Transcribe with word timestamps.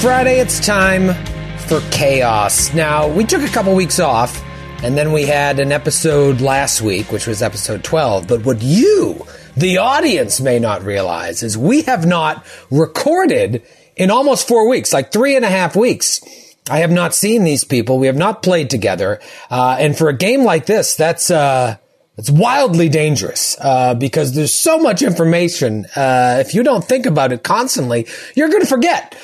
Friday. 0.00 0.38
It's 0.38 0.64
time 0.64 1.12
for 1.66 1.80
chaos. 1.90 2.72
Now, 2.72 3.08
we 3.08 3.24
took 3.24 3.42
a 3.42 3.48
couple 3.48 3.74
weeks 3.74 3.98
off, 3.98 4.40
and 4.84 4.96
then 4.96 5.10
we 5.12 5.24
had 5.24 5.58
an 5.58 5.72
episode 5.72 6.40
last 6.40 6.80
week, 6.80 7.10
which 7.10 7.26
was 7.26 7.42
episode 7.42 7.82
12. 7.82 8.28
But 8.28 8.44
what 8.44 8.62
you, 8.62 9.26
the 9.56 9.78
audience, 9.78 10.40
may 10.40 10.60
not 10.60 10.84
realize 10.84 11.42
is 11.42 11.58
we 11.58 11.82
have 11.82 12.06
not 12.06 12.46
recorded 12.70 13.64
in 13.96 14.12
almost 14.12 14.46
four 14.46 14.68
weeks, 14.68 14.92
like 14.92 15.10
three 15.10 15.34
and 15.34 15.44
a 15.44 15.50
half 15.50 15.74
weeks. 15.74 16.20
I 16.70 16.78
have 16.78 16.92
not 16.92 17.12
seen 17.12 17.42
these 17.42 17.64
people. 17.64 17.98
We 17.98 18.06
have 18.06 18.16
not 18.16 18.40
played 18.40 18.70
together. 18.70 19.20
Uh, 19.50 19.78
and 19.80 19.98
for 19.98 20.08
a 20.08 20.16
game 20.16 20.44
like 20.44 20.66
this, 20.66 20.94
that's, 20.94 21.28
uh, 21.28 21.76
it's 22.16 22.30
wildly 22.30 22.88
dangerous 22.88 23.56
uh, 23.60 23.94
because 23.94 24.34
there's 24.34 24.54
so 24.54 24.78
much 24.78 25.02
information. 25.02 25.86
Uh, 25.96 26.38
if 26.40 26.54
you 26.54 26.62
don't 26.62 26.84
think 26.84 27.06
about 27.06 27.32
it 27.32 27.42
constantly, 27.42 28.06
you're 28.34 28.48
going 28.48 28.62
to 28.62 28.68
forget. 28.68 29.16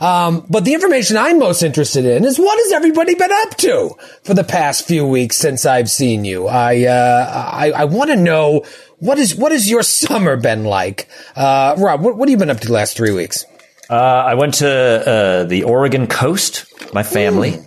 Um, 0.00 0.44
but 0.50 0.64
the 0.64 0.74
information 0.74 1.16
I'm 1.16 1.38
most 1.38 1.62
interested 1.62 2.04
in 2.04 2.24
is 2.24 2.38
what 2.38 2.58
has 2.58 2.72
everybody 2.72 3.14
been 3.14 3.30
up 3.32 3.56
to 3.58 3.90
for 4.24 4.34
the 4.34 4.44
past 4.44 4.86
few 4.86 5.06
weeks 5.06 5.36
since 5.36 5.64
I've 5.64 5.90
seen 5.90 6.24
you. 6.24 6.48
I 6.48 6.84
uh, 6.84 7.50
I, 7.52 7.70
I 7.72 7.84
want 7.84 8.10
to 8.10 8.16
know 8.16 8.64
what 8.98 9.18
is 9.18 9.34
what 9.34 9.52
has 9.52 9.68
your 9.70 9.82
summer 9.82 10.36
been 10.36 10.64
like, 10.64 11.08
uh, 11.34 11.74
Rob? 11.78 12.02
What, 12.02 12.16
what 12.16 12.28
have 12.28 12.32
you 12.32 12.38
been 12.38 12.50
up 12.50 12.60
to 12.60 12.66
the 12.66 12.72
last 12.74 12.96
three 12.96 13.12
weeks? 13.12 13.44
Uh, 13.88 13.94
I 13.94 14.34
went 14.34 14.54
to 14.54 14.68
uh, 14.68 15.44
the 15.44 15.62
Oregon 15.64 16.06
coast, 16.08 16.66
my 16.92 17.02
family, 17.02 17.58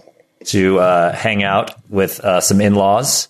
to 0.45 0.79
uh, 0.79 1.13
hang 1.15 1.43
out 1.43 1.71
with 1.89 2.19
uh, 2.19 2.41
some 2.41 2.59
in 2.61 2.75
laws. 2.75 3.27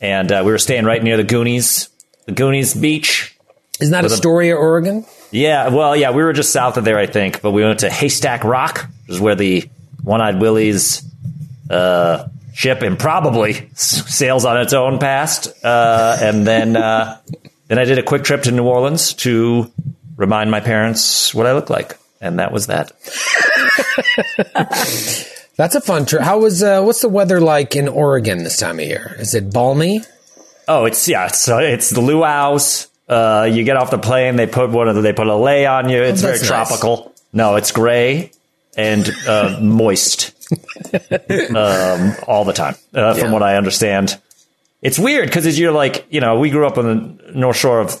And 0.00 0.30
uh, 0.30 0.42
we 0.44 0.52
were 0.52 0.58
staying 0.58 0.84
right 0.84 1.02
near 1.02 1.16
the 1.16 1.24
Goonies, 1.24 1.88
the 2.26 2.32
Goonies 2.32 2.74
beach. 2.74 3.36
Isn't 3.80 3.92
that 3.92 4.02
With 4.04 4.12
a- 4.12 4.14
Astoria, 4.16 4.54
Oregon? 4.56 5.06
Yeah, 5.30 5.68
well, 5.68 5.94
yeah, 5.94 6.10
we 6.10 6.22
were 6.22 6.32
just 6.32 6.52
south 6.52 6.76
of 6.78 6.84
there, 6.84 6.98
I 6.98 7.06
think, 7.06 7.42
but 7.42 7.50
we 7.50 7.62
went 7.62 7.80
to 7.80 7.90
Haystack 7.90 8.44
Rock, 8.44 8.88
which 9.06 9.16
is 9.16 9.20
where 9.20 9.34
the 9.34 9.68
One 10.02 10.20
Eyed 10.20 10.40
Willie's 10.40 11.02
uh, 11.70 12.28
ship 12.54 12.82
improbably 12.82 13.68
s- 13.72 14.14
sails 14.14 14.44
on 14.46 14.58
its 14.58 14.72
own 14.72 14.98
past. 14.98 15.52
Uh, 15.64 16.16
and 16.20 16.46
then, 16.46 16.76
uh, 16.76 17.18
then 17.68 17.78
I 17.78 17.84
did 17.84 17.98
a 17.98 18.02
quick 18.02 18.24
trip 18.24 18.44
to 18.44 18.52
New 18.52 18.64
Orleans 18.64 19.12
to 19.14 19.70
remind 20.16 20.50
my 20.50 20.60
parents 20.60 21.34
what 21.34 21.46
I 21.46 21.52
look 21.52 21.68
like. 21.70 21.98
And 22.20 22.38
that 22.40 22.50
was 22.50 22.66
that. 22.66 22.90
That's 25.56 25.74
a 25.74 25.80
fun 25.80 26.04
trip. 26.06 26.22
How 26.22 26.38
was 26.40 26.62
uh, 26.62 26.82
what's 26.82 27.00
the 27.00 27.08
weather 27.08 27.40
like 27.40 27.76
in 27.76 27.86
Oregon 27.88 28.44
this 28.44 28.58
time 28.58 28.78
of 28.80 28.84
year? 28.86 29.14
Is 29.18 29.34
it 29.34 29.52
balmy? 29.52 30.00
Oh, 30.66 30.84
it's 30.84 31.06
yeah, 31.08 31.26
it's 31.26 31.48
uh, 31.48 31.58
it's 31.58 31.90
the 31.90 32.00
luau's. 32.00 32.87
Uh, 33.08 33.48
you 33.50 33.64
get 33.64 33.76
off 33.76 33.90
the 33.90 33.98
plane, 33.98 34.36
they 34.36 34.46
put 34.46 34.70
one 34.70 34.88
of 34.88 34.94
the, 34.94 35.00
they 35.00 35.12
put 35.12 35.26
a 35.26 35.34
lei 35.34 35.64
on 35.66 35.88
you. 35.88 36.02
It's 36.02 36.22
Oh, 36.22 36.26
very 36.26 36.38
nice. 36.38 36.46
tropical. 36.46 37.14
No, 37.32 37.56
it's 37.56 37.72
gray 37.72 38.30
and 38.76 39.08
uh, 39.26 39.58
moist 39.62 40.32
um, 41.54 42.14
all 42.26 42.44
the 42.44 42.52
time, 42.54 42.74
uh, 42.94 43.14
from 43.14 43.32
what 43.32 43.42
I 43.42 43.56
understand. 43.56 44.20
It's 44.82 44.98
weird 44.98 45.26
because 45.28 45.58
you're 45.58 45.72
like, 45.72 46.06
you 46.10 46.20
know, 46.20 46.38
we 46.38 46.50
grew 46.50 46.66
up 46.66 46.78
on 46.78 46.84
the 47.18 47.32
North 47.34 47.56
Shore 47.56 47.80
of 47.80 47.94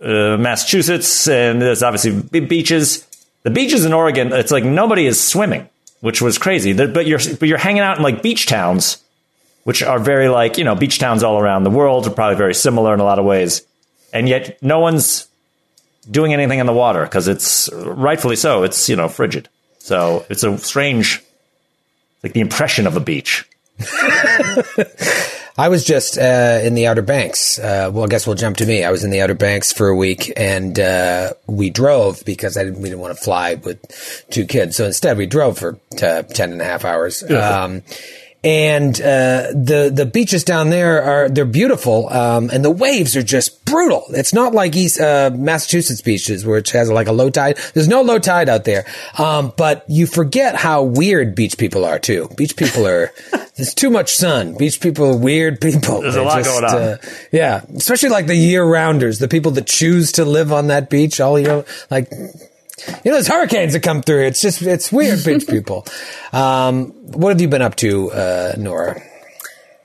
uh, 0.00 0.36
Massachusetts, 0.38 1.26
and 1.28 1.60
there's 1.60 1.82
obviously 1.82 2.20
big 2.22 2.48
beaches. 2.48 3.06
The 3.42 3.50
beaches 3.50 3.84
in 3.84 3.92
Oregon, 3.92 4.32
it's 4.32 4.52
like 4.52 4.64
nobody 4.64 5.06
is 5.06 5.18
swimming, 5.22 5.68
which 6.00 6.22
was 6.22 6.38
crazy. 6.38 6.72
But 6.72 7.06
you're 7.06 7.18
but 7.38 7.48
you're 7.48 7.58
hanging 7.58 7.82
out 7.82 7.96
in 7.96 8.02
like 8.02 8.22
beach 8.22 8.46
towns 8.46 9.02
which 9.64 9.82
are 9.82 9.98
very 9.98 10.28
like 10.28 10.56
you 10.56 10.64
know 10.64 10.74
beach 10.74 10.98
towns 10.98 11.22
all 11.22 11.38
around 11.38 11.64
the 11.64 11.70
world 11.70 12.06
are 12.06 12.10
probably 12.10 12.36
very 12.36 12.54
similar 12.54 12.94
in 12.94 13.00
a 13.00 13.04
lot 13.04 13.18
of 13.18 13.26
ways 13.26 13.60
and 14.12 14.28
yet 14.28 14.62
no 14.62 14.78
one's 14.78 15.28
doing 16.10 16.32
anything 16.32 16.58
in 16.58 16.66
the 16.66 16.72
water 16.72 17.04
because 17.04 17.28
it's 17.28 17.70
rightfully 17.72 18.36
so 18.36 18.62
it's 18.62 18.88
you 18.88 18.96
know 18.96 19.08
frigid 19.08 19.48
so 19.78 20.24
it's 20.30 20.42
a 20.42 20.56
strange 20.58 21.22
like 22.22 22.32
the 22.32 22.40
impression 22.40 22.86
of 22.86 22.96
a 22.96 23.00
beach 23.00 23.48
I 25.60 25.68
was 25.68 25.84
just 25.84 26.16
uh, 26.16 26.60
in 26.62 26.74
the 26.74 26.86
Outer 26.86 27.02
Banks. 27.02 27.58
Uh, 27.58 27.90
well, 27.92 28.04
I 28.04 28.06
guess 28.06 28.26
we'll 28.26 28.36
jump 28.36 28.56
to 28.58 28.66
me. 28.66 28.82
I 28.82 28.90
was 28.90 29.04
in 29.04 29.10
the 29.10 29.20
Outer 29.20 29.34
Banks 29.34 29.72
for 29.72 29.88
a 29.88 29.96
week, 29.96 30.32
and 30.34 30.80
uh, 30.80 31.34
we 31.46 31.68
drove 31.68 32.24
because 32.24 32.56
I 32.56 32.64
didn't, 32.64 32.80
we 32.80 32.88
didn't 32.88 33.00
want 33.00 33.14
to 33.14 33.22
fly 33.22 33.56
with 33.56 34.24
two 34.30 34.46
kids. 34.46 34.76
So 34.76 34.86
instead, 34.86 35.18
we 35.18 35.26
drove 35.26 35.58
for 35.58 35.78
t- 35.90 35.98
10 35.98 36.52
and 36.52 36.62
a 36.62 36.64
half 36.64 36.86
hours. 36.86 37.22
Um, 37.30 37.82
and 38.42 38.98
uh, 39.00 39.48
the 39.52 39.90
the 39.94 40.06
beaches 40.06 40.44
down 40.44 40.70
there 40.70 41.02
are 41.02 41.28
they're 41.28 41.44
beautiful, 41.44 42.08
um, 42.08 42.50
and 42.52 42.64
the 42.64 42.70
waves 42.70 43.16
are 43.16 43.22
just 43.22 43.64
brutal. 43.64 44.04
It's 44.10 44.32
not 44.32 44.54
like 44.54 44.74
East 44.76 45.00
uh, 45.00 45.30
Massachusetts 45.34 46.00
beaches, 46.00 46.44
which 46.46 46.72
has 46.72 46.90
like 46.90 47.06
a 47.06 47.12
low 47.12 47.30
tide. 47.30 47.58
There's 47.74 47.88
no 47.88 48.02
low 48.02 48.18
tide 48.18 48.48
out 48.48 48.64
there, 48.64 48.86
um, 49.18 49.52
but 49.56 49.84
you 49.88 50.06
forget 50.06 50.54
how 50.56 50.82
weird 50.82 51.34
beach 51.34 51.58
people 51.58 51.84
are 51.84 51.98
too. 51.98 52.28
Beach 52.36 52.56
people 52.56 52.86
are 52.86 53.12
there's 53.56 53.74
too 53.74 53.90
much 53.90 54.14
sun. 54.16 54.56
Beach 54.56 54.80
people 54.80 55.06
are 55.06 55.16
weird 55.16 55.60
people. 55.60 56.00
There's 56.00 56.14
a 56.14 56.18
They're 56.18 56.24
lot 56.26 56.44
going 56.44 56.64
on. 56.64 56.74
uh, 56.76 56.96
yeah, 57.32 57.62
especially 57.76 58.08
like 58.08 58.26
the 58.26 58.34
year 58.36 58.64
rounders, 58.64 59.18
the 59.18 59.28
people 59.28 59.52
that 59.52 59.66
choose 59.66 60.12
to 60.12 60.24
live 60.24 60.52
on 60.52 60.68
that 60.68 60.88
beach 60.88 61.20
all 61.20 61.38
year. 61.38 61.64
Like 61.90 62.10
you 62.88 63.10
know, 63.10 63.12
there's 63.12 63.28
hurricanes 63.28 63.72
that 63.72 63.82
come 63.82 64.02
through. 64.02 64.26
It's 64.26 64.40
just, 64.40 64.62
it's 64.62 64.90
weird, 64.92 65.24
beach 65.24 65.46
people. 65.48 65.86
Um, 66.32 66.86
what 67.12 67.30
have 67.30 67.40
you 67.40 67.48
been 67.48 67.62
up 67.62 67.76
to, 67.76 68.10
uh, 68.12 68.54
Noura? 68.58 69.00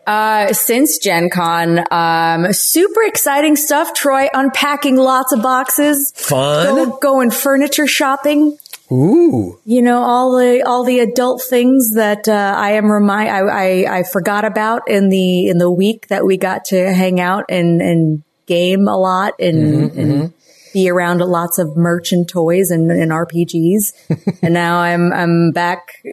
Uh, 0.08 0.54
since 0.54 1.00
Gen 1.00 1.30
Con, 1.32 1.84
um, 1.92 2.54
super 2.54 3.02
exciting 3.04 3.56
stuff. 3.56 3.94
Troy 3.94 4.28
unpacking 4.34 4.98
lots 4.98 5.32
of 5.32 5.42
boxes. 5.42 6.12
Fun? 6.16 6.76
Go, 6.76 6.98
going 6.98 7.32
furniture 7.32 7.88
shopping. 7.88 8.58
Ooh. 8.92 9.60
You 9.66 9.82
know, 9.82 10.04
all 10.04 10.38
the, 10.38 10.62
all 10.62 10.84
the 10.84 11.00
adult 11.00 11.42
things 11.42 11.96
that, 11.96 12.28
uh, 12.28 12.54
I 12.56 12.74
am 12.74 12.92
remind, 12.92 13.30
I, 13.32 13.40
I, 13.40 13.98
I 14.00 14.04
forgot 14.04 14.46
about 14.46 14.88
in 14.88 15.10
the, 15.10 15.48
in 15.48 15.58
the 15.58 15.72
week 15.72 16.08
that 16.10 16.24
we 16.24 16.38
got 16.38 16.66
to 16.66 16.94
hang 16.94 17.20
out 17.20 17.46
and, 17.50 17.82
and 17.82 18.24
game 18.46 18.88
a 18.88 18.96
lot 18.96 19.34
and, 19.40 19.92
and 19.94 20.34
be 20.76 20.90
around 20.90 21.20
lots 21.20 21.58
of 21.58 21.78
merch 21.78 22.12
and 22.12 22.28
toys 22.28 22.70
and, 22.70 22.92
and 22.92 23.10
RPGs. 23.10 24.40
and 24.44 24.54
now 24.54 24.80
I'm, 24.80 25.14
I'm 25.14 25.52
back 25.52 26.04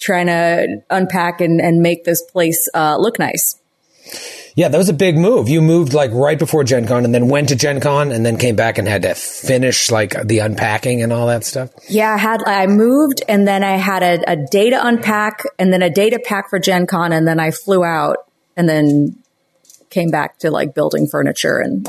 trying 0.00 0.26
to 0.26 0.82
unpack 0.90 1.40
and, 1.40 1.60
and 1.60 1.80
make 1.80 2.04
this 2.04 2.20
place, 2.20 2.68
uh, 2.74 2.96
look 2.98 3.20
nice. 3.20 3.58
Yeah, 4.56 4.68
that 4.68 4.76
was 4.76 4.88
a 4.88 4.94
big 4.94 5.16
move. 5.16 5.48
You 5.48 5.62
moved 5.62 5.94
like 5.94 6.10
right 6.12 6.38
before 6.38 6.64
Gen 6.64 6.86
Con 6.86 7.04
and 7.04 7.14
then 7.14 7.28
went 7.28 7.48
to 7.50 7.56
Gen 7.56 7.80
Con 7.80 8.10
and 8.10 8.26
then 8.26 8.36
came 8.36 8.56
back 8.56 8.78
and 8.78 8.86
had 8.86 9.02
to 9.02 9.14
finish 9.14 9.90
like 9.90 10.14
the 10.26 10.40
unpacking 10.40 11.02
and 11.02 11.12
all 11.12 11.28
that 11.28 11.44
stuff. 11.44 11.70
Yeah, 11.88 12.14
I 12.14 12.18
had 12.18 12.42
I 12.44 12.66
moved 12.66 13.22
and 13.28 13.48
then 13.48 13.64
I 13.64 13.76
had 13.76 14.02
a, 14.02 14.32
a 14.32 14.36
day 14.36 14.70
to 14.70 14.86
unpack 14.86 15.44
and 15.58 15.72
then 15.72 15.82
a 15.82 15.90
day 15.90 16.10
to 16.10 16.18
pack 16.18 16.50
for 16.50 16.58
Gen 16.58 16.86
Con 16.86 17.12
and 17.12 17.26
then 17.26 17.40
I 17.40 17.52
flew 17.52 17.84
out 17.84 18.18
and 18.56 18.68
then 18.68 19.16
came 19.94 20.10
back 20.10 20.38
to 20.40 20.50
like 20.50 20.74
building 20.74 21.06
furniture 21.06 21.58
and 21.58 21.86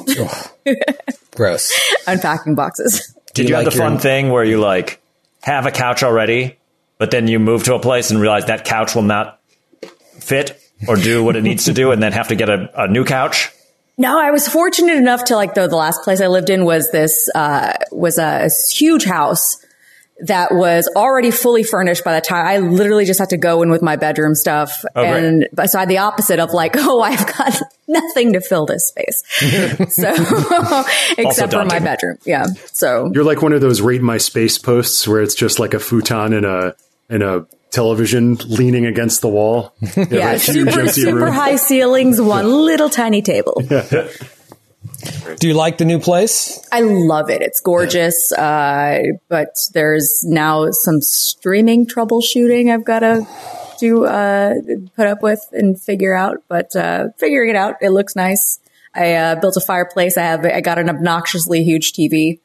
Gross. 1.36 1.74
unpacking 2.08 2.54
boxes. 2.56 3.14
did 3.34 3.44
you 3.44 3.50
you, 3.50 3.56
have 3.56 3.66
like 3.66 3.74
the 3.74 3.80
fun 3.80 3.98
thing 3.98 4.30
where 4.30 4.44
you 4.44 4.60
like 4.60 5.02
have 5.42 5.66
a 5.66 5.72
couch 5.72 6.04
already 6.04 6.56
but 7.00 7.12
then 7.12 7.28
you 7.28 7.40
move 7.40 7.64
to 7.64 7.74
a 7.74 7.80
place 7.80 8.12
and 8.12 8.22
realize 8.22 8.46
that 8.46 8.64
couch 8.64 8.96
will 8.96 9.02
not 9.02 9.42
fit 10.20 10.62
or 10.88 10.96
do 10.96 11.24
what 11.24 11.36
it 11.36 11.42
needs 11.42 11.66
to 11.66 11.74
do 11.74 11.92
and 11.92 12.02
then 12.02 12.12
have 12.12 12.28
to 12.28 12.36
get 12.36 12.48
a, 12.50 12.84
a 12.84 12.88
new 12.88 13.04
couch 13.04 13.52
No, 13.98 14.20
I 14.20 14.32
was 14.32 14.48
fortunate 14.48 14.98
enough 14.98 15.26
to 15.26 15.36
like 15.36 15.56
the 15.56 15.68
the 15.68 15.76
last 15.76 16.04
place 16.04 16.22
I 16.22 16.28
lived 16.28 16.50
in 16.50 16.64
was 16.64 16.92
this 16.92 17.28
uh 17.34 17.74
was 17.92 18.18
a 18.20 18.50
huge 18.72 19.06
house 19.06 19.65
that 20.22 20.54
was 20.54 20.90
already 20.96 21.30
fully 21.30 21.64
furnished 21.64 22.04
by 22.04 22.16
the 22.16 22.22
time 22.22 22.46
I 22.48 22.58
literally 22.60 23.06
just 23.06 23.20
had 23.20 23.30
to 23.30 23.38
go 23.38 23.62
in 23.62 23.70
with 23.70 23.82
my 23.82 23.98
bedroom 23.98 24.34
stuff. 24.34 24.84
Oh, 24.96 25.04
and 25.04 25.48
but 25.52 25.68
so 25.68 25.80
I 25.80 25.82
had 25.82 25.90
the 25.90 25.98
opposite 25.98 26.40
of 26.40 26.52
like, 26.52 26.74
oh, 26.76 27.02
I've 27.02 27.26
got 27.38 27.60
nothing 27.88 28.34
to 28.34 28.42
fill 28.42 28.66
this 28.66 28.88
space. 28.88 29.24
so 29.94 30.84
except 31.18 31.54
for 31.54 31.66
my 31.66 31.80
bedroom. 31.80 32.18
Yeah. 32.26 32.46
So 32.68 33.12
You're 33.14 33.26
like 33.26 33.42
one 33.42 33.54
of 33.54 33.62
those 33.62 33.82
rate 33.82 34.02
my 34.02 34.18
space 34.18 34.58
posts 34.58 35.08
where 35.08 35.22
it's 35.22 35.36
just 35.36 35.60
like 35.60 35.74
a 35.74 35.80
futon 35.80 36.34
and 36.34 36.46
a 36.46 36.76
and 37.10 37.22
a 37.22 37.46
television 37.72 38.36
leaning 38.48 38.86
against 38.86 39.22
the 39.22 39.28
wall. 39.28 39.74
Yeah, 39.98 40.32
have 40.32 40.36
a 40.36 40.52
huge 40.52 40.74
super 40.74 40.88
super 40.88 41.16
room. 41.18 41.34
high 41.34 41.58
ceilings, 41.58 42.22
one 42.22 42.50
little 42.50 42.90
tiny 42.90 43.22
table. 43.22 43.62
Do 45.40 45.48
you 45.48 45.54
like 45.54 45.78
the 45.78 45.86
new 45.86 46.00
place? 46.00 46.66
I 46.72 46.82
love 46.82 47.30
it. 47.30 47.42
It's 47.42 47.60
gorgeous, 47.60 48.32
uh, 48.32 49.00
but 49.30 49.56
there's 49.74 50.24
now 50.24 50.72
some 50.72 51.02
streaming 51.02 51.86
troubleshooting 51.88 52.72
I've 52.74 52.86
got 52.86 53.00
to 53.00 53.28
do 53.80 54.06
uh, 54.06 54.54
put 54.96 55.08
up 55.08 55.22
with 55.22 55.42
and 55.52 55.80
figure 55.80 56.16
out. 56.16 56.38
But 56.48 56.76
uh, 56.76 57.10
figuring 57.18 57.50
it 57.50 57.56
out, 57.56 57.76
it 57.82 57.90
looks 57.90 58.16
nice. 58.16 58.60
I 58.94 59.14
uh, 59.14 59.36
built 59.36 59.58
a 59.58 59.62
fireplace. 59.62 60.18
I 60.18 60.24
have 60.24 60.46
I 60.46 60.62
got 60.62 60.80
an 60.80 60.90
obnoxiously 60.90 61.64
huge 61.64 61.92
TV, 61.94 62.40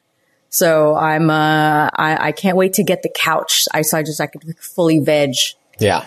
so 0.49 0.95
I'm 0.95 1.29
uh, 1.29 1.89
I, 1.95 2.27
I 2.27 2.31
can't 2.33 2.57
wait 2.57 2.73
to 2.73 2.83
get 2.83 3.03
the 3.03 3.09
couch. 3.13 3.65
I 3.73 3.83
so 3.83 3.97
I 3.97 4.03
just 4.03 4.19
I 4.19 4.27
could 4.27 4.43
fully 4.59 4.99
veg. 4.99 5.35
Yeah. 5.79 6.05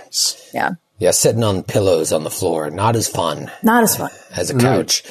Yeah, 0.53 0.73
Yeah, 0.99 1.11
sitting 1.11 1.43
on 1.43 1.63
pillows 1.63 2.13
on 2.13 2.23
the 2.23 2.31
floor, 2.31 2.71
not 2.71 2.95
as 2.95 3.09
fun 3.09 3.51
not 3.63 3.83
as 3.83 3.97
fun. 3.97 4.11
as 4.37 4.51
a 4.51 4.59
couch. 4.59 5.03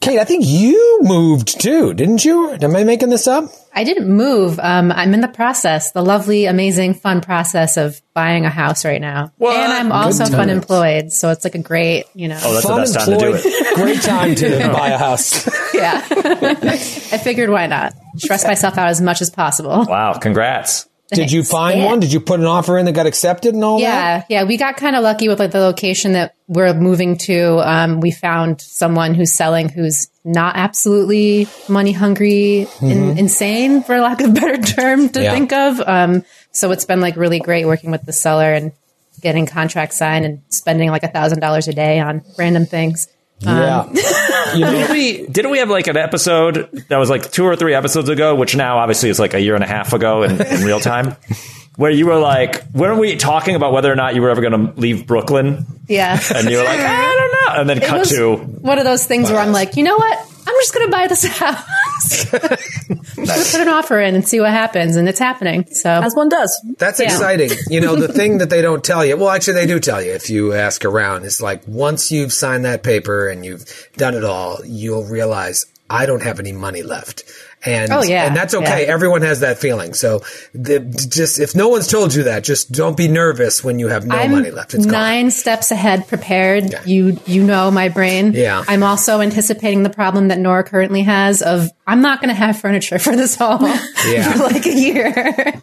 Kate, 0.00 0.18
I 0.18 0.24
think 0.24 0.44
you 0.46 1.00
moved 1.02 1.60
too, 1.60 1.92
didn't 1.94 2.24
you? 2.24 2.50
Am 2.50 2.76
I 2.76 2.84
making 2.84 3.08
this 3.10 3.26
up? 3.26 3.50
I 3.74 3.84
didn't 3.84 4.08
move. 4.08 4.58
Um, 4.60 4.90
I'm 4.92 5.12
in 5.14 5.20
the 5.20 5.28
process, 5.28 5.92
the 5.92 6.02
lovely, 6.02 6.46
amazing, 6.46 6.94
fun 6.94 7.20
process 7.20 7.76
of 7.76 8.00
buying 8.14 8.44
a 8.46 8.50
house 8.50 8.84
right 8.84 9.00
now. 9.00 9.32
What? 9.38 9.56
And 9.56 9.72
I'm 9.72 9.92
also 9.92 10.24
times. 10.24 10.34
fun 10.34 10.48
employed. 10.50 11.12
So 11.12 11.30
it's 11.30 11.44
like 11.44 11.54
a 11.54 11.58
great, 11.62 12.04
you 12.14 12.28
know, 12.28 12.38
Oh, 12.42 12.52
that's 12.52 12.62
the 12.62 12.68
Fun 12.68 12.80
best 12.82 12.94
time 12.94 13.06
to 13.10 13.18
do 13.18 13.34
it. 13.34 13.74
Great 13.76 14.00
time 14.02 14.34
to 14.36 14.58
buy 14.72 14.88
a 14.88 14.98
house. 14.98 15.46
yeah. 15.74 16.02
I 16.10 17.18
figured 17.18 17.50
why 17.50 17.66
not? 17.66 17.92
Stress 18.16 18.46
myself 18.46 18.78
out 18.78 18.88
as 18.88 19.00
much 19.00 19.20
as 19.20 19.28
possible. 19.30 19.84
Wow, 19.86 20.14
congrats. 20.14 20.88
Did 21.12 21.30
you 21.30 21.44
find 21.44 21.78
Yeah. 21.78 21.86
one? 21.86 22.00
Did 22.00 22.12
you 22.12 22.18
put 22.20 22.40
an 22.40 22.46
offer 22.46 22.76
in 22.78 22.84
that 22.86 22.92
got 22.92 23.06
accepted 23.06 23.54
and 23.54 23.62
all 23.62 23.78
that? 23.78 23.82
Yeah, 23.82 24.22
yeah, 24.40 24.44
we 24.44 24.56
got 24.56 24.76
kind 24.76 24.96
of 24.96 25.02
lucky 25.04 25.28
with 25.28 25.38
like 25.38 25.52
the 25.52 25.60
location 25.60 26.14
that 26.14 26.34
we're 26.48 26.74
moving 26.74 27.16
to. 27.18 27.58
Um, 27.58 28.00
we 28.00 28.10
found 28.10 28.60
someone 28.60 29.14
who's 29.14 29.32
selling 29.32 29.68
who's 29.68 30.08
not 30.24 30.56
absolutely 30.56 31.46
money 31.68 31.92
hungry, 31.92 32.66
and 32.80 33.18
insane, 33.18 33.82
for 33.84 34.00
lack 34.00 34.20
of 34.20 34.30
a 34.30 34.32
better 34.32 34.56
term 34.60 35.08
to 35.10 35.22
Yeah. 35.22 35.32
think 35.32 35.52
of. 35.52 35.80
Um, 35.86 36.24
so 36.50 36.72
it's 36.72 36.84
been 36.84 37.00
like 37.00 37.16
really 37.16 37.38
great 37.38 37.66
working 37.66 37.90
with 37.92 38.02
the 38.04 38.12
seller 38.12 38.52
and 38.52 38.72
getting 39.20 39.46
contracts 39.46 39.96
signed 39.98 40.24
and 40.24 40.40
spending 40.48 40.90
like 40.90 41.02
a 41.04 41.08
thousand 41.08 41.38
dollars 41.40 41.68
a 41.68 41.72
day 41.72 42.00
on 42.00 42.22
random 42.36 42.66
things. 42.66 43.08
Yeah. 43.40 43.80
Um, 43.80 43.90
you 44.54 44.60
know, 44.60 44.70
Didn't 44.70 44.90
we 44.92 45.26
didn't 45.26 45.50
we 45.50 45.58
have 45.58 45.70
like 45.70 45.86
an 45.86 45.96
episode 45.96 46.70
that 46.88 46.96
was 46.96 47.10
like 47.10 47.30
two 47.30 47.44
or 47.44 47.56
three 47.56 47.74
episodes 47.74 48.08
ago, 48.08 48.34
which 48.34 48.56
now 48.56 48.78
obviously 48.78 49.10
is 49.10 49.18
like 49.18 49.34
a 49.34 49.40
year 49.40 49.54
and 49.54 49.62
a 49.64 49.66
half 49.66 49.92
ago 49.92 50.22
in, 50.22 50.40
in 50.40 50.64
real 50.64 50.80
time, 50.80 51.16
where 51.76 51.90
you 51.90 52.06
were 52.06 52.18
like, 52.18 52.64
weren't 52.72 52.98
we 52.98 53.16
talking 53.16 53.54
about 53.54 53.72
whether 53.72 53.92
or 53.92 53.96
not 53.96 54.14
you 54.14 54.22
were 54.22 54.30
ever 54.30 54.40
going 54.40 54.72
to 54.72 54.80
leave 54.80 55.06
Brooklyn? 55.06 55.66
Yeah, 55.86 56.18
And 56.34 56.48
you 56.48 56.56
were 56.56 56.64
like, 56.64 56.80
I 56.80 57.14
don't 57.14 57.32
know, 57.54 57.60
and 57.60 57.68
then 57.70 57.78
It 57.78 57.84
cut 57.84 58.06
to 58.08 58.36
one 58.36 58.78
of 58.78 58.84
those 58.84 59.04
things 59.04 59.30
where 59.30 59.38
I'm 59.40 59.52
like, 59.52 59.76
you 59.76 59.84
know 59.84 59.96
what? 59.96 60.25
I'm 60.46 60.54
just 60.60 60.74
going 60.74 60.86
to 60.86 60.92
buy 60.92 61.06
this 61.08 61.24
house. 61.38 62.32
I'm 62.32 63.24
going 63.24 63.38
to 63.38 63.50
put 63.50 63.60
an 63.60 63.68
offer 63.68 64.00
in 64.00 64.14
and 64.14 64.26
see 64.26 64.40
what 64.40 64.50
happens, 64.50 64.96
and 64.96 65.08
it's 65.08 65.18
happening. 65.18 65.66
So 65.72 65.90
As 65.90 66.14
one 66.14 66.28
does. 66.28 66.56
That's 66.78 67.00
Yeah. 67.00 67.06
exciting. 67.06 67.50
You 67.68 67.80
know, 67.80 67.96
the 67.96 68.08
thing 68.08 68.38
that 68.38 68.50
they 68.50 68.62
don't 68.62 68.84
tell 68.84 69.04
you, 69.04 69.16
well, 69.16 69.30
actually, 69.30 69.54
they 69.54 69.66
do 69.66 69.80
tell 69.80 70.02
you 70.02 70.12
if 70.12 70.30
you 70.30 70.52
ask 70.52 70.84
around, 70.84 71.24
is 71.24 71.40
like 71.40 71.62
once 71.66 72.12
you've 72.12 72.32
signed 72.32 72.64
that 72.64 72.82
paper 72.82 73.28
and 73.28 73.44
you've 73.44 73.64
done 73.96 74.14
it 74.14 74.24
all, 74.24 74.58
you'll 74.64 75.04
realize 75.04 75.66
I 75.90 76.06
don't 76.06 76.22
have 76.22 76.38
any 76.40 76.52
money 76.52 76.82
left. 76.82 77.24
And, 77.66 77.90
Oh, 77.92 78.02
yeah. 78.02 78.26
and 78.26 78.36
that's 78.36 78.54
okay. 78.54 78.82
Yeah. 78.86 78.92
Everyone 78.92 79.22
has 79.22 79.40
that 79.40 79.58
feeling. 79.58 79.92
So 79.94 80.20
the, 80.54 80.80
just, 80.80 81.40
if 81.40 81.54
no 81.56 81.68
one's 81.68 81.88
told 81.88 82.14
you 82.14 82.22
that, 82.24 82.44
just 82.44 82.70
don't 82.72 82.96
be 82.96 83.08
nervous 83.08 83.64
when 83.64 83.78
you 83.78 83.88
have 83.88 84.06
no 84.06 84.14
I'm 84.16 84.30
money 84.30 84.50
left. 84.50 84.74
It's 84.74 84.86
gone. 84.86 84.92
nine 84.92 85.30
steps 85.30 85.70
ahead 85.70 86.06
prepared. 86.08 86.72
You 86.86 87.18
you 87.26 87.42
know 87.42 87.70
my 87.70 87.88
brain. 87.88 88.32
Yeah. 88.34 88.62
I'm 88.68 88.82
also 88.82 89.20
anticipating 89.20 89.82
the 89.82 89.90
problem 89.90 90.28
that 90.28 90.38
Noura 90.38 90.64
currently 90.64 91.02
has 91.02 91.42
of 91.42 91.68
I'm 91.86 92.00
not 92.02 92.20
going 92.20 92.28
to 92.28 92.34
have 92.34 92.58
furniture 92.60 92.98
for 92.98 93.16
this 93.16 93.34
home 93.34 93.62
Yeah. 94.06 94.32
for 94.32 94.38
like 94.44 94.66
a 94.66 94.72
year. 94.74 95.62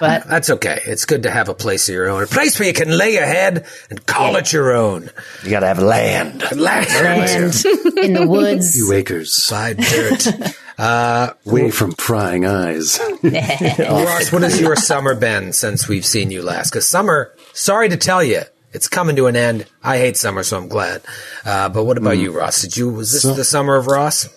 but 0.00 0.26
That's 0.26 0.48
okay. 0.50 0.80
It's 0.86 1.04
good 1.04 1.24
to 1.24 1.30
have 1.30 1.48
a 1.48 1.54
place 1.54 1.88
of 1.88 1.94
your 1.94 2.08
own, 2.08 2.22
a 2.22 2.26
place 2.26 2.58
where 2.58 2.66
you 2.68 2.72
can 2.74 2.96
lay 2.96 3.12
your 3.14 3.26
head 3.26 3.66
and 3.90 4.04
call 4.06 4.36
it 4.36 4.52
your 4.52 4.74
own. 4.74 5.10
you 5.44 5.50
got 5.50 5.60
to 5.60 5.66
have 5.66 5.78
land. 5.78 6.42
Land. 6.56 6.88
and 6.90 7.98
in 7.98 8.12
the 8.14 8.26
woods. 8.26 8.72
Few 8.74 8.92
acres 8.92 9.34
Side 9.34 9.76
dirt. 9.76 10.26
away 10.80 11.70
from 11.70 11.92
prying 11.92 12.44
eyes. 12.44 12.98
Ross, 13.22 14.32
what 14.32 14.42
has 14.42 14.60
your 14.60 14.76
summer 14.76 15.14
been 15.14 15.52
since 15.52 15.88
we've 15.88 16.06
seen 16.06 16.30
you 16.30 16.42
last? 16.42 16.70
Because 16.70 16.88
summer, 16.88 17.34
sorry 17.52 17.88
to 17.90 17.96
tell 17.96 18.22
you, 18.24 18.42
it's 18.72 18.88
coming 18.88 19.16
to 19.16 19.26
an 19.26 19.36
end. 19.36 19.66
I 19.82 19.98
hate 19.98 20.16
summer, 20.16 20.42
so 20.42 20.56
I'm 20.56 20.68
glad. 20.68 21.02
Uh, 21.44 21.68
but 21.68 21.84
what 21.84 21.98
about 21.98 22.18
you, 22.18 22.32
Ross? 22.32 22.62
Did 22.62 22.76
you 22.76 22.90
was 22.90 23.12
this 23.12 23.22
the 23.22 23.44
summer 23.44 23.76
of 23.76 23.86
Ross? 23.86 24.28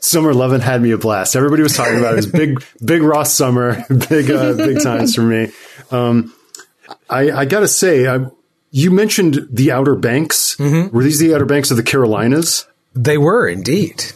Summer 0.00 0.30
11 0.30 0.60
had 0.60 0.80
me 0.80 0.92
a 0.92 0.98
blast. 0.98 1.36
Everybody 1.36 1.62
was 1.62 1.76
talking 1.76 1.98
about 1.98 2.12
it. 2.12 2.12
It 2.12 2.16
was 2.16 2.26
big, 2.26 2.64
big 2.84 3.02
Ross 3.02 3.32
summer, 3.32 3.84
big, 4.08 4.30
uh, 4.30 4.54
big 4.54 4.82
times 4.82 5.14
for 5.14 5.22
me. 5.22 5.50
Um, 5.90 6.34
I, 7.10 7.30
I 7.30 7.44
gotta 7.44 7.68
say, 7.68 8.06
I, 8.06 8.26
you 8.70 8.90
mentioned 8.90 9.48
the 9.50 9.72
Outer 9.72 9.94
Banks. 9.94 10.58
Were 10.58 11.02
these 11.02 11.18
the 11.18 11.34
Outer 11.34 11.44
Banks 11.44 11.70
of 11.70 11.76
the 11.76 11.82
Carolinas? 11.82 12.66
They 12.94 13.18
were 13.18 13.48
indeed. 13.48 14.12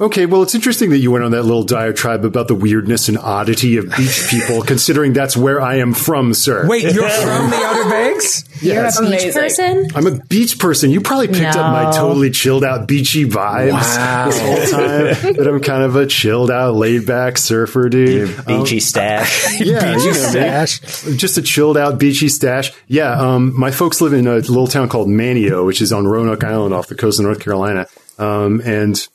Okay, 0.00 0.24
well, 0.26 0.42
it's 0.42 0.54
interesting 0.54 0.90
that 0.90 0.98
you 0.98 1.10
went 1.10 1.22
on 1.22 1.32
that 1.32 1.42
little 1.42 1.62
diatribe 1.64 2.24
about 2.24 2.48
the 2.48 2.54
weirdness 2.54 3.08
and 3.08 3.18
oddity 3.18 3.76
of 3.76 3.84
beach 3.94 4.26
people, 4.30 4.62
considering 4.62 5.12
that's 5.12 5.36
where 5.36 5.60
I 5.60 5.76
am 5.76 5.92
from, 5.92 6.32
sir. 6.34 6.66
Wait, 6.66 6.82
you're 6.82 7.08
from 7.08 7.50
the 7.50 7.56
Outer 7.56 7.90
Banks? 7.90 8.44
You're 8.62 8.84
a 8.84 8.90
beach 9.10 9.34
person? 9.34 9.88
I'm 9.94 10.06
a 10.06 10.16
beach 10.24 10.58
person. 10.58 10.90
You 10.90 11.02
probably 11.02 11.28
picked 11.28 11.56
up 11.56 11.72
my 11.72 11.92
totally 11.92 12.30
chilled 12.30 12.64
out 12.64 12.88
beachy 12.88 13.26
vibes 13.26 13.72
Wow. 13.72 14.26
this 14.26 14.40
whole 14.40 14.78
time. 14.80 15.34
that 15.36 15.46
I'm 15.46 15.60
kind 15.60 15.82
of 15.82 15.94
a 15.96 16.06
chilled 16.06 16.50
out, 16.50 16.74
laid 16.74 17.06
back 17.06 17.36
surfer 17.36 17.88
dude. 17.88 18.46
Beachy 18.46 18.80
stash. 18.80 19.60
Yeah, 19.60 19.96
you 19.98 20.06
know. 20.06 20.12
Stash. 20.12 20.80
just 21.16 21.36
a 21.38 21.42
chilled 21.42 21.76
out 21.76 21.98
beachy 21.98 22.28
stash. 22.28 22.72
Yeah, 22.88 23.12
um, 23.12 23.58
my 23.58 23.70
folks 23.70 24.00
live 24.00 24.14
in 24.14 24.26
a 24.26 24.36
little 24.36 24.68
town 24.68 24.88
called 24.88 25.08
Manteo, 25.08 25.66
which 25.66 25.82
is 25.82 25.92
on 25.92 26.06
Roanoke 26.06 26.42
Island 26.44 26.72
off 26.72 26.86
the 26.86 26.94
coast 26.94 27.18
of 27.20 27.26
North 27.26 27.40
Carolina, 27.40 27.86
um, 28.18 28.60
and 28.64 29.06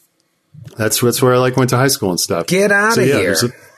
that's 0.77 1.01
that's 1.01 1.21
where 1.21 1.33
I 1.33 1.37
like 1.37 1.57
went 1.57 1.69
to 1.71 1.77
high 1.77 1.87
school 1.89 2.09
and 2.11 2.19
stuff. 2.19 2.47
Get 2.47 2.71
outta 2.71 3.01
here. 3.03 3.35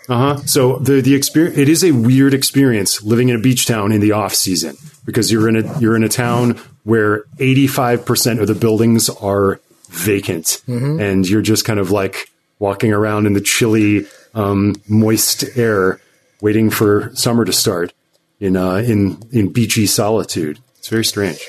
Uh 0.07 0.18
huh. 0.18 0.38
So 0.46 0.78
the 0.80 1.01
the 1.01 1.16
experience 1.16 1.57
it 1.57 1.69
is 1.69 1.84
a 1.84 1.92
weird 1.92 2.34
experience 2.34 3.04
living 3.04 3.30
in 3.30 3.36
a 3.36 3.40
beach 3.40 3.66
town 3.68 3.92
in 3.92 4.01
the 4.01 4.12
off 4.13 4.34
season 4.34 4.75
because 5.06 5.31
you're 5.31 5.48
in 5.48 5.56
a 5.56 5.80
you're 5.80 5.96
in 5.96 6.04
a 6.04 6.10
town 6.10 6.59
where 6.83 7.26
85 7.40 8.06
percent 8.06 8.40
of 8.42 8.47
the 8.47 8.56
buildings 8.56 9.09
are 9.09 9.59
vacant, 9.90 10.62
Mm-hmm. 10.68 11.00
and 11.00 11.28
you're 11.30 11.42
just 11.42 11.66
kind 11.66 11.80
of 11.80 11.92
like 11.92 12.30
walking 12.59 12.92
around 12.92 13.26
in 13.28 13.33
the 13.33 13.42
chilly, 13.42 14.06
um, 14.33 14.76
moist 14.88 15.44
air, 15.56 16.00
waiting 16.42 16.69
for 16.69 17.12
summer 17.16 17.45
to 17.45 17.54
start 17.54 17.94
in 18.40 18.56
uh, 18.57 18.76
in 18.78 19.21
in 19.31 19.52
beachy 19.54 19.85
solitude. 19.85 20.59
It's 20.80 20.90
very 20.90 21.06
strange. 21.06 21.40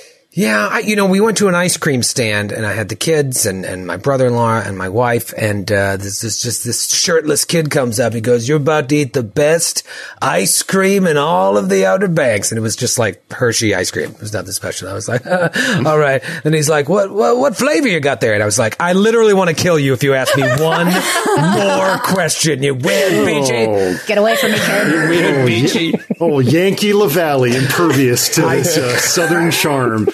Yeah, 0.40 0.68
I, 0.72 0.78
you 0.78 0.96
know, 0.96 1.04
we 1.04 1.20
went 1.20 1.36
to 1.38 1.48
an 1.48 1.54
ice 1.54 1.76
cream 1.76 2.02
stand, 2.02 2.50
and 2.50 2.64
I 2.64 2.72
had 2.72 2.88
the 2.88 2.96
kids 2.96 3.44
and, 3.44 3.66
and 3.66 3.86
my 3.86 3.98
brother 3.98 4.26
in 4.28 4.34
law 4.34 4.58
and 4.58 4.78
my 4.78 4.88
wife, 4.88 5.34
and 5.36 5.70
uh, 5.70 5.98
this 5.98 6.24
is 6.24 6.40
just 6.40 6.64
this 6.64 6.90
shirtless 6.90 7.44
kid 7.44 7.70
comes 7.70 8.00
up. 8.00 8.14
He 8.14 8.22
goes, 8.22 8.48
"You're 8.48 8.56
about 8.56 8.88
to 8.88 8.96
eat 8.96 9.12
the 9.12 9.22
best 9.22 9.82
ice 10.22 10.62
cream 10.62 11.06
in 11.06 11.18
all 11.18 11.58
of 11.58 11.68
the 11.68 11.84
Outer 11.84 12.08
Banks," 12.08 12.50
and 12.50 12.58
it 12.58 12.62
was 12.62 12.74
just 12.74 12.98
like 12.98 13.30
Hershey 13.30 13.74
ice 13.74 13.90
cream. 13.90 14.12
It 14.12 14.20
was 14.20 14.32
nothing 14.32 14.52
special. 14.52 14.88
I 14.88 14.94
was 14.94 15.08
like, 15.08 15.26
"All 15.84 15.98
right." 15.98 16.22
And 16.42 16.54
he's 16.54 16.70
like, 16.70 16.88
"What 16.88 17.10
what 17.10 17.36
what 17.36 17.54
flavor 17.54 17.88
you 17.88 18.00
got 18.00 18.22
there?" 18.22 18.32
And 18.32 18.42
I 18.42 18.46
was 18.46 18.58
like, 18.58 18.80
"I 18.80 18.94
literally 18.94 19.34
want 19.34 19.50
to 19.50 19.54
kill 19.54 19.78
you 19.78 19.92
if 19.92 20.02
you 20.02 20.14
ask 20.14 20.34
me 20.38 20.44
one 20.44 20.86
more 21.52 21.98
question. 21.98 22.62
You 22.62 22.76
win, 22.76 23.26
BG." 23.26 24.06
Get 24.06 24.16
away 24.16 24.36
from 24.36 24.52
me, 24.52 24.56
kid. 24.56 26.06
Oh, 26.18 26.38
Yankee 26.38 26.92
Lavallee, 26.92 27.54
impervious 27.54 28.34
to 28.36 28.48
its 28.50 28.78
uh, 28.78 28.96
southern 28.96 29.50
charm. 29.50 30.08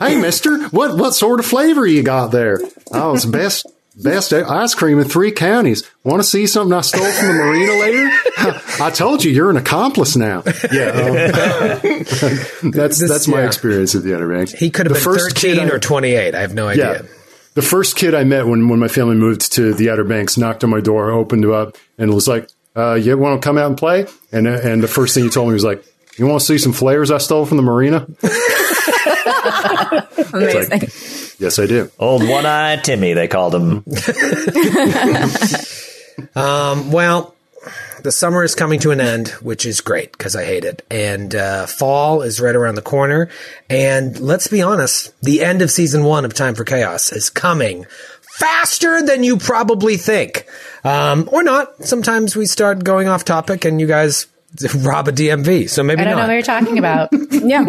Hey, 0.00 0.20
Mister, 0.20 0.58
what 0.70 0.96
what 0.96 1.14
sort 1.14 1.38
of 1.40 1.46
flavor 1.46 1.86
you 1.86 2.02
got 2.02 2.28
there? 2.32 2.58
Oh, 2.92 3.14
it's 3.14 3.24
best 3.26 3.66
best 4.02 4.32
ice 4.32 4.74
cream 4.74 4.98
in 4.98 5.04
three 5.04 5.30
counties. 5.30 5.88
Want 6.04 6.22
to 6.22 6.28
see 6.28 6.46
something 6.46 6.72
I 6.76 6.80
stole 6.80 7.04
from 7.04 7.28
the 7.28 7.34
marina 7.34 7.72
later? 7.74 8.08
I 8.82 8.90
told 8.90 9.22
you, 9.22 9.30
you're 9.30 9.50
an 9.50 9.56
accomplice 9.58 10.16
now. 10.16 10.42
Yeah, 10.72 10.88
um, 10.90 11.82
that's 12.72 13.06
that's 13.06 13.28
my 13.28 13.40
yeah. 13.40 13.46
experience 13.46 13.94
at 13.94 14.02
the 14.02 14.14
Outer 14.14 14.28
Banks. 14.28 14.52
He 14.52 14.70
could 14.70 14.86
have 14.86 14.94
The 14.94 15.04
been 15.04 15.14
first 15.14 15.36
kid 15.36 15.56
thirteen 15.56 15.70
I- 15.70 15.74
or 15.74 15.78
twenty-eight. 15.78 16.34
I 16.34 16.40
have 16.40 16.54
no 16.54 16.68
idea. 16.68 17.02
yeah. 17.02 17.08
The 17.54 17.62
first 17.62 17.96
kid 17.96 18.14
I 18.14 18.22
met 18.24 18.46
when, 18.46 18.68
when 18.68 18.78
my 18.78 18.86
family 18.88 19.16
moved 19.16 19.52
to 19.54 19.74
the 19.74 19.90
Outer 19.90 20.04
Banks 20.04 20.38
knocked 20.38 20.62
on 20.62 20.70
my 20.70 20.80
door, 20.80 21.10
opened 21.10 21.44
it 21.44 21.50
up, 21.50 21.76
and 21.98 22.14
was 22.14 22.28
like, 22.28 22.48
uh, 22.76 22.94
"You 22.94 23.18
want 23.18 23.42
to 23.42 23.46
come 23.46 23.58
out 23.58 23.66
and 23.66 23.76
play?" 23.76 24.06
And 24.32 24.46
and 24.46 24.82
the 24.82 24.88
first 24.88 25.14
thing 25.14 25.24
he 25.24 25.30
told 25.30 25.48
me 25.48 25.54
was 25.54 25.64
like, 25.64 25.84
"You 26.16 26.26
want 26.26 26.40
to 26.40 26.46
see 26.46 26.58
some 26.58 26.72
flares 26.72 27.10
I 27.10 27.18
stole 27.18 27.46
from 27.46 27.56
the 27.56 27.62
marina?" 27.62 28.06
Amazing. 30.32 30.80
yes, 31.38 31.58
I 31.58 31.66
do. 31.66 31.90
Old 31.98 32.26
one 32.28 32.46
eyed 32.46 32.84
Timmy, 32.84 33.12
they 33.14 33.28
called 33.28 33.54
him. 33.54 33.84
Um, 36.34 36.92
well, 36.92 37.34
The 38.02 38.12
summer 38.12 38.44
is 38.44 38.54
coming 38.54 38.78
to 38.80 38.90
an 38.90 39.00
end, 39.00 39.28
which 39.40 39.64
is 39.66 39.80
great 39.80 40.12
because 40.12 40.36
I 40.36 40.44
hate 40.44 40.64
it. 40.64 40.84
And 40.90 41.34
uh, 41.34 41.66
fall 41.66 42.20
is 42.22 42.40
right 42.40 42.54
around 42.54 42.74
the 42.76 42.82
corner. 42.82 43.28
And 43.70 44.18
let's 44.20 44.46
be 44.48 44.60
honest, 44.62 45.12
the 45.22 45.42
end 45.42 45.62
of 45.62 45.70
season 45.70 46.04
one 46.04 46.24
of 46.26 46.34
Time 46.34 46.54
for 46.54 46.64
Chaos 46.64 47.10
is 47.12 47.30
coming 47.30 47.86
faster 48.38 49.00
than 49.02 49.24
you 49.24 49.36
probably 49.38 49.96
think. 49.96 50.46
Um, 50.84 51.26
or 51.32 51.42
not. 51.42 51.82
Sometimes 51.84 52.36
we 52.36 52.44
start 52.46 52.84
going 52.84 53.08
off 53.08 53.24
topic 53.24 53.64
and 53.64 53.80
you 53.80 53.86
guys 53.86 54.26
rob 54.78 55.08
a 55.08 55.12
DMV. 55.12 55.68
So 55.70 55.82
maybe 55.82 56.00
I 56.00 56.04
don't 56.04 56.14
not. 56.16 56.22
know 56.22 56.26
what 56.28 56.32
you're 56.34 56.42
talking 56.42 56.78
about. 56.78 57.10
Yeah, 57.30 57.64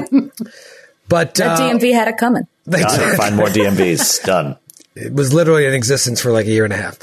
but 1.08 1.36
that 1.36 1.60
uh, 1.60 1.62
DMV 1.62 1.94
had 1.94 2.08
it 2.08 2.18
coming. 2.18 2.48
they 2.66 2.82
Got 2.82 3.00
it. 3.00 3.16
Find 3.18 3.36
more 3.36 3.48
DMVs. 3.48 4.24
Done. 4.26 4.58
it 4.96 5.14
was 5.14 5.34
literally 5.34 5.66
in 5.66 5.74
existence 5.74 6.22
for 6.22 6.32
like 6.32 6.46
a 6.46 6.50
year 6.50 6.66
and 6.66 6.74
a 6.74 6.78
half. 6.78 6.98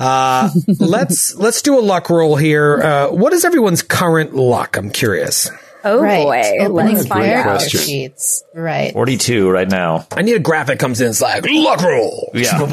Uh, 0.00 0.50
let's 0.80 1.34
let's 1.36 1.62
do 1.62 1.78
a 1.78 1.82
luck 1.82 2.10
roll 2.10 2.36
here. 2.36 2.80
Uh, 2.82 3.08
what 3.10 3.32
is 3.32 3.44
everyone's 3.44 3.82
current 3.82 4.34
luck? 4.34 4.76
I'm 4.76 4.90
curious. 4.90 5.50
Oh 5.84 6.00
right. 6.00 6.24
boy, 6.58 6.64
Opening 6.66 6.96
let's 6.96 7.06
find 7.06 7.30
out. 7.30 7.62
sheets. 7.62 8.42
Right. 8.52 8.92
42 8.92 9.48
right 9.48 9.68
now. 9.68 10.06
I 10.10 10.22
need 10.22 10.34
a 10.34 10.40
graphic 10.40 10.80
comes 10.80 11.00
in. 11.00 11.08
It's 11.10 11.22
like 11.22 11.46
luck 11.48 11.80
roll. 11.82 12.30
Yeah. 12.34 12.58
Look, 12.58 12.72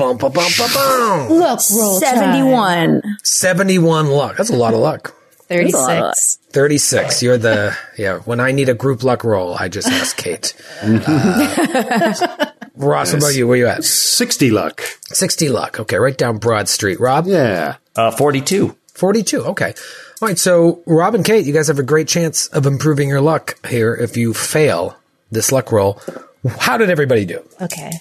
roll 1.72 2.00
time. 2.00 2.16
Seventy-one. 2.16 3.02
Seventy-one 3.24 4.08
luck. 4.08 4.38
That's 4.38 4.50
a 4.50 4.56
lot 4.56 4.74
of 4.74 4.80
luck. 4.80 5.16
36. 5.48 6.40
Thirty-six. 6.50 7.22
You're 7.22 7.38
the 7.38 7.76
yeah. 7.98 8.20
When 8.20 8.40
I 8.40 8.52
need 8.52 8.70
a 8.70 8.74
group 8.74 9.04
luck 9.04 9.24
roll, 9.24 9.54
I 9.56 9.68
just 9.70 9.88
ask 9.88 10.16
Kate. 10.18 10.54
Uh, 10.84 12.52
Ross, 12.78 13.14
what 13.14 13.22
about 13.24 13.36
you? 13.36 13.48
Where 13.48 13.58
you 13.58 13.68
at? 13.68 13.86
60 13.86 14.52
luck. 14.52 14.82
Sixty 15.04 15.48
luck. 15.48 15.80
Okay, 15.80 15.96
right 15.98 16.18
down 16.18 16.40
Broad 16.40 16.68
Street. 16.68 17.00
Rob. 17.00 17.26
Yeah. 17.26 17.78
Uh, 17.96 18.12
42. 18.12 18.76
42. 18.94 19.44
Okay. 19.46 19.74
All 20.22 20.28
right. 20.28 20.38
So, 20.38 20.82
Rob 20.86 21.16
and 21.16 21.24
Kate, 21.24 21.46
you 21.46 21.54
guys 21.54 21.68
have 21.68 21.80
a 21.80 21.84
great 21.84 22.10
chance 22.10 22.48
of 22.48 22.66
improving 22.66 23.08
your 23.08 23.22
luck 23.22 23.66
here 23.66 23.94
if 23.96 24.18
you 24.18 24.34
fail 24.34 24.98
this 25.32 25.54
luck 25.54 25.72
roll. 25.72 26.02
How 26.60 26.78
did 26.78 26.90
everybody 26.90 27.24
do? 27.26 27.48
Okay. 27.62 27.92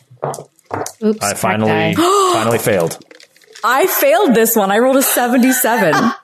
Oops. 1.02 1.24
I 1.24 1.34
finally 1.34 1.94
finally 1.94 2.58
failed. 2.58 2.98
I 3.64 3.86
failed 3.86 4.34
this 4.34 4.56
one. 4.56 4.70
I 4.72 4.78
rolled 4.78 4.96
a 4.96 5.02
seventy-seven. 5.02 5.94
I 5.94 6.14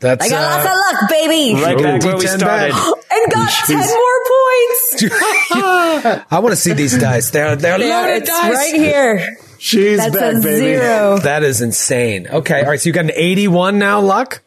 That's 0.00 0.28
got 0.30 0.42
uh, 0.42 0.56
lots 0.56 0.64
of 0.64 1.00
luck, 1.00 1.10
baby, 1.10 1.54
Right 1.62 1.76
back 1.78 2.02
where 2.02 2.16
we 2.16 2.26
started. 2.26 2.74
and 2.74 3.32
got 3.32 3.50
ten 3.66 3.76
more 3.78 4.20
points. 4.32 5.04
I 6.32 6.38
want 6.40 6.50
to 6.52 6.56
see 6.56 6.72
these 6.72 6.96
dice. 6.98 7.30
They're 7.30 7.54
they're 7.56 7.78
There, 7.78 8.02
loaded 8.06 8.22
it's 8.22 8.30
dice. 8.30 8.54
right 8.54 8.74
here. 8.74 9.36
She's 9.58 9.98
That's 9.98 10.14
back, 10.14 10.32
a 10.36 10.40
baby. 10.40 10.76
zero. 10.78 11.18
That 11.18 11.42
is 11.42 11.60
insane. 11.60 12.26
Okay. 12.28 12.62
All 12.62 12.68
right. 12.70 12.80
So 12.80 12.88
you 12.88 12.94
got 12.94 13.04
an 13.04 13.10
81 13.14 13.78
now, 13.78 14.00
luck. 14.00 14.40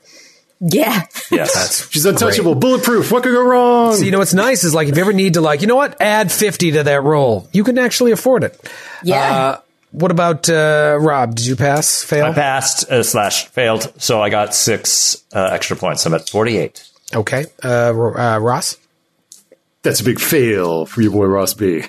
Yeah. 0.59 1.03
Yes. 1.29 1.87
She's 1.91 2.05
untouchable, 2.05 2.55
bulletproof. 2.55 3.11
What 3.11 3.21
could 3.21 3.33
go 3.33 3.43
wrong? 3.43 3.95
So 3.95 4.03
you 4.05 4.11
know 4.11 4.19
what's 4.19 4.33
nice 4.33 4.63
is 4.63 4.73
like 4.73 4.87
if 4.87 4.95
you 4.95 5.01
ever 5.01 5.13
need 5.13 5.35
to 5.35 5.41
like 5.41 5.61
you 5.61 5.67
know 5.67 5.75
what 5.75 6.01
add 6.01 6.31
50 6.31 6.71
to 6.71 6.83
that 6.83 7.03
roll, 7.03 7.47
you 7.51 7.63
can 7.63 7.77
actually 7.77 8.11
afford 8.11 8.43
it. 8.43 8.59
Yeah. 9.03 9.35
Uh, 9.35 9.59
what 9.93 10.11
about 10.11 10.49
uh, 10.49 10.97
Rob? 10.99 11.35
Did 11.35 11.45
you 11.45 11.55
pass? 11.55 12.03
Fail? 12.03 12.25
I 12.25 12.33
passed 12.33 12.89
uh, 12.89 13.03
slash 13.03 13.45
failed, 13.45 13.93
so 14.01 14.21
I 14.21 14.29
got 14.29 14.53
six 14.53 15.23
uh, 15.33 15.49
extra 15.51 15.77
points. 15.77 16.05
I'm 16.05 16.13
at 16.13 16.27
48. 16.27 16.89
Okay. 17.15 17.45
Uh, 17.63 17.93
uh, 17.93 18.39
Ross. 18.39 18.77
That's 19.83 20.01
a 20.01 20.03
big 20.03 20.19
fail 20.19 20.85
for 20.85 21.01
your 21.01 21.11
boy 21.11 21.25
Ross 21.25 21.53
B. 21.53 21.83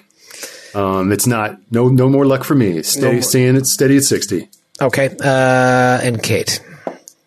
Um, 0.74 1.12
it's 1.12 1.26
not 1.26 1.58
no 1.70 1.88
no 1.88 2.08
more 2.08 2.26
luck 2.26 2.42
for 2.42 2.56
me. 2.56 2.82
Stay 2.82 3.20
staying 3.20 3.56
at 3.56 3.66
steady 3.66 3.96
at 3.96 4.02
sixty. 4.02 4.48
Okay. 4.82 5.16
Uh, 5.22 6.00
and 6.02 6.20
Kate. 6.20 6.60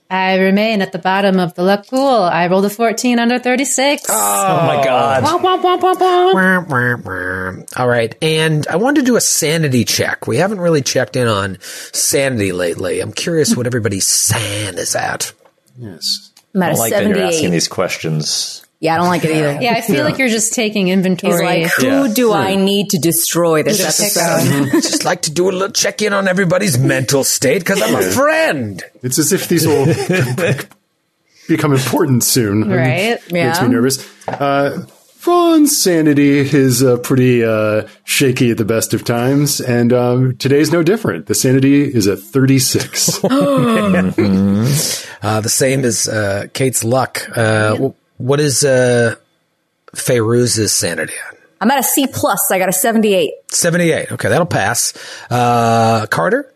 I 0.10 0.38
remain 0.38 0.82
at 0.82 0.92
the 0.92 1.00
bottom 1.00 1.40
of 1.40 1.54
the 1.56 1.64
luck 1.64 1.88
pool. 1.88 2.08
I 2.08 2.48
rolled 2.48 2.66
a 2.66 2.70
14 2.70 3.20
under 3.20 3.40
36. 3.40 4.04
Oh, 4.10 4.14
oh 4.14 4.66
my 4.66 4.84
god. 4.84 5.24
Womp, 5.24 5.42
womp, 5.42 7.04
womp. 7.04 7.80
All 7.80 7.88
right. 7.88 8.16
And 8.22 8.66
I 8.68 8.78
wanted 8.78 9.02
to 9.02 9.06
do 9.06 9.16
a 9.16 9.22
sanity 9.22 9.84
check. 9.84 10.28
We 10.28 10.38
haven't 10.38 10.60
really 10.60 10.82
checked 10.82 11.16
in 11.16 11.28
on 11.28 11.58
sanity 11.62 12.52
lately. 12.52 13.02
I'm 13.02 13.12
curious 13.12 13.56
what 13.58 13.68
everybody's 13.68 14.08
san 14.08 14.78
is 14.78 14.96
at. 14.96 15.34
Yes. 15.78 16.32
I'm 16.56 16.64
at 16.64 16.70
I 16.70 16.72
a 16.72 16.74
don't 16.74 16.80
like 16.80 16.92
that 16.92 17.08
you're 17.08 17.20
asking 17.20 17.52
these 17.52 17.68
questions. 17.68 18.66
Yeah, 18.79 18.93
I 18.93 18.98
don't 18.98 19.07
like 19.07 19.24
it 19.25 19.31
either. 19.31 19.60
Yeah, 19.60 19.74
I 19.74 19.81
feel 19.81 20.03
like 20.03 20.19
you're 20.19 20.27
just 20.29 20.53
taking 20.53 20.89
inventory. 20.89 21.34
He's 21.34 21.41
like, 21.41 21.72
who 21.77 21.86
Yeah. 22.07 22.13
do 22.13 22.31
I 22.31 22.55
need 22.55 22.91
to 22.91 23.00
destroy 23.00 23.63
this 23.63 23.79
Just 23.79 24.00
episode? 24.00 24.69
Just 24.81 25.03
like 25.03 25.24
to 25.24 25.31
do 25.31 25.50
a 25.50 25.51
little 25.51 25.72
check 25.72 26.03
in 26.03 26.13
on 26.13 26.27
everybody's 26.27 26.77
mental 26.77 27.24
state 27.24 27.60
because 27.60 27.81
I'm 27.81 27.96
a 27.96 28.03
friend. 28.03 28.84
It's 29.01 29.17
as 29.17 29.34
if 29.34 29.48
these 29.50 29.65
will 29.65 29.86
become 31.48 31.74
important 31.74 32.24
soon. 32.24 32.69
Right? 32.69 33.19
Makes 33.31 33.60
Yeah. 33.60 33.62
me 33.63 33.74
nervous. 33.74 34.07
Uh, 34.27 34.86
Vaughn's 35.22 35.75
sanity 35.81 36.38
is 36.39 36.84
uh, 36.84 36.98
pretty 36.98 37.43
uh, 37.43 37.88
shaky 38.05 38.51
at 38.51 38.57
the 38.57 38.63
best 38.63 38.93
of 38.93 39.03
times, 39.03 39.60
and 39.60 39.91
um, 39.91 40.38
today's 40.38 40.72
no 40.72 40.84
different. 40.84 41.25
The 41.25 41.36
sanity 41.36 41.81
is 41.84 42.07
at 42.07 42.19
36. 42.19 43.19
Uh, 45.19 45.41
the 45.41 45.50
same 45.50 45.84
as 45.84 46.07
uh, 46.07 46.46
Kate's 46.53 46.84
luck. 46.84 47.27
Uh, 47.36 47.69
w- 47.72 47.93
What 48.18 48.40
is 48.40 48.64
uh, 48.64 49.16
Fairuz's 49.96 50.74
sanity 50.74 51.14
at? 51.28 51.38
I'm 51.60 51.72
at 51.72 51.80
a 51.80 51.84
C 51.84 52.08
plus. 52.08 52.52
I 52.52 52.60
got 52.60 52.70
a 52.70 52.74
78. 52.74 53.32
78. 53.50 54.12
Okay, 54.12 54.30
that'll 54.30 54.46
pass. 54.46 54.94
Uh, 55.30 56.06
Carter? 56.08 56.54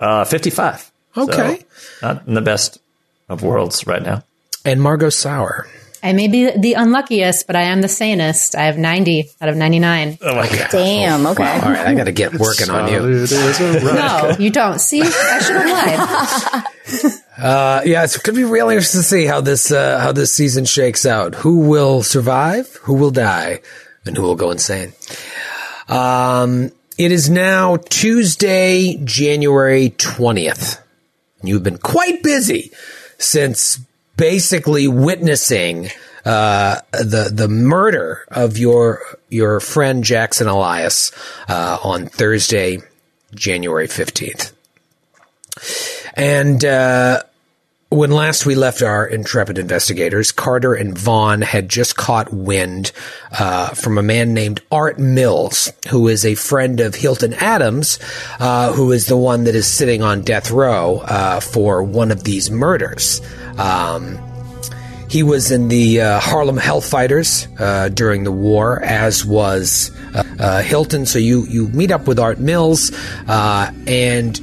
Uh, 0.00 0.24
55. 0.24 0.90
Okay. 1.16 1.64
So, 2.00 2.06
not 2.06 2.26
in 2.26 2.34
the 2.34 2.40
best 2.40 2.80
of 3.28 3.42
worlds 3.42 3.86
right 3.86 4.02
now. 4.02 4.24
And 4.64 4.82
Margot 4.82 5.10
Sauer. 5.10 5.66
I 6.02 6.12
may 6.12 6.28
be 6.28 6.50
the 6.56 6.74
unluckiest, 6.74 7.46
but 7.46 7.56
I 7.56 7.62
am 7.62 7.80
the 7.82 7.88
sanest. 7.88 8.54
I 8.54 8.62
have 8.62 8.78
90 8.78 9.30
out 9.40 9.48
of 9.48 9.56
99. 9.56 10.18
Oh 10.22 10.34
my 10.34 10.48
god. 10.48 10.68
Damn. 10.70 11.26
Okay. 11.26 11.42
All 11.42 11.70
right, 11.70 11.86
I 11.86 11.94
got 11.94 12.04
to 12.04 12.12
get 12.12 12.34
working 12.34 12.70
on 12.70 12.90
you. 12.90 13.26
Solid 13.26 13.50
as 13.50 13.82
a 13.82 13.86
rock. 13.86 14.38
No, 14.38 14.44
you 14.44 14.50
don't. 14.50 14.78
See, 14.80 15.02
I 15.02 15.38
should 15.40 15.56
have 15.56 16.64
lied. 16.92 17.14
Uh, 17.40 17.80
yeah, 17.86 18.04
it's 18.04 18.18
going 18.18 18.34
to 18.34 18.40
be 18.40 18.44
really 18.44 18.74
interesting 18.74 19.00
to 19.00 19.06
see 19.06 19.24
how 19.24 19.40
this 19.40 19.70
uh, 19.70 19.98
how 19.98 20.12
this 20.12 20.34
season 20.34 20.66
shakes 20.66 21.06
out. 21.06 21.34
Who 21.36 21.60
will 21.60 22.02
survive? 22.02 22.76
Who 22.82 22.94
will 22.94 23.12
die? 23.12 23.60
And 24.04 24.14
who 24.14 24.24
will 24.24 24.34
go 24.34 24.50
insane? 24.50 24.92
Um, 25.88 26.70
it 26.98 27.12
is 27.12 27.30
now 27.30 27.76
Tuesday, 27.76 29.00
January 29.04 29.94
twentieth. 29.96 30.82
You've 31.42 31.62
been 31.62 31.78
quite 31.78 32.22
busy 32.22 32.72
since 33.16 33.78
basically 34.20 34.86
witnessing 34.86 35.88
uh, 36.26 36.78
the 36.92 37.30
the 37.32 37.48
murder 37.48 38.20
of 38.28 38.58
your 38.58 39.00
your 39.30 39.60
friend 39.60 40.04
Jackson 40.04 40.46
Elias 40.46 41.10
uh, 41.48 41.78
on 41.82 42.06
Thursday, 42.06 42.82
January 43.34 43.86
fifteenth. 43.86 44.52
And 46.14 46.62
uh, 46.64 47.22
when 47.88 48.10
last 48.10 48.46
we 48.46 48.54
left 48.54 48.82
our 48.82 49.06
intrepid 49.06 49.58
investigators, 49.58 50.30
Carter 50.32 50.74
and 50.74 50.96
Vaughn 50.96 51.40
had 51.40 51.68
just 51.68 51.96
caught 51.96 52.32
wind 52.32 52.92
uh, 53.32 53.70
from 53.70 53.98
a 53.98 54.02
man 54.02 54.34
named 54.34 54.60
Art 54.70 54.98
Mills, 54.98 55.72
who 55.88 56.08
is 56.08 56.24
a 56.24 56.34
friend 56.36 56.78
of 56.80 56.94
Hilton 56.94 57.34
Adams, 57.34 57.98
uh, 58.38 58.72
who 58.72 58.92
is 58.92 59.06
the 59.06 59.16
one 59.16 59.44
that 59.44 59.54
is 59.54 59.66
sitting 59.66 60.02
on 60.02 60.22
death 60.22 60.50
row 60.50 60.98
uh, 60.98 61.40
for 61.40 61.82
one 61.82 62.12
of 62.12 62.22
these 62.22 62.50
murders. 62.50 63.20
Um, 63.60 64.18
he 65.10 65.24
was 65.24 65.50
in 65.50 65.68
the 65.68 66.00
uh, 66.00 66.20
Harlem 66.20 66.56
Hellfighters 66.56 67.48
uh, 67.60 67.88
during 67.88 68.22
the 68.22 68.30
war, 68.30 68.80
as 68.82 69.24
was 69.24 69.90
uh, 70.14 70.22
uh, 70.38 70.62
Hilton. 70.62 71.04
So 71.04 71.18
you 71.18 71.44
you 71.46 71.68
meet 71.68 71.90
up 71.90 72.06
with 72.06 72.20
Art 72.20 72.38
Mills, 72.38 72.92
uh, 73.26 73.72
and 73.88 74.38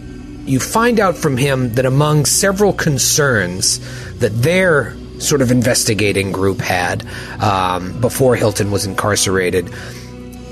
you 0.45 0.59
find 0.59 0.99
out 0.99 1.15
from 1.15 1.37
him 1.37 1.73
that 1.75 1.85
among 1.85 2.25
several 2.25 2.73
concerns 2.73 3.79
that 4.19 4.31
their 4.41 4.95
sort 5.19 5.41
of 5.41 5.51
investigating 5.51 6.31
group 6.31 6.59
had 6.59 7.05
um, 7.41 7.99
before 8.01 8.35
Hilton 8.35 8.69
was 8.69 8.85
incarcerated, 8.85 9.73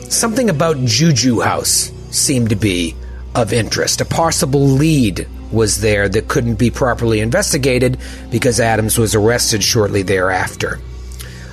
something 0.10 0.50
about 0.50 0.78
Juju 0.78 1.42
House 1.42 1.92
seemed 2.12 2.50
to 2.50 2.56
be 2.56 2.96
of 3.36 3.52
interest. 3.52 4.00
A 4.00 4.06
possible 4.06 4.66
lead 4.66 5.28
was 5.56 5.82
there 5.82 6.08
that 6.10 6.28
couldn't 6.28 6.56
be 6.56 6.70
properly 6.70 7.20
investigated 7.22 7.98
because 8.30 8.60
Adams 8.60 8.98
was 8.98 9.16
arrested 9.16 9.64
shortly 9.64 10.04
thereafter. 10.04 10.80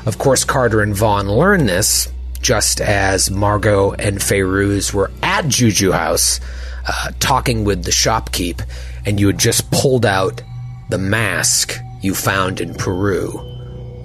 Of 0.04 0.18
course, 0.18 0.44
Carter 0.44 0.82
and 0.82 0.94
Vaughn 0.94 1.30
learned 1.30 1.68
this 1.68 2.09
just 2.40 2.80
as 2.80 3.30
Margot 3.30 3.92
and 3.92 4.18
Fairuz 4.18 4.92
were 4.92 5.12
at 5.23 5.47
Juju 5.47 5.92
House 5.92 6.40
uh, 6.87 7.12
talking 7.21 7.64
with 7.64 7.85
the 7.85 7.92
shopkeep, 7.92 8.66
and 9.06 9.21
you 9.21 9.28
had 9.28 9.38
just 9.38 9.71
pulled 9.71 10.04
out 10.04 10.42
the 10.90 10.99
mask 10.99 11.78
you 12.00 12.14
found 12.14 12.61
in 12.61 12.75
Peru 12.75 13.30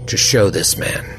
to 0.06 0.16
show 0.16 0.50
this 0.50 0.78
man. 0.78 1.17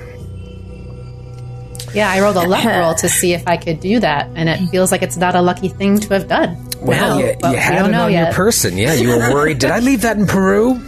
Yeah, 1.95 2.11
I 2.11 2.21
rolled 2.21 2.37
a 2.37 2.47
luck 2.47 2.65
roll 2.67 2.95
to 2.95 3.09
see 3.09 3.33
if 3.33 3.47
I 3.47 3.57
could 3.57 3.81
do 3.81 4.01
that, 4.01 4.31
and 4.35 4.49
it 4.49 4.59
feels 4.69 4.93
like 4.93 5.03
it's 5.03 5.17
not 5.17 5.35
a 5.35 5.43
lucky 5.43 5.69
thing 5.69 5.99
to 6.01 6.15
have 6.15 6.29
done. 6.29 6.69
Well, 6.81 7.19
now, 7.19 7.25
you, 7.25 7.27
you 7.53 7.57
had 7.59 7.79
don't 7.81 7.95
it 7.95 7.97
on 7.97 8.13
yet. 8.13 8.27
your 8.27 8.35
person. 8.35 8.77
Yeah, 8.77 8.95
you 8.95 9.09
were 9.09 9.33
worried. 9.33 9.59
Did 9.59 9.71
I 9.71 9.81
leave 9.81 10.03
that 10.03 10.17
in 10.17 10.27
Peru? 10.27 10.81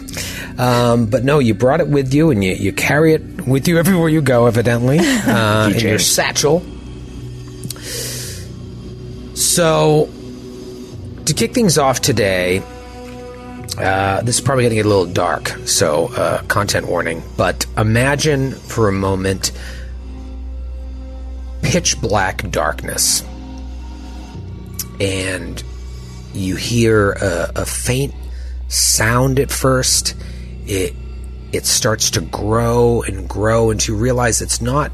Um, 0.59 1.07
but 1.07 1.25
no, 1.25 1.39
you 1.39 1.55
brought 1.55 1.81
it 1.81 1.89
with 1.89 2.13
you, 2.13 2.31
and 2.31 2.45
you, 2.45 2.53
you 2.53 2.73
carry 2.73 3.15
it 3.15 3.47
with 3.47 3.67
you 3.67 3.79
everywhere 3.79 4.09
you 4.09 4.21
go, 4.23 4.47
evidently, 4.47 4.99
uh, 5.03 5.71
in 5.71 5.81
your 5.81 5.99
satchel. 5.99 6.63
So, 9.35 10.09
to 11.25 11.35
kick 11.35 11.55
things 11.55 11.79
off 11.79 12.01
today, 12.01 12.63
uh, 13.79 14.21
this 14.23 14.37
is 14.37 14.41
probably 14.43 14.65
going 14.65 14.71
to 14.71 14.77
get 14.77 14.87
a 14.87 14.89
little 14.89 15.07
dark, 15.07 15.49
so 15.65 16.09
uh, 16.15 16.43
content 16.43 16.87
warning. 16.87 17.23
But 17.37 17.65
imagine 17.79 18.53
for 18.53 18.89
a 18.89 18.93
moment 18.93 19.53
pitch 21.71 22.01
black 22.01 22.51
darkness, 22.51 23.23
and 24.99 25.63
you 26.35 26.57
hear 26.57 27.13
a, 27.13 27.53
a 27.55 27.65
faint 27.65 28.13
sound 28.67 29.39
at 29.39 29.53
first. 29.53 30.17
It 30.67 30.97
it 31.53 31.67
starts 31.67 32.11
to 32.11 32.23
grow 32.23 33.03
and 33.03 33.29
grow 33.29 33.71
and 33.71 33.87
you 33.87 33.95
realize 33.95 34.41
it's 34.41 34.61
not 34.61 34.91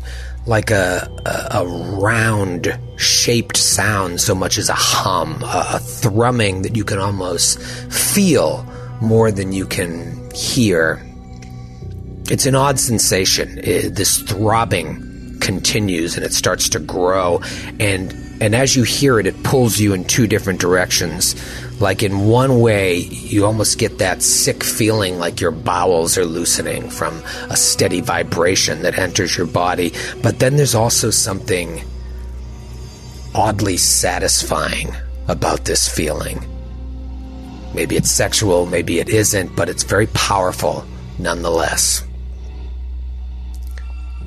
like 0.46 0.70
a, 0.70 1.08
a, 1.26 1.58
a 1.58 1.66
round 1.98 2.78
shaped 2.96 3.56
sound 3.56 4.20
so 4.20 4.34
much 4.34 4.58
as 4.58 4.68
a 4.68 4.74
hum, 4.74 5.42
a, 5.42 5.66
a 5.74 5.78
thrumming 5.78 6.62
that 6.62 6.76
you 6.76 6.84
can 6.84 6.98
almost 6.98 7.58
feel 7.90 8.64
more 9.00 9.30
than 9.30 9.52
you 9.52 9.66
can 9.66 10.30
hear. 10.34 11.02
It's 12.30 12.46
an 12.46 12.54
odd 12.54 12.78
sensation. 12.78 13.58
It, 13.58 13.94
this 13.94 14.20
throbbing 14.22 15.05
continues 15.40 16.16
and 16.16 16.24
it 16.24 16.32
starts 16.32 16.68
to 16.70 16.78
grow. 16.78 17.40
And 17.80 18.14
and 18.40 18.54
as 18.54 18.76
you 18.76 18.82
hear 18.82 19.18
it 19.18 19.26
it 19.26 19.42
pulls 19.42 19.78
you 19.78 19.94
in 19.94 20.04
two 20.04 20.26
different 20.26 20.60
directions. 20.60 21.34
Like 21.80 22.02
in 22.02 22.26
one 22.26 22.60
way 22.60 22.96
you 22.96 23.44
almost 23.44 23.78
get 23.78 23.98
that 23.98 24.22
sick 24.22 24.62
feeling 24.62 25.18
like 25.18 25.40
your 25.40 25.50
bowels 25.50 26.16
are 26.18 26.24
loosening 26.24 26.90
from 26.90 27.22
a 27.50 27.56
steady 27.56 28.00
vibration 28.00 28.82
that 28.82 28.98
enters 28.98 29.36
your 29.36 29.46
body. 29.46 29.92
But 30.22 30.38
then 30.38 30.56
there's 30.56 30.74
also 30.74 31.10
something 31.10 31.82
oddly 33.34 33.76
satisfying 33.76 34.94
about 35.28 35.64
this 35.64 35.88
feeling. 35.88 36.44
Maybe 37.74 37.96
it's 37.96 38.10
sexual 38.10 38.66
maybe 38.66 39.00
it 39.00 39.08
isn't 39.08 39.54
but 39.56 39.68
it's 39.68 39.82
very 39.82 40.06
powerful 40.08 40.84
nonetheless. 41.18 42.06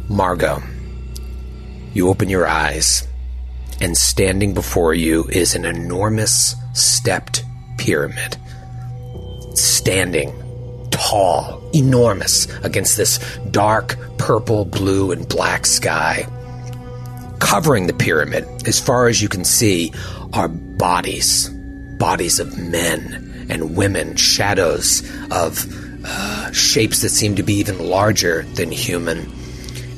Margot 0.08 0.62
you 1.94 2.10
open 2.10 2.30
your 2.30 2.48
eyes 2.48 3.08
and 3.82 3.98
standing 3.98 4.54
before 4.54 4.94
you 4.94 5.26
is 5.30 5.56
an 5.56 5.66
enormous 5.66 6.56
stepped 6.74 7.44
pyramid. 7.78 8.38
Standing 9.54 10.34
tall, 10.92 11.62
enormous 11.74 12.48
against 12.60 12.98
this 12.98 13.20
dark 13.52 13.98
purple, 14.18 14.66
blue, 14.66 15.12
and 15.12 15.28
black 15.28 15.66
sky. 15.66 16.28
Covering 17.40 17.88
the 17.88 17.94
pyramid, 17.94 18.46
as 18.68 18.80
far 18.80 19.08
as 19.08 19.22
you 19.22 19.30
can 19.30 19.46
see, 19.46 19.94
are 20.34 20.50
bodies. 20.50 21.50
Bodies 21.98 22.40
of 22.40 22.58
men 22.58 23.48
and 23.50 23.76
women, 23.76 24.16
shadows 24.16 25.10
of 25.32 25.66
uh, 26.06 26.52
shapes 26.52 27.02
that 27.02 27.10
seem 27.10 27.36
to 27.36 27.44
be 27.44 27.54
even 27.54 27.90
larger 27.90 28.44
than 28.54 28.72
human. 28.72 29.32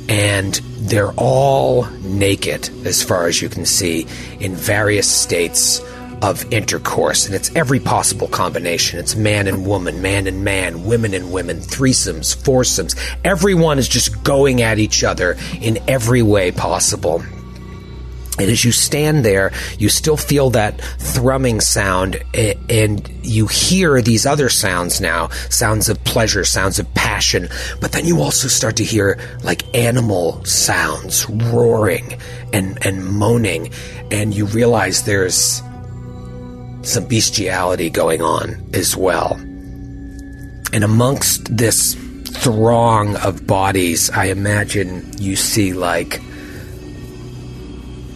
And 0.10 0.56
they're 0.78 1.14
all 1.14 1.86
naked, 2.02 2.70
as 2.86 3.02
far 3.04 3.28
as 3.28 3.42
you 3.42 3.50
can 3.50 3.66
see, 3.66 4.08
in 4.40 4.56
various 4.56 5.10
states 5.10 5.82
of 6.22 6.52
intercourse. 6.54 7.26
And 7.26 7.36
it's 7.36 7.54
every 7.56 7.80
possible 7.80 8.28
combination. 8.28 9.00
It's 9.00 9.16
man 9.16 9.48
and 9.48 9.66
woman, 9.66 10.02
man 10.02 10.28
and 10.28 10.44
man, 10.44 10.84
women 10.84 11.14
and 11.14 11.32
women, 11.32 11.58
threesomes, 11.58 12.36
foursomes. 12.36 12.96
Everyone 13.24 13.80
is 13.80 13.88
just 13.88 14.24
going 14.24 14.62
at 14.62 14.80
each 14.80 15.04
other 15.04 15.38
in 15.62 15.80
every 15.88 16.22
way 16.22 16.52
possible. 16.52 17.24
And 18.40 18.50
as 18.50 18.64
you 18.64 18.72
stand 18.72 19.26
there, 19.26 19.52
you 19.78 19.90
still 19.90 20.18
feel 20.18 20.52
that 20.52 20.78
thrumming 21.00 21.60
sound, 21.60 22.24
and 22.34 23.10
you 23.22 23.48
hear 23.48 24.02
these 24.02 24.26
other 24.26 24.48
sounds 24.50 25.02
now 25.02 25.28
sounds 25.50 25.90
of 25.90 26.02
pleasure, 26.06 26.46
sounds 26.46 26.80
of 26.80 26.92
passion. 26.94 27.50
But 27.82 27.92
then 27.92 28.06
you 28.06 28.22
also 28.22 28.48
start 28.48 28.78
to 28.78 28.84
hear 28.84 29.20
like 29.44 29.64
animal 29.76 30.44
sounds, 30.46 31.30
roaring 31.30 32.20
and, 32.54 32.84
and 32.86 33.06
moaning. 33.06 33.72
And 34.12 34.34
you 34.34 34.46
realize 34.46 35.04
there's 35.04 35.62
some 36.84 37.08
bestiality 37.08 37.90
going 37.90 38.22
on 38.22 38.64
as 38.74 38.96
well. 38.96 39.36
And 40.74 40.84
amongst 40.84 41.56
this 41.56 41.96
throng 42.26 43.18
of 43.18 43.46
bodies, 43.46 44.10
I 44.10 44.26
imagine 44.26 45.12
you 45.20 45.36
see 45.36 45.74
like 45.74 46.22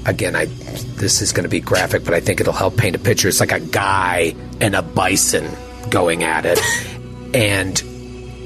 again, 0.05 0.35
I 0.35 0.45
this 0.45 1.21
is 1.21 1.31
going 1.31 1.43
to 1.43 1.49
be 1.49 1.59
graphic, 1.59 2.03
but 2.03 2.13
I 2.13 2.19
think 2.19 2.39
it'll 2.39 2.53
help 2.53 2.77
paint 2.77 2.95
a 2.95 2.99
picture. 2.99 3.27
It's 3.27 3.39
like 3.39 3.51
a 3.51 3.59
guy 3.59 4.35
and 4.61 4.75
a 4.75 4.81
bison 4.81 5.49
going 5.89 6.23
at 6.23 6.45
it, 6.45 6.59
and 7.33 7.83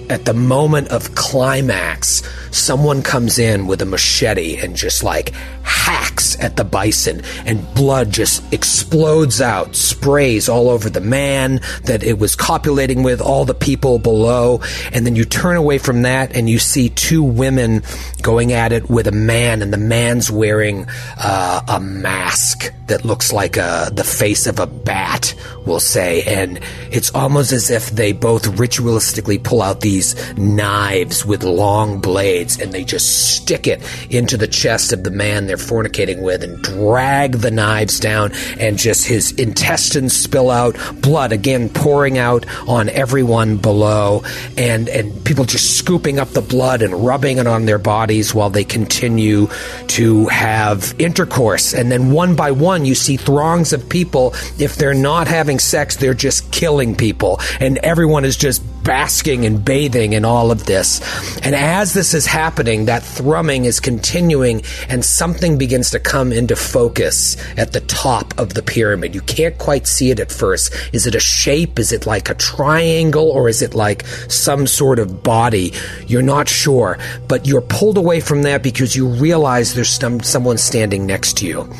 at 0.09 0.25
the 0.25 0.33
moment 0.33 0.87
of 0.89 1.13
climax, 1.15 2.23
someone 2.51 3.03
comes 3.03 3.37
in 3.37 3.67
with 3.67 3.81
a 3.81 3.85
machete 3.85 4.57
and 4.57 4.75
just 4.75 5.03
like 5.03 5.33
hacks 5.63 6.37
at 6.39 6.55
the 6.55 6.63
bison, 6.63 7.21
and 7.45 7.73
blood 7.73 8.11
just 8.11 8.53
explodes 8.53 9.41
out, 9.41 9.75
sprays 9.75 10.47
all 10.49 10.69
over 10.69 10.89
the 10.89 11.01
man 11.01 11.61
that 11.83 12.03
it 12.03 12.19
was 12.19 12.35
copulating 12.35 13.03
with, 13.03 13.21
all 13.21 13.45
the 13.45 13.53
people 13.53 13.99
below. 13.99 14.61
And 14.91 15.05
then 15.05 15.15
you 15.15 15.25
turn 15.25 15.57
away 15.57 15.77
from 15.77 16.03
that 16.03 16.35
and 16.35 16.49
you 16.49 16.59
see 16.59 16.89
two 16.89 17.23
women 17.23 17.83
going 18.21 18.51
at 18.51 18.71
it 18.71 18.89
with 18.89 19.07
a 19.07 19.11
man, 19.11 19.61
and 19.61 19.73
the 19.73 19.77
man's 19.77 20.29
wearing 20.31 20.85
uh, 21.17 21.61
a 21.67 21.79
mask 21.79 22.73
that 22.87 23.05
looks 23.05 23.31
like 23.31 23.55
a, 23.55 23.89
the 23.93 24.03
face 24.03 24.47
of 24.47 24.59
a 24.59 24.67
bat, 24.67 25.33
we'll 25.65 25.79
say. 25.79 26.23
And 26.23 26.59
it's 26.91 27.13
almost 27.13 27.51
as 27.51 27.69
if 27.69 27.91
they 27.91 28.11
both 28.11 28.45
ritualistically 28.57 29.41
pull 29.41 29.61
out 29.61 29.81
these 29.81 30.15
knives 30.37 31.25
with 31.25 31.43
long 31.43 31.99
blades 31.99 32.59
and 32.59 32.71
they 32.71 32.83
just 32.83 33.35
stick 33.35 33.67
it 33.67 33.81
into 34.11 34.37
the 34.37 34.47
chest 34.47 34.91
of 34.91 35.03
the 35.03 35.11
man 35.11 35.47
they're 35.47 35.57
fornicating 35.59 36.21
with 36.21 36.43
and 36.43 36.61
drag 36.61 37.33
the 37.33 37.51
knives 37.51 37.99
down 37.99 38.31
and 38.59 38.77
just 38.77 39.05
his 39.05 39.31
intestines 39.33 40.15
spill 40.15 40.49
out, 40.49 40.75
blood 41.01 41.31
again 41.31 41.69
pouring 41.69 42.17
out 42.17 42.45
on 42.67 42.89
everyone 42.89 43.57
below 43.57 44.23
and, 44.57 44.89
and 44.89 45.25
people 45.25 45.45
just 45.45 45.77
scooping 45.77 46.19
up 46.19 46.29
the 46.29 46.41
blood 46.41 46.81
and 46.81 46.93
rubbing 47.05 47.37
it 47.37 47.47
on 47.47 47.65
their 47.65 47.77
bodies 47.77 48.33
while 48.33 48.49
they 48.49 48.63
continue 48.63 49.47
to 49.87 50.27
have 50.27 50.95
intercourse. 50.99 51.73
And 51.73 51.91
then 51.91 52.11
one 52.11 52.35
by 52.35 52.51
one, 52.51 52.85
you 52.85 52.95
see 52.95 53.17
throngs 53.17 53.73
of 53.73 53.87
people. 53.89 54.33
If 54.57 54.75
they're 54.75 54.93
not 54.93 55.27
having 55.27 55.59
sex, 55.59 55.97
they're 55.97 56.13
just 56.13 56.51
killing 56.51 56.95
people. 56.95 57.39
And 57.59 57.77
everyone 57.79 58.25
is 58.25 58.37
just 58.37 58.63
basking 58.89 59.45
and 59.45 59.63
bathing 59.63 60.13
in 60.13 60.25
all 60.25 60.49
of 60.49 60.65
this. 60.65 60.99
And 61.45 61.53
as 61.53 61.93
this 61.93 62.15
is 62.15 62.25
happening, 62.25 62.85
that 62.85 63.03
thrumming 63.03 63.65
is 63.65 63.79
continuing 63.79 64.63
and 64.87 65.05
something 65.05 65.59
begins 65.59 65.91
to 65.91 65.99
come 65.99 66.31
into 66.31 66.55
focus 66.55 67.37
at 67.55 67.71
the 67.71 67.81
top 67.81 68.33
of 68.39 68.55
the 68.55 68.63
pyramid. 68.63 69.13
You 69.13 69.21
can't 69.21 69.55
quite 69.59 69.85
see 69.85 70.09
it 70.09 70.19
at 70.19 70.31
first. 70.31 70.73
Is 70.91 71.05
it 71.05 71.13
a 71.13 71.19
shape? 71.19 71.77
Is 71.77 71.91
it 71.91 72.07
like 72.07 72.31
a 72.31 72.33
triangle 72.33 73.29
or 73.29 73.47
is 73.47 73.61
it 73.61 73.75
like 73.75 74.07
some 74.27 74.65
sort 74.65 74.97
of 74.97 75.21
body? 75.21 75.71
You're 76.07 76.23
not 76.23 76.49
sure, 76.49 76.97
but 77.27 77.45
you're 77.45 77.61
pulled 77.61 77.99
away 77.99 78.21
from 78.21 78.41
that 78.41 78.63
because 78.63 78.95
you 78.95 79.07
realize 79.07 79.75
there's 79.75 79.91
some, 79.91 80.19
someone 80.21 80.57
standing 80.57 81.05
next 81.05 81.37
to 81.37 81.45
you. 81.45 81.71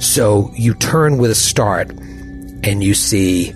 So 0.00 0.50
you 0.52 0.74
turn 0.74 1.16
with 1.16 1.30
a 1.30 1.34
start 1.34 1.88
and 2.62 2.84
you 2.84 2.92
see 2.92 3.54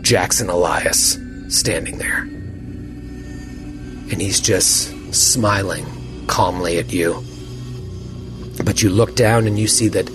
Jackson 0.00 0.48
Elias 0.48 1.18
standing 1.52 1.98
there. 1.98 2.22
And 4.10 4.20
he's 4.20 4.40
just 4.40 5.14
smiling 5.14 5.86
calmly 6.26 6.78
at 6.78 6.92
you. 6.92 7.22
But 8.64 8.82
you 8.82 8.90
look 8.90 9.14
down 9.16 9.46
and 9.46 9.58
you 9.58 9.66
see 9.66 9.88
that 9.88 10.08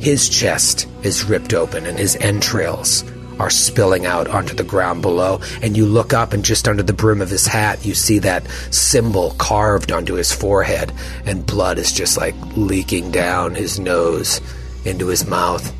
his 0.00 0.28
chest 0.28 0.86
is 1.02 1.24
ripped 1.24 1.54
open 1.54 1.86
and 1.86 1.98
his 1.98 2.16
entrails 2.16 3.04
are 3.38 3.50
spilling 3.50 4.06
out 4.06 4.28
onto 4.28 4.54
the 4.54 4.64
ground 4.64 5.02
below. 5.02 5.40
And 5.62 5.76
you 5.76 5.86
look 5.86 6.12
up, 6.12 6.32
and 6.32 6.44
just 6.44 6.68
under 6.68 6.82
the 6.82 6.92
brim 6.92 7.20
of 7.20 7.30
his 7.30 7.46
hat, 7.46 7.84
you 7.84 7.94
see 7.94 8.20
that 8.20 8.46
symbol 8.70 9.32
carved 9.38 9.90
onto 9.90 10.14
his 10.14 10.32
forehead, 10.32 10.92
and 11.24 11.46
blood 11.46 11.78
is 11.78 11.92
just 11.92 12.16
like 12.16 12.34
leaking 12.56 13.10
down 13.10 13.54
his 13.54 13.78
nose 13.80 14.40
into 14.84 15.08
his 15.08 15.26
mouth. 15.26 15.72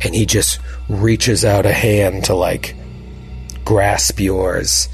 And 0.00 0.14
he 0.14 0.26
just 0.26 0.58
reaches 0.88 1.44
out 1.44 1.66
a 1.66 1.72
hand 1.72 2.24
to 2.24 2.34
like 2.34 2.74
grasp 3.64 4.20
yours. 4.20 4.88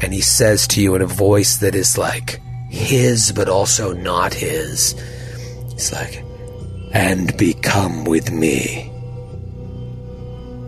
And 0.00 0.12
he 0.12 0.20
says 0.20 0.66
to 0.68 0.82
you 0.82 0.94
in 0.94 1.02
a 1.02 1.06
voice 1.06 1.56
that 1.58 1.74
is 1.74 1.96
like 1.96 2.40
his, 2.70 3.32
but 3.32 3.48
also 3.48 3.92
not 3.92 4.34
his. 4.34 4.94
He's 5.72 5.92
like, 5.92 6.24
and 6.92 7.36
become 7.36 8.04
with 8.04 8.30
me 8.30 8.92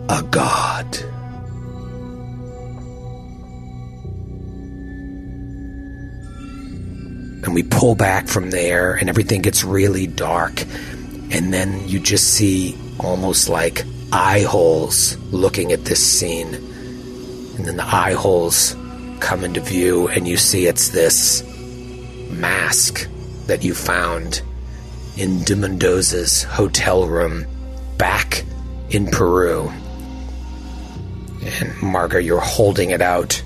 a 0.09 0.23
god. 0.23 0.97
And 7.41 7.53
we 7.55 7.63
pull 7.63 7.95
back 7.95 8.27
from 8.27 8.51
there, 8.51 8.93
and 8.93 9.09
everything 9.09 9.41
gets 9.41 9.63
really 9.63 10.07
dark. 10.07 10.61
And 11.31 11.53
then 11.53 11.87
you 11.87 11.99
just 11.99 12.33
see 12.33 12.77
almost 12.99 13.49
like 13.49 13.85
eye 14.11 14.41
holes 14.41 15.17
looking 15.31 15.71
at 15.71 15.85
this 15.85 16.03
scene. 16.05 16.53
And 16.53 17.65
then 17.65 17.77
the 17.77 17.85
eye 17.85 18.13
holes 18.13 18.75
come 19.19 19.43
into 19.43 19.59
view, 19.61 20.07
and 20.07 20.27
you 20.27 20.37
see 20.37 20.65
it's 20.67 20.89
this 20.89 21.43
mask 22.31 23.07
that 23.47 23.63
you 23.63 23.73
found 23.73 24.41
in 25.17 25.43
De 25.43 25.55
Mendoza's 25.55 26.43
hotel 26.43 27.05
room 27.05 27.45
back 27.97 28.45
in 28.89 29.07
Peru. 29.07 29.69
And 31.41 31.81
Margot, 31.81 32.19
you're 32.19 32.39
holding 32.39 32.91
it 32.91 33.01
out 33.01 33.41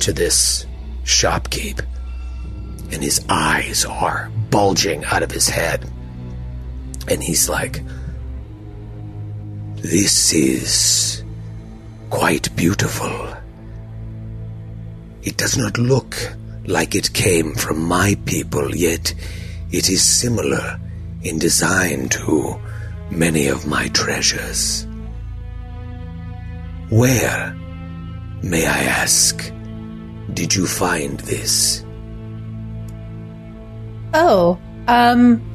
to 0.00 0.12
this 0.12 0.66
shopkeep, 1.04 1.84
and 2.92 3.02
his 3.02 3.24
eyes 3.28 3.84
are 3.84 4.30
bulging 4.50 5.04
out 5.04 5.22
of 5.22 5.30
his 5.30 5.48
head. 5.48 5.88
And 7.08 7.22
he's 7.22 7.48
like, 7.48 7.82
This 9.82 10.34
is 10.34 11.24
quite 12.10 12.54
beautiful. 12.54 13.34
It 15.22 15.38
does 15.38 15.56
not 15.56 15.78
look 15.78 16.16
like 16.66 16.94
it 16.94 17.14
came 17.14 17.54
from 17.54 17.82
my 17.82 18.14
people, 18.26 18.76
yet 18.76 19.14
it 19.72 19.88
is 19.88 20.04
similar 20.04 20.78
in 21.22 21.38
design 21.38 22.10
to 22.10 22.60
many 23.10 23.46
of 23.46 23.66
my 23.66 23.88
treasures. 23.88 24.86
Where, 26.90 27.56
may 28.42 28.66
I 28.66 28.82
ask, 28.82 29.50
did 30.34 30.54
you 30.54 30.66
find 30.66 31.18
this? 31.20 31.82
Oh, 34.12 34.58
um. 34.88 35.49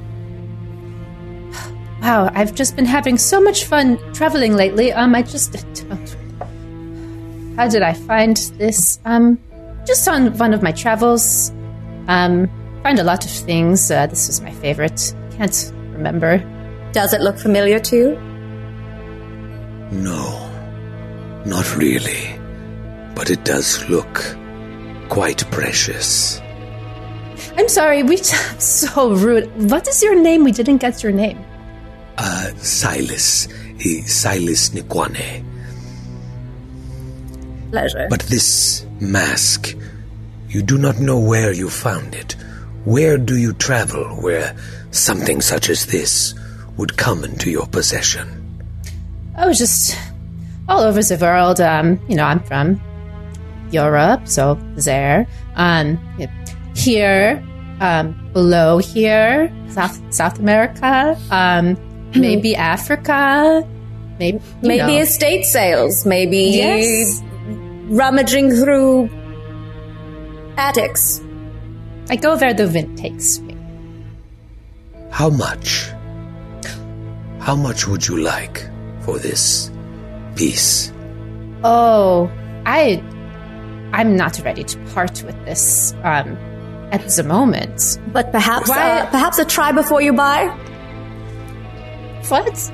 Wow, 2.05 2.29
I've 2.35 2.53
just 2.53 2.75
been 2.75 2.85
having 2.85 3.17
so 3.17 3.41
much 3.41 3.65
fun 3.65 3.97
traveling 4.13 4.53
lately. 4.53 4.93
Um, 4.93 5.15
I 5.15 5.23
just. 5.23 5.55
How 7.55 7.67
did 7.67 7.81
I 7.81 7.93
find 7.93 8.37
this? 8.59 8.99
Um, 9.05 9.39
just 9.87 10.07
on 10.07 10.37
one 10.37 10.53
of 10.53 10.61
my 10.61 10.71
travels. 10.71 11.49
Um, 12.07 12.47
found 12.83 12.99
a 12.99 13.03
lot 13.03 13.25
of 13.25 13.31
things. 13.31 13.89
Uh, 13.89 14.05
this 14.05 14.27
was 14.27 14.39
my 14.39 14.51
favorite. 14.51 15.15
Can't 15.31 15.73
remember. 15.93 16.37
Does 16.91 17.11
it 17.11 17.21
look 17.21 17.39
familiar 17.39 17.79
to 17.79 17.95
you? 17.95 18.15
No, 19.91 20.47
not 21.43 21.75
really. 21.75 22.37
But 23.15 23.31
it 23.31 23.43
does 23.43 23.83
look 23.89 24.37
quite 25.09 25.43
precious. 25.49 26.39
I'm 27.57 27.67
sorry, 27.67 28.03
we 28.03 28.17
so 28.59 29.15
rude. 29.15 29.49
What 29.71 29.87
is 29.87 30.03
your 30.03 30.13
name? 30.13 30.43
We 30.43 30.51
didn't 30.51 30.77
get 30.77 31.01
your 31.01 31.11
name. 31.11 31.43
Uh, 32.17 32.51
Silas. 32.57 33.47
Silas 34.05 34.69
N'Kwane. 34.69 35.43
Pleasure. 37.71 38.07
But 38.09 38.21
this 38.21 38.85
mask, 38.99 39.75
you 40.49 40.61
do 40.61 40.77
not 40.77 40.99
know 40.99 41.19
where 41.19 41.51
you 41.51 41.69
found 41.69 42.15
it. 42.15 42.35
Where 42.85 43.17
do 43.17 43.37
you 43.37 43.53
travel 43.53 44.05
where 44.21 44.55
something 44.91 45.41
such 45.41 45.69
as 45.69 45.87
this 45.87 46.33
would 46.77 46.97
come 46.97 47.23
into 47.23 47.49
your 47.49 47.65
possession? 47.65 48.27
I 49.35 49.47
was 49.47 49.57
just 49.57 49.97
all 50.69 50.81
over 50.81 51.01
the 51.01 51.17
world. 51.17 51.59
Um, 51.59 51.99
you 52.07 52.15
know, 52.15 52.23
I'm 52.23 52.41
from 52.43 52.79
Europe, 53.71 54.27
so 54.27 54.55
there. 54.75 55.27
Um, 55.55 55.97
here, 56.75 57.43
um, 57.81 58.29
below 58.33 58.77
here, 58.77 59.51
South 59.69 59.99
South 60.13 60.39
America, 60.39 61.19
um, 61.31 61.75
maybe 62.15 62.55
Africa, 62.55 63.67
maybe 64.19 64.37
you 64.61 64.67
maybe 64.67 64.95
know. 64.95 65.01
estate 65.01 65.45
sales. 65.45 66.05
Maybe 66.05 66.37
Yes. 66.53 67.21
rummaging 67.89 68.51
through 68.51 69.09
attics. 70.57 71.21
I 72.09 72.15
go 72.15 72.37
where 72.37 72.53
the 72.53 72.67
wind 72.67 72.97
takes 72.97 73.39
me. 73.39 73.55
How 75.11 75.29
much? 75.29 75.89
How 77.39 77.55
much 77.55 77.87
would 77.87 78.07
you 78.07 78.17
like 78.17 78.67
for 79.01 79.17
this 79.19 79.71
piece? 80.35 80.91
Oh, 81.63 82.29
I, 82.65 83.01
I'm 83.93 84.15
not 84.15 84.39
ready 84.43 84.63
to 84.63 84.77
part 84.93 85.23
with 85.23 85.35
this 85.45 85.93
um, 86.03 86.35
at 86.91 87.07
the 87.07 87.23
moment. 87.23 87.99
But 88.11 88.31
perhaps, 88.31 88.69
uh, 88.69 89.07
perhaps 89.09 89.39
a 89.39 89.45
try 89.45 89.71
before 89.71 90.01
you 90.01 90.13
buy. 90.13 90.47
What? 92.29 92.71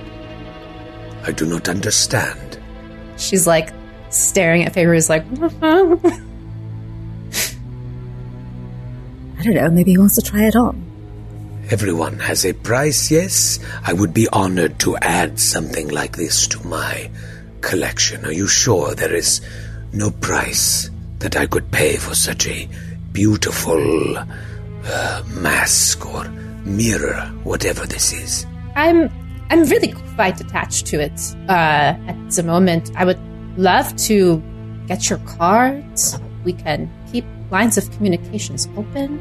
I 1.23 1.31
do 1.31 1.45
not 1.45 1.69
understand. 1.69 2.59
She's 3.17 3.45
like 3.45 3.71
staring 4.09 4.63
at 4.63 4.73
Favors, 4.73 5.09
like. 5.09 5.23
I 9.39 9.43
don't 9.43 9.55
know. 9.55 9.69
Maybe 9.69 9.91
he 9.91 9.97
wants 9.97 10.15
to 10.15 10.21
try 10.21 10.43
it 10.43 10.55
on. 10.55 10.87
Everyone 11.69 12.19
has 12.19 12.45
a 12.45 12.53
price, 12.53 13.09
yes? 13.11 13.59
I 13.83 13.93
would 13.93 14.13
be 14.13 14.27
honored 14.27 14.79
to 14.79 14.97
add 14.97 15.39
something 15.39 15.87
like 15.87 16.17
this 16.17 16.47
to 16.47 16.67
my 16.67 17.09
collection. 17.61 18.25
Are 18.25 18.31
you 18.31 18.47
sure 18.47 18.93
there 18.93 19.13
is 19.13 19.41
no 19.93 20.11
price 20.11 20.89
that 21.19 21.35
I 21.37 21.45
could 21.45 21.71
pay 21.71 21.97
for 21.97 22.13
such 22.15 22.47
a 22.47 22.67
beautiful 23.11 24.17
uh, 24.17 25.23
mask 25.27 26.05
or 26.05 26.27
mirror, 26.65 27.21
whatever 27.43 27.85
this 27.85 28.11
is? 28.13 28.45
I'm 28.75 29.09
I'm 29.51 29.65
really 29.65 29.91
quite 30.15 30.39
attached 30.39 30.85
to 30.87 31.01
it 31.01 31.35
uh, 31.49 31.93
at 32.07 32.31
the 32.31 32.41
moment. 32.41 32.89
I 32.95 33.03
would 33.03 33.19
love 33.57 33.93
to 34.07 34.41
get 34.87 35.09
your 35.09 35.19
cards. 35.19 36.17
We 36.45 36.53
can 36.53 36.89
keep 37.11 37.25
lines 37.51 37.77
of 37.77 37.91
communications 37.91 38.69
open. 38.77 39.19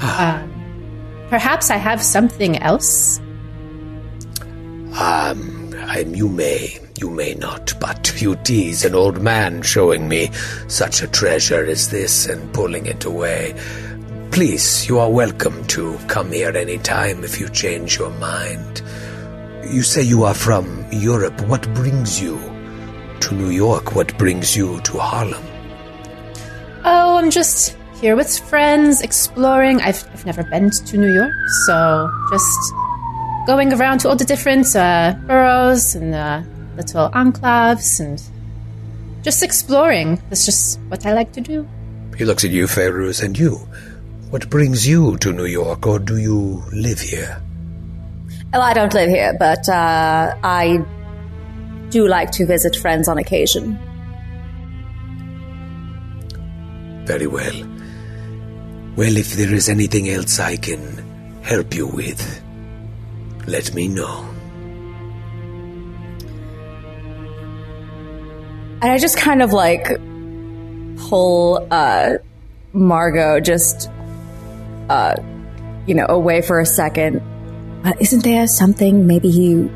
um, 0.00 1.26
perhaps 1.28 1.70
I 1.70 1.76
have 1.76 2.02
something 2.02 2.56
else. 2.60 3.18
Um, 4.98 5.74
I'm, 5.80 6.14
you 6.14 6.30
may, 6.30 6.78
you 6.98 7.10
may 7.10 7.34
not, 7.34 7.74
but 7.78 8.22
you 8.22 8.36
tease 8.36 8.86
an 8.86 8.94
old 8.94 9.20
man 9.20 9.60
showing 9.60 10.08
me 10.08 10.30
such 10.66 11.02
a 11.02 11.08
treasure 11.08 11.62
as 11.62 11.90
this 11.90 12.26
and 12.26 12.54
pulling 12.54 12.86
it 12.86 13.04
away. 13.04 13.54
Please, 14.30 14.88
you 14.88 14.98
are 14.98 15.10
welcome 15.10 15.62
to 15.66 15.98
come 16.08 16.32
here 16.32 16.56
any 16.56 16.78
time 16.78 17.22
if 17.22 17.38
you 17.38 17.50
change 17.50 17.98
your 17.98 18.12
mind. 18.12 18.80
You 19.64 19.82
say 19.82 20.02
you 20.02 20.24
are 20.24 20.34
from 20.34 20.84
Europe. 20.90 21.40
What 21.42 21.72
brings 21.74 22.20
you 22.20 22.38
to 23.20 23.34
New 23.34 23.50
York? 23.50 23.94
What 23.94 24.16
brings 24.18 24.56
you 24.56 24.80
to 24.80 24.98
Harlem? 24.98 25.42
Oh, 26.84 27.16
I'm 27.16 27.30
just 27.30 27.76
here 28.00 28.16
with 28.16 28.38
friends, 28.38 29.00
exploring. 29.00 29.80
I've, 29.80 30.04
I've 30.12 30.26
never 30.26 30.42
been 30.42 30.70
to 30.70 30.96
New 30.96 31.14
York, 31.14 31.32
so 31.64 32.10
just 32.30 32.74
going 33.46 33.72
around 33.72 33.98
to 34.00 34.08
all 34.08 34.16
the 34.16 34.24
different 34.24 34.74
uh, 34.74 35.14
boroughs 35.26 35.94
and 35.94 36.14
uh, 36.14 36.42
little 36.76 37.08
enclaves 37.10 38.00
and 38.00 38.20
just 39.22 39.42
exploring. 39.42 40.20
That's 40.28 40.44
just 40.44 40.80
what 40.88 41.06
I 41.06 41.12
like 41.12 41.32
to 41.34 41.40
do. 41.40 41.68
He 42.18 42.24
looks 42.24 42.44
at 42.44 42.50
you, 42.50 42.66
Fairuz, 42.66 43.22
and 43.22 43.38
you. 43.38 43.56
What 44.30 44.50
brings 44.50 44.88
you 44.88 45.16
to 45.18 45.32
New 45.32 45.46
York, 45.46 45.86
or 45.86 45.98
do 46.00 46.16
you 46.16 46.64
live 46.72 47.00
here? 47.00 47.40
Well, 48.52 48.60
I 48.60 48.74
don't 48.74 48.92
live 48.92 49.08
here, 49.08 49.34
but 49.38 49.66
uh, 49.66 50.34
I 50.44 50.84
do 51.88 52.06
like 52.06 52.30
to 52.32 52.44
visit 52.44 52.76
friends 52.76 53.08
on 53.08 53.16
occasion. 53.16 53.78
Very 57.06 57.26
well. 57.26 57.54
Well, 58.94 59.16
if 59.16 59.32
there 59.32 59.54
is 59.54 59.70
anything 59.70 60.10
else 60.10 60.38
I 60.38 60.56
can 60.56 60.80
help 61.42 61.74
you 61.74 61.86
with, 61.86 62.42
let 63.46 63.72
me 63.74 63.88
know. 63.88 64.28
And 68.82 68.84
I 68.84 68.98
just 68.98 69.16
kind 69.16 69.40
of 69.40 69.54
like 69.54 69.96
pull 71.08 71.66
uh, 71.70 72.18
Margot 72.74 73.40
just, 73.40 73.88
uh, 74.90 75.14
you 75.86 75.94
know, 75.94 76.04
away 76.06 76.42
for 76.42 76.60
a 76.60 76.66
second. 76.66 77.22
Uh, 77.84 77.92
isn't 78.00 78.22
there 78.24 78.46
something 78.46 79.06
maybe 79.06 79.30
he. 79.30 79.68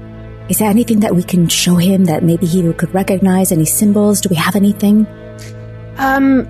Is 0.49 0.59
there 0.59 0.71
anything 0.71 1.01
that 1.01 1.15
we 1.17 1.25
can 1.25 1.49
show 1.49 1.75
him 1.75 2.05
that 2.05 2.23
maybe 2.23 2.47
he 2.47 2.73
could 2.75 2.95
recognize? 2.95 3.51
Any 3.51 3.65
symbols? 3.65 4.21
Do 4.21 4.29
we 4.29 4.37
have 4.37 4.55
anything? 4.55 5.07
Um, 5.99 6.45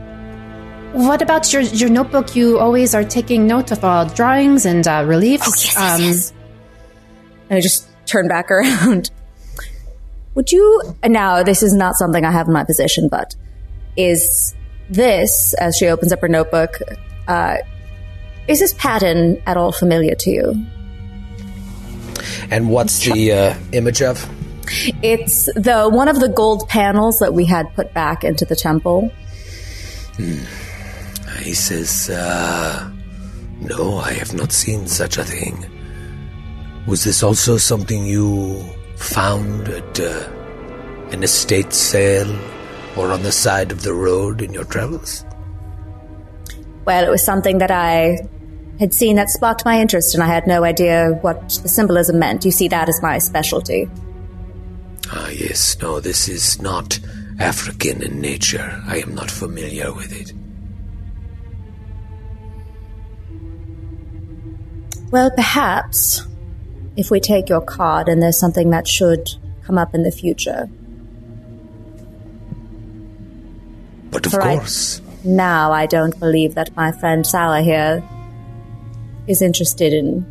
what 0.92 1.22
about 1.22 1.50
your 1.52 1.62
your 1.62 1.88
notebook? 1.88 2.36
You 2.36 2.58
always 2.58 2.94
are 2.94 3.04
taking 3.04 3.46
note 3.46 3.70
of 3.70 3.84
all 3.84 4.04
drawings 4.06 4.66
and 4.66 4.86
uh, 4.86 5.04
reliefs. 5.06 5.46
Oh, 5.46 5.50
yes, 5.56 5.64
yes, 5.64 5.76
um, 5.76 6.00
yes. 6.02 6.32
And 7.48 7.56
I 7.58 7.60
just 7.60 7.88
turn 8.06 8.28
back 8.28 8.50
around. 8.50 9.10
Would 10.34 10.52
you 10.52 10.82
now? 11.06 11.42
This 11.42 11.62
is 11.62 11.72
not 11.72 11.94
something 11.94 12.24
I 12.24 12.30
have 12.30 12.48
in 12.48 12.52
my 12.52 12.64
possession, 12.64 13.08
but 13.08 13.34
is 13.96 14.54
this 14.90 15.54
as 15.54 15.76
she 15.76 15.86
opens 15.86 16.12
up 16.12 16.20
her 16.20 16.28
notebook? 16.28 16.78
Uh, 17.26 17.56
Is 18.46 18.60
this 18.60 18.74
pattern 18.74 19.42
at 19.46 19.56
all 19.56 19.72
familiar 19.72 20.14
to 20.14 20.30
you? 20.30 20.66
And 22.50 22.70
what's 22.70 23.00
the 23.00 23.32
uh, 23.32 23.54
image 23.72 24.02
of? 24.02 24.28
It's 25.02 25.46
the 25.54 25.88
one 25.90 26.08
of 26.08 26.20
the 26.20 26.28
gold 26.28 26.68
panels 26.68 27.18
that 27.20 27.34
we 27.34 27.44
had 27.44 27.72
put 27.74 27.94
back 27.94 28.24
into 28.24 28.44
the 28.44 28.56
temple. 28.56 29.12
He 30.16 31.54
says, 31.54 32.10
uh, 32.10 32.90
No, 33.60 33.98
I 33.98 34.12
have 34.14 34.34
not 34.34 34.52
seen 34.52 34.86
such 34.86 35.18
a 35.18 35.24
thing. 35.24 35.64
Was 36.86 37.04
this 37.04 37.22
also 37.22 37.56
something 37.56 38.04
you 38.04 38.64
found 38.96 39.68
at 39.68 40.00
uh, 40.00 40.28
an 41.10 41.22
estate 41.22 41.72
sale 41.72 42.32
or 42.96 43.12
on 43.12 43.22
the 43.22 43.32
side 43.32 43.70
of 43.70 43.82
the 43.82 43.92
road 43.92 44.40
in 44.40 44.52
your 44.52 44.64
travels? 44.64 45.24
Well, 46.84 47.04
it 47.04 47.10
was 47.10 47.24
something 47.24 47.58
that 47.58 47.70
I 47.70 48.18
had 48.78 48.92
seen 48.92 49.16
that 49.16 49.28
sparked 49.30 49.64
my 49.64 49.80
interest, 49.80 50.14
and 50.14 50.22
I 50.22 50.26
had 50.26 50.46
no 50.46 50.64
idea 50.64 51.18
what 51.22 51.40
the 51.62 51.68
symbolism 51.68 52.18
meant. 52.18 52.44
You 52.44 52.50
see, 52.50 52.68
that 52.68 52.88
is 52.88 53.00
my 53.02 53.18
specialty. 53.18 53.88
Ah, 55.10 55.28
yes, 55.28 55.76
no, 55.80 56.00
this 56.00 56.28
is 56.28 56.60
not 56.60 56.98
African 57.38 58.02
in 58.02 58.20
nature. 58.20 58.82
I 58.86 58.98
am 58.98 59.14
not 59.14 59.30
familiar 59.30 59.92
with 59.94 60.12
it. 60.12 60.32
Well, 65.10 65.30
perhaps 65.30 66.26
if 66.96 67.10
we 67.10 67.20
take 67.20 67.48
your 67.48 67.60
card 67.60 68.08
and 68.08 68.22
there's 68.22 68.38
something 68.38 68.70
that 68.70 68.88
should 68.88 69.30
come 69.64 69.78
up 69.78 69.94
in 69.94 70.02
the 70.02 70.10
future. 70.10 70.68
But 74.10 74.26
of 74.26 74.32
For 74.32 74.42
I- 74.42 74.56
course, 74.56 75.00
Now, 75.24 75.72
I 75.72 75.86
don't 75.86 76.18
believe 76.20 76.54
that 76.54 76.74
my 76.76 76.92
friend 76.92 77.26
Salah 77.26 77.62
here 77.62 78.02
is 79.28 79.42
interested 79.42 79.92
in 79.92 80.24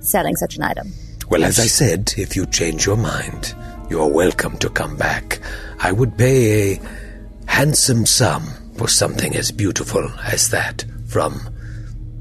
selling 0.00 0.36
such 0.36 0.56
an 0.56 0.62
item. 0.62 0.92
well, 1.28 1.44
as 1.44 1.58
I 1.58 1.66
said, 1.66 2.14
if 2.16 2.36
you 2.36 2.46
change 2.46 2.86
your 2.86 2.96
mind, 2.96 3.54
you 3.90 4.00
are 4.00 4.08
welcome 4.10 4.56
to 4.58 4.68
come 4.68 4.96
back. 4.96 5.40
I 5.80 5.92
would 5.92 6.16
pay 6.16 6.74
a 6.74 6.80
handsome 7.46 8.06
sum 8.06 8.42
for 8.76 8.88
something 8.88 9.34
as 9.36 9.50
beautiful 9.50 10.08
as 10.24 10.50
that 10.50 10.84
from 11.06 11.40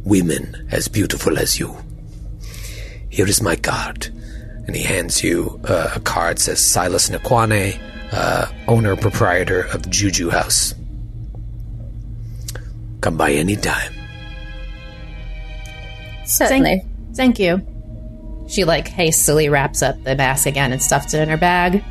women 0.03 0.67
as 0.71 0.87
beautiful 0.87 1.37
as 1.37 1.59
you. 1.59 1.75
Here 3.09 3.27
is 3.27 3.41
my 3.41 3.55
card. 3.55 4.07
And 4.67 4.75
he 4.75 4.83
hands 4.83 5.23
you 5.23 5.59
uh, 5.65 5.91
a 5.95 5.99
card 5.99 6.39
says 6.39 6.59
Silas 6.59 7.09
N'Kwane, 7.09 7.79
uh, 8.11 8.51
owner 8.67 8.95
proprietor 8.95 9.61
of 9.61 9.89
Juju 9.89 10.29
House. 10.29 10.73
Come 13.01 13.17
by 13.17 13.33
any 13.33 13.55
time. 13.55 13.93
Certainly. 16.25 16.83
Thank, 17.13 17.15
thank 17.15 17.39
you. 17.39 17.65
She 18.47 18.63
like 18.63 18.87
hastily 18.87 19.49
wraps 19.49 19.81
up 19.81 20.01
the 20.03 20.15
mask 20.15 20.45
again 20.45 20.71
and 20.71 20.81
stuffs 20.81 21.13
it 21.13 21.21
in 21.21 21.29
her 21.29 21.37
bag. 21.37 21.83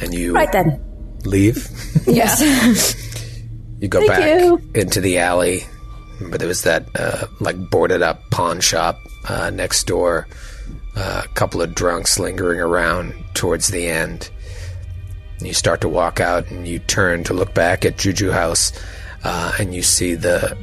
And 0.00 0.14
you 0.14 0.34
Right 0.34 0.50
then. 0.52 0.80
leave. 1.24 1.68
Yes. 2.06 2.94
You 3.80 3.86
go 3.86 4.00
Thank 4.00 4.10
back 4.10 4.40
you. 4.40 4.60
into 4.74 5.00
the 5.00 5.18
alley, 5.18 5.62
but 6.20 6.40
there 6.40 6.48
was 6.48 6.62
that 6.64 6.84
uh, 6.98 7.28
like 7.38 7.56
boarded 7.70 8.02
up 8.02 8.28
pawn 8.32 8.58
shop 8.58 8.98
uh, 9.28 9.50
next 9.50 9.86
door. 9.86 10.26
Uh, 10.96 11.22
a 11.24 11.28
couple 11.34 11.62
of 11.62 11.76
drunks 11.76 12.18
lingering 12.18 12.58
around 12.58 13.14
towards 13.34 13.68
the 13.68 13.86
end. 13.86 14.30
And 15.38 15.46
you 15.46 15.54
start 15.54 15.80
to 15.82 15.88
walk 15.88 16.20
out, 16.20 16.50
and 16.50 16.66
you 16.66 16.78
turn 16.80 17.24
to 17.24 17.34
look 17.34 17.54
back 17.54 17.84
at 17.84 17.96
Juju 17.96 18.30
House, 18.30 18.72
uh, 19.24 19.52
and 19.58 19.74
you 19.74 19.82
see 19.82 20.14
the 20.14 20.56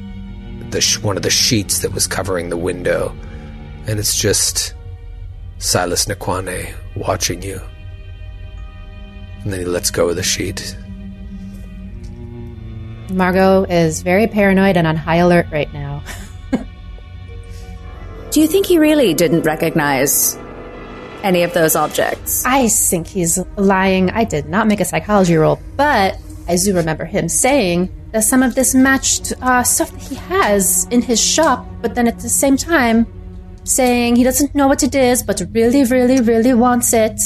the 0.70 0.80
sh- 0.80 0.98
one 0.98 1.16
of 1.16 1.22
the 1.22 1.30
sheets 1.30 1.80
that 1.80 1.92
was 1.92 2.06
covering 2.06 2.50
the 2.50 2.56
window, 2.56 3.14
and 3.86 3.98
it's 3.98 4.16
just 4.16 4.74
Silas 5.58 6.06
N'Kwane 6.06 6.74
watching 6.96 7.42
you. 7.42 7.60
And 9.42 9.52
then 9.52 9.60
he 9.60 9.66
lets 9.66 9.90
go 9.90 10.08
of 10.08 10.16
the 10.16 10.22
sheet. 10.22 10.76
Margot 13.10 13.64
is 13.64 14.02
very 14.02 14.26
paranoid 14.26 14.76
and 14.76 14.86
on 14.86 14.96
high 14.96 15.16
alert 15.16 15.46
right 15.52 15.72
now. 15.72 16.02
Do 18.30 18.40
you 18.40 18.48
think 18.48 18.66
he 18.66 18.78
really 18.78 19.14
didn't 19.14 19.42
recognize 19.42 20.36
any 21.26 21.42
of 21.42 21.52
those 21.52 21.74
objects? 21.76 22.44
I 22.46 22.68
think 22.68 23.06
he's 23.06 23.38
lying. 23.56 24.10
I 24.10 24.24
did 24.24 24.46
not 24.48 24.66
make 24.66 24.80
a 24.80 24.84
psychology 24.84 25.36
roll, 25.36 25.58
but 25.76 26.18
I 26.48 26.56
do 26.56 26.74
remember 26.74 27.04
him 27.04 27.28
saying 27.28 27.78
that 28.12 28.22
some 28.24 28.42
of 28.42 28.54
this 28.54 28.74
matched 28.74 29.32
uh, 29.42 29.62
stuff 29.64 29.90
that 29.90 30.02
he 30.02 30.14
has 30.14 30.86
in 30.90 31.02
his 31.02 31.20
shop, 31.20 31.66
but 31.82 31.94
then 31.96 32.06
at 32.06 32.18
the 32.20 32.28
same 32.28 32.56
time 32.56 33.06
saying 33.64 34.14
he 34.16 34.22
doesn't 34.22 34.54
know 34.54 34.68
what 34.68 34.82
it 34.82 34.94
is, 34.94 35.22
but 35.22 35.42
really, 35.52 35.82
really, 35.84 36.20
really 36.20 36.54
wants 36.54 36.92
it. 36.92 37.20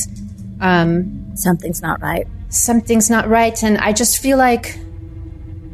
Um, 0.60 1.36
Something's 1.36 1.80
not 1.82 2.00
right. 2.02 2.26
something's 2.48 3.08
not 3.08 3.28
right, 3.28 3.62
and 3.62 3.78
I 3.78 3.92
just 3.92 4.18
feel 4.20 4.36
like 4.36 4.78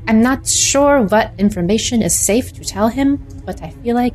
I'm 0.08 0.20
not 0.22 0.46
sure 0.46 1.02
what 1.02 1.32
information 1.38 2.02
is 2.02 2.16
safe 2.18 2.52
to 2.52 2.64
tell 2.64 2.88
him, 2.88 3.16
but 3.44 3.62
I 3.62 3.70
feel 3.70 3.94
like 3.96 4.14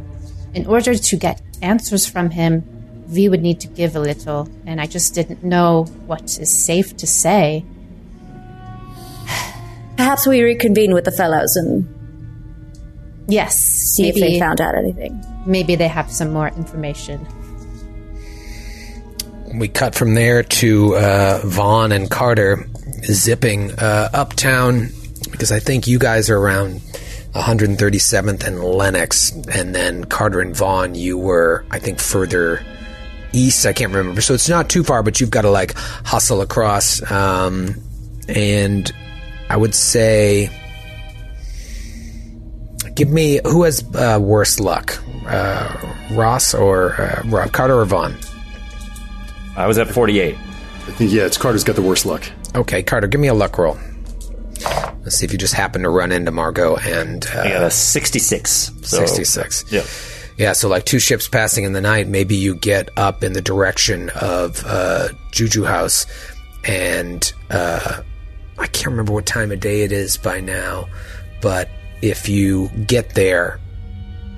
in 0.54 0.66
order 0.68 0.96
to 0.96 1.16
get 1.18 1.42
answers 1.62 2.06
from 2.08 2.30
him, 2.30 2.64
we 3.12 3.28
would 3.30 3.42
need 3.42 3.60
to 3.62 3.68
give 3.68 3.96
a 3.96 4.00
little, 4.00 4.50
and 4.66 4.80
I 4.82 4.88
just 4.88 5.14
didn't 5.14 5.44
know 5.44 5.84
what 6.08 6.24
is 6.40 6.54
safe 6.66 6.96
to 6.98 7.08
say. 7.08 7.66
Perhaps 9.98 10.26
we 10.26 10.42
reconvene 10.42 10.94
with 10.94 11.06
the 11.06 11.12
fellows 11.12 11.56
and 11.56 11.88
Yes, 13.28 13.56
see 13.58 14.10
if 14.10 14.16
maybe 14.16 14.34
they 14.34 14.40
found 14.40 14.60
out 14.60 14.76
anything. 14.76 15.24
maybe 15.46 15.76
they 15.76 15.88
have 15.88 16.12
some 16.12 16.32
more 16.34 16.48
information. 16.50 17.26
we 19.56 19.68
cut 19.68 19.94
from 19.96 20.16
there 20.16 20.44
to 20.44 20.96
uh, 20.96 21.42
Vaughn 21.44 21.92
and 21.92 22.10
Carter 22.10 22.66
zipping 23.04 23.72
uh, 23.74 24.10
uptown 24.14 24.90
because 25.30 25.52
I 25.52 25.60
think 25.60 25.88
you 25.88 26.00
guys 26.00 26.30
are 26.30 26.38
around 26.38 26.80
137th 27.36 28.46
and 28.46 28.62
Lenox, 28.64 29.32
and 29.54 29.74
then 29.76 30.04
Carter 30.06 30.42
and 30.42 30.56
Vaughn, 30.56 30.96
you 30.96 31.18
were 31.18 31.64
I 31.70 31.80
think 31.80 32.00
further 32.00 32.66
east. 33.34 33.66
I 33.66 33.74
can't 33.74 33.94
remember, 33.94 34.22
so 34.22 34.34
it's 34.34 34.50
not 34.50 34.70
too 34.70 34.84
far, 34.84 35.04
but 35.04 35.20
you've 35.20 35.32
got 35.32 35.42
to 35.42 35.50
like 35.50 35.76
hustle 35.76 36.42
across. 36.42 37.10
Um, 37.12 37.76
and 38.28 38.92
I 39.50 39.58
would 39.58 39.76
say, 39.76 40.50
give 42.96 43.10
me 43.10 43.42
who 43.44 43.64
has 43.64 43.84
uh, 43.96 44.20
worse 44.22 44.60
luck, 44.60 45.02
uh, 45.28 45.94
Ross 46.12 46.54
or 46.54 47.02
uh, 47.02 47.22
Rob, 47.26 47.52
Carter 47.52 47.80
or 47.80 47.86
Vaughn. 47.86 48.16
I 49.56 49.68
was 49.68 49.78
at 49.78 49.88
48. 49.88 50.36
I 50.36 50.92
think, 50.94 51.12
yeah, 51.12 51.26
it's 51.26 51.38
Carter's 51.38 51.64
got 51.64 51.76
the 51.76 51.82
worst 51.82 52.06
luck. 52.06 52.24
Okay, 52.56 52.84
Carter, 52.84 53.08
give 53.08 53.20
me 53.20 53.28
a 53.28 53.34
luck 53.34 53.58
roll. 53.58 53.78
Let's 55.04 55.16
see 55.18 55.26
if 55.26 55.32
you 55.32 55.38
just 55.38 55.54
happen 55.54 55.82
to 55.82 55.90
run 55.90 56.12
into 56.12 56.32
Margot 56.32 56.78
and 56.78 57.26
I 57.34 57.50
got 57.50 57.64
uh, 57.64 57.68
a 57.68 57.72
66. 57.72 58.72
So, 58.84 59.06
66. 59.06 59.72
Yeah. 59.72 59.82
Yeah, 60.42 60.54
so 60.54 60.68
like 60.68 60.86
two 60.86 60.98
ships 60.98 61.28
passing 61.28 61.66
in 61.66 61.74
the 61.74 61.82
night, 61.82 62.08
maybe 62.08 62.36
you 62.36 62.56
get 62.56 62.90
up 62.98 63.24
in 63.24 63.34
the 63.34 63.44
direction 63.44 64.10
of 64.20 64.64
uh, 64.66 65.10
Juju 65.30 65.64
House, 65.66 66.08
and 66.64 67.32
uh, 67.52 68.02
I 68.58 68.66
can't 68.66 68.88
remember 68.88 69.14
what 69.14 69.28
time 69.28 69.52
of 69.52 69.60
day 69.60 69.84
it 69.84 69.92
is 69.92 70.18
by 70.18 70.40
now, 70.40 70.90
but 71.44 71.70
if 72.02 72.28
you 72.28 72.70
get 72.88 73.14
there 73.14 73.60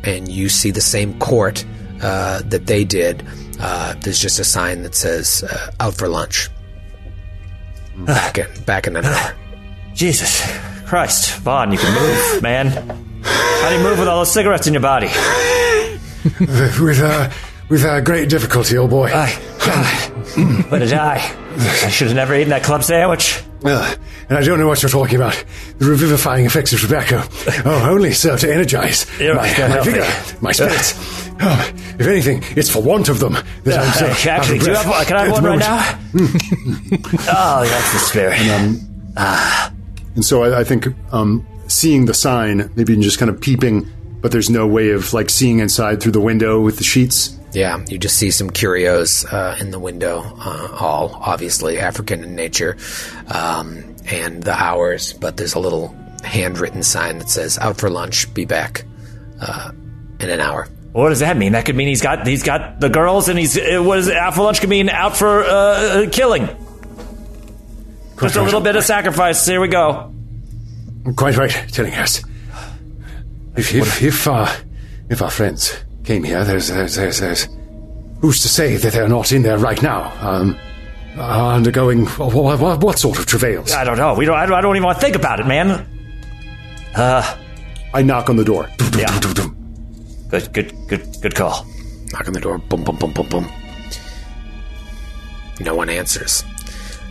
and 0.04 0.28
you 0.28 0.50
see 0.50 0.72
the 0.72 0.82
same 0.82 1.18
court 1.20 1.64
uh, 2.02 2.42
that 2.48 2.68
they 2.68 2.84
did, 2.84 3.26
uh, 3.62 3.94
there's 4.02 4.20
just 4.20 4.40
a 4.40 4.44
sign 4.44 4.82
that 4.82 4.96
says 4.96 5.42
uh, 5.44 5.72
"out 5.80 5.94
for 5.94 6.10
lunch." 6.10 6.50
Back 8.00 8.40
in, 8.40 8.64
back 8.66 8.88
in 8.88 8.98
an 8.98 9.06
hour. 9.06 9.36
Jesus 9.94 10.46
Christ. 10.86 11.34
Vaughn, 11.38 11.72
you 11.72 11.78
can 11.78 11.94
move, 11.94 12.44
man. 12.44 12.68
How 13.24 13.70
do 13.70 13.78
you 13.78 13.84
move 13.84 14.00
with 14.00 14.10
all 14.10 14.20
those 14.20 14.34
cigarettes 14.34 14.68
in 14.68 14.74
your 14.74 14.82
body? 14.82 15.08
with 16.40 17.02
uh, 17.02 17.30
with 17.70 17.84
uh, 17.84 18.02
great 18.02 18.30
difficulty, 18.30 18.78
old 18.78 18.90
boy. 18.90 19.10
Aye. 19.14 20.66
but 20.70 20.80
did 20.80 20.94
I? 20.94 21.16
I 21.58 21.90
should 21.90 22.08
have 22.08 22.16
never 22.16 22.36
eaten 22.36 22.50
that 22.50 22.64
club 22.64 22.84
sandwich. 22.84 23.44
Uh, 23.64 23.96
and 24.30 24.38
I 24.38 24.44
don't 24.44 24.60
know 24.60 24.68
what 24.68 24.82
you're 24.82 24.90
talking 24.90 25.16
about. 25.16 25.44
The 25.78 25.86
revivifying 25.86 26.46
effects 26.46 26.74
of 26.74 26.82
tobacco. 26.82 27.24
Oh, 27.66 27.90
only 27.90 28.12
serve 28.12 28.40
to 28.42 28.52
energize 28.52 29.06
You're 29.20 29.36
my, 29.36 29.48
my 29.58 29.80
vigor, 29.82 30.06
my 30.42 30.52
spirits. 30.52 30.94
Oh, 31.40 31.72
if 32.00 32.08
anything, 32.08 32.44
it's 32.58 32.70
for 32.70 32.82
want 32.82 33.10
of 33.10 33.20
them 33.20 33.38
that 33.64 33.80
I'm 33.80 33.94
so 33.94 34.08
Hey, 34.08 34.30
out 34.30 34.40
actually, 34.40 34.60
do 34.60 34.66
you 34.68 34.74
have 34.76 34.88
one? 34.88 35.06
Can 35.06 35.16
I 35.18 35.26
have 35.26 35.32
one 35.32 35.44
right 35.44 35.60
now? 35.60 36.00
oh, 37.30 37.66
that's 37.66 37.94
the 37.94 38.00
spirit. 38.00 38.40
And 40.16 40.26
so 40.26 40.44
I, 40.44 40.60
I 40.60 40.64
think 40.64 40.88
um, 41.12 41.46
seeing 41.68 42.06
the 42.06 42.14
sign, 42.14 42.72
maybe 42.76 42.96
just 42.98 43.20
kind 43.20 43.30
of 43.30 43.40
peeping, 43.40 43.88
but 44.24 44.32
there's 44.32 44.50
no 44.50 44.66
way 44.66 44.92
of 44.92 45.14
like 45.14 45.30
seeing 45.30 45.60
inside 45.60 46.02
through 46.02 46.14
the 46.14 46.22
window 46.22 46.62
with 46.62 46.78
the 46.78 46.84
sheets. 46.84 47.38
Yeah, 47.52 47.84
you 47.88 48.00
just 48.00 48.18
see 48.18 48.32
some 48.32 48.50
curios 48.50 49.26
uh, 49.26 49.56
in 49.60 49.70
the 49.70 49.80
window, 49.80 50.24
uh, 50.40 50.76
all 50.80 51.20
obviously 51.22 51.78
African 51.78 52.24
in 52.24 52.34
nature, 52.34 52.78
um, 53.28 53.96
and 54.08 54.42
the 54.42 54.54
hours. 54.54 55.14
But 55.14 55.38
there's 55.38 55.54
a 55.54 55.60
little 55.60 55.96
handwritten 56.24 56.82
sign 56.82 57.20
that 57.20 57.30
says 57.30 57.60
"Out 57.60 57.78
for 57.78 57.92
lunch. 57.92 58.34
Be 58.34 58.46
back 58.46 58.86
uh, 59.40 59.72
in 60.20 60.30
an 60.32 60.40
hour." 60.40 60.68
What 60.94 61.10
does 61.10 61.20
that 61.20 61.38
mean? 61.38 61.52
That 61.52 61.66
could 61.66 61.76
mean 61.76 61.90
he's 61.90 62.02
got 62.02 62.26
he's 62.26 62.44
got 62.44 62.80
the 62.80 62.90
girls, 62.90 63.28
and 63.28 63.38
he's 63.38 63.58
uh, 63.58 63.84
what 63.84 64.00
is 64.00 64.08
it? 64.08 64.16
Out 64.16 64.34
for 64.36 64.44
lunch 64.44 64.62
could 64.62 64.70
mean 64.70 64.90
out 64.90 65.18
for 65.18 65.44
uh, 65.44 65.50
uh, 65.52 66.10
killing. 66.10 66.48
Just 68.20 68.38
a 68.38 68.42
little 68.42 68.62
bit 68.62 68.78
of 68.78 68.86
sacrifice. 68.86 69.46
Here 69.46 69.60
we 69.60 69.68
go. 69.68 70.14
Quite 71.18 71.36
right, 71.36 71.52
telling 71.70 71.94
us. 71.94 72.24
If 73.56 73.74
if 73.74 74.02
if, 74.02 74.28
uh, 74.28 74.48
if 75.10 75.22
our 75.22 75.30
friends 75.30 75.84
came 76.04 76.24
here, 76.24 76.44
there's 76.44 76.70
there's 76.70 76.96
there's, 76.96 77.20
there's 77.20 77.48
who's 78.20 78.42
to 78.42 78.48
say 78.48 78.78
that 78.78 78.94
they're 78.94 79.08
not 79.08 79.32
in 79.32 79.44
there 79.44 79.58
right 79.58 79.82
now, 79.82 80.12
um, 80.22 80.58
uh, 81.18 81.50
undergoing 81.50 82.06
what, 82.06 82.60
what, 82.60 82.84
what 82.84 83.00
sort 83.00 83.20
of 83.20 83.26
travails? 83.26 83.72
I 83.74 83.84
don't 83.84 83.98
know. 83.98 84.16
We 84.16 84.26
don't. 84.26 84.38
I 84.38 84.46
don't, 84.46 84.56
I 84.56 84.62
don't 84.62 84.76
even 84.76 84.86
want 84.86 84.98
to 84.98 85.02
think 85.02 85.16
about 85.16 85.40
it, 85.40 85.46
man. 85.46 85.88
I 86.96 88.02
knock 88.02 88.30
on 88.30 88.38
the 88.38 88.44
door. 88.44 88.70
Yeah. 88.98 89.20
Good, 90.30 90.52
good, 90.54 90.74
good, 90.88 91.08
good 91.22 91.36
call. 91.36 91.66
Knock 92.12 92.28
on 92.28 92.34
the 92.34 92.40
door. 92.40 92.58
Boom, 92.58 92.84
boom, 92.84 92.96
boom, 92.96 93.14
boom, 93.14 93.30
boom. 93.30 93.52
No 95.60 95.76
one 95.76 95.90
answers. 95.90 96.44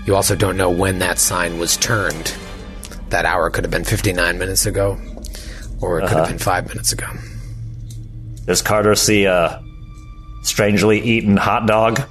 You 0.06 0.16
also 0.16 0.34
don't 0.34 0.56
know 0.56 0.70
when 0.70 0.98
that 0.98 1.18
sign 1.18 1.58
was 1.58 1.76
turned. 1.76 2.34
That 3.10 3.24
hour 3.24 3.50
could 3.50 3.62
have 3.62 3.70
been 3.70 3.84
59 3.84 4.38
minutes 4.38 4.66
ago, 4.66 4.98
or 5.82 5.98
it 6.00 6.08
could 6.08 6.16
have 6.16 6.28
been 6.28 6.38
five 6.38 6.68
minutes 6.68 6.92
ago. 6.92 7.06
Does 8.46 8.62
Carter 8.62 8.94
see 8.94 9.24
a 9.24 9.62
strangely 10.42 11.00
eaten 11.00 11.36
hot 11.36 11.66
dog? 11.66 12.00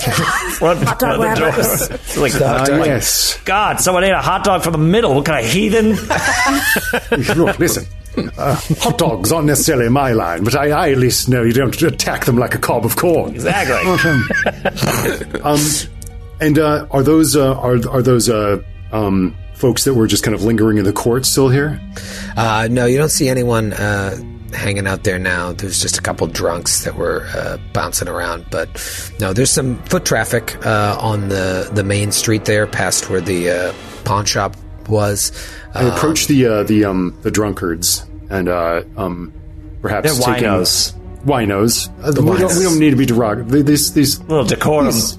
hot 0.00 0.98
dog 1.00 1.20
wrappers. 1.38 2.16
like, 2.18 2.32
Ah, 2.40 2.66
yes. 2.84 3.38
God, 3.44 3.80
someone 3.80 4.04
ate 4.04 4.12
a 4.12 4.20
hot 4.20 4.44
dog 4.44 4.62
from 4.62 4.72
the 4.72 4.78
middle. 4.78 5.14
What 5.14 5.24
kind 5.24 5.44
of 5.44 5.50
heathen? 5.50 5.92
Look, 7.36 7.58
listen. 7.58 7.86
Uh, 8.36 8.54
hot 8.80 8.98
dogs 8.98 9.30
aren't 9.32 9.46
necessarily 9.46 9.88
my 9.88 10.12
line, 10.12 10.42
but 10.44 10.54
I, 10.56 10.70
I 10.70 10.90
at 10.90 10.98
least 10.98 11.28
know 11.28 11.42
you 11.44 11.52
don't 11.52 11.80
attack 11.82 12.24
them 12.24 12.36
like 12.36 12.54
a 12.54 12.58
cob 12.58 12.84
of 12.84 12.96
corn. 12.96 13.34
exactly. 13.34 13.76
Um, 15.42 15.60
and 16.40 16.58
uh, 16.58 16.86
are 16.90 17.02
those 17.02 17.36
uh, 17.36 17.54
are 17.58 17.76
are 17.88 18.02
those 18.02 18.28
uh, 18.28 18.60
um, 18.92 19.36
folks 19.58 19.84
that 19.84 19.94
were 19.94 20.06
just 20.06 20.22
kind 20.22 20.34
of 20.34 20.42
lingering 20.44 20.78
in 20.78 20.84
the 20.84 20.92
court 20.92 21.26
still 21.26 21.48
here? 21.48 21.80
Uh, 22.36 22.68
no, 22.70 22.86
you 22.86 22.96
don't 22.98 23.08
see 23.10 23.28
anyone 23.28 23.72
uh, 23.72 24.16
hanging 24.54 24.86
out 24.86 25.04
there 25.04 25.18
now. 25.18 25.52
There's 25.52 25.80
just 25.82 25.98
a 25.98 26.02
couple 26.02 26.26
drunks 26.26 26.84
that 26.84 26.94
were 26.96 27.26
uh, 27.34 27.58
bouncing 27.72 28.08
around, 28.08 28.46
but 28.50 28.68
no, 29.20 29.32
there's 29.32 29.50
some 29.50 29.76
foot 29.84 30.04
traffic 30.04 30.64
uh, 30.64 30.96
on 31.00 31.28
the 31.28 31.68
the 31.72 31.84
main 31.84 32.12
street 32.12 32.44
there, 32.44 32.66
past 32.66 33.10
where 33.10 33.20
the 33.20 33.50
uh, 33.50 33.72
pawn 34.04 34.24
shop 34.24 34.56
was. 34.88 35.32
I 35.74 35.84
Uh, 35.84 35.94
approach 35.96 36.28
the 36.28 36.46
uh, 36.46 36.62
the 36.62 36.84
um, 36.84 37.18
the 37.22 37.30
drunkards 37.30 38.06
and 38.30 38.48
uh, 38.48 38.82
um, 38.96 39.32
perhaps 39.82 40.16
They're 40.24 40.34
taking 40.34 40.48
winos. 40.48 40.94
Winos. 41.24 41.88
Uh, 42.02 42.12
we, 42.22 42.38
don't, 42.38 42.56
we 42.56 42.62
don't 42.62 42.78
need 42.78 42.90
to 42.90 42.96
be 42.96 43.06
derogatory. 43.06 43.62
These 43.62 43.92
these 43.92 44.20
little 44.20 44.44
decorum. 44.44 44.86
these, 44.86 45.18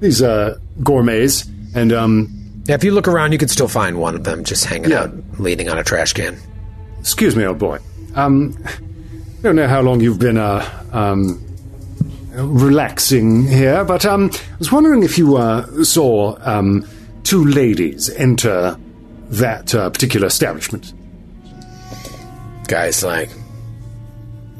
these 0.00 0.22
uh, 0.22 0.56
gourmets 0.82 1.44
and 1.74 1.92
um, 1.92 2.28
yeah, 2.64 2.74
if 2.74 2.84
you 2.84 2.92
look 2.92 3.08
around, 3.08 3.32
you 3.32 3.38
could 3.38 3.50
still 3.50 3.68
find 3.68 3.98
one 3.98 4.14
of 4.14 4.24
them 4.24 4.44
just 4.44 4.64
hanging 4.64 4.90
Yeah. 4.90 5.02
out, 5.04 5.14
leaning 5.38 5.68
on 5.68 5.78
a 5.78 5.84
trash 5.84 6.12
can. 6.12 6.36
Excuse 7.00 7.34
me, 7.36 7.44
old 7.44 7.58
boy. 7.58 7.78
Um, 8.14 8.56
I 8.64 9.42
don't 9.42 9.56
know 9.56 9.66
how 9.68 9.80
long 9.80 10.00
you've 10.00 10.18
been 10.20 10.36
uh, 10.38 10.64
um, 10.92 11.42
relaxing 12.34 13.46
here, 13.46 13.84
but 13.84 14.04
um, 14.06 14.30
I 14.32 14.56
was 14.58 14.70
wondering 14.70 15.02
if 15.02 15.18
you 15.18 15.36
uh, 15.36 15.82
saw 15.84 16.36
um, 16.42 16.86
two 17.24 17.44
ladies 17.44 18.08
enter 18.10 18.76
that 19.30 19.74
uh, 19.74 19.90
particular 19.90 20.26
establishment. 20.26 20.92
Guy's 22.68 23.02
like, 23.02 23.30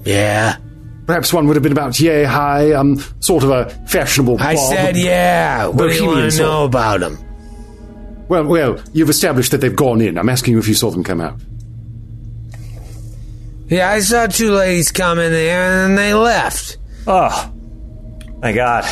yeah. 0.05 0.57
Perhaps 1.07 1.33
one 1.33 1.47
would 1.47 1.57
have 1.57 1.62
been 1.62 1.73
about 1.73 1.99
yay 2.01 2.25
high, 2.25 2.73
um, 2.73 2.97
sort 3.21 3.45
of 3.45 3.51
a 3.51 3.71
fashionable. 3.87 4.37
I 4.41 4.55
bob. 4.55 4.73
said, 4.73 4.97
yeah. 4.97 5.67
What 5.67 5.88
do 5.91 5.95
you 5.95 6.07
want 6.07 6.33
to 6.33 6.38
know 6.38 6.65
about 6.65 7.01
them? 7.01 7.19
Well, 8.33 8.47
well, 8.47 8.83
you've 8.95 9.11
established 9.11 9.51
that 9.51 9.61
they've 9.61 9.77
gone 9.77 10.01
in. 10.01 10.16
I'm 10.16 10.31
asking 10.31 10.55
you 10.55 10.59
if 10.59 10.66
you 10.66 10.73
saw 10.73 10.90
them 10.90 11.05
come 11.05 11.21
out. 11.21 11.38
Yeah, 13.66 13.90
I 13.90 14.01
saw 14.01 14.27
two 14.27 14.53
ladies 14.53 14.90
come 14.90 15.18
in 15.18 15.33
there 15.33 15.62
and 15.62 15.90
then 15.90 15.97
they 15.97 16.14
left. 16.14 16.79
Oh, 17.07 17.53
my 18.40 18.55
God. 18.55 18.85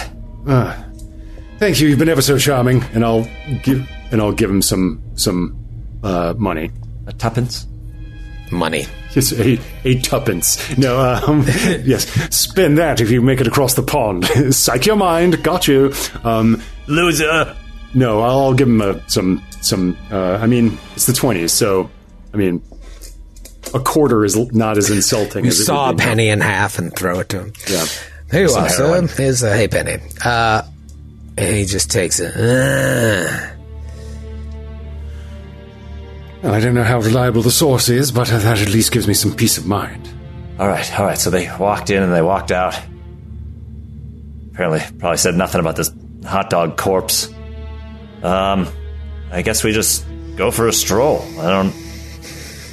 Thank 1.59 1.81
you. 1.81 1.89
You've 1.89 1.99
been 1.99 2.11
ever 2.11 2.21
so 2.21 2.37
charming, 2.37 2.83
and 2.93 3.03
I'll 3.03 3.27
give 3.63 3.89
and 4.11 4.21
I'll 4.21 4.33
give 4.33 4.51
him 4.51 4.61
some 4.61 5.03
some 5.15 5.57
uh, 6.03 6.35
money. 6.37 6.71
A 7.07 7.15
tuppence? 7.15 7.67
Money. 8.53 8.85
Yes, 9.15 9.33
a, 9.33 9.59
a 9.85 9.99
tuppence. 10.01 10.77
No, 10.77 11.01
um, 11.01 11.45
yes, 11.47 12.07
spend 12.37 12.77
that 12.77 13.01
if 13.01 13.11
you 13.11 13.23
make 13.23 13.41
it 13.41 13.47
across 13.47 13.73
the 13.73 13.83
pond. 13.83 14.27
Psych 14.55 14.85
your 14.85 14.97
mind. 14.97 15.43
Got 15.43 15.67
you. 15.67 15.95
Um, 16.25 16.63
Loser. 16.89 17.57
No, 17.95 18.21
I'll 18.23 18.55
give 18.55 18.69
him 18.69 18.81
a, 18.81 19.09
some 19.09 19.43
some. 19.61 19.97
Uh, 20.11 20.35
I 20.41 20.47
mean, 20.47 20.79
it's 20.95 21.07
the 21.07 21.13
twenties, 21.13 21.53
so 21.53 21.91
I 22.33 22.37
mean, 22.37 22.63
a 23.75 23.81
quarter 23.81 24.25
is 24.25 24.37
not 24.53 24.79
as 24.79 24.91
insulting. 24.91 25.45
You 25.45 25.49
as 25.51 25.65
saw 25.67 25.87
a 25.87 25.89
would 25.89 25.97
be. 25.99 26.03
penny 26.05 26.29
in 26.29 26.41
half 26.41 26.79
and 26.79 26.95
throw 26.95 27.21
it 27.21 27.29
to 27.31 27.41
him. 27.45 27.53
Yeah. 27.69 27.87
Here 28.31 28.47
you 28.47 28.53
are, 28.55 28.69
sir. 28.69 29.07
Here's 29.09 29.43
a 29.43 29.57
hey 29.57 29.67
penny. 29.69 29.97
Uh, 30.25 30.63
and 31.37 31.57
he 31.57 31.65
just 31.65 31.91
takes 31.91 32.21
it. 32.21 32.35
Uh, 32.37 33.47
Well, 36.43 36.55
I 36.55 36.61
don't 36.61 36.75
know 36.75 36.85
how 36.85 37.01
reliable 37.01 37.43
the 37.43 37.51
source 37.51 37.91
is, 37.91 38.11
but 38.13 38.29
that 38.29 38.45
at 38.61 38.69
least 38.71 38.93
gives 38.93 39.07
me 39.07 39.13
some 39.13 39.35
peace 39.37 39.59
of 39.59 39.67
mind. 39.67 40.09
All 40.59 40.67
right, 40.69 40.99
all 40.99 41.05
right. 41.05 41.19
So 41.19 41.29
they 41.29 41.51
walked 41.59 41.91
in 41.91 42.03
and 42.03 42.11
they 42.13 42.23
walked 42.23 42.51
out. 42.51 42.79
Apparently, 44.53 44.81
probably 44.99 45.19
said 45.19 45.35
nothing 45.35 45.61
about 45.61 45.77
this 45.77 45.91
hot 46.25 46.49
dog 46.49 46.79
corpse. 46.79 47.29
Um, 48.23 48.69
I 49.31 49.43
guess 49.43 49.65
we 49.65 49.73
just 49.73 50.05
go 50.37 50.51
for 50.51 50.69
a 50.69 50.73
stroll. 50.73 51.23
I 51.39 51.51
don't. 51.51 51.91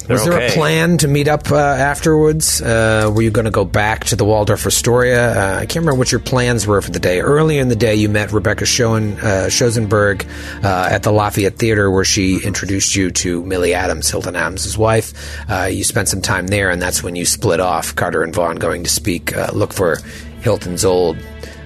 Was 0.10 0.24
there 0.24 0.36
okay. 0.36 0.48
a 0.48 0.52
plan 0.52 0.98
to 1.00 1.08
meet 1.10 1.28
up 1.28 1.52
uh, 1.52 1.58
afterwards? 1.58 2.62
Uh, 2.62 3.12
were 3.14 3.22
you 3.22 3.30
going 3.30 3.46
to 3.46 3.52
go 3.52 3.66
back 3.66 4.06
to 4.06 4.16
the 4.16 4.24
Waldorf 4.24 4.66
Astoria? 4.66 5.34
Uh, 5.34 5.56
I 5.58 5.66
can't 5.66 5.84
remember 5.84 6.00
what 6.00 6.14
your 6.14 6.22
plans 6.22 6.66
were 6.66 6.82
for 6.82 6.92
the 6.92 7.00
day. 7.00 7.20
Earlier 7.20 7.62
in 7.62 7.68
the 7.68 7.76
day, 7.76 7.96
you 7.96 8.08
met 8.08 8.32
Rebecca 8.32 8.66
Schoen, 8.66 9.20
uh, 9.20 9.50
Schoenberg 9.50 10.26
uh, 10.64 10.88
at 10.90 11.04
the 11.04 11.12
Lafayette 11.12 11.58
Theater, 11.58 11.92
where 11.92 12.06
she 12.06 12.42
introduced 12.42 12.96
you 12.96 13.12
to 13.12 13.44
Millie 13.44 13.74
Adams, 13.74 14.10
Hilton 14.10 14.38
Adams' 14.38 14.78
wife. 14.78 15.14
Uh, 15.50 15.66
you 15.66 15.84
spent 15.84 16.08
some 16.08 16.22
time 16.22 16.48
there, 16.48 16.70
and 16.70 16.82
that's 16.82 17.04
when 17.04 17.18
you 17.18 17.26
split 17.26 17.60
off. 17.60 17.94
Carter 17.94 18.24
and 18.24 18.34
Vaughn 18.34 18.56
going 18.56 18.86
to 18.86 18.90
speak, 18.90 19.36
uh, 19.36 19.50
look 19.54 19.74
for 19.74 19.98
Hilton's 20.40 20.86
old 20.86 21.18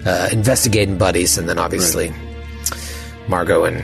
uh, 0.08 0.30
investigating 0.32 0.98
buddies, 0.98 1.38
and 1.38 1.48
then 1.48 1.60
obviously 1.60 2.12
Margot 3.32 3.64
and 3.64 3.82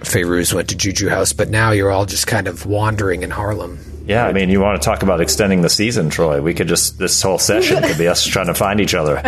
Fairuz 0.00 0.52
went 0.52 0.68
to 0.68 0.76
Juju 0.76 1.08
House. 1.08 1.32
But 1.32 1.48
now 1.48 1.70
you're 1.70 1.90
all 1.90 2.06
just 2.06 2.26
kind 2.26 2.46
of 2.46 2.66
wandering 2.66 3.22
in 3.22 3.30
Harlem. 3.30 3.78
Yeah, 4.04 4.26
I 4.26 4.32
mean, 4.32 4.50
you 4.50 4.60
want 4.60 4.80
to 4.80 4.84
talk 4.84 5.02
about 5.02 5.20
extending 5.20 5.62
the 5.62 5.70
season, 5.70 6.10
Troy? 6.10 6.42
We 6.42 6.54
could 6.54 6.68
just 6.68 6.98
this 6.98 7.22
whole 7.22 7.38
session 7.38 7.82
could 7.82 7.96
be 7.96 8.08
us 8.08 8.26
trying 8.26 8.48
to 8.48 8.54
find 8.54 8.80
each 8.80 8.94
other. 8.94 9.14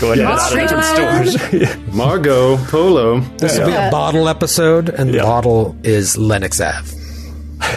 Going 0.00 0.20
in 0.20 0.26
and 0.26 0.68
different 0.68 0.84
stores. 0.84 1.76
Margot 1.94 2.56
Polo. 2.64 3.20
This 3.38 3.58
will 3.58 3.66
be 3.66 3.72
a 3.74 3.90
bottle 3.90 4.28
episode, 4.28 4.88
and 4.88 5.14
the 5.14 5.18
bottle 5.18 5.76
is 5.84 6.16
Lenox 6.16 6.60
Ave. 6.60 6.96
I 7.60 7.76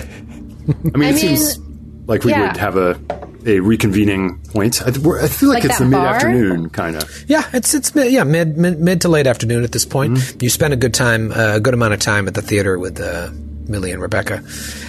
mean, 0.66 0.76
I 0.76 0.88
it 0.88 0.98
mean, 0.98 1.18
seems 1.18 1.60
like 2.08 2.24
we 2.24 2.32
yeah. 2.32 2.48
would 2.48 2.58
have 2.58 2.78
a 2.78 2.94
a 3.46 3.60
reconvening 3.60 4.48
point. 4.52 4.82
I, 4.82 4.92
we're- 5.00 5.24
I 5.24 5.28
feel 5.28 5.50
like, 5.50 5.64
Like 5.64 5.72
it's 5.72 5.80
the 5.80 5.86
mid 5.86 6.00
afternoon 6.00 6.70
kind 6.70 6.96
of. 6.96 7.26
Yeah, 7.28 7.48
it's 7.54 7.74
it's 7.74 7.94
mid, 7.96 8.12
yeah 8.12 8.24
mid, 8.24 8.58
mid 8.58 8.80
mid 8.80 9.02
to 9.02 9.10
late 9.10 9.28
afternoon 9.28 9.64
at 9.64 9.72
this 9.72 9.86
point. 9.86 10.14
Mm-hmm. 10.18 10.38
You 10.42 10.50
spent 10.50 10.74
a 10.74 10.78
good 10.78 10.94
time, 10.94 11.32
uh, 11.32 11.56
a 11.56 11.60
good 11.60 11.74
amount 11.74 11.94
of 11.94 12.00
time 12.00 12.28
at 12.28 12.34
the 12.34 12.42
theater 12.42 12.78
with 12.80 13.00
uh, 13.00 13.30
Millie 13.68 13.92
and 13.92 14.02
Rebecca, 14.02 14.44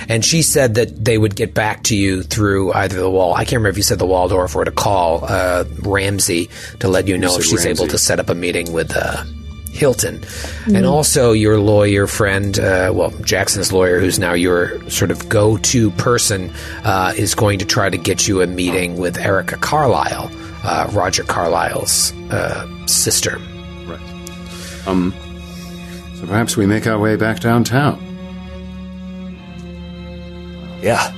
and 0.08 0.24
she 0.24 0.42
said 0.42 0.74
that 0.74 1.04
they 1.04 1.16
would 1.18 1.36
get 1.36 1.54
back 1.54 1.84
to 1.84 1.96
you 1.96 2.22
through 2.22 2.72
either 2.72 2.96
the 3.00 3.10
wall. 3.10 3.34
I 3.34 3.38
can't 3.44 3.52
remember 3.54 3.68
if 3.70 3.76
you 3.76 3.82
said 3.84 3.98
the 3.98 4.06
Waldorf 4.06 4.44
or 4.44 4.48
for 4.48 4.64
to 4.64 4.70
call 4.72 5.24
uh, 5.24 5.64
Ramsey 5.82 6.50
to 6.80 6.88
let 6.88 7.06
you 7.08 7.16
know 7.18 7.36
if 7.36 7.44
she's 7.44 7.66
able 7.66 7.86
to 7.88 7.98
set 7.98 8.18
up 8.20 8.28
a 8.30 8.34
meeting 8.34 8.72
with. 8.72 8.96
Uh, 8.96 9.24
Hilton, 9.74 10.22
and 10.66 10.86
also 10.86 11.32
your 11.32 11.58
lawyer 11.58 12.06
friend, 12.06 12.56
uh, 12.60 12.92
well, 12.94 13.10
Jackson's 13.22 13.72
lawyer, 13.72 13.98
who's 13.98 14.20
now 14.20 14.32
your 14.32 14.88
sort 14.88 15.10
of 15.10 15.28
go-to 15.28 15.90
person, 15.92 16.52
uh, 16.84 17.12
is 17.16 17.34
going 17.34 17.58
to 17.58 17.64
try 17.64 17.90
to 17.90 17.98
get 17.98 18.28
you 18.28 18.40
a 18.40 18.46
meeting 18.46 18.96
with 18.98 19.18
Erica 19.18 19.56
Carlyle, 19.56 20.30
uh, 20.62 20.88
Roger 20.92 21.24
Carlyle's 21.24 22.12
uh, 22.30 22.86
sister. 22.86 23.36
Right. 23.86 24.86
Um. 24.86 25.12
So 26.20 26.26
perhaps 26.26 26.56
we 26.56 26.66
make 26.66 26.86
our 26.86 26.98
way 26.98 27.16
back 27.16 27.40
downtown. 27.40 27.98
Yeah, 30.82 31.12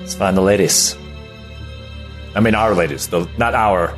let's 0.00 0.14
find 0.14 0.36
the 0.36 0.42
ladies. 0.42 0.96
I 2.34 2.40
mean, 2.40 2.54
our 2.54 2.74
ladies, 2.74 3.08
though, 3.08 3.26
not 3.38 3.54
our. 3.54 3.96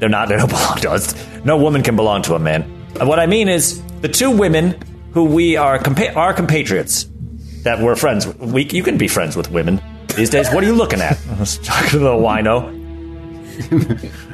They're 0.00 0.10
not. 0.10 0.28
They 0.28 0.36
don't 0.36 0.48
belong 0.50 0.76
to 0.80 0.90
us. 0.90 1.14
No 1.44 1.56
woman 1.56 1.82
can 1.82 1.96
belong 1.96 2.20
to 2.22 2.34
a 2.34 2.38
man. 2.38 2.74
And 3.00 3.08
what 3.08 3.18
I 3.18 3.26
mean 3.26 3.48
is 3.48 3.82
the 4.00 4.08
two 4.08 4.30
women 4.30 4.74
who 5.12 5.24
we 5.24 5.56
are 5.56 5.78
compa- 5.78 6.14
our 6.16 6.32
compatriots 6.34 7.06
that 7.64 7.80
we're 7.80 7.96
friends. 7.96 8.26
with. 8.26 8.38
We 8.38 8.64
you 8.64 8.82
can 8.82 8.98
be 8.98 9.08
friends 9.08 9.36
with 9.36 9.50
women 9.50 9.80
these 10.16 10.30
days. 10.30 10.48
What 10.52 10.62
are 10.64 10.66
you 10.66 10.74
looking 10.74 11.00
at? 11.00 11.18
I 11.30 11.38
was 11.40 11.58
talking 11.58 11.90
to 11.90 11.98
the 11.98 12.10
wino. 12.10 12.74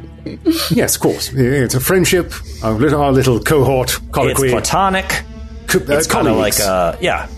Yes, 0.71 0.95
of 0.97 1.03
course. 1.03 1.31
It's 1.35 1.75
a 1.75 1.81
friendship, 1.81 2.33
our 2.63 2.73
little, 2.73 3.01
our 3.03 3.13
little 3.13 3.41
cohort 3.41 3.91
It's 3.91 3.99
colloquy. 4.11 4.51
platonic. 4.51 5.05
Co- 5.67 5.81
uh, 5.81 5.99
It's 5.99 6.07
kind 6.07 6.27
of 6.29 6.37
like 6.39 6.55
colleagues. 6.57 6.61
uh, 6.63 6.97
yeah. 7.03 7.29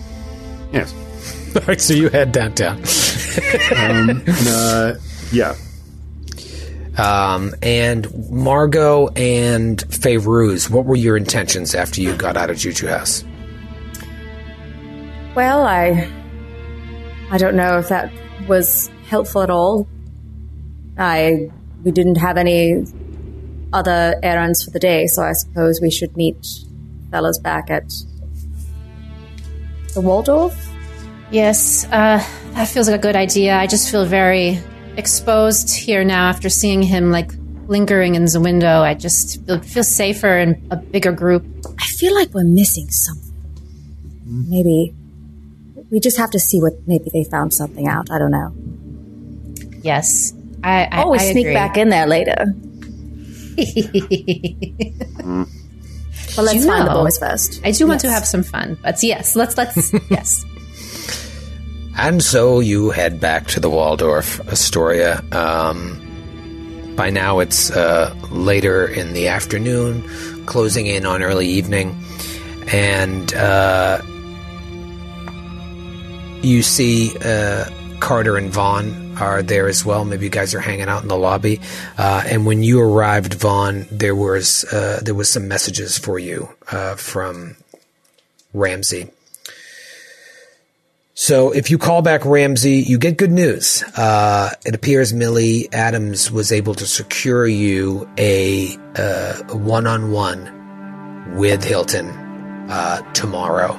yes. 0.71 0.93
All 1.57 1.61
right, 1.67 1.81
so 1.81 1.93
you 1.93 2.07
head 2.07 2.31
downtown. 2.31 2.81
Uh, 3.71 4.95
yeah. 5.33 5.53
Um, 6.97 7.53
and 7.61 8.31
Margot 8.31 9.09
and 9.09 9.77
Fairuz, 9.77 10.69
what 10.69 10.85
were 10.85 10.95
your 10.95 11.15
intentions 11.15 11.75
after 11.75 12.01
you 12.01 12.15
got 12.15 12.37
out 12.37 12.49
of 12.49 12.57
Juju 12.57 12.87
House? 12.87 13.23
Well, 15.35 15.67
I 15.67 16.11
I 17.29 17.37
don't 17.37 17.55
know 17.55 17.77
if 17.77 17.89
that 17.89 18.11
was 18.47 18.89
helpful 19.07 19.43
at 19.43 19.51
all. 19.51 19.87
I 20.97 21.51
we 21.83 21.91
didn't 21.91 22.15
have 22.15 22.37
any 22.37 22.83
other 23.71 24.15
errands 24.23 24.63
for 24.63 24.71
the 24.71 24.79
day, 24.79 25.05
so 25.05 25.21
I 25.21 25.33
suppose 25.33 25.79
we 25.79 25.91
should 25.91 26.17
meet 26.17 26.47
fellas 27.11 27.37
back 27.37 27.69
at 27.69 27.93
the 29.93 30.01
Waldorf. 30.01 30.55
Yes, 31.29 31.85
uh, 31.85 32.23
that 32.53 32.67
feels 32.69 32.87
like 32.89 32.97
a 32.97 33.01
good 33.01 33.15
idea. 33.15 33.55
I 33.55 33.67
just 33.67 33.91
feel 33.91 34.05
very 34.05 34.59
exposed 34.97 35.75
here 35.75 36.03
now 36.03 36.27
after 36.27 36.49
seeing 36.49 36.81
him 36.81 37.11
like 37.11 37.31
lingering 37.67 38.15
in 38.15 38.25
the 38.25 38.41
window. 38.41 38.81
I 38.81 38.93
just 38.93 39.45
feel, 39.45 39.61
feel 39.61 39.83
safer 39.83 40.37
in 40.37 40.67
a 40.71 40.77
bigger 40.77 41.11
group. 41.11 41.45
I 41.79 41.85
feel 41.85 42.13
like 42.13 42.33
we're 42.33 42.43
missing 42.43 42.89
something. 42.89 43.23
Maybe 44.25 44.93
we 45.89 45.99
just 45.99 46.17
have 46.17 46.31
to 46.31 46.39
see 46.39 46.59
what. 46.59 46.73
Maybe 46.85 47.09
they 47.13 47.23
found 47.23 47.53
something 47.53 47.87
out. 47.87 48.11
I 48.11 48.17
don't 48.17 48.31
know. 48.31 48.53
Yes, 49.81 50.33
I, 50.63 50.85
I 50.85 50.99
oh, 50.99 51.05
Always 51.05 51.21
I 51.21 51.31
sneak 51.31 51.45
agree. 51.45 51.53
back 51.53 51.77
in 51.77 51.89
there 51.89 52.07
later. 52.07 52.45
But 56.35 56.43
let's 56.43 56.59
You 56.59 56.67
find 56.67 56.87
the 56.87 56.91
boys 56.91 57.17
first. 57.17 57.61
I 57.65 57.71
do 57.71 57.87
want 57.87 58.01
to 58.01 58.11
have 58.11 58.23
some 58.23 58.43
fun, 58.43 58.77
but 58.83 59.01
yes, 59.01 59.35
let's 59.35 59.57
let's 59.57 59.91
yes. 60.11 60.45
And 61.97 62.23
so 62.23 62.59
you 62.59 62.91
head 62.91 63.19
back 63.19 63.47
to 63.47 63.59
the 63.59 63.71
Waldorf 63.71 64.39
Astoria. 64.47 65.23
Um, 65.31 66.03
by 66.95 67.09
now 67.09 67.39
it's 67.39 67.71
uh, 67.71 68.13
later 68.29 68.85
in 68.85 69.13
the 69.13 69.29
afternoon, 69.29 70.03
closing 70.45 70.85
in 70.85 71.07
on 71.07 71.23
early 71.23 71.47
evening, 71.47 71.99
and 72.71 73.33
uh, 73.33 74.01
you 76.43 76.61
see 76.61 77.17
uh, 77.17 77.65
Carter 77.99 78.37
and 78.37 78.51
Vaughn 78.51 79.17
are 79.17 79.41
there 79.41 79.67
as 79.67 79.83
well. 79.83 80.05
Maybe 80.05 80.25
you 80.25 80.31
guys 80.31 80.53
are 80.53 80.59
hanging 80.59 80.87
out 80.87 81.01
in 81.01 81.07
the 81.07 81.17
lobby. 81.17 81.59
Uh, 81.97 82.23
and 82.27 82.45
when 82.45 82.61
you 82.61 82.79
arrived, 82.79 83.33
Vaughn, 83.33 83.87
there 83.91 84.15
was 84.15 84.65
uh, 84.71 84.99
there 85.03 85.15
was 85.15 85.29
some 85.29 85.47
messages 85.47 85.97
for 85.97 86.19
you 86.19 86.47
uh, 86.71 86.95
from 86.95 87.55
Ramsey. 88.53 89.09
So 91.19 91.49
if 91.49 91.71
you 91.71 91.79
call 91.79 92.03
back 92.03 92.23
Ramsey, 92.25 92.75
you 92.75 92.99
get 92.99 93.17
good 93.17 93.31
news. 93.31 93.83
Uh, 93.95 94.51
it 94.63 94.75
appears 94.75 95.15
Millie 95.15 95.67
Adams 95.73 96.31
was 96.31 96.51
able 96.51 96.75
to 96.75 96.85
secure 96.85 97.47
you 97.47 98.07
a 98.19 98.77
uh, 98.95 99.33
one-on-one 99.51 101.35
with 101.35 101.63
Hilton 101.63 102.11
uh, 102.69 103.01
tomorrow, 103.13 103.71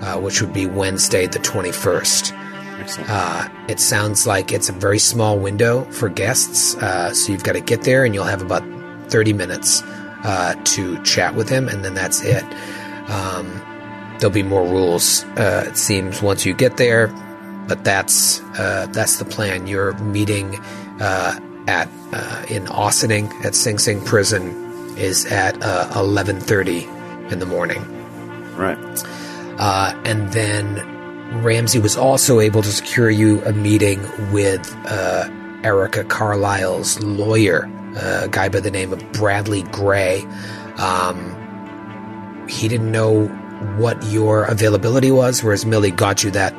uh, 0.00 0.20
which 0.20 0.40
would 0.40 0.54
be 0.54 0.64
Wednesday 0.64 1.26
the 1.26 1.38
twenty-first. 1.38 2.32
Uh, 3.08 3.46
it 3.68 3.78
sounds 3.78 4.26
like 4.26 4.50
it's 4.50 4.70
a 4.70 4.72
very 4.72 4.98
small 4.98 5.38
window 5.38 5.84
for 5.90 6.08
guests, 6.08 6.76
uh, 6.76 7.12
so 7.12 7.30
you've 7.30 7.44
got 7.44 7.52
to 7.52 7.60
get 7.60 7.82
there, 7.82 8.06
and 8.06 8.14
you'll 8.14 8.24
have 8.24 8.40
about 8.40 8.62
thirty 9.10 9.34
minutes 9.34 9.82
uh, 10.24 10.54
to 10.64 10.98
chat 11.02 11.34
with 11.34 11.50
him, 11.50 11.68
and 11.68 11.84
then 11.84 11.92
that's 11.92 12.22
it. 12.24 12.42
Um, 13.10 13.60
there'll 14.20 14.32
be 14.34 14.42
more 14.42 14.64
rules. 14.66 15.24
Uh, 15.36 15.64
it 15.68 15.76
seems 15.76 16.22
once 16.22 16.44
you 16.46 16.54
get 16.54 16.76
there, 16.76 17.08
but 17.68 17.84
that's 17.84 18.40
uh, 18.58 18.86
that's 18.92 19.18
the 19.18 19.24
plan. 19.24 19.66
You're 19.66 19.94
meeting 19.98 20.58
uh, 21.00 21.38
at 21.66 21.88
uh, 22.12 22.44
in 22.48 22.66
Ossining 22.68 23.30
at 23.44 23.54
Sing 23.54 23.78
Sing 23.78 24.04
Prison 24.04 24.96
is 24.96 25.26
at 25.26 25.62
uh, 25.62 25.90
eleven 25.94 26.40
thirty 26.40 26.84
in 27.30 27.38
the 27.38 27.46
morning, 27.46 27.82
Right. 28.56 28.76
uh, 29.58 29.94
and 30.04 30.32
then 30.32 31.42
Ramsey 31.42 31.78
was 31.78 31.96
also 31.96 32.40
able 32.40 32.60
to 32.62 32.72
secure 32.72 33.08
you 33.08 33.40
a 33.44 33.52
meeting 33.52 34.00
with 34.32 34.68
uh, 34.86 35.28
Erica 35.62 36.02
Carlyle's 36.04 37.00
lawyer, 37.02 37.70
uh, 37.96 38.22
a 38.24 38.28
guy 38.28 38.48
by 38.48 38.58
the 38.60 38.70
name 38.70 38.92
of 38.92 39.12
Bradley 39.12 39.62
Grey. 39.62 40.22
Um, 40.76 41.36
he 42.48 42.66
didn't 42.66 42.90
know 42.90 43.28
what 43.76 44.02
your 44.04 44.44
availability 44.44 45.10
was, 45.10 45.42
whereas 45.42 45.66
Millie 45.66 45.90
got 45.90 46.24
you 46.24 46.30
that 46.32 46.54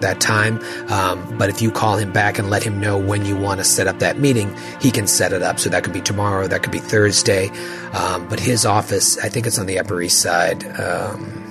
that 0.00 0.20
time. 0.20 0.60
Um, 0.88 1.36
but 1.38 1.50
if 1.50 1.62
you 1.62 1.70
call 1.70 1.96
him 1.96 2.12
back 2.12 2.38
and 2.38 2.50
let 2.50 2.62
him 2.62 2.80
know 2.80 2.98
when 2.98 3.24
you 3.24 3.36
want 3.36 3.60
to 3.60 3.64
set 3.64 3.86
up 3.86 3.98
that 4.00 4.18
meeting, 4.18 4.54
he 4.80 4.90
can 4.90 5.06
set 5.06 5.32
it 5.32 5.42
up. 5.42 5.58
So 5.58 5.70
that 5.70 5.84
could 5.84 5.92
be 5.92 6.00
tomorrow, 6.00 6.46
that 6.46 6.62
could 6.62 6.72
be 6.72 6.78
Thursday. 6.78 7.48
Um, 7.92 8.28
but 8.28 8.40
his 8.40 8.66
office, 8.66 9.18
I 9.18 9.28
think 9.28 9.46
it's 9.46 9.58
on 9.58 9.66
the 9.66 9.78
Upper 9.78 10.00
East 10.00 10.20
Side. 10.20 10.64
Um, 10.80 11.46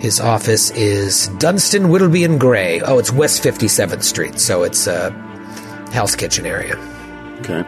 his 0.00 0.18
office 0.18 0.70
is 0.72 1.28
Dunstan, 1.38 1.88
Whittleby, 1.88 2.24
and 2.24 2.40
Grey. 2.40 2.80
Oh, 2.80 2.98
it's 2.98 3.12
West 3.12 3.44
57th 3.44 4.02
Street, 4.02 4.40
so 4.40 4.64
it's 4.64 4.88
uh, 4.88 5.10
Hell's 5.92 6.16
Kitchen 6.16 6.44
area. 6.44 6.76
Okay. 7.40 7.62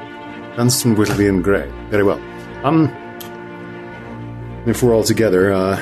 Dunstan, 0.56 0.96
Whittleby, 0.96 1.28
and 1.28 1.44
Grey. 1.44 1.70
Very 1.90 2.02
well. 2.02 2.20
Um, 2.64 2.88
if 4.66 4.82
we're 4.82 4.94
all 4.94 5.04
together, 5.04 5.52
uh, 5.52 5.78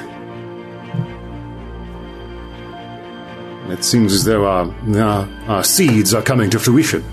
it 3.71 3.85
seems 3.85 4.13
as 4.13 4.25
though 4.25 4.47
our, 4.47 4.75
our, 4.99 5.29
our 5.49 5.65
seeds 5.65 6.15
are 6.15 6.23
coming 6.23 6.51
to 6.51 6.59
fruition. 6.59 7.05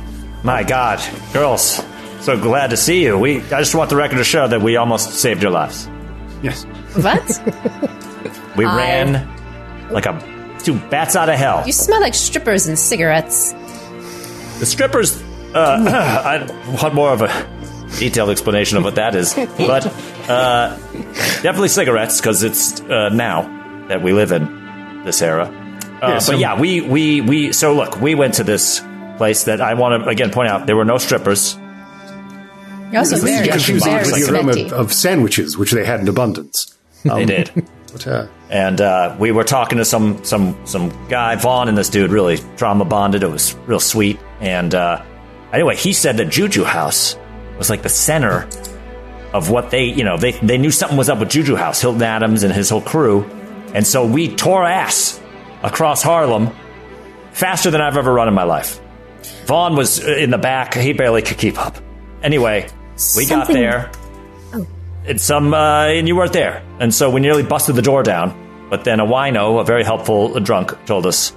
My 0.44 0.64
God, 0.64 1.02
girls, 1.34 1.82
so 2.22 2.40
glad 2.40 2.70
to 2.72 2.78
see 2.78 3.04
you. 3.04 3.18
We 3.18 3.38
I 3.44 3.60
just 3.60 3.76
want 3.76 3.90
the 3.90 3.96
record 3.96 4.18
to 4.18 4.24
show 4.24 4.48
that 4.48 4.62
we 4.62 4.76
almost 4.78 5.16
saved 5.16 5.42
your 5.42 5.52
lives. 5.52 5.90
Yes. 6.42 6.64
What? 6.96 7.96
We 8.58 8.66
ran 8.66 9.26
like 9.90 10.06
a 10.06 10.58
two 10.62 10.78
bats 10.90 11.16
out 11.16 11.30
of 11.30 11.36
hell. 11.36 11.64
you 11.66 11.72
smell 11.72 12.02
like 12.02 12.14
strippers 12.14 12.68
and 12.68 12.78
cigarettes. 12.78 13.54
The 14.60 14.66
strippers. 14.66 15.22
Uh, 15.54 15.78
I 16.68 16.82
want 16.82 16.94
more 16.94 17.14
of 17.14 17.22
a 17.22 17.28
detailed 17.98 18.30
explanation 18.30 18.78
of 18.78 18.84
what 18.84 18.96
that 18.96 19.16
is, 19.16 19.34
but 19.58 19.86
uh, 20.30 20.76
definitely 21.42 21.70
cigarettes 21.70 22.20
because 22.22 22.44
it's 22.44 22.82
uh, 22.82 23.10
now 23.10 23.44
that 23.88 24.02
we 24.04 24.14
live 24.14 24.32
in 24.32 25.04
this 25.06 25.22
era. 25.22 25.46
Uh, 25.46 26.08
Yeah, 26.08 26.20
so- 26.20 26.34
but 26.34 26.40
yeah, 26.40 26.60
we 26.60 26.82
we 26.82 27.22
we. 27.22 27.52
So 27.54 27.74
look, 27.74 28.00
we 28.00 28.16
went 28.16 28.36
to 28.36 28.44
this 28.44 28.82
place 29.18 29.44
that 29.46 29.60
I 29.62 29.74
want 29.74 30.04
to 30.04 30.10
again 30.10 30.32
point 30.32 30.50
out. 30.50 30.66
There 30.68 30.76
were 30.78 30.86
no 30.86 30.98
strippers. 30.98 31.58
You're 32.92 33.00
also 33.00 33.18
very, 33.18 33.46
You 33.46 33.52
confused 33.52 33.86
it 33.86 33.90
very 33.92 34.04
with 34.12 34.28
the 34.28 34.34
aroma 34.34 34.52
of, 34.66 34.74
of 34.74 34.94
sandwiches, 34.94 35.58
which 35.58 35.72
they 35.72 35.86
had 35.86 36.00
in 36.00 36.08
abundance. 36.08 36.76
they 37.04 37.26
did. 37.26 37.52
But, 37.92 38.08
uh, 38.08 38.28
and 38.50 38.82
uh, 38.82 39.16
we 39.20 39.32
were 39.32 39.44
talking 39.44 39.78
to 39.78 39.86
some 39.86 40.24
some 40.24 40.56
some 40.66 40.90
guy 41.10 41.36
Vaughn 41.36 41.68
and 41.70 41.78
this 41.78 41.90
dude 41.90 42.12
really 42.12 42.38
trauma 42.58 42.86
bonded. 42.86 43.24
It 43.24 43.28
was 43.30 43.56
real 43.68 43.80
sweet. 43.80 44.20
And 44.42 44.74
uh, 44.74 45.04
anyway, 45.54 45.76
he 45.76 45.94
said 45.94 46.18
that 46.18 46.30
Juju 46.30 46.64
House 46.64 47.16
was 47.60 47.70
like 47.70 47.84
the 47.84 47.90
center 47.90 48.48
of 49.34 49.52
what 49.52 49.70
they 49.70 49.84
you 49.84 50.04
know 50.04 50.18
they 50.18 50.32
they 50.32 50.58
knew 50.58 50.72
something 50.72 50.98
was 50.98 51.10
up 51.10 51.20
with 51.20 51.30
Juju 51.30 51.56
House, 51.56 51.80
Hilton 51.80 52.02
Adams 52.02 52.42
and 52.44 52.52
his 52.52 52.70
whole 52.70 52.82
crew, 52.82 53.24
and 53.76 53.86
so 53.86 54.06
we 54.06 54.34
tore 54.36 54.66
ass 54.66 55.20
across 55.62 56.02
Harlem 56.02 56.50
faster 57.34 57.70
than 57.70 57.82
I've 57.82 57.98
ever 57.98 58.12
run 58.12 58.28
in 58.28 58.34
my 58.34 58.44
life. 58.44 58.80
Vaughn 59.46 59.76
was 59.76 60.00
in 60.00 60.32
the 60.32 60.38
back; 60.40 60.74
he 60.74 60.94
barely 60.94 61.22
could 61.22 61.38
keep 61.38 61.60
up. 61.60 61.78
Anyway, 62.24 62.68
we 63.16 63.26
got 63.28 63.46
Something- 63.48 63.56
there. 63.56 63.92
And 65.08 65.20
some, 65.20 65.54
uh, 65.56 65.86
and 65.88 66.08
you 66.08 66.16
weren't 66.16 66.34
there, 66.34 66.62
and 66.80 66.94
so 66.94 67.10
we 67.10 67.20
nearly 67.20 67.42
busted 67.42 67.76
the 67.76 67.82
door 67.82 68.04
down. 68.04 68.68
But 68.70 68.84
then 68.84 69.00
a 69.00 69.06
wino, 69.06 69.60
a 69.60 69.64
very 69.64 69.84
helpful 69.84 70.40
drunk, 70.40 70.74
told 70.86 71.08
us 71.08 71.34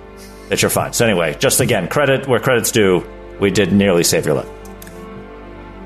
that 0.50 0.60
you're 0.60 0.70
fine. 0.70 0.92
So 0.92 1.06
anyway, 1.06 1.36
just 1.38 1.60
again, 1.60 1.88
credit 1.88 2.28
where 2.28 2.40
credit's 2.40 2.70
due. 2.70 3.02
We 3.40 3.50
did 3.50 3.72
nearly 3.72 4.04
save 4.04 4.26
your 4.26 4.34
life. 4.34 4.48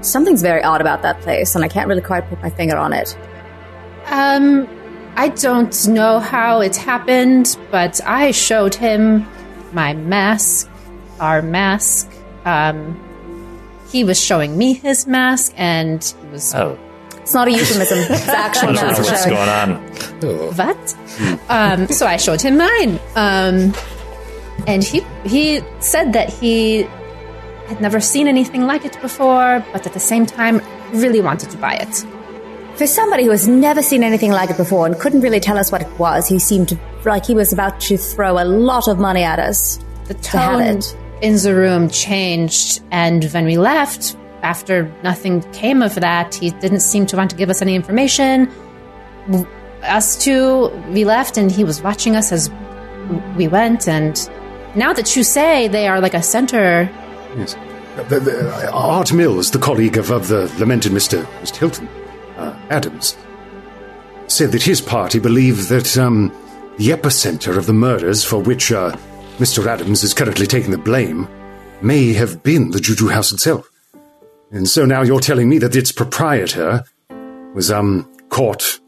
Something's 0.06 0.42
very 0.42 0.62
odd 0.62 0.80
about 0.80 1.02
that 1.02 1.20
place, 1.20 1.54
and 1.54 1.64
I 1.64 1.68
can't 1.68 1.88
really 1.88 2.02
quite 2.02 2.28
put 2.28 2.40
my 2.42 2.50
finger 2.50 2.76
on 2.76 2.92
it. 2.92 3.16
Um, 4.06 4.68
I 5.16 5.28
don't 5.30 5.88
know 5.88 6.20
how 6.20 6.60
it 6.60 6.76
happened, 6.76 7.56
but 7.70 8.00
I 8.06 8.30
showed 8.30 8.74
him 8.74 9.26
my 9.72 9.94
mask 9.94 10.68
our 11.20 11.40
mask. 11.42 12.10
Um, 12.44 13.02
he 13.90 14.04
was 14.04 14.20
showing 14.20 14.56
me 14.58 14.74
his 14.74 15.06
mask, 15.06 15.52
and 15.56 16.02
he 16.04 16.28
was 16.28 16.54
Oh, 16.54 16.78
It's 17.16 17.32
not 17.34 17.48
a 17.48 17.52
euphemism. 17.52 17.98
It's 18.10 18.28
actual 18.28 18.72
don't 18.72 18.76
know 18.76 18.82
mask 18.82 19.02
what's 19.02 19.24
showing. 19.24 19.34
going 19.34 19.48
on. 19.48 20.56
what? 20.56 20.96
um, 21.48 21.88
so 21.88 22.06
I 22.06 22.16
showed 22.18 22.40
him 22.42 22.58
mine, 22.58 23.00
um, 23.16 23.72
and 24.66 24.84
he 24.84 25.00
he 25.24 25.62
said 25.80 26.12
that 26.12 26.28
he 26.28 26.86
had 27.68 27.80
never 27.80 28.00
seen 28.00 28.28
anything 28.28 28.62
like 28.66 28.84
it 28.84 29.00
before, 29.00 29.64
but 29.72 29.86
at 29.86 29.92
the 29.92 30.00
same 30.00 30.26
time, 30.26 30.60
really 30.92 31.20
wanted 31.20 31.50
to 31.50 31.56
buy 31.58 31.74
it. 31.74 32.06
For 32.76 32.86
somebody 32.86 33.24
who 33.24 33.30
has 33.30 33.48
never 33.48 33.82
seen 33.82 34.02
anything 34.02 34.32
like 34.32 34.50
it 34.50 34.56
before 34.56 34.86
and 34.86 34.98
couldn't 34.98 35.22
really 35.22 35.40
tell 35.40 35.56
us 35.56 35.72
what 35.72 35.82
it 35.82 35.98
was, 35.98 36.28
he 36.28 36.38
seemed 36.38 36.78
like 37.04 37.24
he 37.24 37.34
was 37.34 37.52
about 37.52 37.80
to 37.80 37.96
throw 37.96 38.32
a 38.32 38.44
lot 38.44 38.86
of 38.86 38.98
money 38.98 39.22
at 39.22 39.38
us. 39.38 39.78
The 40.04 40.14
To 40.14 40.22
tone 40.22 40.60
it. 40.62 40.96
in 41.22 41.36
the 41.36 41.54
room 41.54 41.88
changed, 41.88 42.82
and 42.90 43.24
when 43.24 43.46
we 43.46 43.56
left, 43.56 44.16
after 44.42 44.92
nothing 45.02 45.40
came 45.52 45.82
of 45.82 45.94
that, 45.96 46.34
he 46.34 46.50
didn't 46.50 46.80
seem 46.80 47.06
to 47.06 47.16
want 47.16 47.30
to 47.30 47.36
give 47.36 47.50
us 47.50 47.62
any 47.62 47.74
information. 47.74 48.52
Us 49.82 50.16
two, 50.22 50.68
we 50.90 51.04
left, 51.04 51.36
and 51.36 51.50
he 51.50 51.64
was 51.64 51.82
watching 51.82 52.14
us 52.14 52.30
as 52.30 52.50
we 53.36 53.48
went. 53.48 53.88
And 53.88 54.16
now 54.76 54.92
that 54.92 55.16
you 55.16 55.24
say 55.24 55.66
they 55.68 55.88
are 55.88 56.00
like 56.00 56.14
a 56.14 56.22
center, 56.22 56.88
Yes. 57.36 57.54
The, 58.08 58.20
the, 58.20 58.70
Art 58.72 59.12
Mills, 59.12 59.50
the 59.50 59.58
colleague 59.58 59.96
of, 59.96 60.10
of 60.10 60.28
the 60.28 60.52
lamented 60.58 60.92
Mr. 60.92 61.24
Mr. 61.40 61.56
Hilton, 61.56 61.88
uh, 62.36 62.58
Adams, 62.70 63.16
said 64.26 64.52
that 64.52 64.62
his 64.62 64.80
party 64.80 65.18
believed 65.18 65.68
that 65.68 65.96
um, 65.96 66.28
the 66.78 66.88
epicenter 66.88 67.56
of 67.56 67.66
the 67.66 67.72
murders 67.72 68.24
for 68.24 68.38
which 68.38 68.72
uh, 68.72 68.94
Mr. 69.38 69.66
Adams 69.66 70.02
is 70.02 70.14
currently 70.14 70.46
taking 70.46 70.70
the 70.70 70.78
blame 70.78 71.28
may 71.82 72.12
have 72.12 72.42
been 72.42 72.70
the 72.70 72.80
Juju 72.80 73.08
House 73.08 73.32
itself. 73.32 73.70
And 74.50 74.68
so 74.68 74.84
now 74.84 75.02
you're 75.02 75.20
telling 75.20 75.48
me 75.48 75.58
that 75.58 75.76
its 75.76 75.92
proprietor 75.92 76.84
was 77.54 77.70
um, 77.70 78.10
caught 78.28 78.78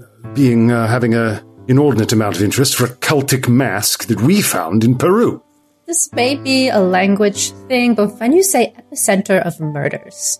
uh, 0.00 0.28
being 0.32 0.70
uh, 0.70 0.86
having 0.86 1.14
a 1.14 1.42
inordinate 1.68 2.12
amount 2.12 2.36
of 2.36 2.42
interest 2.42 2.74
for 2.74 2.84
a 2.84 2.96
cultic 2.96 3.48
mask 3.48 4.06
that 4.06 4.20
we 4.20 4.40
found 4.42 4.84
in 4.84 4.96
Peru. 4.96 5.42
This 5.90 6.12
may 6.12 6.36
be 6.36 6.68
a 6.68 6.78
language 6.78 7.50
thing, 7.66 7.96
but 7.96 8.20
when 8.20 8.32
you 8.32 8.44
say 8.44 8.72
epicenter 8.78 9.44
of 9.44 9.58
murders, 9.58 10.38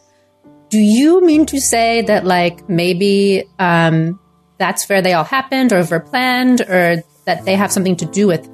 do 0.68 0.78
you 0.78 1.26
mean 1.26 1.44
to 1.46 1.61
say 1.61 2.03
that 2.03 2.24
like 2.24 2.68
maybe 2.68 3.42
um, 3.59 4.20
that's 4.59 4.88
where 4.88 5.03
they 5.03 5.12
all 5.12 5.24
happened, 5.24 5.72
or 5.72 5.82
were 5.84 5.98
planned, 5.98 6.61
or 6.61 7.03
that 7.24 7.44
they 7.44 7.57
have 7.57 7.72
something 7.72 7.96
to 7.96 8.07
do 8.07 8.28
with 8.28 8.44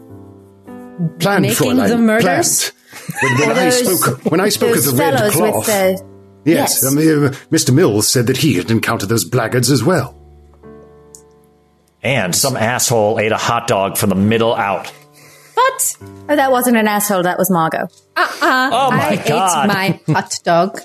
planned 1.20 1.42
Making 1.42 1.72
Fräulein, 1.72 1.88
the 1.88 1.98
murders? 1.98 2.72
planned. 2.72 3.40
When, 3.40 3.48
when 3.48 3.58
I 3.58 3.68
spoke, 3.68 4.24
when 4.24 4.40
I 4.40 4.48
spoke 4.48 4.76
of 4.76 4.84
the 4.84 4.92
red 4.92 5.32
cloth, 5.32 5.54
with 5.54 5.66
the 5.66 6.02
yes, 6.46 6.82
yes. 6.82 6.86
um, 6.86 6.96
uh, 6.96 7.36
Mr. 7.52 7.74
Mills 7.74 8.08
said 8.08 8.26
that 8.28 8.38
he 8.38 8.54
had 8.54 8.70
encountered 8.70 9.10
those 9.10 9.26
blackguards 9.26 9.70
as 9.70 9.84
well. 9.84 10.14
And 12.02 12.34
some 12.34 12.56
asshole 12.56 13.20
ate 13.20 13.32
a 13.32 13.36
hot 13.36 13.68
dog 13.68 13.98
from 13.98 14.08
the 14.08 14.16
middle 14.16 14.54
out. 14.54 14.90
But 15.56 15.96
Oh, 16.28 16.36
that 16.36 16.50
wasn't 16.52 16.76
an 16.76 16.86
asshole. 16.86 17.22
That 17.24 17.38
was 17.38 17.50
Margot. 17.50 17.88
uh-uh, 18.16 18.70
Oh 18.72 18.90
my 18.90 19.08
I 19.10 19.16
God. 19.16 19.64
ate 19.64 20.06
my 20.06 20.14
hot 20.14 20.38
dog. 20.44 20.80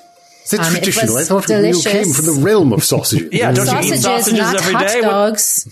Is 0.46 0.52
that 0.52 0.62
Um, 0.62 0.76
it 0.76 0.84
traditional? 0.84 1.16
I 1.16 1.20
was 1.20 1.28
thought 1.28 1.50
you 1.50 1.56
delicious. 1.56 1.84
came 1.92 2.14
from 2.14 2.26
the 2.26 2.42
realm 2.42 2.74
of 2.74 2.84
sausages. 2.84 3.30
Yeah, 3.32 3.52
don't 3.52 3.68
you 3.68 3.74
eat 3.74 4.00
Sausages, 4.02 4.04
sausages 4.04 4.40
not 4.40 4.56
every 4.62 4.74
hot 4.74 4.88
day? 4.88 5.02
What- 5.02 5.10
dogs. 5.12 5.68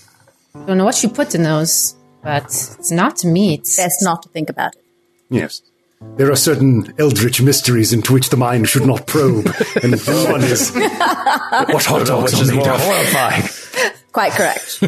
Don't 0.68 0.78
know 0.78 0.86
what 0.86 1.02
you 1.04 1.10
put 1.10 1.34
in 1.36 1.44
those, 1.44 1.96
but 2.24 2.44
it's 2.46 2.92
not 2.92 3.24
meat. 3.24 3.64
Best 3.78 4.02
not 4.04 4.22
to 4.24 4.30
think 4.30 4.50
about 4.50 4.76
it. 4.76 4.84
Yes. 5.30 5.62
There 6.18 6.32
are 6.32 6.36
certain 6.36 6.94
eldritch 6.98 7.42
mysteries 7.42 7.92
into 7.94 8.14
which 8.14 8.30
the 8.30 8.38
mind 8.38 8.68
should 8.70 8.86
not 8.86 9.06
probe, 9.06 9.46
and 9.84 9.94
one 10.34 10.44
is 10.44 10.72
what 11.74 11.86
hot 11.86 12.06
dogs 12.08 12.34
Which 12.40 12.50
are 12.50 12.56
made 12.56 12.66
more 12.66 12.74
of. 12.74 12.82
horrifying. 12.82 13.44
Quite 14.12 14.32
correct. 14.34 14.82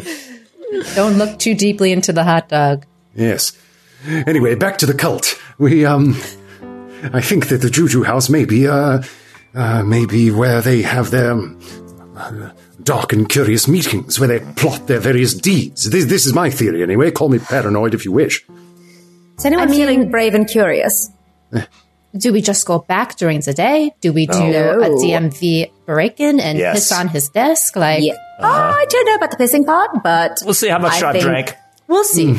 Don't 0.94 1.16
look 1.18 1.38
too 1.38 1.54
deeply 1.54 1.92
into 1.92 2.12
the 2.12 2.24
hot 2.24 2.48
dog. 2.48 2.84
Yes. 3.14 3.52
Anyway, 4.06 4.54
back 4.54 4.78
to 4.78 4.86
the 4.86 4.94
cult. 4.94 5.40
We, 5.58 5.84
um, 5.84 6.14
I 7.12 7.20
think 7.20 7.48
that 7.48 7.58
the 7.62 7.70
Juju 7.70 8.02
House 8.04 8.28
may 8.28 8.44
be, 8.44 8.66
uh, 8.68 9.02
uh, 9.54 9.82
maybe 9.84 10.30
where 10.30 10.60
they 10.60 10.82
have 10.82 11.10
their 11.10 11.32
uh, 12.16 12.50
dark 12.82 13.12
and 13.12 13.28
curious 13.28 13.68
meetings, 13.68 14.18
where 14.18 14.28
they 14.28 14.40
plot 14.54 14.86
their 14.86 15.00
various 15.00 15.34
deeds. 15.34 15.88
This, 15.90 16.06
this 16.06 16.26
is 16.26 16.32
my 16.32 16.50
theory, 16.50 16.82
anyway. 16.82 17.10
Call 17.10 17.28
me 17.28 17.38
paranoid 17.38 17.94
if 17.94 18.04
you 18.04 18.12
wish. 18.12 18.44
Is 19.38 19.44
anyone 19.44 19.68
I 19.68 19.70
mean- 19.70 19.80
feeling 19.80 20.10
brave 20.10 20.34
and 20.34 20.48
curious? 20.48 21.10
Do 22.14 22.30
we 22.32 22.42
just 22.42 22.66
go 22.66 22.80
back 22.80 23.16
during 23.16 23.40
the 23.40 23.54
day? 23.54 23.94
Do 24.02 24.12
we 24.12 24.26
do 24.26 24.38
No. 24.38 24.80
a 24.82 24.88
DMV 24.90 25.70
break-in 25.86 26.40
and 26.40 26.58
Yes. 26.58 26.74
piss 26.74 26.92
on 26.92 27.08
his 27.08 27.28
desk? 27.30 27.74
Like, 27.74 28.02
Yeah. 28.02 28.12
Oh, 28.38 28.44
I 28.46 28.84
don't 28.90 29.06
know 29.06 29.14
about 29.14 29.30
the 29.30 29.38
pissing 29.38 29.64
part, 29.64 30.02
but 30.02 30.42
We'll 30.44 30.52
see 30.52 30.68
how 30.68 30.78
much 30.78 30.92
I 30.92 30.98
Shot 30.98 31.12
think- 31.12 31.24
drank. 31.24 31.54
we'll 31.88 32.04
see. 32.04 32.38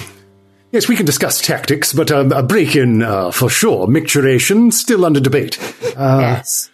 Yes, 0.73 0.87
we 0.87 0.95
can 0.95 1.05
discuss 1.05 1.39
tactics, 1.39 1.93
but 1.93 2.11
um, 2.11 2.31
a 2.31 2.41
break-in 2.41 3.03
uh, 3.03 3.29
for 3.29 3.47
sure. 3.47 3.85
Micturition 3.85 4.73
still 4.73 5.05
under 5.05 5.19
debate. 5.19 5.59
yes. 5.95 6.71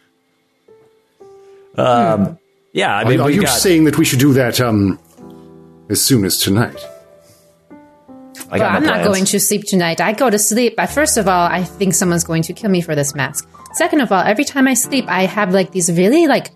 Yeah, 1.75 2.95
I 2.95 3.03
Are, 3.03 3.09
mean, 3.09 3.19
are 3.19 3.27
we 3.27 3.35
you 3.35 3.41
got, 3.41 3.49
saying 3.49 3.83
that 3.83 3.97
we 3.97 4.05
should 4.05 4.19
do 4.19 4.31
that 4.33 4.61
um, 4.61 4.97
as 5.89 5.99
soon 6.01 6.23
as 6.23 6.37
tonight? 6.37 6.79
I 8.49 8.59
well, 8.59 8.69
I'm 8.69 8.85
not 8.85 9.03
going 9.03 9.25
to 9.25 9.39
sleep 9.39 9.65
tonight. 9.65 9.99
I 9.99 10.13
go 10.13 10.29
to 10.29 10.39
sleep. 10.39 10.75
I, 10.77 10.85
first 10.87 11.17
of 11.17 11.27
all, 11.27 11.47
I 11.51 11.65
think 11.65 11.93
someone's 11.93 12.23
going 12.23 12.43
to 12.43 12.53
kill 12.53 12.69
me 12.69 12.79
for 12.79 12.95
this 12.95 13.13
mask. 13.13 13.49
Second 13.73 13.99
of 13.99 14.13
all, 14.13 14.23
every 14.23 14.45
time 14.45 14.65
I 14.65 14.75
sleep, 14.75 15.09
I 15.09 15.25
have 15.25 15.53
like 15.53 15.71
these 15.71 15.91
really 15.91 16.25
like 16.25 16.51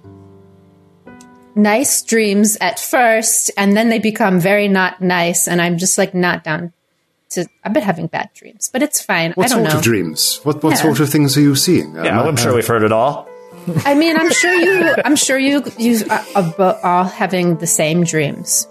nice 1.56 2.02
dreams 2.04 2.58
at 2.62 2.80
first, 2.80 3.52
and 3.58 3.76
then 3.76 3.90
they 3.90 4.00
become 4.00 4.40
very 4.40 4.70
not 4.70 5.02
nice, 5.02 5.50
and 5.50 5.62
I'm 5.62 5.78
just 5.78 5.98
like 5.98 6.14
not 6.14 6.46
down 6.46 6.72
to. 7.34 7.48
I've 7.64 7.74
been 7.74 7.84
having 7.84 8.08
bad 8.08 8.30
dreams, 8.34 8.70
but 8.72 8.82
it's 8.82 9.02
fine. 9.02 9.32
What 9.34 9.46
I 9.46 9.50
don't 9.50 9.60
sort 9.64 9.72
know. 9.74 9.78
of 9.80 9.84
dreams? 9.84 10.40
What 10.44 10.64
what 10.64 10.72
Yeah. 10.72 10.82
sort 10.82 11.00
of 11.00 11.10
things 11.10 11.38
are 11.38 11.42
you 11.42 11.56
seeing? 11.56 11.94
Yeah, 11.96 12.20
Um, 12.22 12.28
I'm 12.30 12.36
sure 12.38 12.54
we've 12.56 12.68
heard 12.68 12.84
it 12.84 12.92
all. 12.92 13.28
I 13.86 13.94
mean, 13.94 14.18
I'm 14.18 14.32
sure 14.32 14.54
you. 14.54 14.94
I'm 15.06 15.16
sure 15.16 15.38
you. 15.40 15.64
You 15.78 16.02
are 16.10 16.78
all 16.84 17.04
having 17.06 17.58
the 17.58 17.68
same 17.68 18.04
dreams. 18.04 18.68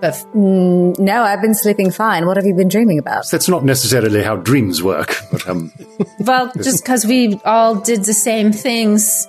But 0.00 0.22
no, 0.34 1.22
I've 1.22 1.40
been 1.40 1.54
sleeping 1.54 1.90
fine. 1.90 2.26
What 2.26 2.36
have 2.36 2.44
you 2.44 2.54
been 2.54 2.68
dreaming 2.68 2.98
about? 2.98 3.30
That's 3.30 3.48
not 3.48 3.64
necessarily 3.64 4.22
how 4.22 4.36
dreams 4.36 4.82
work, 4.82 5.16
but 5.30 5.48
um, 5.48 5.72
Well, 6.20 6.50
just 6.62 6.82
because 6.84 7.06
we 7.06 7.40
all 7.44 7.76
did 7.76 8.04
the 8.04 8.12
same 8.12 8.52
things, 8.52 9.26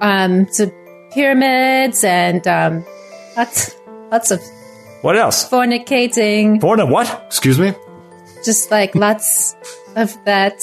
um, 0.00 0.46
to 0.54 0.72
pyramids 1.12 2.04
and 2.04 2.46
um, 2.46 2.84
lots, 3.36 3.74
lots 4.12 4.30
of 4.30 4.40
What 5.02 5.16
else? 5.16 5.48
fornicating, 5.48 6.60
Born 6.60 6.80
in 6.80 6.90
what? 6.90 7.24
excuse 7.26 7.58
me. 7.58 7.72
just 8.44 8.70
like 8.70 8.94
lots 8.94 9.54
of 9.96 10.16
that. 10.24 10.60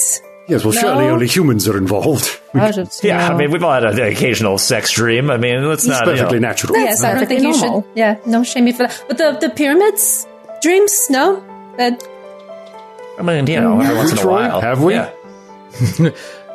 Yes, 0.48 0.64
well, 0.64 0.74
surely 0.74 1.06
only 1.06 1.26
humans 1.28 1.68
are 1.68 1.78
involved. 1.78 2.40
Out 2.54 2.78
of, 2.78 2.94
Yeah, 3.02 3.28
I 3.30 3.36
mean, 3.36 3.50
we've 3.52 3.64
all 3.64 3.74
had 3.74 3.84
an 3.84 4.00
occasional 4.00 4.58
sex 4.60 4.92
dream. 4.92 5.32
I 5.32 5.38
mean, 5.38 5.68
let's 5.68 5.84
It's 5.86 5.88
not. 5.90 6.06
you 6.08 6.14
perfectly 6.14 6.40
know. 6.40 6.48
natural. 6.50 6.78
yes, 6.78 7.04
I 7.04 7.14
don't 7.16 7.28
think 7.28 7.42
you 7.42 7.52
normal. 7.52 7.82
should. 7.82 7.92
Yeah, 7.96 8.18
no 8.28 8.44
shame 8.44 8.66
me 8.66 8.72
for 8.72 8.84
that. 8.88 9.04
But 9.08 9.18
the 9.18 9.38
the 9.42 9.50
pyramids 9.50 10.28
dreams, 10.62 11.08
no, 11.10 11.44
that 11.78 12.04
I 13.18 13.24
mean, 13.24 13.48
you 13.48 13.60
know, 13.60 13.80
every 13.82 13.96
once 13.96 14.12
in 14.12 14.18
a 14.20 14.22
Troy, 14.22 14.32
while. 14.48 14.62
have 14.62 14.84
we? 14.84 14.94
Yeah. 14.94 15.10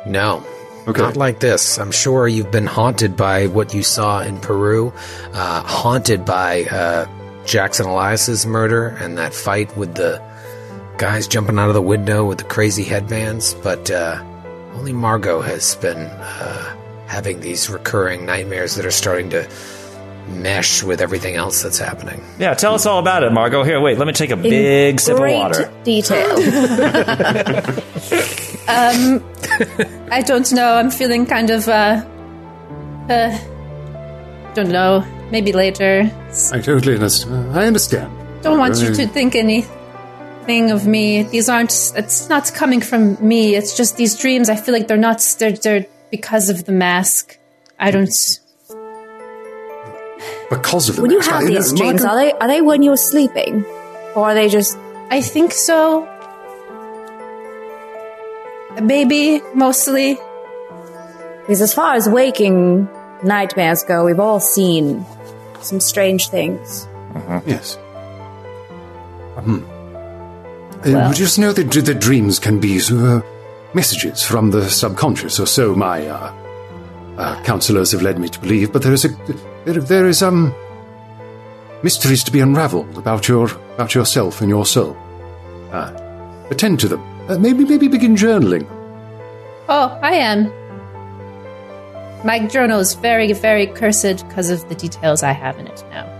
No. 0.07 0.43
Okay. 0.87 0.99
Not 1.01 1.15
like 1.15 1.39
this. 1.39 1.77
I'm 1.77 1.91
sure 1.91 2.27
you've 2.27 2.49
been 2.49 2.65
haunted 2.65 3.15
by 3.15 3.45
what 3.47 3.71
you 3.73 3.83
saw 3.83 4.21
in 4.21 4.39
Peru, 4.39 4.91
uh, 5.33 5.61
haunted 5.61 6.25
by 6.25 6.63
uh, 6.63 7.05
Jackson 7.45 7.87
Elias's 7.87 8.45
murder 8.45 8.87
and 8.99 9.17
that 9.17 9.33
fight 9.33 9.75
with 9.77 9.95
the 9.95 10.21
guys 10.97 11.27
jumping 11.27 11.57
out 11.59 11.67
of 11.69 11.73
the 11.73 11.81
window 11.81 12.23
with 12.25 12.37
the 12.39 12.43
crazy 12.43 12.83
headbands. 12.83 13.53
But 13.55 13.89
uh, 13.89 14.23
only 14.73 14.93
Margot 14.93 15.41
has 15.41 15.75
been 15.75 15.97
uh, 15.97 16.75
having 17.07 17.39
these 17.41 17.69
recurring 17.69 18.25
nightmares 18.25 18.75
that 18.75 18.85
are 18.85 18.91
starting 18.91 19.29
to 19.31 19.49
mesh 20.29 20.83
with 20.83 21.01
everything 21.01 21.35
else 21.35 21.63
that's 21.63 21.79
happening. 21.79 22.23
Yeah, 22.39 22.53
tell 22.53 22.75
us 22.75 22.85
all 22.85 22.99
about 22.99 23.23
it, 23.23 23.31
Margot. 23.31 23.63
Here, 23.63 23.81
wait, 23.81 23.97
let 23.97 24.05
me 24.07 24.13
take 24.13 24.29
a 24.29 24.37
big 24.37 24.99
sip 24.99 25.15
of 25.15 25.19
Great 25.19 25.35
water. 25.37 25.71
detail. 25.83 26.37
Um, 28.67 29.21
I 30.11 30.21
don't 30.21 30.49
know. 30.53 30.75
I'm 30.75 30.91
feeling 30.91 31.25
kind 31.25 31.49
of 31.49 31.67
uh, 31.67 32.05
uh, 33.09 33.37
don't 34.53 34.69
know. 34.69 35.03
Maybe 35.31 35.53
later. 35.53 36.11
I 36.51 36.59
totally 36.59 36.95
understand. 36.95 37.57
I 37.57 37.65
understand. 37.67 38.11
Don't 38.43 38.59
want 38.59 38.77
you 38.81 38.93
to 38.93 39.07
think 39.07 39.35
anything 39.35 40.71
of 40.71 40.85
me. 40.87 41.23
These 41.23 41.47
aren't. 41.47 41.71
It's 41.95 42.27
not 42.27 42.51
coming 42.53 42.81
from 42.81 43.15
me. 43.25 43.55
It's 43.55 43.75
just 43.77 43.95
these 43.97 44.17
dreams. 44.19 44.49
I 44.49 44.55
feel 44.57 44.73
like 44.73 44.87
they're 44.87 44.97
not. 44.97 45.19
They're, 45.39 45.51
they're 45.53 45.85
because 46.11 46.49
of 46.49 46.65
the 46.65 46.71
mask. 46.73 47.37
I 47.79 47.91
don't. 47.91 48.09
Because 50.49 50.89
of 50.89 50.97
the 50.97 51.01
when 51.01 51.11
you 51.11 51.21
have 51.21 51.43
I- 51.43 51.45
these 51.45 51.71
Margaret- 51.73 51.77
dreams, 51.97 52.05
are 52.05 52.15
they 52.17 52.33
are 52.33 52.47
they 52.47 52.61
when 52.61 52.83
you're 52.83 52.97
sleeping, 52.97 53.63
or 54.15 54.25
are 54.29 54.33
they 54.33 54.49
just? 54.49 54.77
I 55.09 55.21
think 55.21 55.51
so. 55.53 56.07
maybe 58.81 59.41
mostly. 59.53 60.17
Because 61.41 61.61
as 61.61 61.73
far 61.73 61.95
as 61.95 62.07
waking 62.07 62.87
nightmares 63.23 63.83
go, 63.83 64.05
we've 64.05 64.19
all 64.19 64.39
seen 64.39 65.05
some 65.63 65.79
strange 65.79 66.29
things. 66.29 66.87
Yes. 67.45 67.77
Um, 69.37 69.65
uh, 70.85 71.07
would 71.07 71.17
you 71.17 71.25
just 71.25 71.39
know 71.39 71.51
that, 71.53 71.71
that 71.71 71.99
dreams 71.99 72.39
can 72.39 72.59
be 72.59 72.79
uh, 72.91 73.21
messages 73.73 74.23
from 74.23 74.51
the 74.51 74.69
subconscious, 74.69 75.39
or 75.39 75.45
so 75.45 75.75
my 75.75 76.07
uh, 76.07 76.33
uh, 77.17 77.43
counselors 77.43 77.91
have 77.91 78.01
led 78.01 78.19
me 78.19 78.29
to 78.29 78.39
believe. 78.39 78.71
But 78.71 78.83
there 78.83 78.93
is 78.93 79.05
a 79.05 79.09
there, 79.65 79.81
there 79.81 80.07
is 80.07 80.21
um 80.21 80.53
mysteries 81.83 82.23
to 82.23 82.31
be 82.31 82.39
unravelled 82.39 82.97
about 82.97 83.27
your 83.27 83.45
about 83.75 83.93
yourself 83.93 84.41
and 84.41 84.49
your 84.49 84.65
soul. 84.65 84.97
Uh, 85.71 85.91
attend 86.49 86.79
to 86.79 86.87
them. 86.87 87.01
Uh, 87.29 87.37
maybe 87.37 87.63
maybe 87.63 87.87
begin 87.87 88.15
journaling. 88.15 88.67
Oh, 89.69 89.97
I 90.01 90.13
am. 90.13 90.51
My 92.23 92.45
journal 92.47 92.79
is 92.79 92.93
very, 92.93 93.33
very 93.33 93.67
cursed 93.67 94.27
because 94.27 94.49
of 94.49 94.67
the 94.69 94.75
details 94.75 95.23
I 95.23 95.31
have 95.31 95.57
in 95.57 95.67
it 95.67 95.83
now 95.89 96.11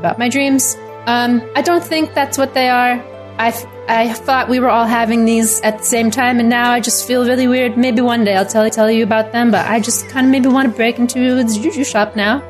about 0.00 0.18
my 0.18 0.28
dreams. 0.28 0.76
Um, 1.06 1.42
I 1.54 1.62
don't 1.62 1.84
think 1.84 2.14
that's 2.14 2.36
what 2.36 2.54
they 2.54 2.68
are. 2.68 3.02
I 3.38 3.50
th- 3.52 3.66
I 3.88 4.12
thought 4.12 4.48
we 4.48 4.60
were 4.60 4.68
all 4.68 4.86
having 4.86 5.24
these 5.24 5.60
at 5.62 5.78
the 5.78 5.84
same 5.84 6.10
time, 6.10 6.40
and 6.40 6.48
now 6.48 6.72
I 6.72 6.80
just 6.80 7.06
feel 7.06 7.24
really 7.24 7.48
weird. 7.48 7.76
Maybe 7.76 8.00
one 8.02 8.24
day 8.24 8.36
I'll 8.36 8.46
tell 8.46 8.68
tell 8.70 8.90
you 8.90 9.02
about 9.02 9.32
them, 9.32 9.50
but 9.50 9.66
I 9.66 9.80
just 9.80 10.08
kind 10.08 10.26
of 10.26 10.30
maybe 10.30 10.48
want 10.48 10.70
to 10.70 10.76
break 10.76 10.98
into 10.98 11.34
the 11.34 11.44
juju 11.44 11.84
shop 11.84 12.16
now. 12.16 12.42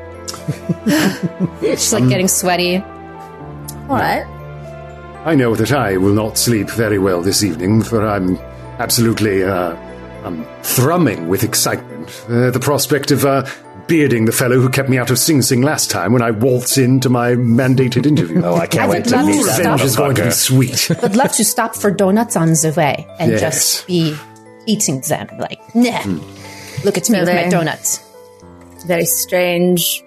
just 1.61 1.93
like 1.93 2.07
getting 2.09 2.27
sweaty. 2.27 2.77
All 3.89 3.97
right. 3.97 4.25
I 5.25 5.35
know 5.35 5.55
that 5.55 5.71
I 5.71 5.97
will 5.97 6.13
not 6.13 6.37
sleep 6.37 6.69
very 6.69 6.99
well 6.99 7.21
this 7.21 7.43
evening, 7.43 7.83
for 7.83 8.05
I'm 8.07 8.37
absolutely 8.79 9.43
uh, 9.43 9.75
I'm 10.25 10.45
thrumming 10.63 11.27
with 11.27 11.43
excitement. 11.43 11.90
Uh, 12.29 12.51
the 12.51 12.59
prospect 12.59 13.11
of 13.11 13.25
uh, 13.25 13.45
bearding 13.87 14.25
the 14.25 14.31
fellow 14.31 14.59
who 14.59 14.69
kept 14.69 14.89
me 14.89 14.97
out 14.97 15.09
of 15.09 15.17
Sing 15.19 15.41
Sing 15.41 15.61
last 15.61 15.89
time 15.91 16.13
when 16.13 16.21
I 16.21 16.31
waltz 16.31 16.77
into 16.77 17.09
my 17.09 17.31
mandated 17.31 18.05
interview. 18.05 18.41
Oh, 18.43 18.55
I 18.55 18.67
can't 18.67 18.85
I 18.85 18.89
wait 18.89 19.05
to 19.05 19.23
meet 19.25 19.43
that 19.45 19.57
Revenge 19.59 19.81
is 19.81 19.95
going 19.95 20.15
to 20.15 20.21
be 20.21 20.27
motherfucker. 20.29 20.33
sweet. 20.33 20.89
Would 21.01 21.15
love 21.15 21.31
to 21.33 21.43
stop 21.45 21.75
for 21.75 21.91
donuts 21.91 22.35
on 22.35 22.47
the 22.49 22.73
way 22.75 23.07
and 23.19 23.31
Yes. 23.31 23.41
just 23.41 23.87
be 23.87 24.15
eating 24.65 25.01
them. 25.01 25.27
Like, 25.39 25.59
nah. 25.75 26.01
Look 26.83 26.97
at 26.97 27.09
me 27.09 27.19
with 27.19 27.27
my 27.29 27.49
donuts. 27.49 27.99
Very 28.85 29.05
strange 29.05 30.03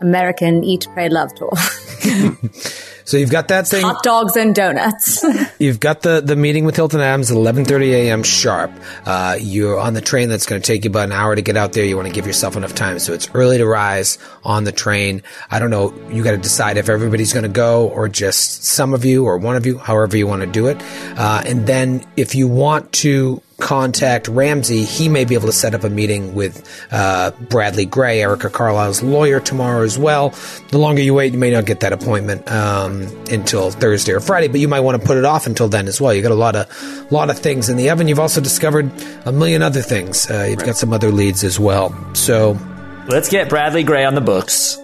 American 0.00 0.64
eat, 0.64 0.86
pray, 0.94 1.08
love 1.08 1.34
tour. 1.34 1.52
So 3.08 3.16
you've 3.16 3.30
got 3.30 3.48
that 3.48 3.66
thing. 3.66 3.80
Hot 3.84 4.02
dogs 4.02 4.36
and 4.36 4.54
donuts. 4.54 5.24
You've 5.58 5.80
got 5.80 6.02
the, 6.02 6.20
the 6.20 6.36
meeting 6.36 6.66
with 6.66 6.76
Hilton 6.76 7.00
Adams 7.00 7.30
at 7.30 7.38
11:30 7.38 7.90
a.m. 7.92 8.22
sharp. 8.22 8.70
Uh, 9.06 9.38
you're 9.40 9.80
on 9.80 9.94
the 9.94 10.02
train 10.02 10.28
that's 10.28 10.44
going 10.44 10.60
to 10.60 10.66
take 10.66 10.84
you 10.84 10.90
about 10.90 11.04
an 11.04 11.12
hour 11.12 11.34
to 11.34 11.40
get 11.40 11.56
out 11.56 11.72
there. 11.72 11.86
You 11.86 11.96
want 11.96 12.08
to 12.08 12.12
give 12.12 12.26
yourself 12.26 12.54
enough 12.54 12.74
time, 12.74 12.98
so 12.98 13.14
it's 13.14 13.26
early 13.32 13.56
to 13.56 13.66
rise 13.66 14.18
on 14.44 14.64
the 14.64 14.72
train. 14.72 15.22
I 15.50 15.58
don't 15.58 15.70
know. 15.70 15.94
You 16.10 16.22
got 16.22 16.32
to 16.32 16.36
decide 16.36 16.76
if 16.76 16.90
everybody's 16.90 17.32
going 17.32 17.44
to 17.44 17.48
go 17.48 17.88
or 17.88 18.10
just 18.10 18.64
some 18.64 18.92
of 18.92 19.06
you 19.06 19.24
or 19.24 19.38
one 19.38 19.56
of 19.56 19.64
you, 19.64 19.78
however 19.78 20.18
you 20.18 20.26
want 20.26 20.42
to 20.42 20.46
do 20.46 20.66
it. 20.66 20.76
Uh, 21.16 21.42
and 21.46 21.66
then 21.66 22.04
if 22.18 22.34
you 22.34 22.46
want 22.46 22.92
to 22.92 23.40
contact 23.58 24.28
Ramsey, 24.28 24.84
he 24.84 25.08
may 25.08 25.24
be 25.24 25.34
able 25.34 25.46
to 25.46 25.52
set 25.52 25.74
up 25.74 25.84
a 25.84 25.90
meeting 25.90 26.34
with 26.34 26.66
uh, 26.90 27.32
Bradley 27.32 27.86
Grey, 27.86 28.20
Erica 28.22 28.48
Carlyle's 28.50 29.02
lawyer, 29.02 29.40
tomorrow 29.40 29.82
as 29.82 29.98
well. 29.98 30.32
The 30.68 30.78
longer 30.78 31.02
you 31.02 31.14
wait, 31.14 31.32
you 31.32 31.38
may 31.38 31.50
not 31.50 31.66
get 31.66 31.80
that 31.80 31.92
appointment 31.92 32.50
um, 32.50 33.02
until 33.30 33.70
Thursday 33.70 34.12
or 34.12 34.20
Friday, 34.20 34.48
but 34.48 34.60
you 34.60 34.68
might 34.68 34.80
want 34.80 35.00
to 35.00 35.06
put 35.06 35.16
it 35.16 35.24
off 35.24 35.46
until 35.46 35.68
then 35.68 35.88
as 35.88 36.00
well. 36.00 36.14
You 36.14 36.22
got 36.22 36.32
a 36.32 36.36
lot 36.36 36.56
of 36.56 37.12
lot 37.12 37.30
of 37.30 37.38
things 37.38 37.68
in 37.68 37.76
the 37.76 37.90
oven. 37.90 38.06
You've 38.08 38.20
also 38.20 38.40
discovered 38.40 38.90
a 39.24 39.32
million 39.32 39.62
other 39.62 39.82
things. 39.82 40.30
Uh, 40.30 40.46
you've 40.50 40.64
got 40.64 40.76
some 40.76 40.92
other 40.92 41.10
leads 41.10 41.42
as 41.44 41.58
well. 41.58 41.94
So 42.14 42.56
Let's 43.08 43.28
get 43.28 43.48
Bradley 43.48 43.82
Grey 43.84 44.04
on 44.04 44.14
the 44.14 44.20
books. 44.20 44.76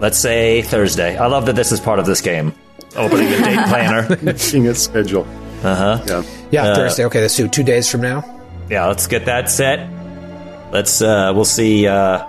Let's 0.00 0.18
say 0.18 0.62
Thursday. 0.62 1.16
I 1.16 1.26
love 1.28 1.46
that 1.46 1.56
this 1.56 1.72
is 1.72 1.80
part 1.80 1.98
of 1.98 2.04
this 2.04 2.20
game. 2.20 2.52
Opening 2.96 3.30
the 3.30 3.36
date 3.38 3.66
planner. 3.68 4.36
Seeing 4.36 4.66
its 4.66 4.82
schedule. 4.82 5.26
Uh 5.66 5.74
huh. 5.74 6.04
Yeah. 6.06 6.22
yeah, 6.50 6.74
Thursday. 6.74 7.04
Okay, 7.06 7.20
that's 7.20 7.36
two 7.36 7.48
two 7.48 7.62
days 7.64 7.90
from 7.90 8.00
now. 8.02 8.22
Yeah, 8.70 8.86
let's 8.86 9.06
get 9.06 9.24
that 9.26 9.50
set. 9.50 9.88
Let's 10.72 11.00
uh 11.02 11.32
we'll 11.34 11.44
see 11.44 11.86
uh 11.86 12.24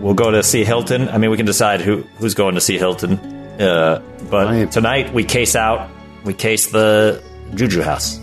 we'll 0.00 0.14
go 0.14 0.30
to 0.30 0.42
see 0.42 0.64
Hilton. 0.64 1.08
I 1.08 1.18
mean 1.18 1.30
we 1.30 1.36
can 1.36 1.46
decide 1.46 1.80
who 1.80 2.02
who's 2.18 2.34
going 2.34 2.54
to 2.56 2.60
see 2.60 2.78
Hilton. 2.78 3.18
Uh 3.60 4.02
but 4.30 4.46
Right. 4.46 4.70
tonight 4.70 5.12
we 5.14 5.24
case 5.24 5.54
out 5.56 5.88
we 6.24 6.34
case 6.34 6.70
the 6.70 7.22
Juju 7.54 7.82
house. 7.82 8.18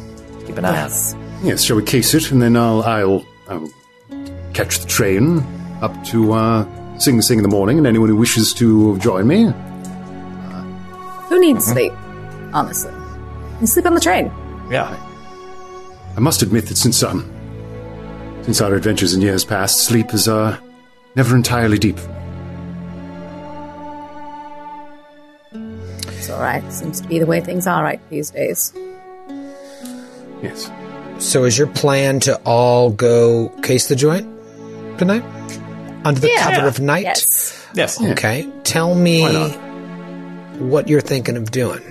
Keep 0.47 0.57
an 0.57 0.65
eye 0.65 0.77
out. 0.81 0.91
Yes, 1.43 1.63
shall 1.63 1.77
we 1.77 1.83
case 1.83 2.13
it, 2.13 2.31
and 2.31 2.41
then 2.41 2.57
I'll 2.57 2.81
I'll, 2.83 3.25
I'll 3.47 3.69
catch 4.53 4.79
the 4.79 4.87
train 4.87 5.39
up 5.81 5.93
to 6.07 6.33
uh, 6.33 6.97
Sing 6.99 7.21
Sing 7.21 7.39
in 7.39 7.43
the 7.43 7.49
morning, 7.49 7.77
and 7.77 7.87
anyone 7.87 8.09
who 8.09 8.15
wishes 8.17 8.53
to 8.55 8.97
join 8.99 9.27
me. 9.27 9.51
Who 11.29 11.39
needs 11.39 11.65
sleep? 11.65 11.93
Honestly. 12.53 12.91
You 13.61 13.67
sleep 13.67 13.85
on 13.85 13.93
the 13.93 13.99
train. 14.01 14.31
Yeah. 14.71 14.87
I 16.15 16.19
must 16.19 16.41
admit 16.41 16.67
that 16.67 16.77
since 16.77 17.01
um 17.03 17.29
since 18.43 18.61
our 18.61 18.73
adventures 18.73 19.13
in 19.13 19.21
years 19.21 19.43
past, 19.45 19.81
sleep 19.85 20.13
is 20.13 20.27
uh 20.27 20.57
never 21.15 21.35
entirely 21.35 21.77
deep. 21.77 21.97
It's 25.51 26.29
all 26.29 26.39
right. 26.41 26.63
Seems 26.71 27.01
to 27.01 27.07
be 27.07 27.19
the 27.19 27.25
way 27.25 27.41
things 27.41 27.67
are 27.67 27.83
right 27.83 27.99
these 28.09 28.29
days. 28.31 28.73
Yes. 30.41 30.71
So 31.19 31.43
is 31.43 31.57
your 31.57 31.67
plan 31.67 32.19
to 32.21 32.37
all 32.45 32.91
go 32.91 33.49
case 33.61 33.87
the 33.87 33.95
joint 33.95 34.25
tonight 34.97 35.23
under 36.05 36.19
the 36.19 36.29
Yeah. 36.29 36.55
cover 36.55 36.67
of 36.67 36.79
night? 36.79 37.03
Yes. 37.03 37.67
Yes. 37.73 38.01
Okay. 38.01 38.47
Tell 38.63 38.95
me 38.95 39.23
what 40.59 40.87
you're 40.87 41.01
thinking 41.01 41.35
of 41.37 41.51
doing. 41.51 41.81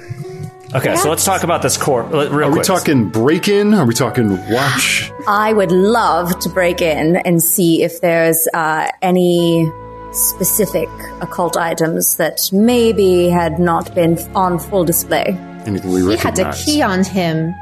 Okay, 0.74 0.96
so 0.96 1.08
let's 1.08 1.24
talk 1.24 1.44
about 1.44 1.62
this 1.62 1.78
core 1.78 2.02
real 2.02 2.44
Are 2.44 2.50
we 2.50 2.60
talking 2.60 3.08
break 3.08 3.48
in? 3.48 3.72
Are 3.72 3.86
we 3.86 3.94
talking 3.94 4.30
watch? 4.50 5.10
I 5.26 5.54
would 5.54 5.72
love 5.72 6.38
to 6.40 6.48
break 6.50 6.82
in 6.82 7.16
and 7.16 7.42
see 7.42 7.82
if 7.82 8.02
there's 8.02 8.46
uh, 8.52 8.90
any 9.00 9.70
specific 10.12 10.90
occult 11.22 11.56
items 11.56 12.18
that 12.18 12.50
maybe 12.52 13.28
had 13.28 13.58
not 13.58 13.94
been 13.94 14.18
on 14.34 14.58
full 14.58 14.84
display. 14.84 15.38
Anything 15.64 15.90
we 15.90 16.00
He 16.10 16.16
had 16.16 16.38
a 16.38 16.52
key 16.52 16.82
on 16.82 17.02
him, 17.02 17.54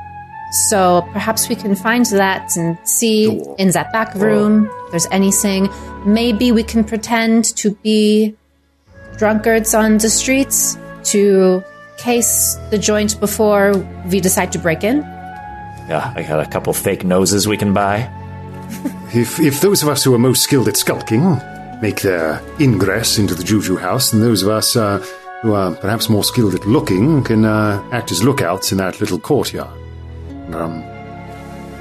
so 0.69 1.03
perhaps 1.13 1.49
we 1.49 1.55
can 1.55 1.77
find 1.77 2.07
that 2.07 2.57
and 2.57 2.77
see 2.83 3.39
Door. 3.39 3.57
in 3.59 3.71
that 3.71 3.93
back 3.93 4.15
room 4.17 4.69
if 4.87 4.91
there's 4.91 5.07
anything. 5.13 5.69
Maybe 6.05 6.51
we 6.51 6.65
can 6.65 6.83
pretend 6.83 7.57
to 7.57 7.71
be 7.71 8.35
drunkards 9.17 9.75
on 9.75 9.99
the 9.99 10.11
streets 10.11 10.77
to 11.05 11.63
case 11.97 12.57
the 12.71 12.79
joint 12.79 13.19
before 13.21 13.77
we 14.11 14.21
decide 14.21 14.53
to 14.53 14.59
break 14.59 14.85
in. 14.85 14.99
Yeah, 15.89 16.13
I 16.17 16.23
got 16.23 16.41
a 16.41 16.47
couple 16.47 16.73
fake 16.73 17.05
noses 17.05 17.47
we 17.47 17.57
can 17.57 17.73
buy. 17.73 18.11
If 19.15 19.39
if 19.39 19.61
those 19.61 19.85
of 19.85 19.89
us 19.89 20.03
who 20.03 20.15
are 20.15 20.19
most 20.19 20.43
skilled 20.43 20.69
at 20.69 20.77
skulking 20.77 21.41
make 21.81 22.01
their 22.03 22.43
ingress 22.59 23.19
into 23.19 23.35
the 23.35 23.45
Juju 23.45 23.77
house, 23.77 24.13
and 24.13 24.21
those 24.21 24.43
of 24.43 24.49
us 24.49 24.75
uh, 24.75 24.99
who 25.43 25.55
are 25.55 25.75
perhaps 25.77 26.09
more 26.09 26.25
skilled 26.25 26.55
at 26.55 26.67
looking 26.67 27.23
can 27.23 27.45
uh, 27.45 27.83
act 27.93 28.11
as 28.11 28.23
lookouts 28.25 28.73
in 28.73 28.79
that 28.79 29.01
little 29.01 29.19
courtyard. 29.19 29.71
Um, 30.53 30.83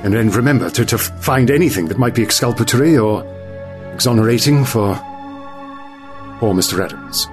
and 0.03 0.13
then 0.13 0.29
remember 0.29 0.69
to, 0.69 0.85
to 0.85 0.97
find 0.99 1.49
anything 1.49 1.87
that 1.87 1.97
might 1.97 2.13
be 2.13 2.21
exculpatory 2.21 2.95
or 2.95 3.23
exonerating 3.93 4.63
for 4.65 4.95
poor 6.39 6.53
Mr. 6.53 6.83
Adams. 6.83 7.27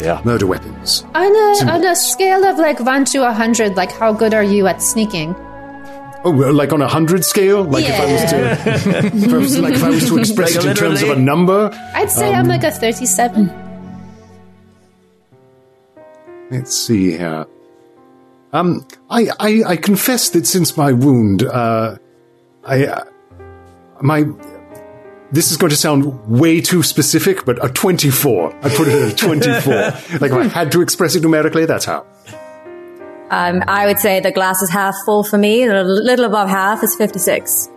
Yeah. 0.00 0.20
Murder 0.24 0.46
weapons. 0.46 1.04
On 1.14 1.32
a, 1.32 1.72
on 1.72 1.84
a 1.84 1.96
scale 1.96 2.44
of 2.44 2.58
like 2.58 2.80
1 2.80 3.04
to 3.06 3.18
a 3.18 3.26
100, 3.26 3.76
like 3.76 3.92
how 3.92 4.12
good 4.12 4.34
are 4.34 4.42
you 4.42 4.66
at 4.66 4.82
sneaking? 4.82 5.34
Oh, 6.26 6.30
well, 6.30 6.54
like 6.54 6.72
on 6.72 6.80
a 6.80 6.88
hundred 6.88 7.22
scale? 7.22 7.64
Like 7.64 7.84
if 7.84 8.00
I 8.00 8.12
was 8.12 8.30
to, 8.30 8.50
if 9.14 9.32
I 9.32 9.36
was, 9.36 9.58
like 9.58 9.74
if 9.74 9.84
I 9.84 9.90
was 9.90 10.08
to 10.08 10.16
express 10.16 10.56
Like 10.56 10.64
it 10.64 10.70
in 10.70 10.76
terms 10.76 11.02
of 11.02 11.10
a 11.10 11.16
number, 11.16 11.70
I'd 11.94 12.10
say 12.10 12.32
I'm 12.32 12.48
like 12.48 12.64
a 12.64 12.70
37. 12.70 13.50
Let's 16.50 16.74
see 16.74 17.10
here. 17.10 17.46
Um, 18.54 18.86
I, 19.10 19.28
I, 19.38 19.62
I 19.66 19.76
confess 19.76 20.30
that 20.30 20.46
since 20.46 20.76
my 20.78 20.92
wound, 20.92 21.42
uh, 21.42 21.96
I, 22.64 22.86
uh, 22.86 23.04
my, 24.00 24.24
this 25.34 25.50
is 25.50 25.56
going 25.56 25.70
to 25.70 25.76
sound 25.76 26.28
way 26.28 26.60
too 26.60 26.82
specific, 26.82 27.44
but 27.44 27.64
a 27.64 27.68
24. 27.68 28.54
I 28.64 28.68
put 28.74 28.88
it 28.88 29.02
at 29.02 29.12
a 29.12 29.16
24. 29.16 29.74
like 30.20 30.30
if 30.30 30.32
I 30.32 30.44
had 30.44 30.72
to 30.72 30.80
express 30.80 31.16
it 31.16 31.22
numerically, 31.22 31.66
that's 31.66 31.84
how. 31.84 32.06
Um, 33.30 33.62
I 33.66 33.86
would 33.86 33.98
say 33.98 34.20
the 34.20 34.30
glass 34.30 34.62
is 34.62 34.70
half 34.70 34.94
full 35.04 35.24
for 35.24 35.36
me. 35.38 35.64
A 35.64 35.82
little 35.82 36.26
above 36.26 36.48
half 36.48 36.84
is 36.84 36.94
56. 36.94 37.68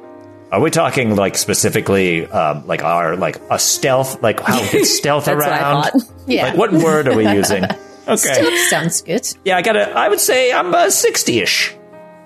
Are 0.52 0.62
we 0.62 0.70
talking 0.70 1.16
like 1.16 1.36
specifically 1.36 2.28
um, 2.28 2.66
like 2.68 2.84
our 2.84 3.18
like 3.18 3.42
a 3.50 3.60
stealth 3.60 4.22
like 4.22 4.40
how 4.40 4.62
we 4.72 4.84
stealth 4.86 5.26
That's 5.26 5.38
what 5.38 5.52
I 5.52 5.60
around? 5.60 5.92
Yeah. 6.28 6.50
Like 6.50 6.58
what 6.58 6.72
word 6.72 7.08
are 7.08 7.16
we 7.16 7.28
using? 7.30 7.64
Okay. 8.08 8.36
Still 8.36 8.58
sounds 8.70 9.02
good. 9.02 9.28
Yeah, 9.44 9.58
I 9.58 9.62
got 9.62 9.74
to 9.74 9.82
I 9.82 10.08
would 10.08 10.22
say 10.22 10.54
I'm 10.54 10.74
uh, 10.74 10.86
60ish. 10.86 11.78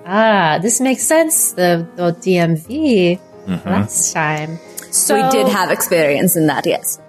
Ah, 0.05 0.59
this 0.61 0.79
makes 0.79 1.01
sense. 1.01 1.53
The 1.53 1.87
the 1.95 2.11
DMV 2.11 3.19
last 3.65 4.13
time. 4.13 4.59
So 4.91 5.15
we 5.15 5.29
did 5.31 5.47
have 5.47 5.71
experience 5.71 6.35
in 6.35 6.47
that, 6.47 6.65
yes. 6.65 6.99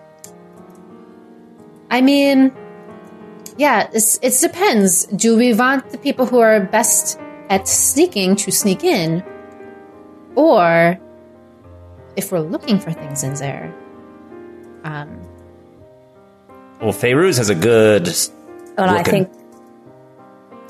I 1.91 2.01
mean, 2.01 2.53
yeah, 3.59 3.91
it's, 3.93 4.19
it 4.23 4.39
depends. 4.41 5.05
Do 5.07 5.37
we 5.37 5.53
want 5.53 5.91
the 5.91 5.99
people 5.99 6.25
who 6.27 6.39
are 6.39 6.61
best 6.61 7.19
at 7.51 7.69
sneaking 7.69 8.37
to 8.37 8.51
sneak 8.51 8.83
in, 8.85 9.23
or 10.37 10.99
if 12.17 12.33
we're 12.33 12.41
looking 12.41 12.79
for 12.79 12.93
things 12.93 13.23
in 13.23 13.35
there? 13.35 13.75
Um, 14.85 15.21
Well, 16.81 16.93
Fairuz 16.93 17.37
has 17.39 17.51
a 17.51 17.55
good. 17.55 18.09
And 18.79 18.91
I 18.91 19.03
think 19.03 19.29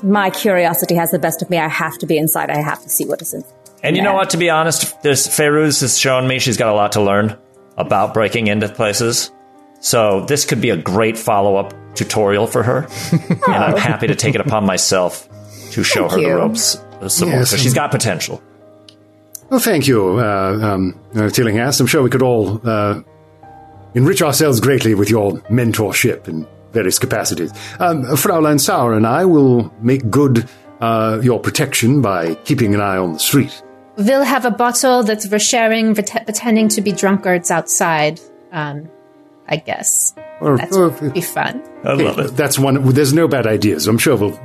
my 0.03 0.29
curiosity 0.29 0.95
has 0.95 1.11
the 1.11 1.19
best 1.19 1.41
of 1.41 1.49
me. 1.49 1.57
I 1.57 1.69
have 1.69 1.97
to 1.99 2.05
be 2.05 2.17
inside. 2.17 2.49
I 2.49 2.61
have 2.61 2.81
to 2.83 2.89
see 2.89 3.05
what 3.05 3.21
is 3.21 3.33
in. 3.33 3.43
And 3.83 3.97
you 3.97 4.01
know 4.01 4.13
what? 4.13 4.29
To 4.31 4.37
be 4.37 4.49
honest, 4.49 5.01
this 5.03 5.27
Fairuz 5.27 5.81
has 5.81 5.99
shown 5.99 6.27
me 6.27 6.39
she's 6.39 6.57
got 6.57 6.69
a 6.69 6.73
lot 6.73 6.93
to 6.93 7.01
learn 7.01 7.37
about 7.77 8.13
breaking 8.13 8.47
into 8.47 8.69
places. 8.69 9.31
So 9.81 10.21
this 10.21 10.45
could 10.45 10.61
be 10.61 10.69
a 10.69 10.77
great 10.77 11.17
follow-up 11.17 11.73
tutorial 11.93 12.47
for 12.47 12.63
her, 12.63 12.87
and 13.11 13.43
I'm 13.53 13.77
happy 13.77 14.07
to 14.07 14.15
take 14.15 14.33
it 14.33 14.41
upon 14.41 14.65
myself 14.65 15.27
to 15.71 15.83
show 15.83 16.07
her 16.07 16.17
the 16.17 16.29
ropes. 16.29 16.77
some 17.07 17.29
more. 17.29 17.45
So 17.45 17.57
she's 17.57 17.73
got 17.73 17.91
potential. 17.91 18.41
Well, 19.49 19.59
thank 19.59 19.87
you, 19.87 20.19
uh, 20.19 20.59
um, 20.61 20.99
uh, 21.15 21.29
Tillinghast. 21.29 21.81
I'm 21.81 21.87
sure 21.87 22.01
we 22.01 22.09
could 22.09 22.21
all 22.21 22.61
uh, 22.67 23.01
enrich 23.93 24.21
ourselves 24.21 24.61
greatly 24.61 24.95
with 24.95 25.09
your 25.09 25.33
mentorship 25.49 26.29
in 26.29 26.47
various 26.71 26.97
capacities. 26.97 27.51
Um, 27.79 28.03
Fraulein 28.15 28.59
Sauer 28.59 28.93
and 28.93 29.05
I 29.05 29.25
will 29.25 29.71
make 29.81 30.09
good 30.09 30.49
uh, 30.79 31.19
your 31.21 31.39
protection 31.39 32.01
by 32.01 32.35
keeping 32.45 32.73
an 32.73 32.81
eye 32.81 32.97
on 32.97 33.13
the 33.13 33.19
street. 33.19 33.61
We'll 33.97 34.23
have 34.23 34.45
a 34.45 34.51
bottle 34.51 35.03
that 35.03 35.25
we're 35.31 35.39
sharing, 35.39 35.95
pret- 35.95 36.25
pretending 36.25 36.69
to 36.69 36.81
be 36.81 36.91
drunkards 36.91 37.51
outside. 37.51 38.19
Um, 38.51 38.89
I 39.47 39.57
guess 39.57 40.13
Or, 40.39 40.57
that 40.57 40.71
would 40.71 41.13
be 41.13 41.21
fun. 41.21 41.61
I 41.83 41.93
love 41.93 42.17
it. 42.19 42.35
that's 42.35 42.57
one. 42.57 42.81
There's 42.93 43.13
no 43.13 43.27
bad 43.27 43.45
ideas. 43.45 43.87
I'm 43.87 43.97
sure 43.97 44.15
we'll, 44.15 44.39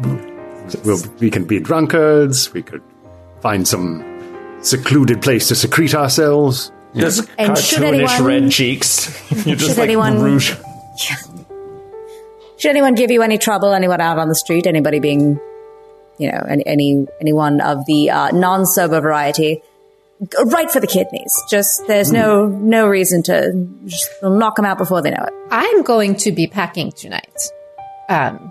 we'll 0.84 0.98
we 1.20 1.30
can 1.30 1.44
be 1.44 1.60
drunkards. 1.60 2.52
We 2.52 2.62
could 2.62 2.82
find 3.40 3.66
some 3.68 4.02
secluded 4.60 5.22
place 5.22 5.48
to 5.48 5.54
secrete 5.54 5.94
ourselves. 5.94 6.72
Just 6.96 7.28
And 7.38 7.56
should 7.56 7.78
cartoonish 7.80 8.08
anyone- 8.18 8.24
red 8.24 8.50
cheeks. 8.50 9.30
You're 9.46 9.54
just 9.56 9.78
like 9.78 9.84
anyone- 9.84 10.20
rouge. 10.20 10.54
Should 12.56 12.70
anyone 12.70 12.94
give 12.96 13.12
you 13.12 13.22
any 13.22 13.38
trouble? 13.38 13.72
Anyone 13.72 14.00
out 14.00 14.18
on 14.18 14.28
the 14.28 14.34
street? 14.34 14.66
Anybody 14.66 14.98
being, 14.98 15.38
you 16.18 16.30
know, 16.30 16.44
any, 16.48 16.66
any 16.66 17.06
anyone 17.20 17.60
of 17.60 17.84
the 17.86 18.10
uh, 18.10 18.30
non-sober 18.30 19.00
variety? 19.00 19.62
Right 20.46 20.68
for 20.68 20.80
the 20.80 20.88
kidneys. 20.88 21.32
Just 21.48 21.86
there's 21.86 22.10
no 22.10 22.46
no 22.46 22.88
reason 22.88 23.22
to 23.24 23.68
just 23.86 24.10
knock 24.22 24.56
them 24.56 24.64
out 24.64 24.76
before 24.78 25.00
they 25.00 25.10
know 25.10 25.22
it. 25.24 25.32
I'm 25.50 25.82
going 25.82 26.16
to 26.16 26.32
be 26.32 26.48
packing 26.48 26.90
tonight. 26.90 27.38
Um, 28.08 28.50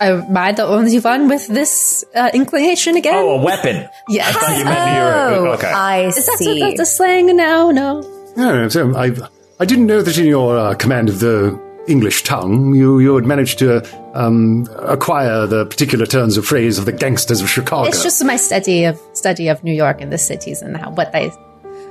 am 0.00 0.36
I 0.36 0.52
the 0.52 0.64
only 0.64 0.98
one 1.00 1.28
with 1.28 1.46
this 1.48 2.04
uh, 2.14 2.30
inclination 2.32 2.96
again? 2.96 3.14
Oh, 3.16 3.40
a 3.40 3.42
weapon. 3.44 3.88
yes. 4.08 4.28
I 4.36 4.38
thought 4.40 4.58
you 4.58 4.64
meant 4.64 5.36
you 5.36 5.42
were- 5.42 5.48
okay. 5.54 5.70
Oh, 5.72 5.76
I 5.76 6.06
Is 6.06 6.14
that 6.26 6.38
see. 6.38 6.60
the, 6.70 6.76
the 6.76 6.86
slang 6.86 7.34
now? 7.36 7.70
No. 7.70 8.02
No, 8.36 8.68
so 8.68 8.96
I, 8.96 9.10
I 9.58 9.64
didn't 9.64 9.86
know 9.86 10.00
that 10.02 10.16
in 10.16 10.26
your 10.26 10.56
uh, 10.56 10.74
command 10.74 11.08
of 11.08 11.18
the 11.18 11.58
English 11.88 12.22
tongue, 12.24 12.74
you, 12.74 12.98
you 12.98 13.14
had 13.16 13.24
managed 13.26 13.58
to 13.60 13.82
um, 14.14 14.66
acquire 14.78 15.46
the 15.46 15.66
particular 15.66 16.06
turns 16.06 16.36
of 16.36 16.44
phrase 16.46 16.78
of 16.78 16.84
the 16.84 16.92
gangsters 16.92 17.40
of 17.40 17.48
Chicago. 17.48 17.88
It's 17.88 18.02
just 18.02 18.22
my 18.24 18.36
study 18.36 18.84
of 18.84 19.00
study 19.12 19.48
of 19.48 19.62
New 19.64 19.72
York 19.74 20.00
and 20.00 20.12
the 20.12 20.18
cities 20.18 20.62
and 20.62 20.76
how 20.76 20.90
what 20.90 21.12
they 21.12 21.30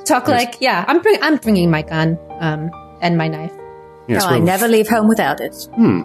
talk 0.05 0.27
like. 0.27 0.57
Yeah, 0.61 0.85
I'm 0.87 1.01
bring, 1.01 1.17
I'm 1.21 1.37
bringing 1.37 1.69
my 1.71 1.81
gun 1.81 2.17
um, 2.39 2.69
and 3.01 3.17
my 3.17 3.27
knife. 3.27 3.51
yes, 4.07 4.23
No, 4.23 4.29
I 4.29 4.39
never 4.39 4.67
leave 4.67 4.87
home 4.87 5.07
without 5.07 5.41
it. 5.41 5.53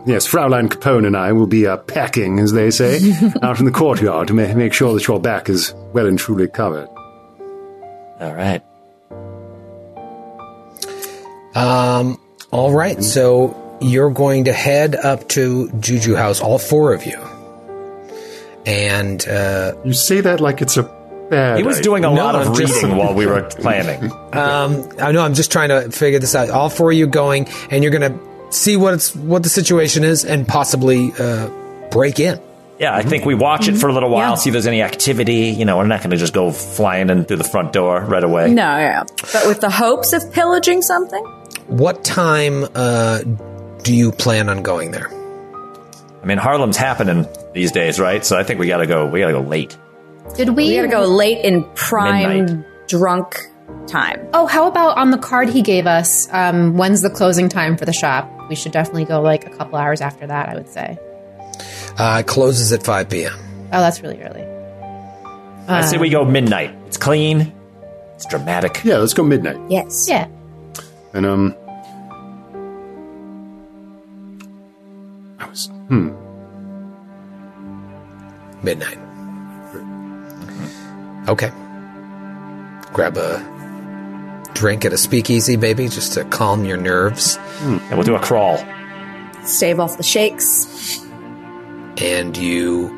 yes, 0.06 0.26
Fraulein 0.26 0.68
Capone 0.68 1.06
and 1.06 1.16
I 1.16 1.32
will 1.32 1.46
be 1.46 1.66
uh, 1.66 1.76
packing, 1.76 2.38
as 2.40 2.52
they 2.52 2.70
say, 2.70 2.98
out 3.42 3.58
in 3.60 3.64
the 3.64 3.70
courtyard 3.72 4.28
to 4.28 4.34
ma- 4.34 4.52
make 4.54 4.72
sure 4.72 4.92
that 4.94 5.06
your 5.06 5.20
back 5.20 5.48
is 5.48 5.72
well 5.92 6.06
and 6.06 6.18
truly 6.18 6.48
covered. 6.48 6.88
All 8.20 8.34
right. 8.34 8.62
Um, 11.54 12.18
all 12.50 12.72
right, 12.72 13.02
so 13.04 13.48
you're 13.82 14.10
going 14.10 14.44
to 14.44 14.52
head 14.52 14.94
up 14.96 15.28
to 15.30 15.70
Juju 15.80 16.14
House, 16.14 16.40
all 16.40 16.58
four 16.58 16.92
of 16.94 17.04
you. 17.06 17.18
And 18.66 19.26
uh, 19.26 19.72
You 19.84 19.92
say 19.92 20.20
that 20.20 20.40
like 20.40 20.62
it's 20.62 20.76
a 20.76 20.84
bad. 21.30 21.58
He 21.58 21.64
was 21.64 21.76
idea. 21.78 21.84
doing 21.84 22.04
a 22.04 22.10
No, 22.14 22.24
lot 22.24 22.34
of 22.36 22.56
just- 22.56 22.74
reading 22.82 22.96
while 22.96 23.14
we 23.14 23.26
were 23.26 23.42
planning. 23.60 24.12
I 24.32 25.10
know 25.12 25.22
I'm 25.22 25.34
just 25.34 25.50
trying 25.50 25.70
to 25.70 25.90
figure 25.90 26.18
this 26.18 26.34
out. 26.34 26.50
All 26.50 26.68
four 26.70 26.92
of 26.92 26.96
you 26.96 27.06
going, 27.06 27.48
and 27.70 27.82
you're 27.82 27.92
going 27.92 28.12
to 28.12 28.52
see 28.52 28.76
what 28.76 28.94
it's 28.94 29.14
what 29.16 29.42
the 29.42 29.48
situation 29.48 30.04
is, 30.04 30.24
and 30.24 30.46
possibly 30.46 31.12
uh, 31.18 31.48
break 31.90 32.20
in. 32.20 32.38
Yeah, 32.78 32.94
I 32.96 33.02
think 33.02 33.24
we 33.24 33.34
watch 33.34 33.68
it 33.68 33.76
for 33.76 33.88
a 33.88 33.92
little 33.92 34.10
while, 34.10 34.30
Yeah. 34.30 34.34
see 34.34 34.50
if 34.50 34.52
there's 34.52 34.66
any 34.66 34.82
activity. 34.82 35.50
You 35.50 35.64
know, 35.64 35.76
we're 35.78 35.86
not 35.86 36.00
going 36.00 36.10
to 36.10 36.16
just 36.16 36.32
go 36.34 36.50
flying 36.50 37.10
in 37.10 37.24
through 37.24 37.36
the 37.36 37.44
front 37.44 37.72
door 37.72 38.00
right 38.00 38.24
away. 38.24 38.50
No, 38.52 38.62
yeah. 38.76 39.04
but 39.32 39.46
with 39.46 39.60
the 39.60 39.70
hopes 39.70 40.12
of 40.12 40.32
pillaging 40.32 40.82
something. 40.82 41.24
What 41.68 42.02
time 42.04 42.64
uh, 42.74 43.20
do 43.82 43.94
you 43.94 44.12
plan 44.12 44.48
on 44.48 44.62
going 44.62 44.90
there? 44.90 45.08
I 46.22 46.24
mean, 46.26 46.38
Harlem's 46.38 46.76
happening 46.76 47.26
these 47.52 47.72
days, 47.72 47.98
right? 47.98 48.24
So 48.24 48.38
I 48.38 48.44
think 48.44 48.60
we 48.60 48.68
got 48.68 48.78
to 48.78 48.86
go. 48.86 49.06
We 49.06 49.20
got 49.20 49.26
to 49.28 49.32
go 49.32 49.40
late. 49.40 49.76
Did 50.36 50.50
we? 50.50 50.68
We 50.68 50.76
gotta 50.76 50.88
go 50.88 51.04
late 51.04 51.44
in 51.44 51.64
prime 51.74 52.46
Midnight. 52.46 52.88
drunk 52.88 53.34
time. 53.88 54.26
Oh, 54.32 54.46
how 54.46 54.66
about 54.68 54.96
on 54.96 55.10
the 55.10 55.18
card 55.18 55.48
he 55.50 55.62
gave 55.62 55.86
us? 55.86 56.28
Um, 56.32 56.76
when's 56.76 57.02
the 57.02 57.10
closing 57.10 57.48
time 57.48 57.76
for 57.76 57.84
the 57.84 57.92
shop? 57.92 58.30
We 58.48 58.54
should 58.54 58.72
definitely 58.72 59.04
go 59.04 59.20
like 59.20 59.46
a 59.46 59.50
couple 59.50 59.78
hours 59.78 60.00
after 60.00 60.26
that. 60.28 60.48
I 60.48 60.54
would 60.54 60.68
say. 60.68 60.96
Uh, 61.98 62.18
it 62.20 62.26
closes 62.26 62.72
at 62.72 62.82
5 62.82 63.10
p.m. 63.10 63.32
Oh, 63.72 63.80
that's 63.80 64.00
really 64.00 64.22
early. 64.22 64.42
I 65.68 65.82
say 65.82 65.98
we 65.98 66.08
go 66.08 66.24
midnight. 66.24 66.74
It's 66.86 66.96
clean. 66.96 67.52
It's 68.14 68.26
dramatic. 68.26 68.82
Yeah, 68.84 68.98
let's 68.98 69.14
go 69.14 69.22
midnight. 69.24 69.58
Yes. 69.70 70.08
Yeah. 70.08 70.28
And 71.12 71.26
um, 71.26 71.56
I 75.42 75.46
was 75.48 75.66
hmm. 75.88 76.10
Midnight. 78.62 78.98
Okay. 81.28 81.50
Grab 82.92 83.16
a 83.16 84.48
drink 84.54 84.84
at 84.84 84.92
a 84.92 84.98
speakeasy, 84.98 85.56
maybe, 85.56 85.88
just 85.88 86.12
to 86.14 86.24
calm 86.24 86.64
your 86.64 86.76
nerves. 86.76 87.38
And 87.60 87.90
we'll 87.92 88.02
do 88.02 88.14
a 88.14 88.20
crawl. 88.20 88.58
Stave 89.44 89.80
off 89.80 89.96
the 89.96 90.02
shakes. 90.04 91.00
and 91.98 92.36
you 92.36 92.88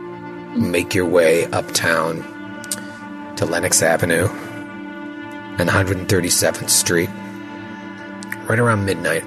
make 0.55 0.95
your 0.95 1.07
way 1.07 1.47
uptown 1.47 2.22
to 3.36 3.47
Lenox 3.47 3.82
Avenue 3.82 4.28
and 5.59 5.68
137th 5.68 6.68
Street, 6.70 7.11
right 8.49 8.59
around 8.59 8.84
midnight. 8.84 9.24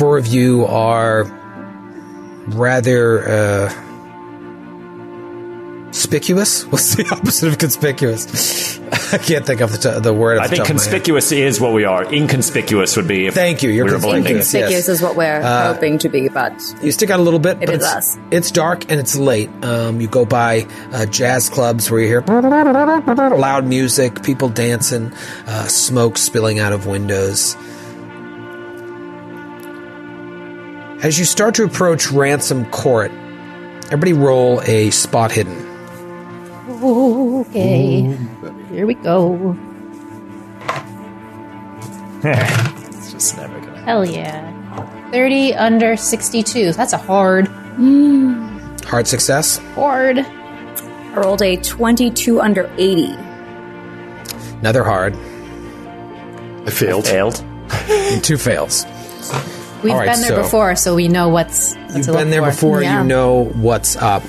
Four 0.00 0.16
of 0.16 0.26
you 0.26 0.64
are 0.64 1.24
rather 2.46 3.28
uh, 3.28 3.68
conspicuous. 5.88 6.64
What's 6.72 6.94
the 6.94 7.06
opposite 7.12 7.48
of 7.48 7.58
conspicuous? 7.58 8.78
I 9.12 9.18
can't 9.18 9.44
think 9.44 9.60
of 9.60 9.72
the, 9.72 9.76
t- 9.76 10.00
the 10.00 10.14
word. 10.14 10.38
off 10.38 10.44
I 10.44 10.46
the 10.46 10.56
think 10.56 10.64
top 10.66 10.70
of 10.70 10.76
my 10.76 10.82
head. 10.84 10.90
conspicuous 10.90 11.32
is 11.32 11.60
what 11.60 11.74
we 11.74 11.84
are. 11.84 12.10
Inconspicuous 12.10 12.96
would 12.96 13.06
be 13.08 13.26
if 13.26 13.34
Thank 13.34 13.62
you, 13.62 13.68
you're 13.68 13.84
we 13.84 13.90
were 13.90 13.96
conspicuous. 13.98 14.22
blending. 14.22 14.32
Inconspicuous 14.36 14.72
yes. 14.72 14.88
is 14.88 15.02
what 15.02 15.16
we're 15.16 15.42
hoping 15.42 15.98
to 15.98 16.08
be, 16.08 16.28
but 16.30 16.54
You 16.82 16.92
stick 16.92 17.10
out 17.10 17.20
a 17.20 17.22
little 17.22 17.38
bit, 17.38 17.58
It 17.62 17.66
but 17.66 17.74
is 17.74 17.82
it's, 17.82 17.86
us. 17.94 18.18
it's 18.30 18.50
dark 18.50 18.90
and 18.90 18.98
it's 18.98 19.16
late. 19.16 19.50
Um, 19.62 20.00
you 20.00 20.08
go 20.08 20.24
by 20.24 20.66
uh, 20.92 21.04
jazz 21.04 21.50
clubs 21.50 21.90
where 21.90 22.00
you 22.00 22.06
hear 22.06 22.20
loud 23.36 23.66
music, 23.66 24.22
people 24.22 24.48
dancing, 24.48 25.12
uh, 25.46 25.66
smoke 25.66 26.16
spilling 26.16 26.58
out 26.58 26.72
of 26.72 26.86
windows. 26.86 27.54
As 31.02 31.18
you 31.18 31.24
start 31.24 31.54
to 31.56 31.64
approach 31.64 32.10
Ransom 32.10 32.66
Court, 32.66 33.10
everybody 33.86 34.12
roll 34.12 34.60
a 34.62 34.90
spot 34.90 35.32
hidden. 35.32 35.56
Okay. 36.82 38.16
Here 38.70 38.86
we 38.86 38.94
go. 38.94 39.56
It's 42.22 43.12
just 43.12 43.36
never 43.38 43.58
gonna. 43.60 43.82
Hell 43.82 44.04
yeah. 44.04 44.46
30 45.10 45.54
under 45.54 45.96
62. 45.96 46.72
That's 46.74 46.92
a 46.92 46.98
hard, 46.98 47.48
Hard 48.86 49.06
success. 49.06 49.58
hard. 49.74 50.18
I 50.18 51.14
rolled 51.14 51.42
a 51.42 51.56
22 51.56 52.40
under 52.40 52.70
80. 52.76 53.14
Another 54.60 54.84
hard. 54.84 55.14
I 56.66 56.70
failed. 56.70 57.06
Failed. 57.08 57.42
And 57.88 58.22
two 58.22 58.36
fails. 58.36 58.84
We've 59.82 59.92
All 59.92 59.98
right, 59.98 60.10
been 60.12 60.20
there 60.20 60.30
so- 60.30 60.42
before, 60.42 60.76
so 60.76 60.94
we 60.94 61.08
know 61.08 61.28
what's. 61.28 61.74
what's 61.74 61.96
You've 61.96 62.06
to 62.06 62.12
been 62.12 62.20
look 62.22 62.30
there 62.30 62.42
for. 62.42 62.50
before. 62.50 62.82
Yeah. 62.82 63.00
You 63.02 63.08
know 63.08 63.44
what's 63.54 63.96
up. 63.96 64.22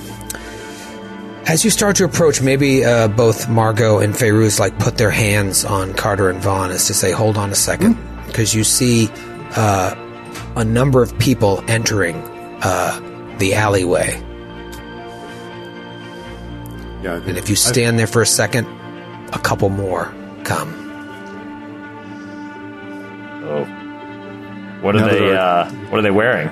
As 1.48 1.66
you 1.66 1.72
start 1.72 1.96
to 1.98 2.06
approach, 2.06 2.42
maybe 2.42 2.86
uh, 2.86 3.08
both 3.10 3.50
Margot 3.50 4.00
and 4.00 4.14
Fairuz 4.14 4.60
like 4.60 4.78
put 4.80 4.98
their 4.98 5.10
hands 5.10 5.66
on 5.66 5.94
Carter 5.94 6.30
and 6.30 6.40
Vaughn 6.40 6.72
as 6.72 6.86
to 6.88 6.94
say, 6.94 7.12
"Hold 7.12 7.36
on 7.38 7.50
a 7.52 7.56
second, 7.56 7.98
because 8.28 8.54
you 8.56 8.64
see 8.64 9.10
uh, 9.56 9.96
a 10.56 10.64
number 10.64 11.02
of 11.02 11.18
people 11.20 11.64
entering 11.68 12.16
uh, 12.62 13.00
the 13.40 13.56
alleyway, 13.56 14.22
Yeah, 17.04 17.16
and 17.26 17.38
if 17.38 17.50
you 17.50 17.56
stand 17.56 17.98
there 17.98 18.08
for 18.08 18.22
a 18.22 18.26
second, 18.28 18.68
a 19.34 19.40
couple 19.40 19.70
more 19.70 20.14
come." 20.44 20.72
Oh. 23.44 23.81
What 24.82 24.96
are 24.96 25.10
they? 25.10 25.36
Uh, 25.36 25.70
what 25.90 26.00
are 26.00 26.02
they 26.02 26.12
wearing? 26.12 26.50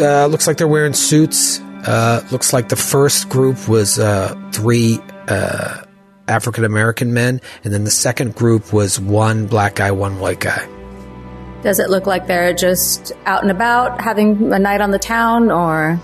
Uh, 0.00 0.26
looks 0.26 0.46
like 0.46 0.56
they're 0.56 0.68
wearing 0.68 0.94
suits. 0.94 1.60
Uh, 1.86 2.22
looks 2.30 2.52
like 2.52 2.68
the 2.68 2.76
first 2.76 3.28
group 3.28 3.68
was 3.68 3.98
uh, 3.98 4.34
three 4.52 5.00
uh, 5.28 5.82
African 6.28 6.64
American 6.64 7.12
men, 7.12 7.40
and 7.64 7.72
then 7.72 7.84
the 7.84 7.90
second 7.90 8.34
group 8.34 8.72
was 8.72 9.00
one 9.00 9.46
black 9.46 9.76
guy, 9.76 9.90
one 9.90 10.18
white 10.18 10.40
guy. 10.40 10.68
Does 11.62 11.80
it 11.80 11.90
look 11.90 12.06
like 12.06 12.28
they're 12.28 12.54
just 12.54 13.12
out 13.26 13.42
and 13.42 13.50
about 13.50 14.00
having 14.00 14.52
a 14.52 14.58
night 14.58 14.80
on 14.80 14.92
the 14.92 14.98
town 14.98 15.50
or 15.50 16.00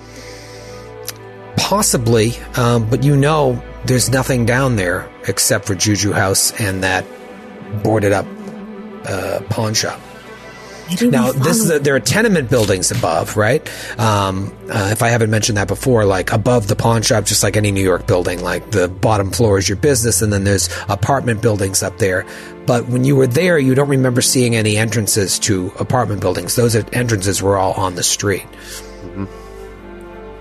Possibly, 1.57 2.33
um, 2.57 2.89
but 2.91 3.05
you 3.05 3.17
know 3.17 3.63
there's 3.87 4.11
nothing 4.11 4.45
down 4.45 4.77
there 4.77 5.11
except 5.27 5.67
for 5.67 5.75
Juju 5.75 6.13
House 6.13 6.53
and 6.61 6.83
that 6.83 7.07
boarded 7.83 8.13
up 8.13 8.27
uh, 9.07 9.41
pawn 9.49 9.73
shop. 9.75 10.01
Maybe 10.89 11.07
we 11.07 11.11
Now, 11.11 11.33
this 11.33 11.59
is 11.61 11.71
a, 11.71 11.79
there 11.79 11.95
are 11.95 12.01
tenement 12.01 12.51
buildings 12.51 12.91
above, 12.91 13.37
right? 13.37 13.63
Um, 13.99 14.53
uh, 14.71 14.89
if 14.93 15.03
I 15.03 15.09
haven't 15.09 15.31
mentioned 15.31 15.59
that 15.59 15.69
before, 15.69 16.05
like 16.05 16.33
above 16.33 16.69
the 16.69 16.77
pawn 16.77 17.03
shop, 17.03 17.25
just 17.25 17.43
like 17.43 17.57
any 17.57 17.71
New 17.73 17.83
York 17.83 18.07
building, 18.07 18.43
like 18.43 18.71
the 18.71 18.89
bottom 18.89 19.31
floor 19.31 19.59
is 19.59 19.69
your 19.69 19.77
business, 19.77 20.23
and 20.23 20.33
then 20.33 20.45
there's 20.45 20.69
apartment 20.89 21.43
buildings 21.43 21.83
up 21.83 21.99
there. 21.99 22.25
But 22.67 22.89
when 22.89 23.05
you 23.05 23.15
were 23.17 23.27
there, 23.27 23.59
you 23.59 23.75
don't 23.75 23.89
remember 23.89 24.23
seeing 24.23 24.57
any 24.57 24.77
entrances 24.77 25.39
to 25.41 25.73
apartment 25.79 26.21
buildings. 26.21 26.57
Those 26.57 26.75
entrances 26.75 27.43
were 27.43 27.57
all 27.59 27.73
on 27.75 27.95
the 27.95 28.03
street. 28.03 28.47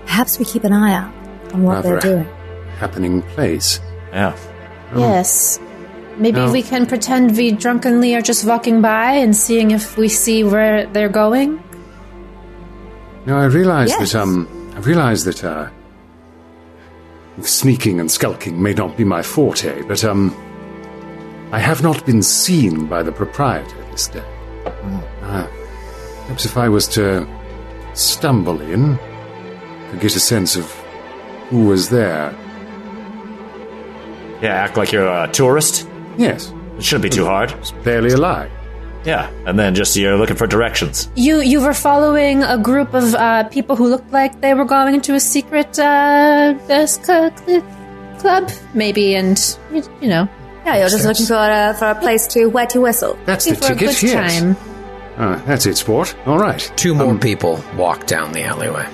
perhaps 0.06 0.38
we 0.38 0.44
keep 0.44 0.64
an 0.64 0.72
eye 0.72 0.94
out 0.94 1.12
on 1.52 1.62
what 1.62 1.74
Rather 1.84 1.88
they're 1.90 2.00
doing. 2.00 2.24
happening 2.78 3.22
place. 3.22 3.80
Yeah. 4.12 4.36
Yes. 4.96 5.58
Maybe 6.16 6.38
No. 6.38 6.52
we 6.52 6.62
can 6.62 6.86
pretend 6.86 7.36
we 7.36 7.50
drunkenly 7.52 8.14
are 8.14 8.22
just 8.22 8.44
walking 8.44 8.80
by 8.80 9.12
and 9.12 9.36
seeing 9.36 9.70
if 9.72 9.96
we 9.96 10.08
see 10.08 10.44
where 10.44 10.86
they're 10.86 11.08
going. 11.08 11.62
Now 13.26 13.38
I 13.38 13.46
realise 13.46 13.90
Yes. 13.90 14.12
that 14.12 14.20
um, 14.22 14.46
I 14.76 14.80
realise 14.80 15.24
that 15.24 15.42
uh, 15.44 15.68
sneaking 17.42 18.00
and 18.00 18.10
skulking 18.10 18.62
may 18.62 18.74
not 18.74 18.96
be 18.96 19.04
my 19.04 19.22
forte, 19.22 19.82
but 19.82 20.04
um, 20.04 20.34
I 21.52 21.58
have 21.58 21.82
not 21.82 22.04
been 22.06 22.22
seen 22.22 22.86
by 22.86 23.02
the 23.02 23.12
proprietor 23.12 23.76
this 23.90 24.08
day. 24.08 24.24
Uh, 25.22 25.46
perhaps 26.26 26.44
if 26.44 26.56
I 26.56 26.68
was 26.68 26.86
to 26.88 27.26
stumble 27.94 28.60
in, 28.60 28.98
could 29.90 30.00
get 30.00 30.14
a 30.16 30.20
sense 30.20 30.54
of 30.56 30.70
who 31.50 31.66
was 31.66 31.88
there. 31.88 32.32
Yeah. 34.42 34.54
Act 34.54 34.76
like 34.76 34.92
you're 34.92 35.06
a 35.08 35.28
tourist. 35.32 35.88
Yes, 36.16 36.52
It 36.78 36.84
shouldn't 36.84 37.02
be 37.04 37.10
too 37.10 37.24
hard. 37.24 37.52
it's 37.52 37.72
barely 37.84 38.10
alive. 38.10 38.50
Yeah. 39.04 39.28
And 39.46 39.58
then 39.58 39.74
just 39.74 39.94
you're 39.96 40.16
looking 40.16 40.36
for 40.36 40.46
directions. 40.46 41.08
You 41.14 41.40
you 41.42 41.60
were 41.60 41.74
following 41.74 42.42
a 42.42 42.56
group 42.56 42.94
of 42.94 43.14
uh, 43.14 43.44
people 43.50 43.76
who 43.76 43.86
looked 43.88 44.10
like 44.12 44.40
they 44.40 44.54
were 44.54 44.64
going 44.64 44.94
into 44.94 45.14
a 45.14 45.20
secret 45.20 45.78
uh, 45.78 46.54
uh, 46.70 46.86
cl- 46.86 47.30
cl- 47.36 47.62
club, 48.18 48.50
maybe, 48.72 49.14
and 49.14 49.36
you, 49.72 49.82
you 50.00 50.08
know, 50.08 50.26
Yeah, 50.64 50.78
you're 50.78 50.88
just 50.88 51.04
looking 51.04 51.26
for 51.26 51.36
a, 51.36 51.74
for 51.78 51.90
a 51.90 51.94
place 52.00 52.26
to 52.28 52.46
wet 52.46 52.72
your 52.74 52.82
whistle. 52.84 53.18
That's 53.26 53.44
the 53.44 53.54
for 53.56 53.64
a 53.72 53.76
ticket. 53.76 53.80
good 54.00 54.02
Yes. 54.02 54.40
time. 54.40 54.56
Ah, 55.18 55.42
that's 55.46 55.66
it, 55.66 55.76
sport. 55.76 56.16
All 56.26 56.38
right. 56.38 56.72
Two 56.76 56.94
more 56.94 57.14
people 57.18 57.62
walk 57.76 58.06
down 58.06 58.32
the 58.32 58.42
alleyway. 58.44 58.86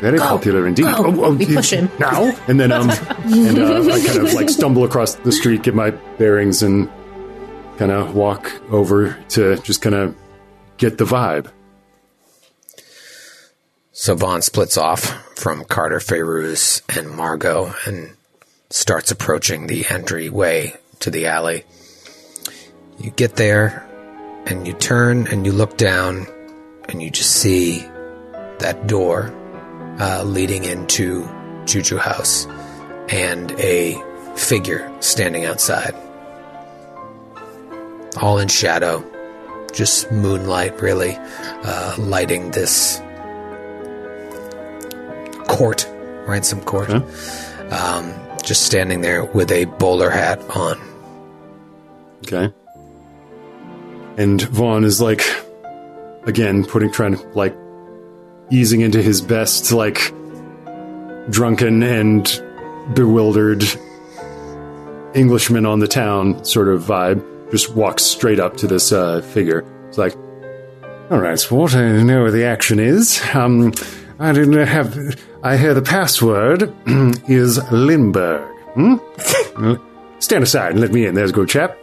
Very 0.00 0.18
popular 0.18 0.66
indeed. 0.66 0.84
go. 0.84 1.30
We 1.32 1.46
push 1.46 1.72
him. 1.72 1.90
now, 1.98 2.36
and 2.46 2.58
then 2.60 2.72
um, 2.72 2.90
and 2.90 3.58
uh, 3.58 3.92
I 3.92 4.04
kind 4.04 4.18
of 4.20 4.32
like 4.34 4.48
stumble 4.48 4.84
across 4.84 5.14
the 5.16 5.32
street, 5.32 5.62
get 5.62 5.74
my 5.74 5.90
bearings, 5.90 6.62
and 6.62 6.88
kind 7.78 7.90
of 7.90 8.14
walk 8.14 8.52
over 8.70 9.18
to 9.30 9.56
just 9.58 9.82
kind 9.82 9.94
of 9.94 10.16
get 10.76 10.98
the 10.98 11.04
vibe. 11.04 11.50
So 13.92 14.14
Vaughn 14.14 14.42
splits 14.42 14.76
off 14.76 15.02
from 15.36 15.64
Carter, 15.64 15.98
Fairuz, 15.98 16.82
and 16.96 17.10
Margot 17.10 17.74
and 17.84 18.14
starts 18.70 19.10
approaching 19.10 19.66
the 19.66 19.86
entryway 19.90 20.74
to 21.00 21.10
the 21.10 21.26
alley. 21.26 21.64
You 22.98 23.10
get 23.10 23.34
there 23.36 23.84
and 24.46 24.66
you 24.66 24.72
turn 24.72 25.26
and 25.26 25.44
you 25.44 25.52
look 25.52 25.76
down 25.76 26.26
and 26.88 27.02
you 27.02 27.10
just 27.10 27.32
see 27.32 27.80
that 28.58 28.86
door 28.86 29.34
uh, 30.00 30.22
leading 30.24 30.64
into 30.64 31.28
Juju 31.64 31.96
House 31.96 32.46
and 33.08 33.52
a 33.52 34.00
figure 34.36 34.90
standing 35.00 35.44
outside. 35.44 35.94
All 38.20 38.38
in 38.38 38.48
shadow, 38.48 39.04
just 39.72 40.10
moonlight 40.10 40.80
really 40.80 41.16
uh, 41.16 41.94
lighting 41.98 42.50
this 42.52 43.00
court, 45.46 45.88
ransom 46.26 46.60
court. 46.62 46.90
Um, 47.70 48.14
just 48.42 48.64
standing 48.64 49.02
there 49.02 49.24
with 49.24 49.52
a 49.52 49.66
bowler 49.66 50.08
hat 50.08 50.40
on. 50.50 50.80
Okay. 52.20 52.52
And 54.16 54.40
Vaughn 54.42 54.84
is 54.84 55.00
like, 55.00 55.22
again, 56.24 56.64
putting, 56.64 56.90
trying 56.90 57.16
to 57.16 57.28
like, 57.28 57.54
easing 58.50 58.80
into 58.80 59.02
his 59.02 59.20
best, 59.20 59.72
like, 59.72 60.12
drunken 61.30 61.82
and 61.82 62.42
bewildered 62.94 63.64
Englishman 65.14 65.66
on 65.66 65.80
the 65.80 65.88
town 65.88 66.44
sort 66.44 66.68
of 66.68 66.82
vibe. 66.82 67.50
Just 67.50 67.74
walks 67.74 68.02
straight 68.04 68.40
up 68.40 68.56
to 68.58 68.66
this 68.66 68.92
uh, 68.92 69.20
figure. 69.22 69.64
It's 69.88 69.98
like, 69.98 70.14
all 71.10 71.18
right, 71.18 71.38
sport, 71.38 71.74
I 71.74 72.02
know 72.02 72.22
where 72.22 72.30
the 72.30 72.44
action 72.44 72.78
is. 72.78 73.20
Um, 73.34 73.72
I 74.18 74.32
didn't 74.32 74.66
have. 74.66 75.18
I 75.42 75.56
hear 75.56 75.72
the 75.72 75.82
password 75.82 76.74
is 77.28 77.58
Lindbergh. 77.70 78.46
Hmm? 78.74 78.96
Stand 80.18 80.42
aside 80.42 80.72
and 80.72 80.80
let 80.80 80.92
me 80.92 81.06
in. 81.06 81.14
There's 81.14 81.30
a 81.30 81.32
good 81.32 81.48
chap. 81.48 81.78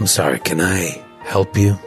I'm 0.00 0.06
sorry, 0.06 0.38
can 0.38 0.60
I 0.60 1.04
help 1.20 1.56
you? 1.58 1.78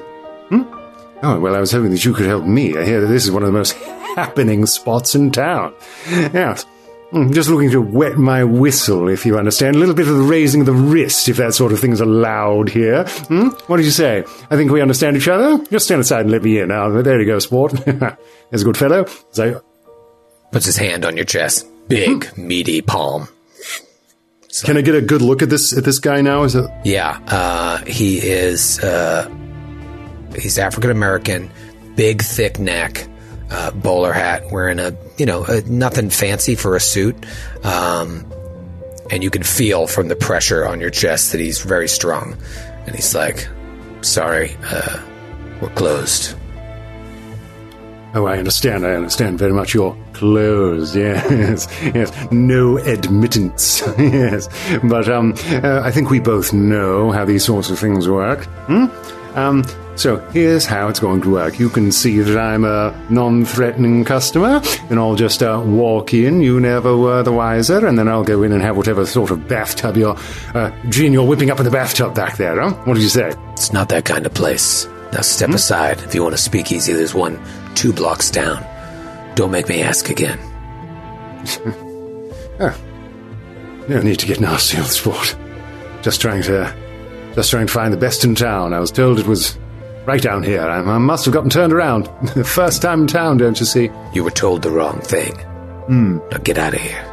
Oh, 1.23 1.39
well, 1.39 1.55
I 1.55 1.59
was 1.59 1.71
hoping 1.71 1.91
that 1.91 2.03
you 2.03 2.13
could 2.13 2.25
help 2.25 2.43
me. 2.45 2.75
I 2.77 2.83
hear 2.83 2.99
that 3.01 3.07
this 3.07 3.23
is 3.23 3.31
one 3.31 3.43
of 3.43 3.47
the 3.47 3.53
most 3.57 3.71
happening 4.15 4.65
spots 4.65 5.15
in 5.15 5.31
town. 5.31 5.73
Yes. 6.09 6.65
Hmm, 7.11 7.31
Just 7.31 7.49
looking 7.49 7.69
to 7.71 7.81
wet 7.81 8.17
my 8.17 8.43
whistle, 8.43 9.07
if 9.07 9.25
you 9.25 9.37
understand. 9.37 9.75
A 9.75 9.79
little 9.79 9.95
bit 9.95 10.07
of 10.07 10.17
the 10.17 10.23
raising 10.23 10.61
of 10.61 10.65
the 10.67 10.73
wrist, 10.73 11.29
if 11.29 11.37
that 11.37 11.53
sort 11.53 11.71
of 11.71 11.79
thing's 11.79 12.01
allowed 12.01 12.69
here. 12.69 13.05
Hmm? 13.27 13.49
What 13.67 13.77
did 13.77 13.85
you 13.85 13.91
say? 13.91 14.23
I 14.49 14.55
think 14.57 14.71
we 14.71 14.81
understand 14.81 15.15
each 15.15 15.27
other? 15.27 15.63
Just 15.65 15.85
stand 15.85 16.01
aside 16.01 16.21
and 16.21 16.31
let 16.31 16.43
me 16.43 16.59
in. 16.59 16.67
Now, 16.69 16.89
there 17.01 17.19
you 17.19 17.25
go, 17.25 17.39
sport. 17.39 17.71
There's 17.85 18.61
a 18.61 18.65
good 18.65 18.77
fellow. 18.77 19.05
So, 19.31 19.63
Puts 20.51 20.65
his 20.65 20.77
hand 20.77 21.05
on 21.05 21.15
your 21.15 21.25
chest. 21.25 21.67
Big, 21.87 22.35
meaty 22.37 22.81
palm. 22.81 23.27
can 24.63 24.77
I 24.77 24.81
get 24.81 24.95
a 24.95 25.01
good 25.01 25.21
look 25.21 25.41
at 25.41 25.49
this 25.49 25.75
at 25.77 25.83
this 25.83 25.99
guy 25.99 26.21
now? 26.21 26.43
Is 26.43 26.55
it 26.55 26.69
Yeah, 26.83 27.19
uh, 27.27 27.77
he 27.85 28.17
is. 28.19 28.79
Uh, 28.79 29.27
he's 30.35 30.57
African 30.57 30.91
American, 30.91 31.49
big, 31.95 32.21
thick 32.21 32.59
neck, 32.59 33.07
uh, 33.49 33.71
bowler 33.71 34.13
hat, 34.13 34.51
wearing 34.51 34.79
a 34.79 34.95
you 35.17 35.25
know 35.25 35.45
a, 35.45 35.61
nothing 35.61 36.09
fancy 36.09 36.55
for 36.55 36.75
a 36.75 36.79
suit, 36.79 37.15
um, 37.63 38.25
and 39.11 39.23
you 39.23 39.29
can 39.29 39.43
feel 39.43 39.87
from 39.87 40.07
the 40.07 40.15
pressure 40.15 40.65
on 40.65 40.79
your 40.79 40.89
chest 40.89 41.31
that 41.31 41.41
he's 41.41 41.61
very 41.61 41.87
strong. 41.87 42.35
And 42.85 42.95
he's 42.95 43.15
like, 43.15 43.47
"Sorry, 44.01 44.55
uh, 44.63 44.99
we're 45.61 45.69
closed." 45.69 46.35
Oh, 48.15 48.27
I 48.27 48.37
understand. 48.37 48.85
I 48.85 48.93
understand 48.93 49.39
very 49.39 49.53
much. 49.53 49.73
You're 49.73 49.97
closed. 50.13 50.95
Yes, 51.03 51.67
yes. 51.95 52.31
No 52.31 52.77
admittance. 52.77 53.81
yes, 53.97 54.47
but 54.83 55.09
um, 55.09 55.33
uh, 55.47 55.81
I 55.83 55.91
think 55.91 56.09
we 56.09 56.19
both 56.19 56.53
know 56.53 57.11
how 57.11 57.25
these 57.25 57.43
sorts 57.43 57.69
of 57.69 57.79
things 57.79 58.07
work. 58.07 58.45
Hmm? 58.67 58.85
Um, 59.35 59.63
So 59.95 60.17
here's 60.31 60.65
how 60.65 60.87
it's 60.87 60.99
going 60.99 61.21
to 61.21 61.31
work. 61.31 61.59
You 61.59 61.69
can 61.69 61.91
see 61.91 62.19
that 62.19 62.37
I'm 62.37 62.65
a 62.65 62.93
non-threatening 63.09 64.05
customer, 64.05 64.61
and 64.89 64.97
I'll 64.99 65.15
just 65.15 65.43
uh, 65.43 65.61
walk 65.63 66.13
in. 66.13 66.41
You 66.41 66.59
never 66.59 66.97
were 66.97 67.21
the 67.21 67.31
wiser, 67.31 67.85
and 67.85 67.97
then 67.97 68.07
I'll 68.07 68.23
go 68.23 68.41
in 68.43 68.51
and 68.51 68.61
have 68.61 68.75
whatever 68.75 69.05
sort 69.05 69.29
of 69.29 69.47
bathtub 69.47 69.95
you're, 69.95 70.17
uh, 70.55 70.71
Gene, 70.89 71.13
you're 71.13 71.27
whipping 71.27 71.51
up 71.51 71.59
in 71.59 71.65
the 71.65 71.71
bathtub 71.71 72.15
back 72.15 72.37
there, 72.37 72.59
huh? 72.59 72.73
What 72.85 72.95
did 72.95 73.03
you 73.03 73.09
say? 73.09 73.33
It's 73.51 73.71
not 73.71 73.89
that 73.89 74.05
kind 74.05 74.25
of 74.25 74.33
place. 74.33 74.87
Now 75.11 75.21
step 75.21 75.51
aside. 75.51 75.99
If 76.01 76.15
you 76.15 76.23
want 76.23 76.35
to 76.35 76.41
speak 76.41 76.71
easy, 76.71 76.93
there's 76.93 77.13
one 77.13 77.39
two 77.75 77.93
blocks 77.93 78.31
down. 78.31 78.65
Don't 79.35 79.51
make 79.51 79.69
me 79.69 79.81
ask 79.81 80.09
again. 80.09 80.39
No 83.89 84.01
need 84.01 84.19
to 84.19 84.27
get 84.27 84.39
nasty 84.39 84.77
on 84.77 84.83
the 84.83 84.89
spot. 84.89 85.35
Just 86.03 86.21
trying 86.21 86.41
to, 86.43 86.73
just 87.35 87.49
trying 87.49 87.67
to 87.67 87.73
find 87.73 87.91
the 87.91 87.97
best 87.97 88.23
in 88.23 88.33
town. 88.33 88.71
I 88.71 88.79
was 88.79 88.91
told 88.91 89.19
it 89.19 89.27
was 89.27 89.57
right 90.05 90.21
down 90.21 90.43
here. 90.43 90.61
I, 90.61 90.79
I 90.79 90.97
must 90.97 91.25
have 91.25 91.33
gotten 91.33 91.49
turned 91.49 91.73
around. 91.73 92.07
first 92.45 92.81
time 92.81 93.01
in 93.01 93.07
town, 93.07 93.37
don't 93.37 93.59
you 93.59 93.65
see? 93.65 93.89
You 94.13 94.23
were 94.23 94.31
told 94.31 94.61
the 94.61 94.71
wrong 94.71 94.99
thing. 95.01 95.33
Hmm. 95.87 96.17
Now 96.31 96.37
get 96.37 96.57
out 96.57 96.73
of 96.73 96.81
here. 96.81 97.09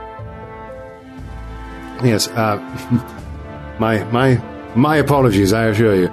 Yes. 2.05 2.28
Uh, 2.28 2.57
my 3.80 4.05
my 4.05 4.36
my 4.74 4.97
apologies. 4.97 5.53
I 5.53 5.66
assure 5.66 5.97
you. 5.97 6.11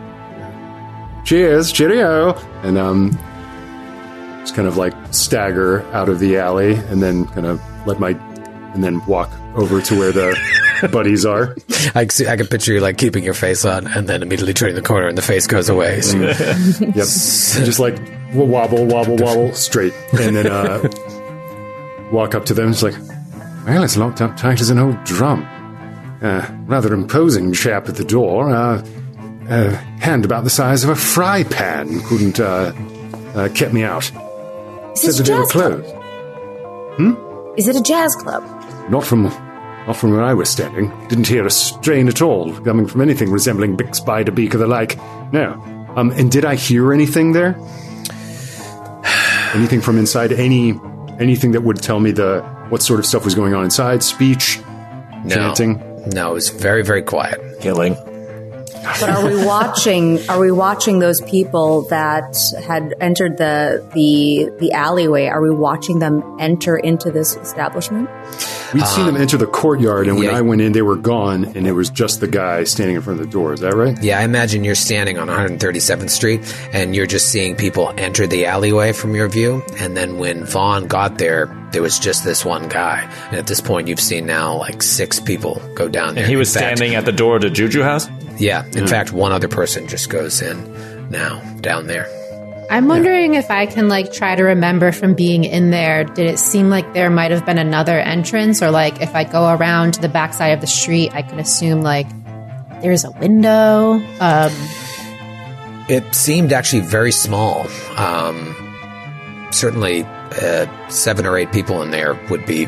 Cheers, 1.25 1.71
cheerio, 1.73 2.34
and 2.63 2.78
um, 2.78 3.11
just 4.39 4.55
kind 4.55 4.67
of 4.67 4.78
like 4.78 4.93
stagger 5.11 5.82
out 5.91 6.07
of 6.07 6.19
the 6.19 6.38
alley, 6.38 6.75
and 6.75 7.03
then 7.03 7.25
kind 7.28 7.45
of 7.45 7.61
let 7.86 7.99
my, 7.99 8.11
and 8.73 8.82
then 8.82 9.05
walk 9.05 9.30
over 9.55 9.82
to 9.82 9.99
where 9.99 10.13
the 10.13 10.38
buddies 10.91 11.25
are. 11.25 11.55
I 11.95 12.01
can, 12.05 12.09
see, 12.09 12.28
I 12.28 12.36
can 12.38 12.47
picture 12.47 12.73
you 12.73 12.80
like 12.80 12.97
keeping 12.97 13.23
your 13.23 13.34
face 13.34 13.65
on 13.65 13.88
and 13.88 14.07
then 14.07 14.21
immediately 14.21 14.53
turning 14.53 14.75
the 14.75 14.82
corner 14.82 15.07
and 15.07 15.17
the 15.17 15.21
face 15.21 15.47
goes 15.47 15.69
away. 15.69 16.01
So 16.01 16.17
you- 16.17 16.23
Yep. 16.80 16.93
just 16.95 17.80
like 17.80 17.97
wobble, 18.34 18.86
wobble, 18.86 19.15
wobble, 19.17 19.53
straight, 19.53 19.93
and 20.19 20.36
then 20.36 20.47
uh, 20.47 20.82
walk 22.11 22.36
up 22.36 22.45
to 22.45 22.53
them. 22.53 22.69
It's 22.69 22.84
like, 22.84 22.95
well, 23.65 23.84
it's 23.84 23.97
locked 23.97 24.21
up 24.21 24.38
tight 24.38 24.61
as 24.61 24.69
an 24.69 24.80
old 24.80 25.03
drum. 25.03 25.45
Uh, 26.21 26.45
rather 26.65 26.93
imposing 26.93 27.53
chap 27.53 27.88
at 27.89 27.95
the 27.95 28.03
door. 28.05 28.49
Uh, 28.49 28.84
uh, 29.49 29.69
hand 30.01 30.25
about 30.25 30.43
the 30.43 30.49
size 30.49 30.84
of 30.84 30.89
a 30.89 30.95
fry 30.95 31.43
pan 31.43 32.01
couldn't 32.01 32.39
uh, 32.39 32.73
uh, 33.36 33.47
kept 33.53 33.71
me 33.73 33.84
out. 33.84 34.03
Is 34.03 35.01
Said 35.01 35.09
this 35.09 35.17
that 35.19 35.23
they 35.25 35.34
were 35.34 35.39
jazz 35.43 35.51
club? 35.51 35.84
closed. 35.84 37.59
Is 37.59 37.67
it 37.67 37.75
a 37.75 37.82
jazz 37.82 38.15
club? 38.15 38.43
Not 38.89 39.05
from, 39.05 39.25
not 39.88 39.95
from 39.95 40.11
where 40.11 40.21
I 40.21 40.33
was 40.33 40.49
standing. 40.49 40.91
Didn't 41.07 41.27
hear 41.27 41.45
a 41.45 41.49
strain 41.49 42.09
at 42.09 42.21
all 42.21 42.53
coming 42.61 42.85
from 42.85 43.01
anything 43.01 43.31
resembling 43.31 43.77
Bix 43.77 44.03
Beiderbecke 44.03 44.53
or 44.53 44.57
the 44.57 44.67
like. 44.67 44.97
No. 45.31 45.53
Um, 45.95 46.11
and 46.11 46.29
did 46.29 46.45
I 46.45 46.55
hear 46.55 46.93
anything 46.93 47.31
there? 47.31 47.55
anything 49.55 49.81
from 49.81 49.97
inside? 49.97 50.33
Any 50.33 50.79
anything 51.19 51.53
that 51.53 51.61
would 51.61 51.81
tell 51.81 51.99
me 51.99 52.11
the 52.11 52.41
what 52.69 52.83
sort 52.83 52.99
of 52.99 53.05
stuff 53.05 53.23
was 53.23 53.33
going 53.33 53.53
on 53.53 53.63
inside? 53.63 54.03
Speech, 54.03 54.59
no, 55.23 55.35
chanting. 55.35 56.09
no, 56.09 56.31
it 56.31 56.33
was 56.33 56.49
very 56.49 56.83
very 56.83 57.01
quiet. 57.01 57.39
Killing. 57.61 57.95
But 58.99 59.09
are 59.09 59.25
we 59.25 59.45
watching? 59.45 60.19
Are 60.30 60.39
we 60.39 60.51
watching 60.51 60.99
those 60.99 61.21
people 61.21 61.84
that 61.89 62.36
had 62.65 62.93
entered 62.99 63.38
the 63.38 63.84
the 63.93 64.49
the 64.59 64.71
alleyway? 64.73 65.28
Are 65.28 65.41
we 65.41 65.51
watching 65.51 65.99
them 65.99 66.23
enter 66.39 66.78
into 66.78 67.11
this 67.11 67.36
establishment? 67.36 68.09
We'd 68.73 68.86
seen 68.86 69.05
them 69.05 69.15
enter 69.15 69.38
the 69.38 69.47
courtyard, 69.47 70.07
and 70.07 70.17
when 70.17 70.28
Um, 70.28 70.32
yeah. 70.34 70.38
I 70.39 70.41
went 70.41 70.59
in, 70.61 70.73
they 70.73 70.82
were 70.82 70.97
gone, 70.97 71.45
and 71.55 71.65
it 71.65 71.71
was 71.71 71.89
just 71.89 72.19
the 72.19 72.28
guy 72.28 72.65
standing 72.65 72.97
in 72.97 73.01
front 73.01 73.19
of 73.21 73.25
the 73.25 73.32
door. 73.32 73.53
Is 73.53 73.61
that 73.61 73.73
right? 73.75 73.97
Yeah, 74.03 74.19
I 74.19 74.23
imagine 74.23 74.65
you're 74.65 74.75
standing 74.75 75.17
on 75.17 75.30
137th 75.30 76.09
Street 76.09 76.41
and 76.73 76.93
you're 76.93 77.05
just 77.05 77.28
seeing 77.30 77.55
people 77.55 77.93
enter 77.97 78.28
the 78.28 78.45
alleyway 78.45 78.91
from 78.91 79.15
your 79.15 79.30
view. 79.30 79.63
And 79.78 79.95
then 79.95 80.17
when 80.17 80.43
Vaughn 80.43 80.88
got 80.88 81.17
there, 81.17 81.45
there 81.78 81.84
was 81.84 81.99
just 81.99 82.23
this 82.23 82.43
one 82.43 82.67
guy. 82.69 83.01
And 83.28 83.36
at 83.36 83.45
this 83.45 83.61
point, 83.61 83.88
you've 83.88 83.99
seen 83.99 84.25
now 84.25 84.57
like 84.57 84.82
six 84.82 85.19
people 85.19 85.61
go 85.75 85.88
down 85.88 86.15
there. 86.15 86.23
And 86.23 86.30
he 86.30 86.36
was 86.36 86.55
In 86.55 86.59
fact- 86.59 86.78
standing 86.80 86.95
at 86.95 87.05
the 87.05 87.11
door 87.11 87.38
to 87.38 87.51
Juju 87.51 87.84
House. 87.84 88.09
Yeah, 88.39 88.65
in 88.73 88.88
fact, 88.88 89.11
one 89.13 89.32
other 89.32 89.47
person 89.47 89.88
just 89.88 90.09
goes 90.09 90.41
in 90.41 90.57
now 91.11 91.39
down 91.61 91.86
there. 91.86 92.07
I'm 92.71 92.88
wondering 92.88 93.36
if 93.36 93.51
I 93.51 93.67
can 93.67 93.89
like 93.89 94.11
try 94.11 94.36
to 94.36 94.41
remember 94.43 94.91
from 94.91 95.13
being 95.13 95.43
in 95.43 95.69
there. 95.69 96.03
Did 96.03 96.25
it 96.25 96.39
seem 96.39 96.71
like 96.71 96.95
there 96.95 97.11
might 97.11 97.30
have 97.30 97.45
been 97.45 97.59
another 97.59 97.99
entrance, 97.99 98.63
or 98.63 98.71
like 98.71 98.99
if 98.99 99.13
I 99.13 99.23
go 99.23 99.53
around 99.53 99.93
to 99.93 100.01
the 100.01 100.09
backside 100.09 100.53
of 100.53 100.61
the 100.61 100.67
street, 100.67 101.11
I 101.13 101.21
can 101.21 101.38
assume 101.38 101.84
like 101.84 102.07
there's 102.82 103.03
a 103.05 103.11
window. 103.11 104.01
Um, 104.19 104.51
It 105.89 106.15
seemed 106.15 106.53
actually 106.53 106.82
very 106.82 107.11
small. 107.11 107.67
Um, 107.97 108.55
certainly, 109.51 110.05
uh, 110.38 110.89
seven 110.89 111.25
or 111.25 111.38
eight 111.38 111.51
people 111.51 111.81
in 111.81 111.91
there 111.91 112.13
would 112.29 112.45
be 112.45 112.65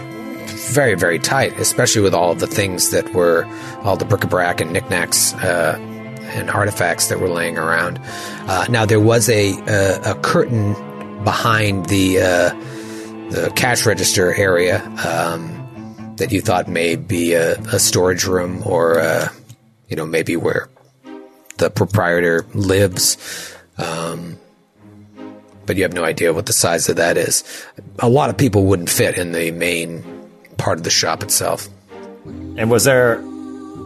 very, 0.72 0.96
very 0.96 1.20
tight, 1.20 1.58
especially 1.60 2.02
with 2.02 2.14
all 2.14 2.32
of 2.32 2.40
the 2.40 2.48
things 2.48 2.92
that 2.92 3.14
were, 3.14 3.46
all 3.84 3.96
the 3.98 4.06
bric-a-brac 4.06 4.62
and 4.62 4.72
knickknacks 4.72 5.34
uh, 5.36 5.76
and 6.34 6.50
artifacts 6.50 7.08
that 7.10 7.20
were 7.20 7.30
laying 7.30 7.58
around. 7.58 8.00
Uh, 8.48 8.66
now, 8.70 8.86
there 8.86 9.00
was 9.00 9.30
a, 9.30 9.54
a, 9.68 10.12
a 10.12 10.16
curtain 10.22 10.74
behind 11.24 11.86
the 11.88 12.20
uh, 12.20 12.50
the 13.30 13.52
cash 13.56 13.86
register 13.86 14.34
area 14.34 14.84
um, 15.06 16.16
that 16.18 16.32
you 16.32 16.42
thought 16.42 16.68
may 16.68 16.96
be 16.96 17.34
a, 17.34 17.60
a 17.74 17.80
storage 17.80 18.26
room 18.26 18.64
or, 18.66 19.00
uh, 19.00 19.30
you 19.88 19.96
know, 19.96 20.06
maybe 20.06 20.36
where 20.36 20.68
the 21.58 21.70
proprietor 21.70 22.46
lives. 22.54 23.56
Um, 23.78 24.38
but 25.70 25.78
you 25.78 25.84
have 25.84 25.94
no 25.94 26.04
idea 26.04 26.34
what 26.34 26.48
the 26.48 26.54
size 26.54 26.90
of 26.90 26.96
that 26.96 27.16
is. 27.16 27.44
A 28.00 28.10
lot 28.10 28.32
of 28.32 28.38
people 28.38 28.66
wouldn't 28.66 28.90
fit 28.90 29.20
in 29.20 29.34
the 29.34 29.52
main 29.52 30.04
part 30.58 30.80
of 30.80 30.84
the 30.84 30.90
shop 30.90 31.22
itself. 31.22 31.70
And 32.58 32.72
was 32.72 32.86
there 32.86 33.22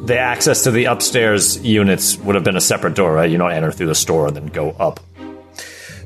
the 0.05 0.17
access 0.17 0.63
to 0.63 0.71
the 0.71 0.86
upstairs 0.86 1.61
units 1.61 2.15
would 2.19 2.36
have 2.36 2.45
been 2.45 2.55
a 2.55 2.61
separate 2.61 2.95
door, 2.95 3.11
right? 3.13 3.29
You 3.29 3.38
don't 3.38 3.51
enter 3.51 3.69
through 3.73 3.88
the 3.88 3.95
store 3.95 4.27
and 4.27 4.36
then 4.38 4.45
go 4.47 4.71
up. 4.79 5.01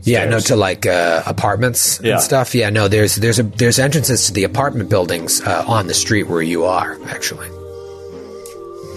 Yeah, 0.01 0.25
no, 0.25 0.39
to 0.39 0.55
like 0.55 0.87
uh, 0.87 1.21
apartments 1.27 1.99
Yeah. 2.03 2.13
and 2.13 2.21
stuff. 2.23 2.55
Yeah, 2.55 2.71
no, 2.71 2.87
there's 2.87 3.17
there's 3.17 3.37
a 3.37 3.43
there's 3.43 3.77
entrances 3.77 4.25
to 4.27 4.33
the 4.33 4.45
apartment 4.45 4.89
buildings 4.89 5.41
uh, 5.41 5.63
on 5.67 5.85
the 5.85 5.93
street 5.93 6.23
where 6.27 6.41
you 6.41 6.63
are 6.63 6.97
actually. 7.07 7.49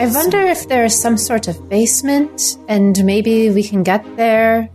I 0.00 0.06
wonder 0.06 0.40
if 0.40 0.66
there's 0.68 0.94
some 0.98 1.18
sort 1.18 1.46
of 1.46 1.68
basement, 1.68 2.56
and 2.68 3.04
maybe 3.04 3.50
we 3.50 3.62
can 3.62 3.82
get 3.82 4.02
there 4.16 4.70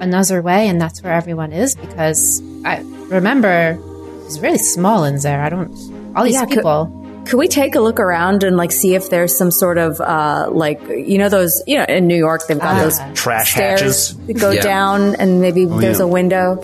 another 0.00 0.42
way, 0.42 0.68
and 0.68 0.80
that's 0.80 1.02
where 1.02 1.12
everyone 1.12 1.52
is. 1.52 1.74
Because 1.74 2.42
I 2.64 2.80
remember 3.08 3.78
it's 4.26 4.38
really 4.40 4.58
small 4.58 5.04
in 5.04 5.18
there. 5.20 5.42
I 5.42 5.48
don't. 5.48 5.70
All 6.16 6.24
these 6.24 6.34
Yeah, 6.34 6.46
people. 6.46 7.02
Could 7.26 7.38
we 7.38 7.48
take 7.48 7.74
a 7.74 7.80
look 7.80 7.98
around 7.98 8.44
and 8.44 8.56
like 8.56 8.70
see 8.70 8.94
if 8.94 9.10
there's 9.10 9.36
some 9.36 9.50
sort 9.50 9.78
of 9.78 10.00
uh 10.00 10.48
like 10.52 10.80
you 10.88 11.18
know 11.18 11.28
those 11.28 11.60
you 11.66 11.76
know 11.76 11.84
in 11.88 12.06
New 12.06 12.14
York 12.16 12.42
they've 12.46 12.56
got 12.58 12.76
Ah. 12.76 12.82
those 12.82 13.00
Trash 13.20 13.50
stairs 13.52 13.80
hatches. 13.80 14.16
that 14.28 14.38
go 14.38 14.50
Yeah. 14.52 14.62
down 14.62 15.16
and 15.16 15.40
maybe 15.40 15.64
there's 15.64 15.98
yeah. 15.98 16.04
a 16.04 16.08
window. 16.08 16.62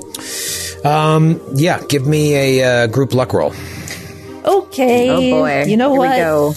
Um, 0.84 1.40
yeah, 1.54 1.80
give 1.88 2.06
me 2.06 2.34
a 2.60 2.84
uh, 2.84 2.86
group 2.86 3.12
luck 3.12 3.32
roll. 3.32 3.52
Okay. 4.44 5.10
Oh 5.10 5.20
boy! 5.40 5.64
You 5.64 5.76
know 5.76 5.90
Here 5.90 5.98
what? 5.98 6.10
We 6.10 6.16
go. 6.16 6.54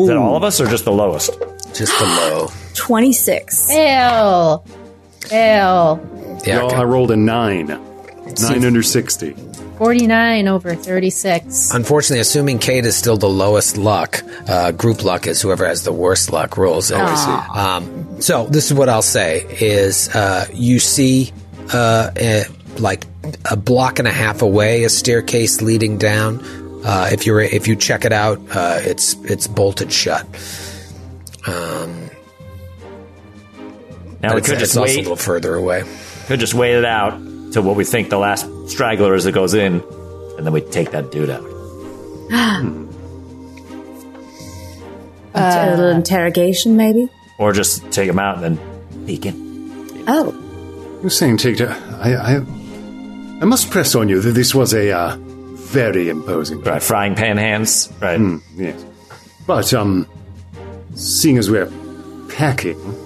Is 0.00 0.08
that 0.08 0.16
all 0.16 0.36
of 0.36 0.42
us 0.44 0.60
or 0.60 0.66
just 0.66 0.84
the 0.84 0.92
lowest? 0.92 1.30
Just 1.74 1.98
the 1.98 2.04
low. 2.06 2.48
Twenty 2.84 3.14
six. 3.14 3.68
Fail. 3.68 4.58
Fail. 5.20 5.98
Yeah, 6.44 6.58
Well, 6.58 6.66
okay. 6.66 6.76
I 6.76 6.84
rolled 6.84 7.10
a 7.10 7.16
nine. 7.16 7.68
Nine 7.68 8.64
under 8.64 8.82
60. 8.82 9.34
49 9.78 10.48
over 10.48 10.74
36. 10.74 11.70
Unfortunately, 11.72 12.20
assuming 12.20 12.58
Kate 12.58 12.84
is 12.84 12.94
still 12.94 13.16
the 13.16 13.28
lowest 13.28 13.78
luck, 13.78 14.22
uh, 14.48 14.72
group 14.72 15.02
luck 15.02 15.26
is 15.26 15.40
whoever 15.40 15.66
has 15.66 15.82
the 15.84 15.92
worst 15.92 16.30
luck 16.30 16.58
rolls 16.58 16.90
it. 16.90 16.98
Um, 16.98 18.20
so 18.20 18.44
this 18.46 18.66
is 18.66 18.74
what 18.74 18.88
I'll 18.90 19.02
say: 19.02 19.46
is 19.60 20.14
uh, 20.14 20.46
you 20.52 20.78
see 20.78 21.32
uh, 21.72 22.10
eh, 22.16 22.44
like 22.78 23.06
a 23.50 23.56
block 23.56 23.98
and 23.98 24.06
a 24.06 24.12
half 24.12 24.42
away 24.42 24.84
a 24.84 24.90
staircase 24.90 25.62
leading 25.62 25.96
down. 25.96 26.40
Uh, 26.84 27.08
if 27.12 27.24
you're 27.24 27.40
if 27.40 27.66
you 27.66 27.76
check 27.76 28.04
it 28.04 28.12
out, 28.12 28.38
uh, 28.50 28.78
it's 28.82 29.14
it's 29.24 29.46
bolted 29.46 29.90
shut. 29.90 30.26
Um, 31.46 32.03
Now 34.24 34.30
but 34.30 34.36
we 34.36 34.40
could 34.40 34.58
just 34.58 34.74
wait. 34.74 34.96
a 34.96 35.00
little 35.00 35.16
further 35.16 35.54
away. 35.54 35.84
Could 36.28 36.40
just 36.40 36.54
wait 36.54 36.76
it 36.76 36.84
out 36.86 37.12
to 37.52 37.60
what 37.60 37.76
we 37.76 37.84
think 37.84 38.08
the 38.08 38.16
last 38.16 38.48
straggler 38.70 39.14
is 39.14 39.24
that 39.24 39.32
goes 39.32 39.52
in, 39.52 39.82
and 40.38 40.46
then 40.46 40.52
we 40.54 40.62
take 40.62 40.92
that 40.92 41.12
dude 41.12 41.28
out. 41.28 41.44
a 45.34 45.70
little 45.76 45.90
interrogation, 45.90 46.74
maybe. 46.78 47.10
Or 47.38 47.52
just 47.52 47.90
take 47.92 48.08
him 48.08 48.18
out 48.18 48.42
and 48.42 48.56
then 48.56 49.06
peek 49.06 49.26
in. 49.26 50.04
Oh, 50.08 50.32
You're 51.02 51.10
saying, 51.10 51.36
take 51.36 51.58
to, 51.58 51.68
I, 52.00 52.14
I, 52.14 52.36
I 52.36 53.44
must 53.44 53.70
press 53.70 53.94
on 53.94 54.08
you 54.08 54.20
that 54.20 54.32
this 54.32 54.54
was 54.54 54.72
a 54.72 54.90
uh, 54.90 55.18
very 55.18 56.08
imposing. 56.08 56.62
Right, 56.62 56.82
frying 56.82 57.14
pan 57.14 57.36
hands. 57.36 57.92
Right. 58.00 58.18
Yes. 58.56 58.82
But, 59.46 59.74
um, 59.74 60.08
seeing 60.94 61.36
as 61.36 61.50
we're 61.50 61.70
packing, 62.30 63.03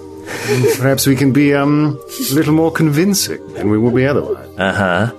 Perhaps 0.77 1.05
we 1.07 1.15
can 1.15 1.31
be 1.31 1.53
um, 1.53 1.99
a 2.31 2.33
little 2.33 2.53
more 2.53 2.71
convincing 2.71 3.45
than 3.53 3.69
we 3.69 3.77
will 3.77 3.91
be 3.91 4.05
otherwise. 4.07 4.47
Uh 4.57 4.73
huh. 4.73 5.13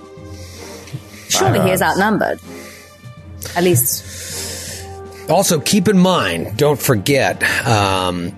Surely 1.29 1.61
he 1.61 1.71
is 1.71 1.81
outnumbered. 1.81 2.39
At 3.55 3.63
least 3.63 4.03
Also, 5.29 5.59
keep 5.59 5.87
in 5.87 5.97
mind, 5.97 6.57
don't 6.57 6.79
forget, 6.79 7.41
um, 7.65 8.31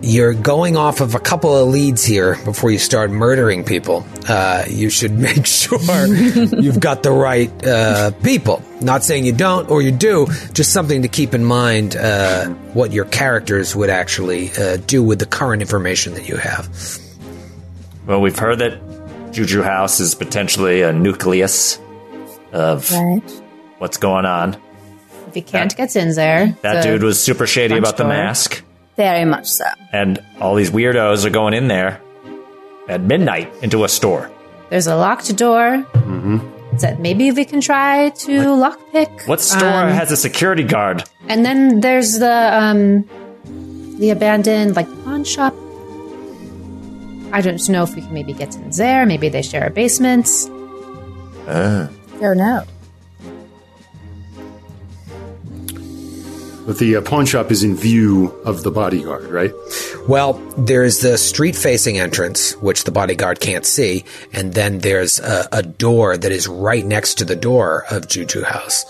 you're 0.00 0.34
going 0.34 0.76
off 0.76 1.00
of 1.00 1.14
a 1.14 1.18
couple 1.18 1.56
of 1.56 1.68
leads 1.68 2.04
here 2.04 2.36
before 2.44 2.70
you 2.70 2.78
start 2.78 3.10
murdering 3.10 3.64
people. 3.64 4.06
Uh, 4.28 4.64
you 4.68 4.90
should 4.90 5.12
make 5.18 5.46
sure 5.46 6.06
you've 6.06 6.80
got 6.80 7.02
the 7.02 7.10
right 7.10 7.50
uh, 7.66 8.10
people. 8.22 8.62
Not 8.80 9.02
saying 9.02 9.24
you 9.24 9.32
don't 9.32 9.68
or 9.70 9.82
you 9.82 9.90
do, 9.90 10.26
just 10.52 10.72
something 10.72 11.02
to 11.02 11.08
keep 11.08 11.34
in 11.34 11.44
mind 11.44 11.96
uh, 11.96 12.48
what 12.74 12.92
your 12.92 13.06
characters 13.06 13.74
would 13.74 13.90
actually 13.90 14.50
uh, 14.52 14.76
do 14.86 15.02
with 15.02 15.18
the 15.18 15.26
current 15.26 15.62
information 15.62 16.14
that 16.14 16.28
you 16.28 16.36
have. 16.36 16.68
Well, 18.06 18.20
we've 18.20 18.38
heard 18.38 18.60
that 18.60 19.32
Juju 19.32 19.62
House 19.62 20.00
is 20.00 20.14
potentially 20.14 20.82
a 20.82 20.92
nucleus 20.92 21.78
of 22.52 22.90
right. 22.92 23.42
what's 23.78 23.96
going 23.96 24.24
on. 24.24 24.56
If 25.26 25.34
he 25.34 25.42
can't 25.42 25.76
get 25.76 25.94
in 25.94 26.14
there, 26.14 26.56
That 26.62 26.82
the 26.82 26.90
dude 26.90 27.02
was 27.02 27.22
super 27.22 27.46
shady 27.46 27.72
front 27.74 27.84
about 27.84 27.96
the 27.98 28.04
door. 28.04 28.12
mask, 28.12 28.62
Very 28.98 29.24
much 29.24 29.46
so. 29.46 29.64
and 29.94 30.18
all 30.40 30.54
these 30.56 30.70
weirdos 30.70 31.24
are 31.24 31.30
going 31.30 31.54
in 31.54 31.68
there 31.68 32.00
at 32.88 33.00
midnight 33.00 33.46
into 33.62 33.84
a 33.84 33.88
store. 33.88 34.28
There's 34.70 34.86
a 34.88 34.96
locked 34.96 35.34
door. 35.36 35.86
Mm-hmm. 35.94 36.38
That 36.82 37.00
maybe 37.00 37.30
we 37.32 37.44
can 37.44 37.60
try 37.60 38.10
to 38.10 38.32
lockpick. 38.64 39.26
What 39.26 39.40
store 39.40 39.82
Um, 39.88 39.88
has 40.00 40.10
a 40.12 40.16
security 40.16 40.62
guard? 40.64 41.04
And 41.28 41.44
then 41.46 41.80
there's 41.80 42.18
the 42.18 42.36
um 42.64 43.04
the 44.02 44.10
abandoned 44.10 44.76
like 44.76 44.88
pawn 45.04 45.24
shop. 45.24 45.54
I 47.32 47.40
don't 47.40 47.62
know 47.68 47.82
if 47.82 47.94
we 47.96 48.02
can 48.02 48.12
maybe 48.12 48.32
get 48.32 48.54
in 48.56 48.70
there. 48.70 49.06
Maybe 49.06 49.28
they 49.28 49.42
share 49.42 49.66
a 49.66 49.70
basement. 49.70 50.28
Oh 51.46 51.88
no. 52.20 52.62
But 56.68 56.76
the 56.76 56.96
uh, 56.96 57.00
pawn 57.00 57.24
shop 57.24 57.50
is 57.50 57.62
in 57.64 57.76
view 57.76 58.26
of 58.44 58.62
the 58.62 58.70
bodyguard, 58.70 59.30
right? 59.30 59.54
Well, 60.06 60.34
there's 60.58 60.98
the 60.98 61.16
street 61.16 61.56
facing 61.56 61.98
entrance, 61.98 62.52
which 62.56 62.84
the 62.84 62.90
bodyguard 62.90 63.40
can't 63.40 63.64
see, 63.64 64.04
and 64.34 64.52
then 64.52 64.80
there's 64.80 65.18
a, 65.18 65.48
a 65.50 65.62
door 65.62 66.18
that 66.18 66.30
is 66.30 66.46
right 66.46 66.84
next 66.84 67.14
to 67.14 67.24
the 67.24 67.36
door 67.36 67.86
of 67.90 68.06
Juju 68.06 68.42
House 68.42 68.84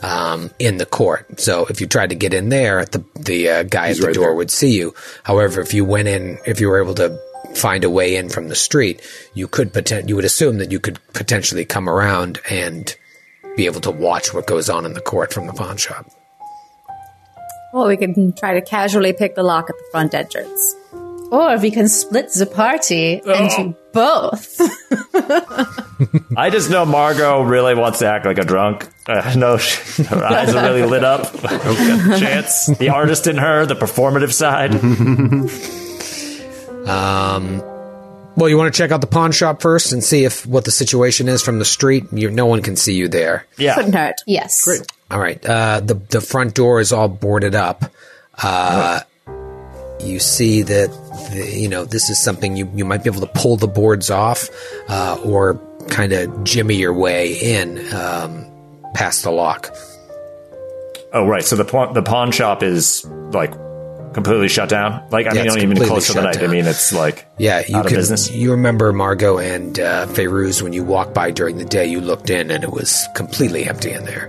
um, 0.00 0.52
in 0.60 0.76
the 0.76 0.86
court. 0.86 1.40
So 1.40 1.66
if 1.66 1.80
you 1.80 1.88
tried 1.88 2.10
to 2.10 2.14
get 2.14 2.34
in 2.34 2.50
there, 2.50 2.84
the 2.84 3.04
the 3.18 3.48
uh, 3.48 3.62
guy 3.64 3.88
He's 3.88 3.98
at 3.98 4.02
the 4.02 4.06
right 4.06 4.14
door 4.14 4.26
there. 4.26 4.34
would 4.34 4.52
see 4.52 4.76
you. 4.78 4.94
However, 5.24 5.60
if 5.60 5.74
you 5.74 5.84
went 5.84 6.06
in, 6.06 6.38
if 6.46 6.60
you 6.60 6.68
were 6.68 6.80
able 6.80 6.94
to 6.94 7.18
find 7.56 7.82
a 7.82 7.90
way 7.90 8.14
in 8.14 8.28
from 8.28 8.46
the 8.46 8.54
street, 8.54 9.02
you 9.34 9.48
could 9.48 9.72
poten- 9.72 10.08
you 10.08 10.14
would 10.14 10.24
assume 10.24 10.58
that 10.58 10.70
you 10.70 10.78
could 10.78 11.00
potentially 11.14 11.64
come 11.64 11.88
around 11.88 12.40
and 12.48 12.94
be 13.56 13.66
able 13.66 13.80
to 13.80 13.90
watch 13.90 14.32
what 14.32 14.46
goes 14.46 14.70
on 14.70 14.86
in 14.86 14.92
the 14.92 15.00
court 15.00 15.32
from 15.32 15.48
the 15.48 15.52
pawn 15.52 15.76
shop. 15.76 16.06
Well, 17.74 17.88
we 17.88 17.96
can 17.96 18.32
try 18.32 18.54
to 18.54 18.60
casually 18.62 19.12
pick 19.12 19.34
the 19.34 19.42
lock 19.42 19.68
at 19.68 19.76
the 19.76 19.84
front 19.90 20.14
entrance. 20.14 20.76
Or 21.32 21.58
we 21.58 21.72
can 21.72 21.88
split 21.88 22.30
the 22.32 22.46
party 22.46 23.20
Oh. 23.26 23.32
into 23.32 23.74
both. 23.92 24.60
I 26.36 26.50
just 26.50 26.70
know 26.70 26.84
Margot 26.84 27.42
really 27.42 27.74
wants 27.74 27.98
to 27.98 28.06
act 28.06 28.26
like 28.26 28.38
a 28.38 28.44
drunk. 28.44 28.86
Uh, 29.08 29.34
no, 29.36 29.56
she- 29.56 30.02
her 30.04 30.24
eyes 30.24 30.54
are 30.54 30.62
really 30.62 30.84
lit 30.84 31.02
up. 31.02 31.32
Chance, 31.42 32.66
the 32.78 32.90
artist 32.90 33.26
in 33.26 33.38
her, 33.38 33.66
the 33.66 33.74
performative 33.74 34.32
side. 34.32 34.72
um, 36.88 37.58
Well, 38.36 38.48
you 38.48 38.56
want 38.56 38.72
to 38.72 38.78
check 38.78 38.92
out 38.92 39.00
the 39.00 39.06
pawn 39.08 39.32
shop 39.32 39.62
first 39.62 39.92
and 39.92 40.04
see 40.04 40.24
if 40.24 40.46
what 40.46 40.64
the 40.64 40.70
situation 40.70 41.28
is 41.28 41.42
from 41.42 41.58
the 41.58 41.64
street. 41.64 42.04
You, 42.12 42.30
no 42.30 42.46
one 42.46 42.62
can 42.62 42.76
see 42.76 42.94
you 42.94 43.08
there. 43.08 43.46
Yeah. 43.56 43.74
Couldn't 43.74 43.94
hurt. 43.94 44.20
yes. 44.26 44.62
Great. 44.64 44.82
All 45.14 45.20
right. 45.20 45.38
Uh, 45.46 45.78
the 45.80 45.94
the 45.94 46.20
front 46.20 46.54
door 46.54 46.80
is 46.80 46.92
all 46.92 47.08
boarded 47.08 47.54
up. 47.54 47.84
Uh, 48.42 49.00
You 50.00 50.18
see 50.18 50.62
that 50.62 50.90
the, 51.32 51.56
you 51.56 51.68
know 51.68 51.84
this 51.86 52.10
is 52.10 52.18
something 52.22 52.56
you 52.56 52.68
you 52.74 52.84
might 52.84 53.02
be 53.04 53.08
able 53.10 53.20
to 53.20 53.32
pull 53.40 53.56
the 53.56 53.68
boards 53.68 54.10
off, 54.10 54.50
uh, 54.88 55.16
or 55.24 55.58
kind 55.88 56.12
of 56.12 56.42
jimmy 56.44 56.74
your 56.74 56.92
way 56.92 57.32
in 57.40 57.78
um, 57.94 58.44
past 58.92 59.22
the 59.22 59.30
lock. 59.30 59.70
Oh, 61.12 61.24
right. 61.26 61.44
So 61.44 61.54
the 61.56 61.64
pawn, 61.64 61.94
the 61.94 62.02
pawn 62.02 62.32
shop 62.32 62.62
is 62.64 63.04
like 63.32 63.52
completely 64.14 64.48
shut 64.48 64.68
down. 64.68 65.00
Like, 65.10 65.26
I 65.26 65.30
Yeah, 65.30 65.34
mean, 65.34 65.46
it's 65.46 65.54
not 65.56 65.62
even 65.62 65.76
close 65.86 66.06
to 66.08 66.14
the 66.14 66.22
night. 66.22 66.42
I 66.42 66.48
mean, 66.48 66.66
it's 66.66 66.92
like 66.92 67.24
Yeah, 67.38 67.62
you 67.66 67.76
out 67.76 67.86
of 67.86 67.90
can. 67.90 67.96
business. 67.98 68.30
You 68.30 68.50
remember 68.50 68.92
Margot 68.92 69.38
and 69.38 69.78
uh, 69.78 70.06
Fairuz 70.08 70.60
when 70.60 70.72
you 70.72 70.82
walked 70.84 71.14
by 71.14 71.30
during 71.30 71.58
the 71.58 71.64
day. 71.64 71.86
You 71.86 72.00
looked 72.00 72.30
in 72.30 72.50
and 72.50 72.64
it 72.64 72.70
was 72.72 73.06
completely 73.14 73.64
empty 73.68 73.92
in 73.92 74.04
there. 74.04 74.28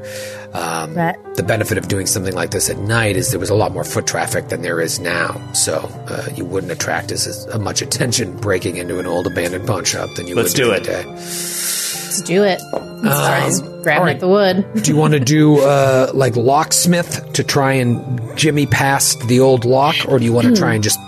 Um, 0.56 0.94
Right. 0.96 1.16
The 1.36 1.44
benefit 1.44 1.78
of 1.78 1.88
doing 1.88 2.06
something 2.06 2.34
like 2.34 2.52
this 2.52 2.70
at 2.70 2.78
night 2.78 3.16
is 3.18 3.32
there 3.32 3.40
was 3.40 3.50
a 3.50 3.56
lot 3.56 3.74
more 3.74 3.84
foot 3.84 4.08
traffic 4.08 4.48
than 4.50 4.62
there 4.62 4.80
is 4.80 5.00
now, 5.00 5.42
so 5.54 5.80
uh, 6.08 6.28
you 6.36 6.46
wouldn't 6.46 6.72
attract 6.72 7.12
as, 7.12 7.28
as 7.28 7.60
much 7.60 7.82
attention 7.82 8.38
breaking 8.38 8.78
into 8.78 9.00
an 9.00 9.06
old 9.06 9.28
abandoned 9.28 9.68
pawn 9.68 9.84
shop 9.84 10.10
than 10.16 10.28
you 10.28 10.36
Let's 10.36 10.54
would 10.54 10.64
do 10.64 10.72
it. 10.72 10.84
the 10.84 10.92
day. 10.92 11.04
Let's 11.06 12.22
do 12.22 12.44
it. 12.44 12.62
Let's 12.72 13.58
start 13.58 13.84
grabbing 13.84 14.00
all 14.00 14.06
right. 14.06 14.16
at 14.16 14.20
the 14.22 14.28
wood. 14.30 14.84
Do 14.84 14.90
you 14.92 14.98
want 14.98 15.14
to 15.14 15.20
do 15.20 15.60
uh, 15.60 16.12
like 16.14 16.38
locksmith 16.38 17.34
to 17.34 17.44
try 17.44 17.74
and 17.74 18.38
jimmy 18.38 18.66
past 18.66 19.20
the 19.28 19.42
old 19.42 19.66
lock, 19.66 19.96
or 20.08 20.20
do 20.20 20.26
you 20.26 20.32
want 20.32 20.48
to 20.48 20.56
try 20.56 20.74
and 20.76 20.84
just 20.84 21.00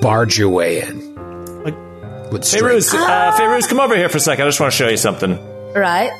barge 0.00 0.38
your 0.38 0.48
way 0.50 0.82
in? 0.82 1.14
Like- 1.64 1.74
with 2.32 2.44
strength? 2.44 2.64
Fairuz, 2.86 2.94
uh, 2.94 3.32
Fairuz, 3.36 3.68
come 3.68 3.80
over 3.80 3.96
here 3.96 4.08
for 4.08 4.18
a 4.18 4.20
second. 4.20 4.44
I 4.44 4.48
just 4.48 4.60
want 4.60 4.72
to 4.72 4.76
show 4.78 4.88
you 4.88 4.96
something. 4.96 5.36
Right? 5.74 6.12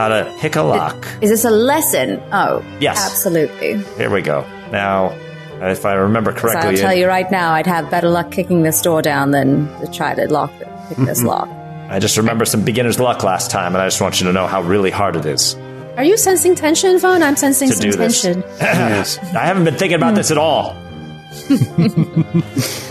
How 0.00 0.08
to 0.08 0.24
hick 0.38 0.56
a 0.56 0.62
lock. 0.62 1.06
Is 1.20 1.28
this 1.28 1.44
a 1.44 1.50
lesson? 1.50 2.22
Oh, 2.32 2.64
Yes. 2.80 2.96
absolutely. 2.98 3.82
Here 3.98 4.08
we 4.08 4.22
go. 4.22 4.46
Now, 4.72 5.12
if 5.60 5.84
I 5.84 5.92
remember 5.92 6.32
So 6.32 6.38
correctly, 6.38 6.70
I'll 6.70 6.76
tell 6.78 6.94
you 6.94 7.06
right 7.06 7.30
now, 7.30 7.52
I'd 7.52 7.66
have 7.66 7.90
better 7.90 8.08
luck 8.08 8.30
kicking 8.30 8.62
this 8.62 8.80
door 8.80 9.02
down 9.02 9.32
than 9.32 9.68
to 9.80 9.86
try 9.88 10.14
to 10.14 10.26
lock 10.26 10.52
pick 10.88 10.96
this 11.04 11.18
mm-hmm. 11.18 11.26
lock. 11.26 11.48
I 11.90 11.98
just 11.98 12.16
remember 12.16 12.46
some 12.46 12.64
beginner's 12.64 12.98
luck 12.98 13.22
last 13.24 13.50
time, 13.50 13.74
and 13.74 13.82
I 13.82 13.88
just 13.88 14.00
want 14.00 14.22
you 14.22 14.26
to 14.28 14.32
know 14.32 14.46
how 14.46 14.62
really 14.62 14.90
hard 14.90 15.16
it 15.16 15.26
is 15.26 15.54
Are 15.98 16.04
you 16.04 16.16
sensing 16.16 16.54
tension, 16.54 16.98
Vaughn? 16.98 17.22
I'm 17.22 17.36
sensing 17.36 17.68
to 17.68 17.76
some 17.76 17.90
tension. 17.92 18.40
yes. 18.58 19.18
I 19.34 19.44
haven't 19.44 19.64
been 19.64 19.74
thinking 19.74 19.96
about 19.96 20.12
hmm. 20.12 20.16
this 20.16 20.30
at 20.30 20.38
all. 20.38 20.70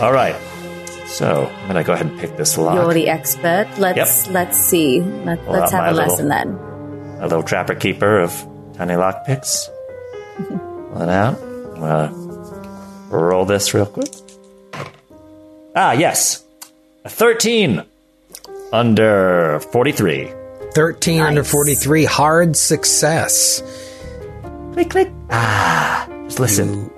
all 0.00 0.12
right. 0.12 0.36
So 1.08 1.50
I'm 1.52 1.66
gonna 1.66 1.82
go 1.82 1.92
ahead 1.92 2.06
and 2.06 2.20
pick 2.20 2.36
this 2.36 2.56
lock. 2.56 2.76
You're 2.76 2.94
the 2.94 3.08
expert. 3.08 3.66
Let's 3.78 4.28
let's 4.28 4.56
see. 4.56 5.00
Let, 5.00 5.44
let's 5.48 5.72
have 5.72 5.92
a 5.92 5.96
lesson 5.96 6.28
little- 6.28 6.58
then. 6.58 6.69
A 7.20 7.26
little 7.28 7.42
trapper 7.42 7.74
keeper 7.74 8.18
of 8.18 8.32
tiny 8.74 8.96
lock 8.96 9.24
picks. 9.26 9.68
Pull 10.48 11.02
it 11.02 11.08
out. 11.08 11.38
I'm 11.40 11.80
gonna 11.80 12.12
roll 13.10 13.44
this 13.44 13.72
real 13.74 13.86
quick. 13.86 14.08
Ah, 15.76 15.92
yes. 15.92 16.44
A 17.04 17.08
13 17.08 17.82
under 18.72 19.60
43. 19.72 20.32
13 20.74 21.20
under 21.20 21.42
43, 21.44 22.04
hard 22.04 22.56
success. 22.56 23.62
Click, 24.72 24.90
click. 24.90 25.10
Ah, 25.30 26.06
just 26.24 26.38
listen. 26.40 26.88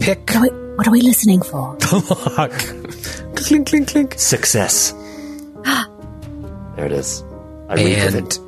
Pick 0.00 0.30
Wait, 0.34 0.52
what 0.76 0.86
are 0.88 0.90
we 0.90 1.00
listening 1.02 1.42
for? 1.42 1.76
the 1.80 2.34
lock. 2.38 3.36
clink, 3.36 3.68
clink, 3.68 3.88
clink. 3.88 4.14
Success. 4.18 4.94
Ah. 5.64 5.88
There 6.76 6.86
it 6.86 6.92
is. 6.92 7.24
I 7.68 7.74
read 7.74 7.98
And 7.98 8.14
it. 8.14 8.38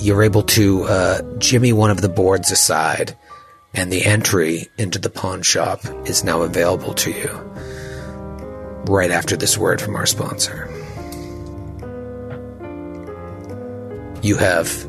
You're 0.00 0.22
able 0.22 0.42
to 0.42 0.84
uh, 0.84 1.22
jimmy 1.38 1.72
one 1.72 1.90
of 1.90 2.00
the 2.00 2.08
boards 2.08 2.50
aside, 2.50 3.16
and 3.74 3.92
the 3.92 4.04
entry 4.04 4.68
into 4.78 4.98
the 4.98 5.10
pawn 5.10 5.42
shop 5.42 5.80
is 6.06 6.24
now 6.24 6.42
available 6.42 6.94
to 6.94 7.10
you. 7.10 7.30
Right 8.86 9.10
after 9.10 9.36
this 9.36 9.58
word 9.58 9.80
from 9.80 9.96
our 9.96 10.06
sponsor. 10.06 10.68
You 14.22 14.36
have 14.36 14.88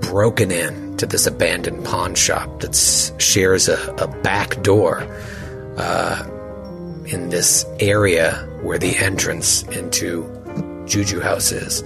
broken 0.00 0.50
in 0.50 0.96
to 0.96 1.06
this 1.06 1.26
abandoned 1.26 1.84
pawn 1.84 2.14
shop 2.14 2.60
that 2.60 2.74
shares 3.18 3.68
a, 3.68 3.94
a 3.98 4.08
back 4.22 4.62
door 4.62 5.06
uh, 5.76 6.24
in 7.06 7.28
this 7.30 7.64
area 7.80 8.34
where 8.62 8.78
the 8.78 8.96
entrance 8.96 9.62
into 9.64 10.28
Juju 10.86 11.20
House 11.20 11.52
is. 11.52 11.82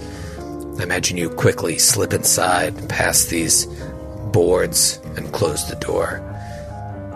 I 0.79 0.83
imagine 0.83 1.17
you 1.17 1.29
quickly 1.29 1.77
slip 1.79 2.13
inside 2.13 2.87
past 2.87 3.29
these 3.29 3.65
boards 4.31 4.99
and 5.15 5.31
close 5.33 5.67
the 5.67 5.75
door. 5.75 6.19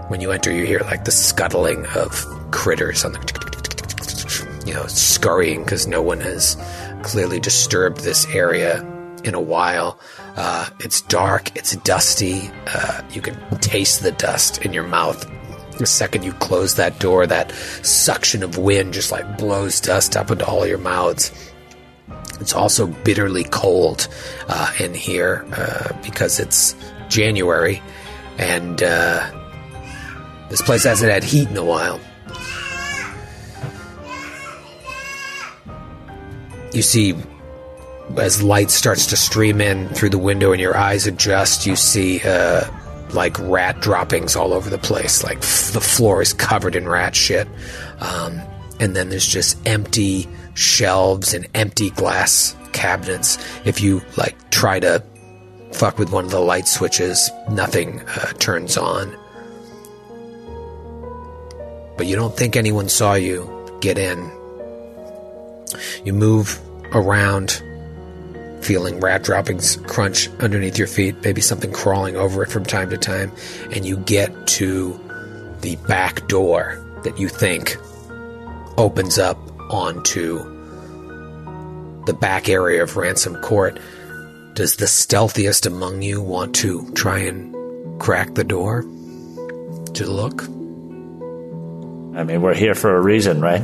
When 0.07 0.19
you 0.19 0.31
enter, 0.31 0.51
you 0.51 0.65
hear 0.65 0.79
like 0.79 1.05
the 1.05 1.11
scuttling 1.11 1.85
of 1.95 2.25
critters 2.51 3.05
on 3.05 3.13
the, 3.13 4.63
you 4.65 4.73
know, 4.73 4.87
scurrying 4.87 5.63
because 5.63 5.87
no 5.87 6.01
one 6.01 6.19
has 6.21 6.57
clearly 7.03 7.39
disturbed 7.39 8.01
this 8.01 8.25
area 8.33 8.81
in 9.23 9.35
a 9.35 9.39
while. 9.39 9.99
Uh, 10.35 10.69
it's 10.79 11.01
dark, 11.01 11.55
it's 11.55 11.75
dusty. 11.77 12.49
Uh, 12.67 13.01
you 13.11 13.21
can 13.21 13.37
taste 13.59 14.01
the 14.01 14.11
dust 14.13 14.65
in 14.65 14.73
your 14.73 14.87
mouth 14.87 15.23
The 15.77 15.85
second 15.85 16.23
you 16.23 16.33
close 16.33 16.75
that 16.75 16.99
door, 16.99 17.25
that 17.27 17.51
suction 17.81 18.43
of 18.43 18.57
wind 18.57 18.93
just 18.93 19.11
like 19.11 19.37
blows 19.37 19.79
dust 19.81 20.15
up 20.15 20.29
into 20.29 20.45
all 20.45 20.67
your 20.67 20.77
mouths. 20.77 21.31
It's 22.41 22.53
also 22.53 22.87
bitterly 22.87 23.43
cold 23.45 24.07
uh, 24.49 24.73
in 24.79 24.93
here 24.93 25.45
uh, 25.53 25.93
because 26.03 26.39
it's 26.39 26.75
January, 27.07 27.81
and 28.37 28.81
uh, 28.81 29.29
this 30.49 30.61
place 30.61 30.83
hasn't 30.83 31.11
had 31.11 31.23
heat 31.23 31.49
in 31.49 31.55
a 31.57 31.63
while. 31.63 31.99
You 36.73 36.81
see, 36.81 37.15
as 38.17 38.41
light 38.41 38.71
starts 38.71 39.05
to 39.07 39.17
stream 39.17 39.61
in 39.61 39.89
through 39.89 40.09
the 40.09 40.17
window 40.17 40.51
and 40.51 40.59
your 40.61 40.75
eyes 40.75 41.05
adjust, 41.05 41.65
you 41.65 41.75
see 41.75 42.21
uh, 42.23 42.65
like 43.13 43.37
rat 43.39 43.81
droppings 43.81 44.35
all 44.35 44.53
over 44.53 44.69
the 44.69 44.77
place. 44.77 45.23
Like 45.23 45.39
f- 45.39 45.71
the 45.73 45.81
floor 45.81 46.21
is 46.21 46.33
covered 46.33 46.75
in 46.75 46.87
rat 46.87 47.15
shit. 47.15 47.47
Um, 47.99 48.41
and 48.79 48.95
then 48.95 49.09
there's 49.09 49.27
just 49.27 49.57
empty 49.67 50.27
shelves 50.53 51.33
and 51.33 51.47
empty 51.53 51.89
glass 51.91 52.55
cabinets. 52.73 53.37
If 53.65 53.81
you 53.81 54.01
like 54.17 54.51
try 54.51 54.79
to 54.79 55.03
fuck 55.73 55.97
with 55.97 56.11
one 56.11 56.25
of 56.25 56.31
the 56.31 56.39
light 56.39 56.67
switches, 56.67 57.29
nothing 57.49 58.01
uh, 58.01 58.33
turns 58.33 58.77
on. 58.77 59.15
But 61.97 62.07
you 62.07 62.15
don't 62.15 62.35
think 62.35 62.55
anyone 62.55 62.89
saw 62.89 63.13
you 63.13 63.49
get 63.79 63.97
in. 63.97 64.19
You 66.03 66.13
move 66.13 66.59
around, 66.93 67.61
feeling 68.61 68.99
rat 68.99 69.23
droppings 69.23 69.77
crunch 69.87 70.29
underneath 70.39 70.77
your 70.77 70.87
feet, 70.87 71.15
maybe 71.23 71.41
something 71.41 71.71
crawling 71.71 72.15
over 72.15 72.43
it 72.43 72.49
from 72.49 72.65
time 72.65 72.89
to 72.89 72.97
time, 72.97 73.31
and 73.71 73.85
you 73.85 73.97
get 73.97 74.47
to 74.47 74.99
the 75.61 75.75
back 75.87 76.27
door 76.27 76.83
that 77.03 77.19
you 77.19 77.29
think 77.29 77.77
opens 78.77 79.17
up 79.19 79.37
onto 79.71 80.39
the 82.05 82.13
back 82.13 82.49
area 82.49 82.83
of 82.83 82.97
Ransom 82.97 83.35
Court. 83.37 83.79
Does 84.53 84.75
the 84.75 84.85
stealthiest 84.87 85.65
among 85.65 86.01
you 86.01 86.21
want 86.21 86.53
to 86.55 86.91
try 86.93 87.19
and 87.19 87.55
crack 88.01 88.33
the 88.33 88.43
door 88.43 88.81
to 88.81 90.05
look? 90.05 90.43
I 92.17 92.23
mean, 92.23 92.41
we're 92.41 92.53
here 92.53 92.75
for 92.75 92.95
a 92.95 93.01
reason, 93.01 93.39
right? 93.41 93.63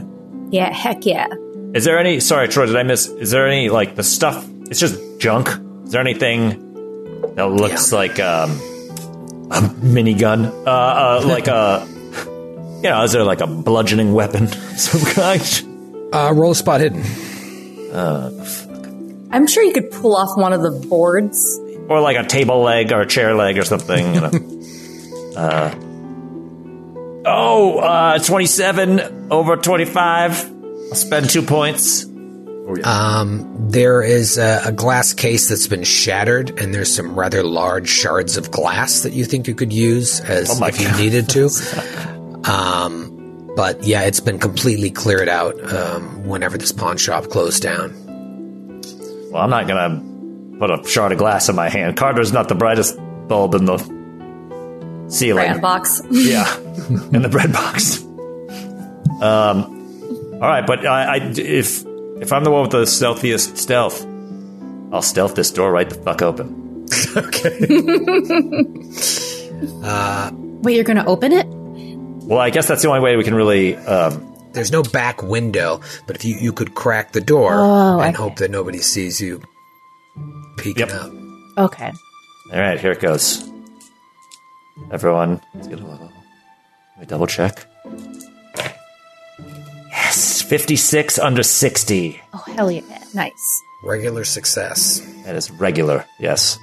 Yeah, 0.49 0.71
heck 0.71 1.05
yeah. 1.05 1.27
Is 1.73 1.83
there 1.83 1.99
any? 1.99 2.21
Sorry, 2.21 2.47
Troy, 2.47 2.67
did 2.67 2.77
I 2.77 2.83
miss? 2.83 3.07
Is 3.07 3.31
there 3.31 3.45
any 3.47 3.67
like 3.69 3.95
the 3.95 4.03
stuff? 4.03 4.47
It's 4.71 4.79
just 4.79 4.97
junk. 5.19 5.49
Is 5.83 5.91
there 5.91 5.99
anything 6.01 6.49
that 7.35 7.47
looks 7.51 7.91
Yeah. 7.91 7.97
like 7.97 8.19
um, 8.19 8.51
a 9.51 9.59
minigun? 9.83 10.45
Uh, 10.65 10.69
uh, 10.69 11.21
like 11.27 11.47
a, 11.47 11.85
you 12.77 12.89
know, 12.89 13.03
is 13.03 13.11
there 13.11 13.23
like 13.25 13.41
a 13.41 13.47
bludgeoning 13.47 14.13
weapon 14.13 14.45
of 14.45 14.53
some 14.79 15.01
kind? 15.13 15.41
Uh, 16.13 16.33
roll 16.35 16.51
a 16.51 16.55
spot 16.55 16.81
hidden. 16.81 17.01
Uh, 17.91 18.31
I'm 19.31 19.47
sure 19.47 19.63
you 19.63 19.73
could 19.73 19.91
pull 19.91 20.15
off 20.15 20.37
one 20.37 20.53
of 20.53 20.61
the 20.61 20.71
boards. 20.87 21.59
or 21.89 21.99
like 22.01 22.17
a 22.17 22.27
table 22.27 22.61
leg 22.61 22.91
or 22.91 23.01
a 23.01 23.07
chair 23.07 23.33
leg 23.35 23.57
or 23.57 23.63
something. 23.63 24.15
You 24.15 24.21
know. 24.21 24.31
uh, 25.37 25.75
oh, 27.25 27.79
uh, 27.79 28.19
27 28.19 29.27
over 29.31 29.57
25. 29.57 30.51
I'll 30.89 30.95
spend 30.95 31.29
two 31.29 31.41
points. 31.41 32.05
um 32.85 33.69
There 33.69 34.01
is 34.01 34.37
a, 34.37 34.61
a 34.67 34.71
glass 34.71 35.13
case 35.13 35.49
that's 35.49 35.67
been 35.67 35.83
shattered, 35.83 36.59
and 36.59 36.73
there's 36.73 36.93
some 36.93 37.15
rather 37.15 37.43
large 37.43 37.89
shards 37.89 38.37
of 38.37 38.49
glass 38.51 39.01
that 39.01 39.11
you 39.13 39.25
think 39.25 39.47
you 39.47 39.55
could 39.55 39.73
use 39.73 40.21
as 40.21 40.49
Oh 40.51 40.59
my 40.59 40.69
if 40.69 40.79
you 40.79 40.89
needed 40.97 41.29
to. 41.29 41.49
um, 42.45 43.16
but 43.57 43.83
yeah, 43.83 44.03
it's 44.03 44.19
been 44.19 44.37
completely 44.37 44.91
cleared 44.91 45.27
out 45.27 45.59
um, 45.73 46.25
whenever 46.25 46.59
this 46.59 46.71
pawn 46.71 46.95
shop 46.95 47.25
closed 47.25 47.63
down. 47.63 47.91
Well, 49.31 49.41
I'm 49.41 49.49
not 49.49 49.67
going 49.67 50.51
to 50.51 50.59
put 50.59 50.69
a 50.69 50.87
shard 50.87 51.11
of 51.11 51.17
glass 51.17 51.49
in 51.49 51.55
my 51.55 51.67
hand. 51.67 51.97
Carter's 51.97 52.31
not 52.31 52.49
the 52.49 52.55
brightest 52.55 52.95
bulb 53.27 53.55
in 53.55 53.65
the 53.65 53.79
ceiling. 55.09 55.45
Brand 55.45 55.61
box. 55.61 56.03
Yeah, 56.11 56.55
in 57.11 57.23
the 57.23 57.29
bread 57.29 57.51
box. 57.51 58.03
Um, 59.23 59.73
all 60.33 60.39
right, 60.39 60.67
but 60.67 60.85
I, 60.85 61.15
I, 61.15 61.17
if 61.35 61.83
if 62.21 62.31
I'm 62.31 62.43
the 62.43 62.51
one 62.51 62.61
with 62.61 62.71
the 62.71 62.85
stealthiest 62.85 63.57
stealth, 63.57 64.05
I'll 64.93 65.01
stealth 65.01 65.33
this 65.33 65.49
door 65.49 65.71
right 65.71 65.89
the 65.89 65.95
fuck 65.95 66.21
open. 66.21 66.65
Okay. 67.17 67.67
uh, 69.83 70.31
Wait, 70.61 70.75
you're 70.75 70.83
going 70.83 70.97
to 70.97 71.05
open 71.05 71.31
it? 71.31 71.47
Well, 72.27 72.39
I 72.39 72.49
guess 72.49 72.67
that's 72.67 72.81
the 72.81 72.89
only 72.89 72.99
way 73.01 73.15
we 73.15 73.23
can 73.23 73.33
really. 73.35 73.75
Um, 73.75 74.33
There's 74.53 74.71
no 74.71 74.83
back 74.83 75.23
window, 75.23 75.81
but 76.07 76.15
if 76.15 76.25
you, 76.25 76.35
you 76.35 76.51
could 76.51 76.75
crack 76.75 77.11
the 77.13 77.21
door 77.21 77.53
Oh, 77.53 77.99
and 77.99 78.15
okay. 78.15 78.23
hope 78.23 78.35
that 78.37 78.51
nobody 78.51 78.79
sees 78.79 79.21
you 79.21 79.41
peeking 80.57 80.87
Yep. 80.89 80.95
out. 80.95 81.11
Okay. 81.57 81.91
all 82.53 82.59
right, 82.59 82.79
here 82.79 82.91
it 82.91 82.99
goes. 82.99 83.49
Everyone, 84.91 85.41
let's 85.55 85.67
get 85.67 85.79
a 85.79 85.85
level. 85.85 86.11
Let 86.95 86.99
me 87.01 87.05
double 87.07 87.27
check. 87.27 87.65
Yes, 89.89 90.41
56 90.41 91.19
under 91.19 91.43
60. 91.43 92.21
Oh, 92.33 92.37
hell 92.55 92.71
yeah. 92.71 92.81
nice. 93.13 93.61
Regular 93.83 94.23
success. 94.23 94.99
That 95.25 95.35
is 95.35 95.51
regular. 95.51 96.05
Yes. 96.19 96.57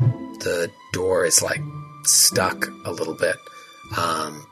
the 0.00 0.70
door 0.92 1.24
is 1.24 1.42
like 1.42 1.60
stuck 2.04 2.66
a 2.86 2.90
little 2.92 3.14
bit, 3.14 3.36
um, 3.98 4.46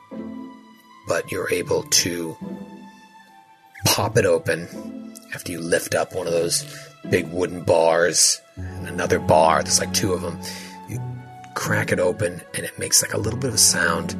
but 1.09 1.29
you're 1.29 1.51
able 1.51 1.83
to 1.83 2.37
pop 3.85 4.17
it 4.17 4.23
open 4.23 5.13
after 5.33 5.51
you 5.51 5.59
lift 5.59 5.95
up 5.95 6.15
one 6.15 6.27
of 6.27 6.33
those 6.33 6.63
big 7.09 7.27
wooden 7.31 7.63
bars 7.63 8.39
and 8.55 8.87
another 8.87 9.19
bar. 9.19 9.61
There's 9.63 9.79
like 9.79 9.93
two 9.93 10.13
of 10.13 10.21
them. 10.21 10.39
You 10.87 11.01
crack 11.55 11.91
it 11.91 11.99
open 11.99 12.41
and 12.55 12.63
it 12.63 12.79
makes 12.79 13.01
like 13.01 13.13
a 13.13 13.17
little 13.17 13.39
bit 13.39 13.49
of 13.49 13.55
a 13.55 13.57
sound, 13.57 14.15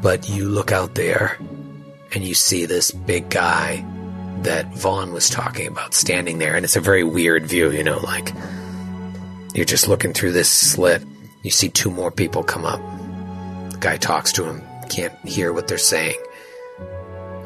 but 0.00 0.28
you 0.30 0.48
look 0.48 0.72
out 0.72 0.94
there 0.94 1.36
and 2.14 2.24
you 2.24 2.34
see 2.34 2.64
this 2.66 2.90
big 2.90 3.28
guy 3.28 3.84
that 4.42 4.66
Vaughn 4.74 5.12
was 5.12 5.30
talking 5.30 5.66
about 5.68 5.94
standing 5.94 6.38
there, 6.38 6.56
and 6.56 6.64
it's 6.64 6.76
a 6.76 6.80
very 6.80 7.04
weird 7.04 7.46
view, 7.46 7.70
you 7.70 7.84
know, 7.84 7.98
like 7.98 8.32
you're 9.54 9.64
just 9.64 9.88
looking 9.88 10.12
through 10.12 10.32
this 10.32 10.50
slit. 10.50 11.02
You 11.42 11.50
see 11.50 11.68
two 11.68 11.90
more 11.90 12.10
people 12.10 12.42
come 12.42 12.64
up. 12.64 12.80
The 13.70 13.78
guy 13.78 13.96
talks 13.96 14.32
to 14.32 14.44
him, 14.44 14.62
can't 14.94 15.14
hear 15.26 15.52
what 15.52 15.68
they're 15.68 15.78
saying. 15.78 16.18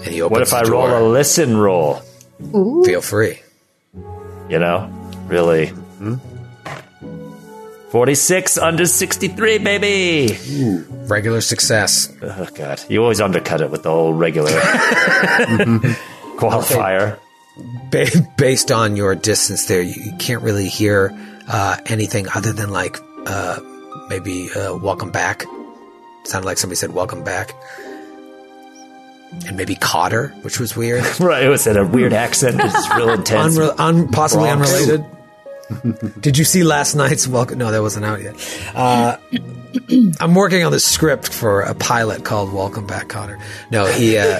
And 0.04 0.06
he 0.06 0.20
opens 0.22 0.32
What 0.32 0.42
if 0.42 0.50
the 0.50 0.56
I 0.56 0.62
roll 0.62 0.88
a 0.96 1.02
listen 1.08 1.56
roll? 1.56 2.02
Feel 2.84 3.00
free. 3.00 3.40
You 4.48 4.58
know, 4.58 4.88
really. 5.26 5.72
46 7.90 8.58
under 8.58 8.84
63, 8.84 9.58
baby. 9.58 10.36
Regular 11.08 11.40
success. 11.40 12.12
Oh, 12.20 12.46
God. 12.54 12.82
You 12.88 13.02
always 13.02 13.20
undercut 13.20 13.60
it 13.60 13.70
with 13.70 13.84
the 13.84 13.90
whole 13.90 14.12
regular 14.12 14.50
qualifier. 16.36 17.18
Ba- 17.90 18.28
based 18.36 18.70
on 18.70 18.96
your 18.96 19.14
distance 19.14 19.66
there, 19.66 19.80
you, 19.80 19.94
you 20.10 20.16
can't 20.18 20.42
really 20.42 20.68
hear 20.68 21.16
uh, 21.48 21.78
anything 21.86 22.26
other 22.34 22.52
than 22.52 22.70
like 22.70 22.98
uh, 23.26 23.60
maybe 24.10 24.50
uh, 24.54 24.76
"Welcome 24.76 25.10
back." 25.10 25.46
Sounded 26.26 26.46
like 26.46 26.58
somebody 26.58 26.76
said 26.76 26.92
"Welcome 26.92 27.22
back," 27.24 27.54
and 29.46 29.56
maybe 29.56 29.74
Cotter, 29.76 30.28
which 30.42 30.58
was 30.60 30.76
weird. 30.76 31.04
Right. 31.20 31.44
It 31.44 31.48
was 31.48 31.66
in 31.66 31.76
a 31.76 31.84
weird 31.86 32.12
accent. 32.12 32.56
It's 32.62 32.94
real 32.94 33.10
intense. 33.18 33.58
Unre- 33.58 33.74
un- 33.78 34.08
possibly 34.08 34.46
Bronx. 34.50 34.72
unrelated. 34.72 35.04
Did 36.20 36.38
you 36.38 36.44
see 36.44 36.62
last 36.62 36.94
night's 36.94 37.26
Welcome? 37.26 37.58
No, 37.58 37.72
that 37.72 37.82
wasn't 37.82 38.04
out 38.06 38.22
yet. 38.22 38.36
Uh, 38.74 39.16
I'm 40.20 40.34
working 40.34 40.62
on 40.64 40.70
the 40.70 40.78
script 40.78 41.32
for 41.32 41.62
a 41.62 41.74
pilot 41.74 42.24
called 42.24 42.52
Welcome 42.52 42.86
Back, 42.86 43.08
Kotter. 43.08 43.40
No, 43.70 43.86
he. 43.86 44.16
Uh, 44.16 44.38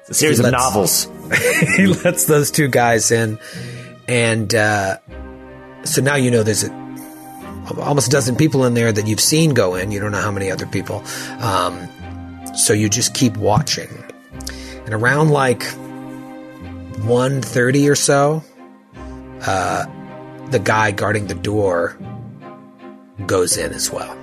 It's 0.00 0.10
a 0.10 0.14
series 0.14 0.40
of 0.40 0.50
novels. 0.52 1.06
he 1.76 1.86
lets 1.86 2.24
those 2.26 2.50
two 2.50 2.68
guys 2.68 3.10
in, 3.10 3.38
and 4.08 4.54
uh, 4.54 4.98
so 5.84 6.00
now 6.02 6.16
you 6.16 6.30
know 6.30 6.42
there's 6.42 6.64
a, 6.64 6.70
almost 7.78 8.08
a 8.08 8.10
dozen 8.10 8.36
people 8.36 8.64
in 8.64 8.74
there 8.74 8.92
that 8.92 9.06
you've 9.06 9.20
seen 9.20 9.54
go 9.54 9.74
in. 9.74 9.90
You 9.90 10.00
don't 10.00 10.12
know 10.12 10.20
how 10.20 10.30
many 10.30 10.50
other 10.50 10.66
people, 10.66 11.02
um, 11.40 11.88
so 12.56 12.72
you 12.72 12.88
just 12.88 13.14
keep 13.14 13.36
watching. 13.36 13.88
And 14.84 14.92
around 14.92 15.30
like 15.30 15.60
1.30 17.04 17.90
or 17.90 17.94
so, 17.94 18.44
uh, 19.46 19.86
the 20.50 20.58
guy 20.58 20.90
guarding 20.90 21.26
the 21.26 21.34
door 21.34 21.96
goes 23.26 23.56
in 23.56 23.72
as 23.72 23.90
well. 23.90 24.20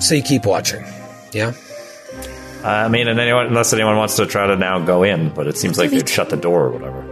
So 0.00 0.14
you 0.14 0.22
keep 0.22 0.46
watching, 0.46 0.84
yeah. 1.32 1.52
I 2.64 2.88
mean, 2.88 3.08
and 3.08 3.20
anyone, 3.20 3.46
unless 3.46 3.72
anyone 3.72 3.96
wants 3.96 4.16
to 4.16 4.26
try 4.26 4.46
to 4.46 4.56
now 4.56 4.78
go 4.80 5.02
in, 5.02 5.30
but 5.30 5.46
it 5.46 5.56
seems 5.56 5.78
like 5.78 5.90
they'd 5.90 6.08
shut 6.08 6.30
the 6.30 6.36
door 6.36 6.64
or 6.64 6.70
whatever. 6.70 7.04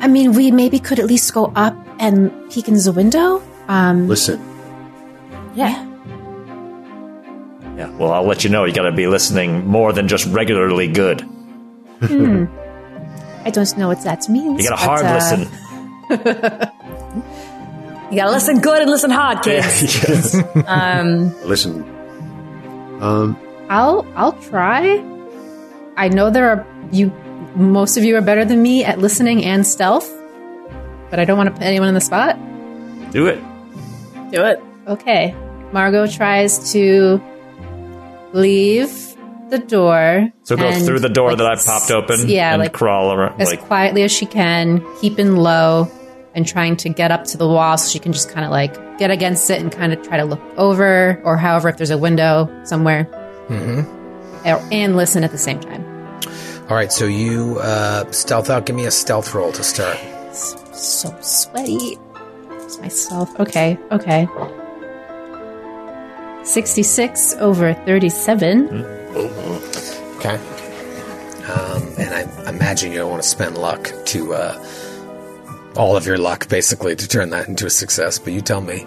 I 0.00 0.08
mean, 0.08 0.32
we 0.32 0.50
maybe 0.50 0.78
could 0.78 0.98
at 0.98 1.06
least 1.06 1.32
go 1.32 1.52
up 1.54 1.76
and 1.98 2.30
peek 2.50 2.68
into 2.68 2.82
the 2.82 2.92
window. 2.92 3.42
Listen. 3.68 4.40
Yeah. 5.54 5.88
Yeah. 7.76 7.90
Well, 7.96 8.12
I'll 8.12 8.24
let 8.24 8.44
you 8.44 8.50
know. 8.50 8.64
You 8.64 8.72
got 8.72 8.82
to 8.82 8.92
be 8.92 9.06
listening 9.06 9.66
more 9.66 9.92
than 9.92 10.08
just 10.08 10.26
regularly 10.26 10.88
good. 10.88 11.20
Hmm. 12.00 12.46
I 13.44 13.50
don't 13.50 13.76
know 13.76 13.88
what 13.88 14.02
that 14.02 14.28
means. 14.28 14.62
You 14.62 14.68
got 14.68 14.78
to 14.78 14.86
but, 14.86 15.02
hard 15.02 15.04
uh, 15.04 15.14
listen. 15.14 16.72
You 18.12 18.18
gotta 18.18 18.30
listen 18.32 18.60
good 18.60 18.82
and 18.82 18.90
listen 18.90 19.10
hard, 19.10 19.42
kids. 19.42 19.94
Yes. 19.94 20.34
Listen. 21.46 21.82
I'll 23.72 24.06
I'll 24.16 24.34
try. 24.34 25.02
I 25.96 26.08
know 26.08 26.28
there 26.28 26.50
are 26.50 26.66
you. 26.92 27.10
Most 27.56 27.96
of 27.96 28.04
you 28.04 28.14
are 28.16 28.20
better 28.20 28.44
than 28.44 28.60
me 28.60 28.84
at 28.84 28.98
listening 28.98 29.46
and 29.46 29.66
stealth, 29.66 30.12
but 31.08 31.18
I 31.18 31.24
don't 31.24 31.38
want 31.38 31.48
to 31.48 31.54
put 31.54 31.62
anyone 31.62 31.88
in 31.88 31.94
the 31.94 32.00
spot. 32.02 32.36
Do 33.12 33.26
it. 33.28 33.40
Do 34.30 34.44
it. 34.44 34.60
Okay. 34.88 35.34
Margot 35.72 36.06
tries 36.06 36.72
to 36.72 37.18
leave 38.34 39.16
the 39.48 39.58
door. 39.58 40.30
So 40.42 40.54
go 40.54 40.66
and, 40.66 40.84
through 40.84 41.00
the 41.00 41.08
door 41.08 41.30
like, 41.30 41.38
that 41.38 41.46
I 41.46 41.56
popped 41.56 41.90
open. 41.90 42.28
Yeah, 42.28 42.52
and 42.52 42.60
like 42.60 42.74
crawl 42.74 43.10
around. 43.14 43.40
as 43.40 43.48
Like 43.48 43.62
quietly 43.62 44.02
as 44.02 44.12
she 44.12 44.26
can, 44.26 44.84
keeping 45.00 45.36
low, 45.36 45.90
and 46.34 46.46
trying 46.46 46.76
to 46.76 46.90
get 46.90 47.10
up 47.10 47.24
to 47.24 47.38
the 47.38 47.48
wall 47.48 47.78
so 47.78 47.90
she 47.90 47.98
can 47.98 48.12
just 48.12 48.28
kind 48.28 48.44
of 48.44 48.50
like 48.50 48.98
get 48.98 49.10
against 49.10 49.48
it 49.48 49.62
and 49.62 49.72
kind 49.72 49.94
of 49.94 50.02
try 50.02 50.18
to 50.18 50.24
look 50.24 50.42
over, 50.58 51.22
or 51.24 51.38
however, 51.38 51.70
if 51.70 51.78
there's 51.78 51.90
a 51.90 51.96
window 51.96 52.50
somewhere, 52.64 53.08
mm-hmm. 53.48 54.72
and 54.72 54.96
listen 54.96 55.24
at 55.24 55.30
the 55.30 55.38
same 55.38 55.60
time. 55.60 55.84
All 56.68 56.76
right, 56.76 56.92
so 56.92 57.06
you 57.06 57.58
uh, 57.60 58.10
stealth 58.12 58.48
out. 58.48 58.66
Give 58.66 58.76
me 58.76 58.86
a 58.86 58.90
stealth 58.90 59.34
roll 59.34 59.52
to 59.52 59.62
start. 59.62 59.98
So 60.32 61.14
sweaty. 61.20 61.98
It's 62.50 62.78
myself. 62.78 63.28
Okay, 63.38 63.78
okay. 63.90 64.26
66 66.44 67.34
over 67.34 67.74
37. 67.74 68.68
Okay. 70.16 70.36
Um, 71.44 71.82
and 71.98 72.14
I 72.14 72.48
imagine 72.48 72.92
you 72.92 72.98
don't 72.98 73.10
want 73.10 73.22
to 73.22 73.28
spend 73.28 73.58
luck 73.58 73.92
to 74.06 74.34
uh, 74.34 74.66
all 75.76 75.96
of 75.96 76.06
your 76.06 76.18
luck, 76.18 76.48
basically, 76.48 76.96
to 76.96 77.08
turn 77.08 77.30
that 77.30 77.48
into 77.48 77.66
a 77.66 77.70
success. 77.70 78.18
But 78.18 78.32
you 78.32 78.40
tell 78.40 78.60
me. 78.60 78.86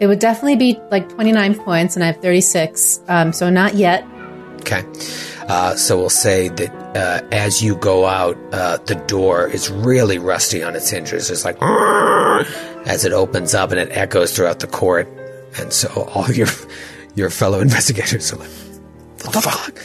It 0.00 0.06
would 0.06 0.18
definitely 0.18 0.56
be 0.56 0.80
like 0.90 1.08
29 1.08 1.56
points, 1.56 1.96
and 1.96 2.04
I 2.04 2.08
have 2.08 2.22
36. 2.22 3.00
Um, 3.08 3.32
so 3.32 3.50
not 3.50 3.74
yet. 3.74 4.04
Okay. 4.60 4.84
Uh, 5.48 5.74
so 5.76 5.96
we'll 5.96 6.10
say 6.10 6.48
that 6.48 6.70
uh, 6.96 7.26
as 7.32 7.62
you 7.62 7.74
go 7.76 8.04
out, 8.06 8.36
uh, 8.52 8.76
the 8.84 8.94
door 8.94 9.48
is 9.48 9.70
really 9.70 10.18
rusty 10.18 10.62
on 10.62 10.76
its 10.76 10.90
hinges. 10.90 11.30
It's 11.30 11.44
like 11.44 11.56
as 12.86 13.04
it 13.04 13.12
opens 13.12 13.54
up 13.54 13.70
and 13.70 13.80
it 13.80 13.88
echoes 13.90 14.36
throughout 14.36 14.60
the 14.60 14.66
court, 14.66 15.08
and 15.58 15.72
so 15.72 15.88
all 16.14 16.30
your 16.30 16.48
your 17.14 17.30
fellow 17.30 17.60
investigators 17.62 18.32
are 18.32 18.36
like, 18.36 18.50
"What 19.22 19.32
the 19.32 19.40
fuck?" 19.40 19.82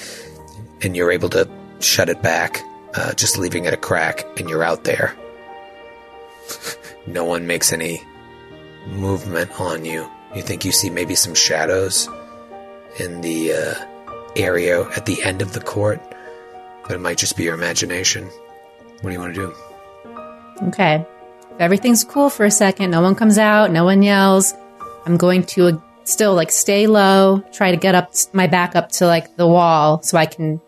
And 0.83 0.97
you're 0.97 1.11
able 1.11 1.29
to 1.29 1.49
shut 1.79 2.09
it 2.09 2.21
back, 2.21 2.61
uh, 2.95 3.13
just 3.13 3.37
leaving 3.37 3.63
it 3.63 3.73
a 3.73 3.77
crack, 3.77 4.25
and 4.37 4.49
you're 4.49 4.63
out 4.63 4.83
there. 4.83 5.15
no 7.07 7.23
one 7.23 7.47
makes 7.47 7.71
any 7.71 8.03
movement 8.87 9.59
on 9.59 9.85
you. 9.85 10.09
You 10.35 10.41
think 10.41 10.65
you 10.65 10.71
see 10.71 10.89
maybe 10.89 11.15
some 11.15 11.35
shadows 11.35 12.09
in 12.99 13.21
the 13.21 13.53
uh, 13.53 13.85
area 14.35 14.81
at 14.89 15.05
the 15.05 15.21
end 15.23 15.41
of 15.41 15.53
the 15.53 15.61
court, 15.61 16.01
but 16.83 16.91
it 16.91 16.99
might 16.99 17.17
just 17.17 17.37
be 17.37 17.43
your 17.43 17.53
imagination. 17.55 18.29
What 19.01 19.09
do 19.09 19.11
you 19.11 19.19
want 19.19 19.35
to 19.35 19.41
do? 19.47 20.67
Okay. 20.67 21.05
If 21.51 21.59
everything's 21.59 22.03
cool 22.03 22.29
for 22.29 22.45
a 22.45 22.51
second, 22.51 22.91
no 22.91 23.01
one 23.01 23.15
comes 23.15 23.37
out, 23.37 23.71
no 23.71 23.83
one 23.83 24.01
yells. 24.01 24.53
I'm 25.05 25.17
going 25.17 25.43
to 25.47 25.67
uh, 25.67 25.79
still 26.03 26.33
like 26.33 26.51
stay 26.51 26.87
low, 26.87 27.43
try 27.51 27.71
to 27.71 27.77
get 27.77 27.95
up 27.95 28.13
my 28.33 28.47
back 28.47 28.75
up 28.75 28.91
to 28.93 29.05
like 29.05 29.35
the 29.35 29.47
wall 29.47 30.01
so 30.01 30.17
I 30.17 30.25
can 30.25 30.61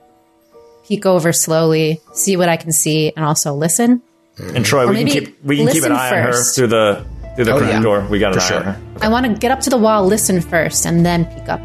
peek 0.85 1.05
over 1.05 1.33
slowly, 1.33 2.01
see 2.13 2.37
what 2.37 2.49
I 2.49 2.57
can 2.57 2.71
see, 2.71 3.11
and 3.15 3.25
also 3.25 3.53
listen. 3.53 4.01
and 4.37 4.65
Troy, 4.65 4.87
we 4.87 4.95
can 4.97 5.05
maybe 5.05 5.11
keep 5.11 5.43
we 5.43 5.57
can 5.57 5.67
keep 5.67 5.83
an 5.83 5.91
listen 5.91 5.91
eye 5.93 6.17
on 6.17 6.23
her 6.23 6.33
first. 6.33 6.55
through 6.55 6.67
the 6.67 7.05
through 7.36 7.45
the 7.45 7.53
Oh, 7.53 7.57
crack 7.60 7.72
yeah. 7.72 7.80
door. 7.82 8.07
We 8.10 8.20
got 8.20 8.34
an 8.34 8.40
For 8.40 8.45
eye 8.45 8.48
sure. 8.48 8.57
on 8.57 8.64
her. 8.64 8.82
I 9.02 9.10
want 9.10 9.26
to 9.26 9.34
get 9.34 9.52
up 9.52 9.60
to 9.62 9.70
the 9.70 9.78
wall, 9.78 10.06
listen 10.06 10.41
first, 10.41 10.86
and 10.86 11.06
then 11.06 11.26
peek 11.26 11.48
up. 11.49 11.62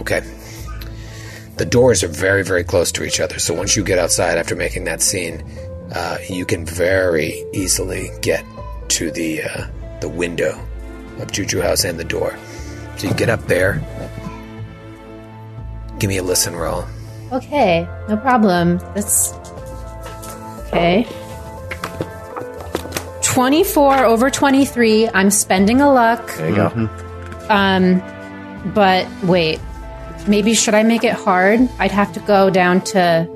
Okay. 0.00 0.20
The 1.56 1.64
doors 1.64 2.02
are 2.02 2.08
very, 2.08 2.42
very 2.42 2.64
close 2.64 2.90
to 2.92 3.04
each 3.04 3.20
other, 3.20 3.38
so 3.38 3.54
once 3.54 3.76
you 3.76 3.84
get 3.84 3.98
outside 3.98 4.38
after 4.38 4.56
making 4.56 4.84
that 4.84 5.00
scene, 5.00 5.44
uh, 5.94 6.18
you 6.28 6.44
can 6.44 6.66
very 6.66 7.44
easily 7.52 8.10
get 8.22 8.44
to 8.88 9.10
the 9.12 9.42
uh, 9.44 9.66
the 10.00 10.08
window 10.08 10.58
of 11.20 11.30
Juju 11.30 11.60
House 11.60 11.84
and 11.84 11.98
the 11.98 12.04
door. 12.04 12.36
So 12.96 13.06
you 13.08 13.14
get 13.14 13.28
up 13.28 13.46
there. 13.46 13.80
Give 16.00 16.08
me 16.08 16.16
a 16.18 16.22
listen 16.24 16.56
roll. 16.56 16.84
Okay, 17.30 17.86
no 18.08 18.16
problem. 18.16 18.78
That's 18.94 19.32
okay. 20.66 21.06
24 23.34 24.04
over 24.04 24.30
23. 24.30 25.08
I'm 25.08 25.30
spending 25.30 25.80
a 25.80 25.92
luck. 25.92 26.34
There 26.36 26.48
you 26.48 26.54
go. 26.54 26.88
Um, 27.48 28.00
but 28.72 29.06
wait, 29.24 29.60
maybe 30.28 30.54
should 30.54 30.74
I 30.74 30.84
make 30.84 31.02
it 31.02 31.14
hard? 31.14 31.68
I'd 31.80 31.90
have 31.90 32.12
to 32.12 32.20
go 32.20 32.48
down 32.48 32.80
to 32.92 33.28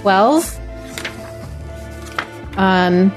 12. 0.00 0.58
Um, 2.56 3.12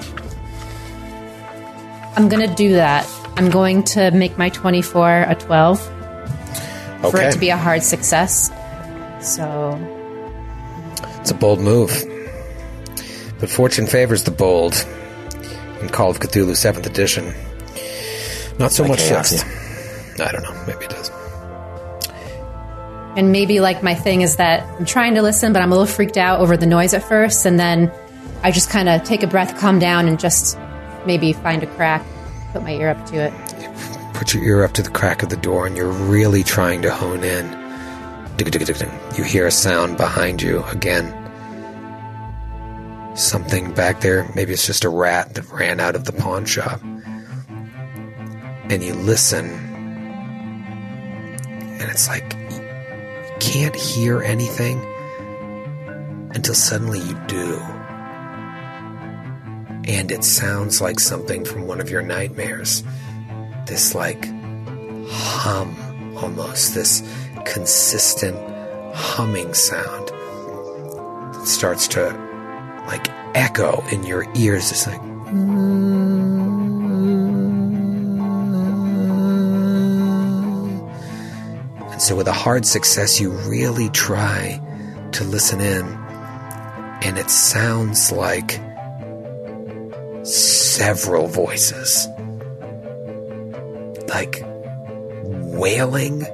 I'm 2.16 2.28
gonna 2.30 2.54
do 2.54 2.74
that. 2.74 3.10
I'm 3.38 3.50
going 3.50 3.84
to 3.86 4.12
make 4.12 4.38
my 4.38 4.50
24 4.50 5.26
a 5.30 5.36
12 5.36 5.82
for 7.12 7.20
it 7.20 7.32
to 7.32 7.40
be 7.40 7.50
a 7.50 7.58
hard 7.58 7.82
success. 7.82 8.52
So 9.22 9.80
It's 11.22 11.32
a 11.32 11.34
bold 11.34 11.62
move. 11.62 11.92
But 13.40 13.50
fortune 13.50 13.88
favors 13.88 14.24
the 14.26 14.32
bold. 14.32 14.86
In 15.84 15.90
Call 15.90 16.10
of 16.10 16.20
Cthulhu 16.20 16.52
7th 16.52 16.86
edition. 16.86 17.34
Not 18.58 18.72
so 18.72 18.88
much 18.88 19.00
chaos, 19.00 19.34
6th. 19.34 20.26
I 20.26 20.32
don't 20.32 20.44
know. 20.44 20.54
Maybe 20.66 20.86
it 20.86 20.92
does. 20.92 21.12
And 23.18 23.34
maybe 23.34 23.60
like 23.60 23.84
my 23.84 23.94
thing 23.94 24.22
is 24.22 24.38
that 24.38 24.64
I'm 24.80 24.86
trying 24.86 25.16
to 25.16 25.22
listen, 25.22 25.52
but 25.52 25.62
I'm 25.62 25.74
a 25.74 25.76
little 25.76 25.86
freaked 25.86 26.16
out 26.18 26.40
over 26.40 26.56
the 26.56 26.66
noise 26.66 26.94
at 26.94 27.04
first, 27.04 27.46
and 27.46 27.60
then 27.60 27.92
I 28.44 28.52
just 28.52 28.70
kind 28.70 28.88
of 28.88 29.04
take 29.04 29.24
a 29.24 29.28
breath, 29.28 29.60
calm 29.60 29.78
down, 29.78 30.08
and 30.08 30.18
just 30.18 30.58
maybe 31.06 31.34
find 31.34 31.62
a 31.64 31.68
crack, 31.68 32.06
put 32.54 32.64
my 32.64 32.72
ear 32.72 32.88
up 32.90 33.06
to 33.08 33.18
it. 33.18 33.34
Put 34.14 34.34
your 34.34 34.44
ear 34.44 34.64
up 34.64 34.72
to 34.74 34.84
the 34.84 34.90
crack 34.90 35.22
of 35.22 35.28
the 35.28 35.36
door 35.36 35.68
and 35.68 35.76
you're 35.76 35.92
really 35.92 36.44
trying 36.44 36.82
to 36.84 36.92
hone 36.94 37.26
in. 37.26 37.62
You 39.18 39.24
hear 39.24 39.48
a 39.48 39.52
sound 39.52 39.98
behind 39.98 40.42
you 40.42 40.64
again. 40.72 41.23
Something 43.16 43.74
back 43.74 44.02
there. 44.02 44.30
Maybe 44.36 44.54
it's 44.54 44.66
just 44.66 44.84
a 44.84 44.90
rat 44.90 45.36
that 45.36 45.50
ran 45.52 45.80
out 45.80 45.96
of 45.96 46.06
the 46.06 46.14
pawn 46.14 46.46
shop. 46.46 46.82
And 48.70 48.84
you 48.84 48.94
listen. 48.94 49.46
And 51.80 51.92
it's 51.92 52.08
like 52.08 52.36
you 52.52 53.36
can't 53.40 53.76
hear 53.76 54.22
anything 54.22 54.80
until 56.34 56.56
suddenly 56.56 57.00
you 57.00 57.20
do. 57.28 57.60
And 59.86 60.12
it 60.12 60.24
sounds 60.24 60.82
like 60.82 61.00
something 61.00 61.46
from 61.46 61.68
one 61.68 61.82
of 61.82 61.90
your 61.90 62.02
nightmares 62.02 62.84
this 63.66 63.96
like 63.96 64.26
hum 65.10 66.18
almost 66.18 66.74
this 66.74 67.02
consistent 67.46 68.38
humming 68.94 69.54
sound 69.54 70.12
starts 71.48 71.88
to 71.88 72.33
like 72.86 73.08
echo 73.36 73.84
in 73.92 74.04
your 74.04 74.26
ears 74.36 74.72
it's 74.72 74.88
like 74.88 75.02
and 81.92 82.02
so 82.02 82.16
with 82.16 82.28
a 82.28 82.34
hard 82.34 82.66
success 82.66 83.20
you 83.20 83.32
really 83.32 83.90
try 83.90 84.60
to 85.12 85.24
listen 85.24 85.60
in 85.62 85.86
and 87.04 87.18
it 87.18 87.30
sounds 87.30 88.12
like 88.12 88.60
several 90.24 91.28
voices 91.28 92.08
like 94.08 94.44
wailing 95.24 96.26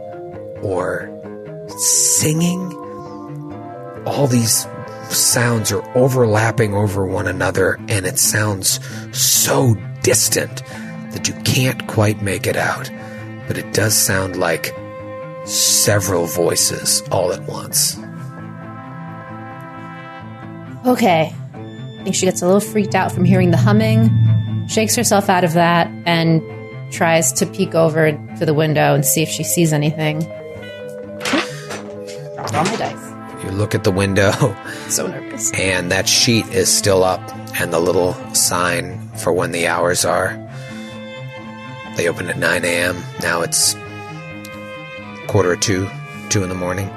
or 0.61 1.09
singing. 1.77 2.73
All 4.05 4.27
these 4.27 4.65
sounds 5.11 5.71
are 5.71 5.97
overlapping 5.97 6.73
over 6.73 7.05
one 7.05 7.27
another, 7.27 7.79
and 7.87 8.05
it 8.05 8.19
sounds 8.19 8.79
so 9.17 9.75
distant 10.03 10.63
that 11.11 11.27
you 11.27 11.33
can't 11.43 11.87
quite 11.87 12.21
make 12.21 12.47
it 12.47 12.55
out. 12.55 12.89
But 13.47 13.57
it 13.57 13.73
does 13.73 13.95
sound 13.95 14.37
like 14.37 14.75
several 15.45 16.25
voices 16.25 17.01
all 17.11 17.33
at 17.33 17.41
once. 17.47 17.97
Okay. 20.85 21.33
I 21.53 22.03
think 22.03 22.15
she 22.15 22.25
gets 22.25 22.41
a 22.41 22.45
little 22.45 22.61
freaked 22.61 22.95
out 22.95 23.11
from 23.11 23.25
hearing 23.25 23.51
the 23.51 23.57
humming. 23.57 24.09
shakes 24.67 24.95
herself 24.95 25.29
out 25.29 25.43
of 25.43 25.53
that 25.53 25.87
and 26.05 26.41
tries 26.91 27.33
to 27.33 27.45
peek 27.45 27.75
over 27.75 28.11
to 28.37 28.45
the 28.45 28.53
window 28.53 28.93
and 28.93 29.05
see 29.05 29.21
if 29.21 29.29
she 29.29 29.43
sees 29.43 29.73
anything. 29.73 30.19
Drop 32.35 32.53
all 32.53 32.63
my 32.63 32.75
dice. 32.77 32.98
You 33.49 33.55
look 33.55 33.73
at 33.73 33.83
the 33.83 33.91
window, 33.91 34.31
So 34.89 35.07
nervous. 35.07 35.51
and 35.53 35.91
that 35.91 36.07
sheet 36.07 36.47
is 36.49 36.71
still 36.71 37.03
up, 37.03 37.21
and 37.59 37.73
the 37.73 37.79
little 37.79 38.13
sign 38.35 39.09
for 39.17 39.33
when 39.33 39.51
the 39.51 39.67
hours 39.67 40.05
are. 40.05 40.37
They 41.95 42.07
open 42.07 42.29
at 42.29 42.37
9 42.37 42.63
a.m. 42.63 43.03
Now 43.21 43.41
it's 43.41 43.75
quarter 45.27 45.55
to 45.55 45.61
two, 45.61 45.89
two 46.29 46.43
in 46.43 46.49
the 46.49 46.55
morning. 46.55 46.87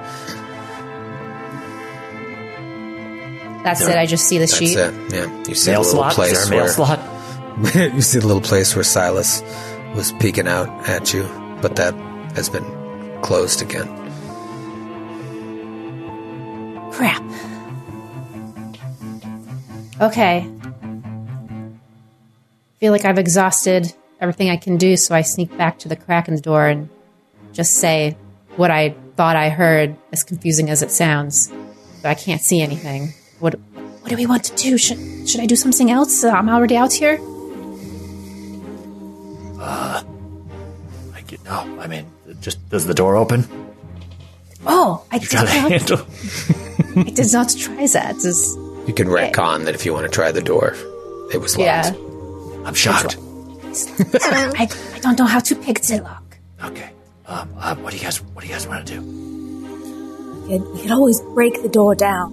That's 3.64 3.80
it. 3.80 3.96
I 3.96 4.06
just 4.06 4.26
see 4.28 4.38
the 4.38 4.42
That's 4.46 4.56
sheet. 4.56 4.76
it. 4.76 5.12
Yeah, 5.12 5.44
you 5.48 5.54
see 5.54 5.70
Mail 5.70 5.82
the 5.82 5.88
little 5.88 6.10
slot? 6.10 6.10
Is 6.10 6.16
place 6.16 6.32
there 6.32 6.46
a 6.46 6.50
mail 6.50 6.64
where 6.64 6.72
slot? 6.72 7.94
you 7.94 8.02
see 8.02 8.18
the 8.18 8.26
little 8.26 8.42
place 8.42 8.74
where 8.74 8.84
Silas 8.84 9.42
was 9.94 10.12
peeking 10.12 10.48
out 10.48 10.68
at 10.88 11.14
you, 11.14 11.22
but 11.62 11.76
that 11.76 11.94
has 12.34 12.48
been 12.48 12.64
closed 13.22 13.62
again. 13.62 13.88
Crap. 16.92 17.22
Okay. 20.00 20.46
Feel 22.80 22.92
like 22.92 23.04
I've 23.04 23.18
exhausted 23.18 23.92
everything 24.20 24.50
I 24.50 24.56
can 24.56 24.76
do, 24.76 24.96
so 24.96 25.14
I 25.14 25.22
sneak 25.22 25.56
back 25.56 25.78
to 25.80 25.88
the 25.88 25.96
crack 25.96 26.28
in 26.28 26.34
the 26.34 26.40
door 26.40 26.66
and 26.66 26.88
just 27.52 27.74
say 27.74 28.16
what 28.56 28.70
I 28.70 28.94
thought 29.16 29.36
I 29.36 29.48
heard, 29.50 29.96
as 30.12 30.24
confusing 30.24 30.70
as 30.70 30.82
it 30.82 30.90
sounds. 30.90 31.52
But 32.02 32.08
I 32.10 32.14
can't 32.14 32.40
see 32.40 32.60
anything. 32.60 33.14
What 33.38 33.54
what 33.54 34.08
do 34.10 34.16
we 34.16 34.26
want 34.26 34.44
to 34.44 34.54
do? 34.56 34.76
Should 34.76 35.28
should 35.28 35.40
I 35.40 35.46
do 35.46 35.56
something 35.56 35.90
else? 35.90 36.24
Uh, 36.24 36.30
I'm 36.30 36.48
already 36.48 36.76
out 36.76 36.92
here. 36.92 37.18
I 39.60 40.02
get, 41.26 41.44
no, 41.44 41.60
I 41.80 41.86
mean, 41.86 42.06
just 42.40 42.68
does 42.68 42.86
the 42.86 42.94
door 42.94 43.16
open? 43.16 43.46
Oh, 44.66 45.04
I 45.10 45.18
did 45.18 45.28
Try 45.30 45.44
to 45.44 45.60
not. 45.60 45.70
handle. 45.70 45.98
I 47.06 47.10
did 47.10 47.32
not 47.32 47.54
try 47.58 47.86
that. 47.86 47.92
that. 47.92 48.16
Is 48.24 48.56
You 48.86 48.94
can 48.94 49.08
retcon 49.08 49.64
that 49.64 49.74
if 49.74 49.84
you 49.86 49.92
want 49.92 50.04
to 50.06 50.10
try 50.12 50.32
the 50.32 50.42
door. 50.42 50.74
It 51.32 51.38
was 51.40 51.56
locked. 51.56 51.66
yeah. 51.66 51.94
I'm 52.66 52.74
shocked. 52.74 53.16
I, 54.22 54.68
I 54.94 54.98
don't 55.00 55.18
know 55.18 55.24
how 55.24 55.40
to 55.40 55.54
pick 55.56 55.80
the 55.80 56.02
lock. 56.02 56.36
Okay. 56.62 56.90
Um, 57.26 57.48
uh, 57.58 57.74
what 57.76 57.90
do 57.92 57.96
you 57.96 58.02
guys? 58.02 58.20
What 58.22 58.42
do 58.42 58.46
you 58.48 58.52
guys 58.52 58.66
want 58.68 58.86
to 58.86 58.94
do? 58.94 59.00
We 59.00 60.48
could, 60.58 60.72
we 60.74 60.82
could 60.82 60.90
always 60.90 61.20
break 61.34 61.62
the 61.62 61.68
door 61.68 61.94
down. 61.94 62.30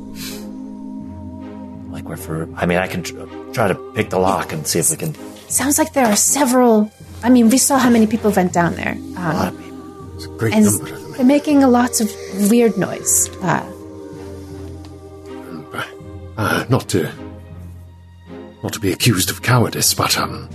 Like 1.92 2.04
we're 2.04 2.18
for? 2.18 2.48
I 2.56 2.66
mean, 2.66 2.78
I 2.78 2.88
can 2.88 3.04
tr- 3.04 3.24
try 3.54 3.68
to 3.70 3.76
pick 3.96 4.10
the 4.10 4.20
lock 4.20 4.52
and 4.54 4.68
see 4.68 4.80
if 4.80 4.92
we 4.92 4.98
can. 4.98 5.16
Sounds 5.48 5.78
like 5.80 5.94
there 5.94 6.06
are 6.06 6.16
several. 6.16 6.92
I 7.24 7.30
mean, 7.30 7.50
we 7.50 7.58
saw 7.58 7.78
how 7.78 7.90
many 7.90 8.06
people 8.08 8.32
went 8.32 8.54
down 8.54 8.76
there. 8.76 8.94
A 8.94 9.20
Um, 9.20 9.36
lot 9.36 9.48
of 9.54 9.60
people. 9.60 10.16
It's 10.16 10.26
a 10.26 10.30
great 10.38 10.54
and 10.54 10.66
number 10.66 10.84
of 10.94 11.02
them. 11.02 11.12
they're 11.14 11.26
making 11.26 11.64
a 11.64 11.68
lot 11.70 12.00
of 12.02 12.12
weird 12.52 12.78
noise. 12.78 13.30
Uh, 13.42 13.64
Uh, 16.42 16.64
not 16.70 16.88
to 16.88 17.12
not 18.64 18.72
to 18.72 18.80
be 18.80 18.94
accused 18.94 19.30
of 19.30 19.42
cowardice, 19.42 19.94
but 19.94 20.18
um, 20.18 20.48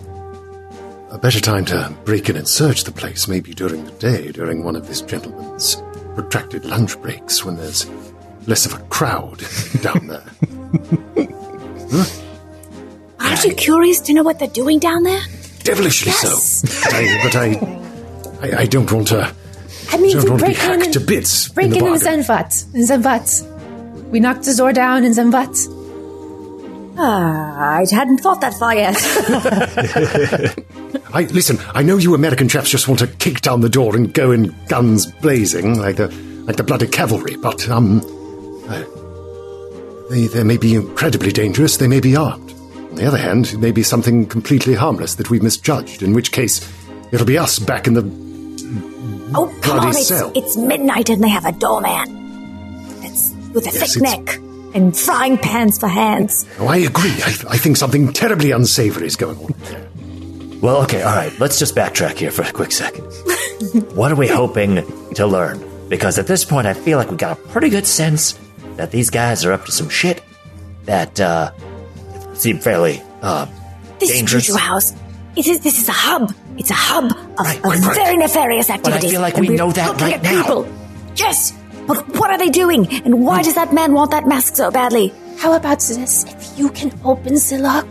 a 1.11 1.19
better 1.19 1.41
time 1.41 1.65
to 1.67 1.95
break 2.05 2.31
in 2.31 2.37
and 2.37 2.49
search 2.49 2.85
the 2.85 2.91
place 2.93 3.29
may 3.29 3.39
be 3.41 3.53
during 3.53 3.85
the 3.85 3.91
day, 3.93 4.33
during 4.33 4.65
one 4.65 4.77
of 4.77 4.89
this 4.89 5.03
gentleman's 5.03 5.77
protracted 6.15 6.65
lunch 6.65 6.99
breaks, 7.03 7.45
when 7.45 7.57
there's 7.57 7.87
less 8.47 8.65
of 8.65 8.73
a 8.73 8.79
crowd 8.85 9.43
down 9.83 10.07
there. 10.07 10.25
Aren't 13.21 13.45
you 13.45 13.55
curious 13.55 14.01
to 14.01 14.15
know 14.15 14.23
what 14.23 14.39
they're 14.39 14.49
doing 14.49 14.79
down 14.79 15.03
there? 15.03 15.21
Devilishly 15.65 16.13
Yes. 16.13 16.63
so. 16.63 16.83
But 16.85 16.95
I, 16.95 17.23
but 17.23 17.37
I, 17.37 18.57
I, 18.57 18.61
I 18.63 18.67
don't 18.67 18.91
want 18.91 19.09
to. 19.09 19.35
I 19.91 19.97
mean, 19.99 20.17
don't 20.17 20.31
want 20.31 20.41
to 20.41 20.47
be 20.47 20.55
break 20.55 20.65
in 20.65 20.81
hacked 20.81 20.93
to 20.95 21.01
bits. 21.01 21.49
break 21.49 21.67
in 21.67 21.71
the 21.73 21.79
in 21.79 21.85
and 21.85 21.93
bargain. 21.93 22.05
then 22.05 22.23
We 24.15 24.21
knocked 24.21 24.45
the 24.45 24.55
door 24.55 24.73
down 24.73 25.03
and 25.03 25.13
then 25.13 25.33
what? 25.33 25.51
Ah, 26.97 27.79
I 27.79 27.85
hadn't 27.91 28.19
thought 28.19 28.41
that 28.43 28.55
far 28.55 28.73
yet. 28.73 28.95
I 31.13 31.23
listen. 31.33 31.59
I 31.75 31.83
know 31.83 31.97
you 31.97 32.15
American 32.15 32.49
chaps 32.49 32.71
just 32.71 32.87
want 32.87 33.01
to 33.01 33.09
kick 33.09 33.41
down 33.41 33.61
the 33.61 33.69
door 33.69 33.97
and 33.97 34.15
go 34.15 34.31
in 34.31 34.55
guns 34.69 35.07
blazing 35.07 35.81
like 35.81 35.97
the 35.97 36.15
like 36.47 36.55
the 36.55 36.63
bloody 36.63 36.87
cavalry, 36.87 37.35
but 37.35 37.69
um, 37.69 38.03
uh, 38.69 38.85
they 40.11 40.29
they 40.29 40.45
may 40.45 40.59
be 40.59 40.77
incredibly 40.77 41.33
dangerous. 41.33 41.79
They 41.79 41.89
may 41.89 41.99
be 41.99 42.15
armed. 42.15 42.53
On 42.53 42.95
the 42.95 43.07
other 43.07 43.19
hand, 43.19 43.47
it 43.47 43.59
may 43.59 43.73
be 43.73 43.83
something 43.83 44.27
completely 44.27 44.75
harmless 44.75 45.17
that 45.17 45.29
we've 45.29 45.43
misjudged. 45.43 46.05
In 46.05 46.13
which 46.13 46.31
case, 46.31 46.73
it'll 47.11 47.27
be 47.27 47.37
us 47.37 47.59
back 47.59 47.89
in 47.89 47.95
the. 47.95 48.03
oh, 49.35 49.53
come 49.61 49.79
Bloody 49.79 49.87
on, 49.87 49.97
it's, 49.97 50.07
cell. 50.07 50.31
it's 50.37 50.57
midnight 50.57 51.11
and 51.11 51.21
they 51.21 51.31
have 51.31 51.47
a 51.47 51.53
doorman. 51.59 52.24
With 53.55 53.67
a 53.67 53.71
Yes, 53.71 53.95
thick 53.95 54.03
neck 54.03 54.37
and 54.75 54.97
frying 54.97 55.39
pans 55.39 55.79
for 55.79 55.89
hands. 55.89 56.45
Oh, 56.59 56.67
I 56.67 56.79
agree. 56.79 57.11
I, 57.23 57.35
I 57.51 57.57
think 57.59 57.77
something 57.77 58.13
terribly 58.13 58.51
unsavory 58.51 59.07
is 59.07 59.17
going 59.17 59.39
on. 59.39 60.61
Well, 60.61 60.83
okay, 60.83 61.03
all 61.03 61.15
right. 61.15 61.33
Let's 61.39 61.59
just 61.59 61.75
backtrack 61.77 62.17
here 62.19 62.31
for 62.31 62.43
a 62.43 62.51
quick 62.53 62.73
second. 62.73 63.05
what 63.95 64.11
are 64.11 64.17
we 64.17 64.27
hoping 64.29 64.83
to 65.15 65.27
learn? 65.27 65.63
Because 65.89 66.19
at 66.19 66.27
this 66.27 66.45
point, 66.45 66.67
I 66.67 66.75
feel 66.75 66.99
like 66.99 67.11
we 67.11 67.17
got 67.17 67.39
a 67.39 67.41
pretty 67.49 67.69
good 67.69 67.87
sense 67.87 68.39
that 68.77 68.91
these 68.91 69.11
guys 69.11 69.45
are 69.45 69.53
up 69.53 69.67
to 69.67 69.73
some 69.73 69.89
shit 69.89 70.23
that 70.87 71.21
uh, 71.21 71.53
seem 72.35 72.59
fairly 72.59 73.03
uh, 73.23 73.47
This 74.01 74.11
dangerous. 74.11 74.47
Juju 74.47 74.59
house, 74.59 74.93
it 75.37 75.47
is, 75.47 75.61
this 75.61 75.79
is 75.81 75.89
a 75.89 75.93
hub. 75.93 76.35
It's 76.57 76.71
a 76.71 76.75
hub 76.75 77.05
of, 77.13 77.39
Right, 77.39 77.59
of 77.59 77.65
right, 77.65 77.81
right. 77.81 77.95
very 77.97 78.17
nefarious 78.17 78.71
I 78.71 78.79
feel 78.79 79.21
like 79.21 79.37
we 79.37 79.49
know 79.49 79.71
that 79.73 80.01
right 80.01 80.23
now. 80.23 80.43
People. 80.43 80.69
Yes, 81.17 81.53
but 81.87 82.09
what 82.19 82.31
are 82.31 82.39
they 82.39 82.51
doing? 82.51 82.87
And 83.05 83.25
why 83.25 83.43
does 83.43 83.55
that 83.55 83.73
man 83.73 83.93
want 83.93 84.11
that 84.13 84.27
mask 84.27 84.57
so 84.57 84.71
badly? 84.71 85.13
How 85.39 85.53
about 85.55 85.81
this? 85.81 86.25
If 86.25 86.59
you 86.59 86.71
can 86.71 86.93
open 87.05 87.35
the 87.35 87.59
lock, 87.61 87.87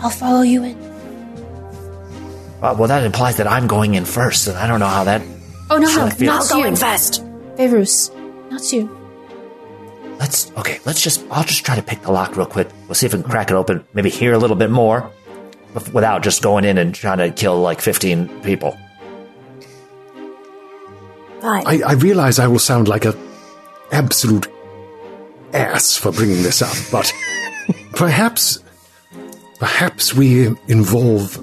I'll 0.00 0.10
follow 0.10 0.42
you 0.42 0.64
in. 0.64 0.76
Uh, 2.62 2.74
well, 2.78 2.88
that 2.88 3.04
implies 3.04 3.36
that 3.36 3.46
I'm 3.46 3.66
going 3.66 3.94
in 3.94 4.04
first, 4.04 4.46
and 4.48 4.56
I 4.56 4.66
don't 4.66 4.80
know 4.80 4.86
how 4.86 5.04
that. 5.04 5.22
Oh 5.70 5.78
no, 5.78 5.88
Sure, 5.88 6.08
no, 6.08 6.32
I 6.32 6.36
not 6.38 6.48
go 6.48 6.58
you, 6.58 6.66
in 6.66 6.76
first. 6.76 7.22
Beirut, 7.56 8.10
not 8.50 8.72
you. 8.72 8.90
Let's 10.18 10.50
okay. 10.56 10.78
Let's 10.84 11.02
just. 11.02 11.24
I'll 11.30 11.44
just 11.44 11.64
try 11.64 11.76
to 11.76 11.82
pick 11.82 12.02
the 12.02 12.12
lock 12.12 12.36
real 12.36 12.46
quick. 12.46 12.68
We'll 12.86 12.94
see 12.94 13.06
if 13.06 13.12
we 13.14 13.20
can 13.20 13.30
crack 13.30 13.50
it 13.50 13.54
open. 13.54 13.84
Maybe 13.94 14.10
hear 14.10 14.32
a 14.32 14.38
little 14.38 14.56
bit 14.56 14.70
more, 14.70 15.10
without 15.92 16.22
just 16.22 16.42
going 16.42 16.64
in 16.64 16.78
and 16.78 16.94
trying 16.94 17.18
to 17.18 17.30
kill 17.30 17.60
like 17.60 17.80
15 17.80 18.42
people. 18.42 18.76
Fine. 21.44 21.66
I, 21.66 21.82
I 21.86 21.92
realize 21.92 22.38
I 22.38 22.46
will 22.46 22.58
sound 22.58 22.88
like 22.88 23.04
a 23.04 23.14
absolute 23.92 24.46
ass 25.52 25.94
for 25.94 26.10
bringing 26.10 26.42
this 26.42 26.62
up, 26.62 26.74
but 26.90 27.12
perhaps, 27.92 28.60
perhaps 29.58 30.14
we 30.14 30.46
involve 30.68 31.36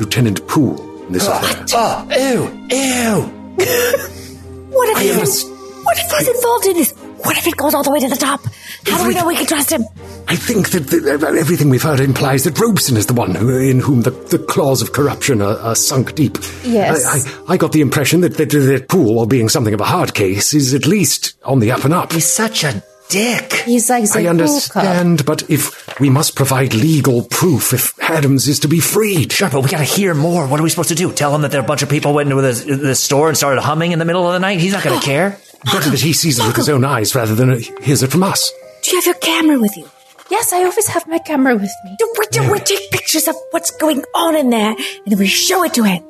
Lieutenant 0.00 0.44
Poole 0.48 1.06
in 1.06 1.12
this 1.12 1.28
affair. 1.28 1.66
Oh, 1.72 2.08
ew, 2.10 2.50
ew. 2.68 3.22
what 4.70 4.88
if 4.88 4.96
I 4.96 5.02
he's, 5.04 5.12
understand. 5.12 5.84
what 5.84 5.98
if 5.98 6.10
he's 6.10 6.28
involved 6.28 6.66
in 6.66 6.74
this? 6.74 6.94
What 7.24 7.38
if 7.38 7.46
it 7.46 7.56
goes 7.56 7.74
all 7.74 7.82
the 7.82 7.90
way 7.90 8.00
to 8.00 8.08
the 8.08 8.16
top? 8.16 8.40
How 8.86 9.02
do 9.02 9.08
we 9.08 9.14
know 9.14 9.26
we 9.26 9.36
can 9.36 9.46
trust 9.46 9.70
him? 9.70 9.84
I 10.28 10.36
think 10.36 10.70
that 10.70 10.88
the, 10.88 11.26
uh, 11.26 11.32
everything 11.38 11.68
we've 11.68 11.82
heard 11.82 12.00
implies 12.00 12.44
that 12.44 12.58
Robeson 12.58 12.96
is 12.96 13.06
the 13.06 13.14
one 13.14 13.34
who, 13.34 13.56
in 13.58 13.80
whom 13.80 14.02
the, 14.02 14.10
the 14.10 14.38
claws 14.38 14.82
of 14.82 14.92
corruption 14.92 15.40
are, 15.40 15.56
are 15.58 15.74
sunk 15.74 16.14
deep. 16.14 16.38
Yes. 16.64 17.06
I, 17.06 17.52
I, 17.52 17.54
I 17.54 17.56
got 17.56 17.72
the 17.72 17.80
impression 17.80 18.22
that, 18.22 18.36
that, 18.38 18.50
that 18.50 18.88
Poole, 18.88 19.14
while 19.14 19.26
being 19.26 19.48
something 19.48 19.74
of 19.74 19.80
a 19.80 19.84
hard 19.84 20.14
case, 20.14 20.54
is 20.54 20.74
at 20.74 20.86
least 20.86 21.34
on 21.44 21.60
the 21.60 21.70
up 21.70 21.84
and 21.84 21.94
up. 21.94 22.12
He's 22.12 22.26
such 22.26 22.64
a 22.64 22.82
dick. 23.08 23.52
He's 23.52 23.90
like 23.90 24.10
the 24.10 24.20
I 24.20 24.26
understand, 24.26 25.24
but 25.26 25.48
if 25.50 26.00
we 26.00 26.08
must 26.08 26.34
provide 26.34 26.74
legal 26.74 27.24
proof 27.24 27.72
if 27.72 27.98
Adams 28.00 28.48
is 28.48 28.60
to 28.60 28.68
be 28.68 28.80
freed. 28.80 29.32
Sure, 29.32 29.50
but 29.50 29.62
we 29.62 29.68
gotta 29.68 29.84
hear 29.84 30.14
more. 30.14 30.46
What 30.46 30.58
are 30.58 30.62
we 30.62 30.70
supposed 30.70 30.88
to 30.88 30.94
do? 30.94 31.12
Tell 31.12 31.34
him 31.34 31.42
that 31.42 31.50
there 31.50 31.60
are 31.60 31.64
a 31.64 31.66
bunch 31.66 31.82
of 31.82 31.90
people 31.90 32.14
went 32.14 32.30
into 32.30 32.40
this, 32.42 32.64
this 32.64 33.00
store 33.00 33.28
and 33.28 33.36
started 33.36 33.60
humming 33.60 33.92
in 33.92 33.98
the 33.98 34.04
middle 34.06 34.26
of 34.26 34.32
the 34.32 34.40
night? 34.40 34.60
He's 34.60 34.72
not 34.72 34.82
gonna 34.82 35.00
care. 35.02 35.38
Better 35.64 35.90
that 35.90 36.00
he 36.00 36.12
sees 36.12 36.38
it 36.38 36.46
with 36.46 36.56
his 36.56 36.68
own 36.68 36.84
eyes 36.84 37.14
rather 37.14 37.34
than 37.34 37.60
hears 37.82 38.02
it 38.02 38.10
from 38.10 38.22
us. 38.22 38.52
Do 38.82 38.90
you 38.90 38.96
have 38.98 39.06
your 39.06 39.14
camera 39.16 39.60
with 39.60 39.76
you? 39.76 39.88
Yes, 40.30 40.52
I 40.52 40.64
always 40.64 40.88
have 40.88 41.06
my 41.06 41.18
camera 41.18 41.54
with 41.54 41.70
me. 41.84 41.96
Do 41.98 42.14
we, 42.18 42.26
do 42.26 42.50
we 42.50 42.58
take 42.58 42.90
pictures 42.90 43.28
of 43.28 43.36
what's 43.50 43.70
going 43.70 44.02
on 44.14 44.34
in 44.34 44.50
there 44.50 44.70
and 44.70 45.06
then 45.06 45.18
we 45.18 45.26
show 45.26 45.62
it 45.62 45.74
to 45.74 45.84
him? 45.84 46.02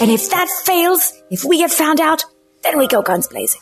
And 0.00 0.10
if 0.10 0.30
that 0.30 0.48
fails, 0.64 1.12
if 1.30 1.44
we 1.44 1.58
get 1.58 1.70
found 1.70 2.00
out, 2.00 2.24
then 2.62 2.78
we 2.78 2.86
go 2.88 3.02
guns 3.02 3.28
blazing. 3.28 3.60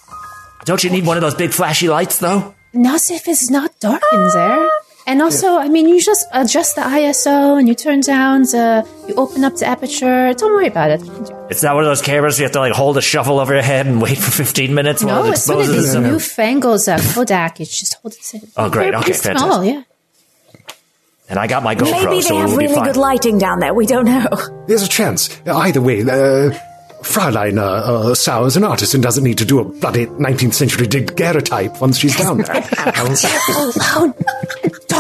Don't 0.64 0.82
you 0.82 0.90
need 0.90 1.06
one 1.06 1.16
of 1.16 1.22
those 1.22 1.34
big 1.34 1.52
flashy 1.52 1.88
lights, 1.88 2.18
though? 2.18 2.54
Not 2.72 3.10
if 3.10 3.28
it's 3.28 3.50
not 3.50 3.78
dark 3.80 4.02
in 4.12 4.28
there. 4.28 4.70
And 5.06 5.20
also, 5.20 5.58
I 5.58 5.68
mean, 5.68 5.86
you 5.88 6.00
just 6.00 6.26
adjust 6.32 6.76
the 6.76 6.80
ISO 6.82 7.58
and 7.58 7.68
you 7.68 7.74
turn 7.74 8.00
down 8.00 8.42
the, 8.42 8.88
you 9.06 9.14
open 9.16 9.44
up 9.44 9.54
the 9.56 9.66
aperture. 9.66 10.32
Don't 10.32 10.52
worry 10.52 10.66
about 10.66 10.90
it. 10.92 11.02
It's 11.50 11.62
not 11.62 11.74
one 11.74 11.84
of 11.84 11.90
those 11.90 12.00
cameras 12.00 12.38
you 12.38 12.44
have 12.44 12.52
to 12.52 12.60
like 12.60 12.72
hold 12.72 12.96
a 12.96 13.02
shovel 13.02 13.38
over 13.38 13.52
your 13.52 13.62
head 13.62 13.86
and 13.86 14.00
wait 14.00 14.16
for 14.16 14.30
15 14.30 14.74
minutes 14.74 15.04
while 15.04 15.24
it 15.26 15.30
exposes 15.30 15.48
No, 15.48 15.60
it's 15.60 15.66
one 15.68 15.76
of 15.76 15.82
these 15.82 15.92
some- 15.92 16.02
newfangled 16.04 16.88
uh, 16.88 16.98
Kodak. 17.12 17.60
It's 17.60 17.78
just 17.78 17.94
hold 18.00 18.14
it. 18.14 18.44
Oh, 18.56 18.70
great. 18.70 18.92
They're 18.92 19.00
Okay, 19.00 19.12
pretty 19.12 19.38
small, 19.38 19.62
fantastic. 19.62 19.74
yeah. 20.68 20.74
and 21.28 21.38
I 21.38 21.46
got 21.48 21.62
my 21.62 21.74
GoPro, 21.74 21.90
Maybe 22.04 22.16
they 22.16 22.20
so 22.22 22.36
have 22.38 22.48
we'll 22.48 22.58
be 22.60 22.66
really 22.68 22.80
good 22.86 22.96
lighting 22.96 23.36
down 23.36 23.58
there. 23.60 23.74
We 23.74 23.84
don't 23.86 24.06
know. 24.06 24.26
There's 24.66 24.82
a 24.82 24.88
chance. 24.88 25.28
Either 25.46 25.82
way, 25.82 26.00
uh, 26.00 26.58
Fraulein 27.02 27.58
uh, 27.58 27.62
uh, 28.10 28.14
Sau 28.14 28.46
is 28.46 28.56
an 28.56 28.64
artist 28.64 28.94
and 28.94 29.02
doesn't 29.02 29.22
need 29.24 29.36
to 29.36 29.44
do 29.44 29.58
a 29.58 29.64
bloody 29.64 30.06
19th 30.06 30.54
century 30.54 30.86
daguerreotype 30.86 31.78
once 31.82 31.98
she's 31.98 32.16
down 32.16 32.38
there. 32.38 32.56
Alone. 33.58 34.14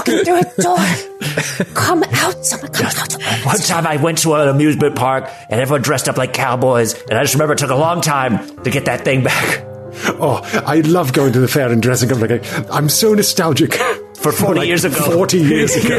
Talking 0.04 0.24
through 0.24 0.40
a 0.40 0.62
door. 0.62 1.64
Come 1.74 2.04
out. 2.04 2.44
Someone 2.44 2.72
come 2.72 2.86
out. 2.86 3.12
One 3.44 3.58
time 3.58 3.86
I 3.86 3.96
went 3.96 4.18
to 4.18 4.34
an 4.34 4.48
amusement 4.48 4.96
park 4.96 5.30
and 5.48 5.60
everyone 5.60 5.82
dressed 5.82 6.08
up 6.08 6.16
like 6.16 6.32
cowboys, 6.32 6.94
and 7.08 7.14
I 7.18 7.22
just 7.22 7.34
remember 7.34 7.54
it 7.54 7.58
took 7.58 7.70
a 7.70 7.76
long 7.76 8.00
time 8.00 8.62
to 8.62 8.70
get 8.70 8.84
that 8.86 9.04
thing 9.04 9.22
back. 9.24 9.64
oh, 10.20 10.40
I 10.66 10.80
love 10.80 11.12
going 11.12 11.32
to 11.32 11.40
the 11.40 11.48
fair 11.48 11.70
and 11.72 11.80
dressing 11.82 12.12
up 12.12 12.20
like 12.20 12.30
a, 12.30 12.72
I'm 12.72 12.88
so 12.88 13.14
nostalgic. 13.14 13.74
For 13.74 14.32
40 14.32 14.58
Like 14.60 14.68
years 14.68 14.84
ago. 14.84 14.96
40 14.96 15.38
years 15.38 15.76
ago. 15.84 15.96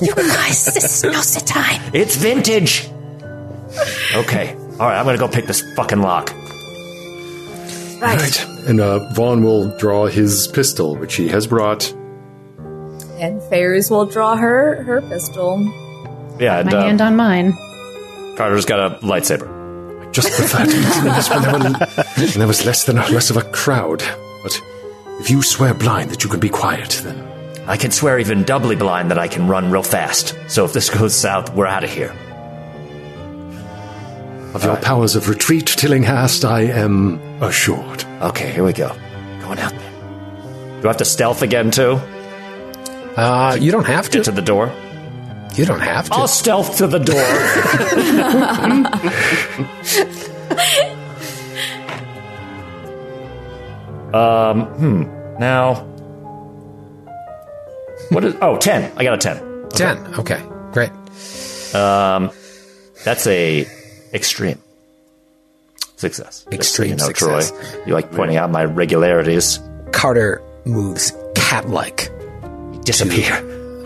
You 0.00 0.14
guys, 0.14 0.64
this 0.66 0.84
is 0.84 1.04
not 1.04 1.24
the 1.24 1.42
time. 1.44 1.80
It's 1.92 2.16
vintage. 2.16 2.88
Okay. 4.14 4.54
All 4.78 4.88
right, 4.88 4.98
I'm 4.98 5.04
gonna 5.04 5.18
go 5.18 5.28
pick 5.28 5.46
this 5.46 5.62
fucking 5.74 6.00
lock. 6.00 6.30
Right. 8.00 8.44
And 8.68 8.80
uh, 8.80 9.12
Vaughn 9.12 9.42
will 9.42 9.76
draw 9.78 10.06
his 10.06 10.46
pistol, 10.48 10.96
which 10.96 11.14
he 11.16 11.28
has 11.28 11.46
brought. 11.46 11.92
And 13.24 13.42
Fairs 13.44 13.90
will 13.90 14.04
draw 14.04 14.36
her 14.36 14.82
her 14.82 15.00
pistol. 15.00 15.58
Yeah, 16.38 16.58
and 16.58 16.70
My 16.70 16.84
hand 16.84 17.00
uh, 17.00 17.06
on 17.06 17.16
mine. 17.16 17.54
Carter's 18.36 18.66
got 18.66 18.80
a 18.80 18.98
lightsaber. 18.98 19.48
I 20.06 20.10
Just 20.10 20.30
prefer 20.34 20.66
to 20.66 20.70
do 20.70 20.80
this 21.08 21.30
when 21.30 21.40
there, 21.40 21.52
were, 21.52 21.60
when 22.16 22.38
there 22.38 22.46
was 22.46 22.66
less 22.66 22.84
than 22.84 22.96
less 22.96 23.30
of 23.30 23.38
a 23.38 23.42
crowd. 23.42 24.02
But 24.42 24.60
if 25.20 25.30
you 25.30 25.42
swear 25.42 25.72
blind 25.72 26.10
that 26.10 26.22
you 26.22 26.28
can 26.28 26.38
be 26.38 26.50
quiet, 26.50 27.00
then 27.02 27.26
I 27.66 27.78
can 27.78 27.90
swear 27.92 28.18
even 28.18 28.42
doubly 28.42 28.76
blind 28.76 29.10
that 29.10 29.18
I 29.18 29.26
can 29.26 29.48
run 29.48 29.70
real 29.70 29.82
fast. 29.82 30.36
So 30.48 30.66
if 30.66 30.74
this 30.74 30.90
goes 30.90 31.14
south, 31.14 31.54
we're 31.54 31.66
out 31.66 31.82
of 31.82 31.90
here. 31.90 32.14
of 34.52 34.64
your 34.64 34.76
powers 34.76 35.16
of 35.16 35.30
retreat, 35.30 35.66
Tillinghast, 35.66 36.44
I 36.44 36.64
am 36.64 37.18
assured. 37.42 38.04
Okay, 38.20 38.52
here 38.52 38.64
we 38.64 38.74
go. 38.74 38.94
Going 39.40 39.60
out 39.60 39.72
there. 39.72 40.80
Do 40.82 40.88
I 40.88 40.90
have 40.90 40.98
to 40.98 41.06
stealth 41.06 41.40
again 41.40 41.70
too? 41.70 41.98
Uh, 43.16 43.56
you 43.60 43.70
don't 43.70 43.86
have 43.86 44.10
Get 44.10 44.24
to 44.24 44.24
to. 44.24 44.32
the 44.32 44.42
door. 44.42 44.72
You 45.54 45.64
don't 45.64 45.80
have 45.80 46.06
to. 46.06 46.14
I'll 46.14 46.26
stealth 46.28 46.78
to 46.78 46.86
the 46.88 46.98
door. 46.98 47.14
um, 54.14 54.64
hmm. 54.64 55.02
Now, 55.38 55.74
what 58.10 58.24
is? 58.24 58.34
Oh, 58.42 58.56
10. 58.58 58.92
I 58.96 59.04
got 59.04 59.14
a 59.14 59.18
10. 59.18 59.68
Ten. 59.70 59.98
Okay, 60.18 60.42
great. 60.72 60.90
Um, 61.74 62.30
that's 63.04 63.26
a 63.26 63.66
extreme 64.12 64.58
success. 65.96 66.44
Just 66.50 66.74
so 66.74 66.82
Extreme 66.82 66.90
you 66.90 66.96
know, 66.96 67.06
success. 67.06 67.50
Troy. 67.50 67.84
You 67.86 67.94
like 67.94 68.12
pointing 68.12 68.36
out 68.36 68.50
my 68.50 68.64
regularities. 68.64 69.58
Carter 69.92 70.42
moves 70.64 71.12
cat-like 71.34 72.10
Disappear. 72.84 73.40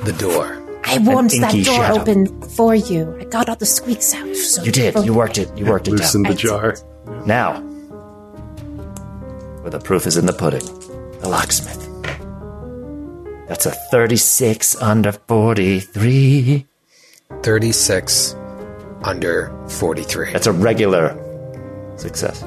the 0.05 0.13
door. 0.19 0.55
I 0.85 0.99
warmed 0.99 1.31
that 1.31 1.53
door 1.53 1.63
shadow. 1.65 2.01
open 2.01 2.41
for 2.43 2.75
you. 2.75 3.17
I 3.21 3.25
got 3.25 3.49
all 3.49 3.57
the 3.57 3.67
squeaks 3.67 4.15
out. 4.15 4.35
So 4.37 4.63
You 4.63 4.73
did. 4.73 4.95
You 5.05 5.13
worked 5.15 5.39
it. 5.39 5.49
You 5.57 5.67
worked 5.67 5.87
it 5.89 5.93
Loosen 5.93 6.23
down. 6.23 6.33
the 6.33 6.39
jar. 6.39 6.77
Now, 7.27 7.61
where 9.61 9.71
the 9.71 9.81
proof 9.81 10.07
is 10.07 10.17
in 10.17 10.27
the 10.27 10.33
pudding, 10.33 10.65
the 11.21 11.29
locksmith. 11.29 11.85
That's 13.49 13.67
a 13.67 13.71
36 13.91 14.77
under 14.83 15.13
43. 15.13 16.67
Thirty-six 17.43 18.35
under 19.03 19.53
forty-three. 19.69 20.33
That's 20.33 20.47
a 20.47 20.53
regular 20.53 21.15
success. 21.99 22.43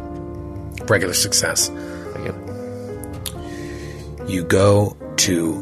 regular 0.89 1.13
success. 1.13 1.69
Regular. 2.15 2.39
You 4.27 4.43
go 4.43 4.97
to 5.17 5.61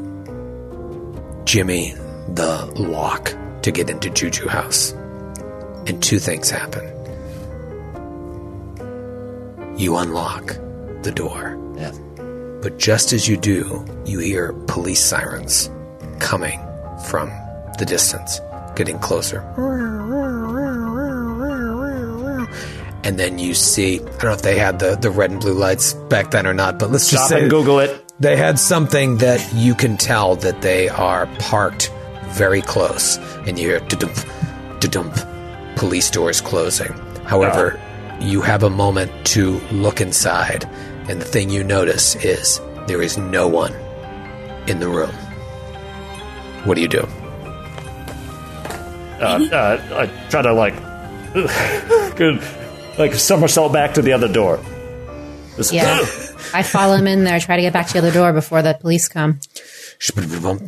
Jimmy 1.50 1.96
the 2.36 2.72
lock 2.76 3.34
to 3.64 3.72
get 3.72 3.90
into 3.90 4.12
Juju 4.12 4.48
House. 4.48 4.92
And 5.88 6.04
two 6.04 6.20
things 6.20 6.52
happen. 6.52 6.86
You 9.76 9.98
unlock 9.98 10.46
the 11.02 11.12
door. 11.12 11.58
Yeah. 11.76 11.92
But 12.62 12.78
just 12.78 13.14
as 13.14 13.28
you 13.28 13.36
do, 13.36 13.84
you 14.06 14.20
hear 14.20 14.54
police 14.68 15.04
sirens 15.04 15.72
coming 16.20 16.60
from 17.08 17.30
the 17.80 17.86
distance, 17.88 18.40
getting 18.76 19.00
closer. 19.00 19.40
And 23.04 23.18
then 23.18 23.40
you 23.40 23.56
see, 23.56 23.96
I 23.96 24.04
don't 24.04 24.24
know 24.24 24.34
if 24.34 24.44
they 24.44 24.60
had 24.60 24.78
the, 24.78 24.98
the 24.98 25.10
red 25.10 25.32
and 25.32 25.42
blue 25.42 25.56
lights 25.56 25.94
back 25.94 26.30
then 26.30 26.46
or 26.46 26.54
not, 26.54 26.78
but 26.78 26.92
let's 26.92 27.10
just 27.10 27.26
Stop 27.26 27.30
say 27.30 27.42
and 27.42 27.50
Google 27.50 27.80
it. 27.80 28.06
They 28.20 28.36
had 28.36 28.60
something 28.60 29.18
that 29.18 29.54
you 29.54 29.74
can 29.76 29.98
tell 29.98 30.36
that 30.38 30.62
they 30.62 30.90
are 30.90 31.26
parked 31.40 31.92
very 32.30 32.62
close, 32.62 33.18
and 33.48 33.58
you 33.58 33.70
hear 33.70 33.80
da-dump, 33.82 34.16
da-dump, 34.80 35.16
police 35.78 36.10
doors 36.12 36.42
closing. 36.42 36.92
However, 37.26 37.80
you 38.20 38.42
have 38.42 38.64
a 38.64 38.70
moment 38.70 39.12
to 39.28 39.60
look 39.72 40.02
inside, 40.02 40.66
and 41.08 41.22
the 41.22 41.26
thing 41.26 41.50
you 41.50 41.64
notice 41.64 42.16
is 42.18 42.60
there 42.88 43.02
is 43.02 43.18
no 43.18 43.48
one 43.48 43.74
in 44.68 44.80
the 44.80 44.90
room. 44.90 45.12
What 46.66 46.76
do 46.76 46.82
you 46.82 46.88
do? 46.90 47.08
Uh, 49.22 49.40
uh, 49.52 49.82
I 49.94 50.30
try 50.30 50.42
to 50.42 50.54
like, 50.54 50.76
good, 52.16 52.42
like 52.98 53.14
somersault 53.16 53.72
back 53.74 53.94
to 53.96 54.02
the 54.02 54.12
other 54.14 54.28
door. 54.32 54.60
Just- 55.56 55.72
Yeah. 55.74 56.06
I 56.54 56.64
follow 56.64 56.96
him 56.96 57.08
in 57.08 57.24
there, 57.24 57.40
try 57.40 57.56
to 57.56 57.62
get 57.62 57.74
back 57.74 57.88
to 57.88 57.94
the 57.94 58.00
other 58.00 58.12
door 58.12 58.34
before 58.34 58.62
the 58.62 58.74
police 58.74 59.08
come. 59.08 59.40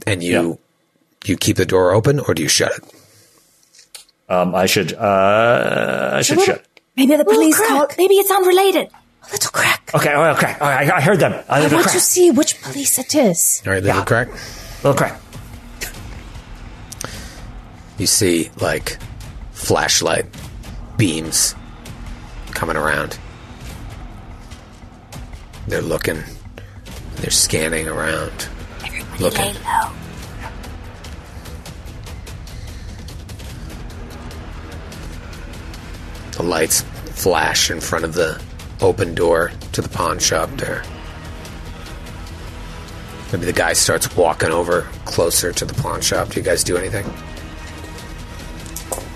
And 0.07 0.21
you 0.23 0.59
you 1.25 1.37
keep 1.37 1.57
the 1.57 1.65
door 1.65 1.91
open, 1.93 2.19
or 2.19 2.33
do 2.33 2.41
you 2.43 2.49
shut 2.49 2.71
it? 2.77 2.83
Um, 4.29 4.55
I 4.55 4.65
should, 4.65 4.93
uh, 4.93 6.11
I 6.13 6.21
should 6.21 6.39
shut. 6.41 6.57
it. 6.57 6.81
Maybe 6.95 7.15
the 7.15 7.25
police 7.25 7.55
crack. 7.57 7.69
called. 7.69 7.93
Maybe 7.97 8.15
it's 8.15 8.31
unrelated. 8.31 8.89
A 9.27 9.31
little 9.31 9.51
crack. 9.51 9.91
Okay, 9.93 10.13
oh, 10.13 10.23
okay. 10.31 10.53
All 10.59 10.67
right, 10.69 10.89
I, 10.89 10.97
I 10.97 11.01
heard 11.01 11.19
them. 11.19 11.33
A 11.33 11.43
I 11.49 11.59
little 11.61 11.77
want 11.77 11.83
crack. 11.87 11.95
to 11.95 12.01
see 12.01 12.31
which 12.31 12.61
police 12.61 12.97
it 12.97 13.13
is. 13.13 13.61
All 13.65 13.73
right, 13.73 13.83
little 13.83 13.99
Yeah. 13.99 14.05
crack. 14.05 14.29
little 14.83 14.93
crack. 14.97 15.19
you 17.97 18.07
see 18.07 18.49
like 18.59 18.97
flashlight 19.51 20.25
beams 20.97 21.53
coming 22.51 22.75
around. 22.77 23.17
They're 25.71 25.81
looking, 25.81 26.21
they're 27.15 27.31
scanning 27.31 27.87
around, 27.87 28.49
looking. 29.21 29.55
The 36.33 36.43
lights 36.43 36.81
flash 36.81 37.71
in 37.71 37.79
front 37.79 38.03
of 38.03 38.15
the 38.15 38.41
open 38.81 39.15
door 39.15 39.53
to 39.71 39.81
the 39.81 39.87
pawn 39.87 40.19
shop 40.19 40.49
there. 40.57 40.83
Maybe 43.31 43.45
the 43.45 43.53
guy 43.53 43.71
starts 43.71 44.13
walking 44.17 44.49
over 44.49 44.81
closer 45.05 45.53
to 45.53 45.63
the 45.63 45.73
pawn 45.81 46.01
shop. 46.01 46.31
Do 46.31 46.41
you 46.41 46.45
guys 46.45 46.65
do 46.65 46.75
anything? 46.75 47.05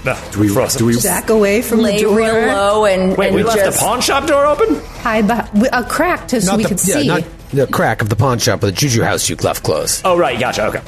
No, 0.06 0.15
Do 0.32 0.40
we, 0.40 0.48
frozen. 0.49 0.77
do 0.80 0.86
we 0.86 1.02
Back 1.02 1.30
away 1.32 1.64
from 1.64 1.80
Lay 1.80 1.98
the 1.98 2.03
door. 2.03 2.15
real 2.18 2.34
low 2.34 2.86
and, 2.86 3.18
Wait, 3.18 3.27
and 3.27 3.36
we 3.36 3.41
left 3.44 3.57
just 3.57 3.80
the 3.80 3.84
pawn 3.86 4.02
shop 4.02 4.27
door 4.27 4.45
open? 4.45 4.76
Hide 5.02 5.26
behind 5.27 5.68
a 5.73 5.84
crack 5.84 6.27
to, 6.27 6.40
so 6.41 6.56
we 6.56 6.64
the, 6.64 6.69
could 6.69 6.88
yeah, 6.88 6.95
see. 7.02 7.07
not 7.07 7.23
the 7.52 7.65
crack 7.68 8.02
of 8.03 8.10
the 8.10 8.15
pawn 8.15 8.38
shop, 8.38 8.61
but 8.61 8.68
the 8.68 8.72
juju 8.73 9.02
house 9.02 9.27
you 9.30 9.36
left 9.38 9.64
closed. 9.64 10.02
Oh, 10.06 10.15
right, 10.18 10.40
gotcha. 10.40 10.68
Okay. 10.68 10.82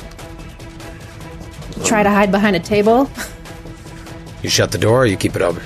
Try 1.83 2.03
to 2.03 2.09
hide 2.11 2.31
behind 2.31 2.55
a 2.55 2.59
table. 2.59 3.09
You 4.43 4.49
shut 4.49 4.71
the 4.71 4.77
door, 4.77 5.01
or 5.01 5.05
you 5.07 5.17
keep 5.17 5.35
it 5.35 5.41
open. 5.41 5.63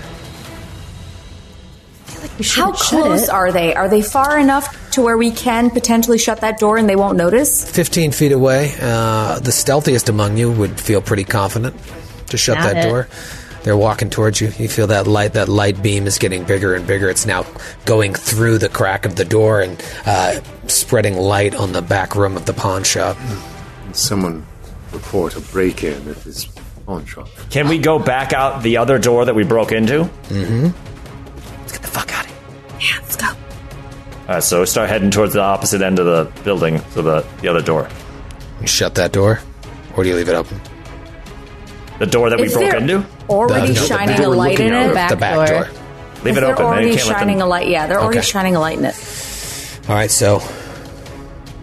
We 2.39 2.45
How 2.45 2.71
close 2.71 3.27
are 3.29 3.51
they? 3.51 3.73
Are 3.75 3.89
they 3.89 4.01
far 4.01 4.39
enough 4.39 4.91
to 4.91 5.01
where 5.01 5.17
we 5.17 5.31
can 5.31 5.69
potentially 5.69 6.17
shut 6.17 6.41
that 6.41 6.57
door 6.59 6.77
and 6.77 6.87
they 6.87 6.95
won't 6.95 7.17
notice? 7.17 7.69
Fifteen 7.69 8.11
feet 8.11 8.31
away. 8.31 8.73
Uh, 8.81 9.39
the 9.39 9.51
stealthiest 9.51 10.07
among 10.09 10.37
you 10.37 10.51
would 10.51 10.79
feel 10.79 11.01
pretty 11.01 11.23
confident 11.23 11.75
to 12.27 12.37
shut 12.37 12.57
Got 12.57 12.73
that 12.73 12.85
it. 12.85 12.89
door. 12.89 13.07
They're 13.63 13.77
walking 13.77 14.09
towards 14.09 14.41
you. 14.41 14.47
You 14.57 14.67
feel 14.67 14.87
that 14.87 15.05
light. 15.05 15.33
That 15.33 15.47
light 15.47 15.81
beam 15.83 16.07
is 16.07 16.17
getting 16.17 16.43
bigger 16.43 16.73
and 16.73 16.85
bigger. 16.87 17.09
It's 17.09 17.25
now 17.25 17.45
going 17.85 18.13
through 18.13 18.57
the 18.57 18.69
crack 18.69 19.05
of 19.05 19.15
the 19.15 19.25
door 19.25 19.61
and 19.61 19.83
uh, 20.05 20.41
spreading 20.67 21.15
light 21.15 21.53
on 21.53 21.71
the 21.71 21.81
back 21.81 22.15
room 22.15 22.35
of 22.35 22.45
the 22.45 22.53
pawn 22.53 22.83
shop. 22.83 23.17
someone 23.93 24.45
report 24.91 25.35
a 25.35 25.39
break-in 25.39 26.07
at 26.09 26.17
this 26.17 26.45
pawn 26.85 27.05
shop? 27.05 27.29
Can 27.49 27.67
we 27.67 27.77
go 27.77 27.99
back 27.99 28.33
out 28.33 28.63
the 28.63 28.77
other 28.77 28.97
door 28.97 29.25
that 29.25 29.35
we 29.35 29.43
broke 29.43 29.71
into? 29.71 30.03
Mm-hmm. 30.29 30.69
Let's 31.61 31.71
get 31.71 31.81
the 31.81 31.87
fuck 31.87 32.13
out 32.13 32.25
of 32.25 32.31
here. 32.79 32.89
Yeah, 32.95 33.01
let's 33.01 33.15
go. 33.15 33.27
All 33.27 33.35
right, 34.27 34.43
so 34.43 34.65
start 34.65 34.89
heading 34.89 35.11
towards 35.11 35.33
the 35.33 35.41
opposite 35.41 35.81
end 35.81 35.99
of 35.99 36.05
the 36.05 36.41
building, 36.43 36.81
so 36.91 37.01
the, 37.01 37.25
the 37.41 37.47
other 37.47 37.61
door. 37.61 37.87
You 38.59 38.67
shut 38.67 38.95
that 38.95 39.11
door, 39.11 39.39
or 39.95 40.03
do 40.03 40.09
you 40.09 40.15
leave 40.15 40.29
it 40.29 40.35
open? 40.35 40.59
The 42.01 42.07
door 42.07 42.31
that 42.31 42.39
we 42.39 42.49
broke 42.49 42.71
there 42.71 42.77
into. 42.77 43.05
already 43.29 43.67
The- 43.67 43.73
no, 43.75 43.79
the 43.81 43.87
shining 43.87 44.19
a 44.25 44.29
we're 44.29 44.35
light 44.35 44.51
looking 44.53 44.67
in 44.69 44.73
at, 44.73 44.89
it? 44.89 44.93
back 44.95 45.09
the 45.11 45.15
back 45.17 45.35
door. 45.35 45.45
door. 45.45 45.67
Leave 46.23 46.35
it 46.37 46.41
They're 46.41 46.51
open. 46.51 46.65
already 46.65 46.87
you 46.87 46.95
can't 46.95 47.07
let 47.09 47.17
shining 47.19 47.37
them- 47.37 47.45
a 47.47 47.49
light. 47.49 47.67
Yeah, 47.67 47.85
they're 47.85 48.01
already 48.01 48.17
Okay. 48.17 48.25
shining 48.27 48.55
a 48.55 48.59
light 48.59 48.79
in 48.79 48.85
it. 48.85 48.95
All 49.87 49.93
right, 49.95 50.09
so 50.09 50.41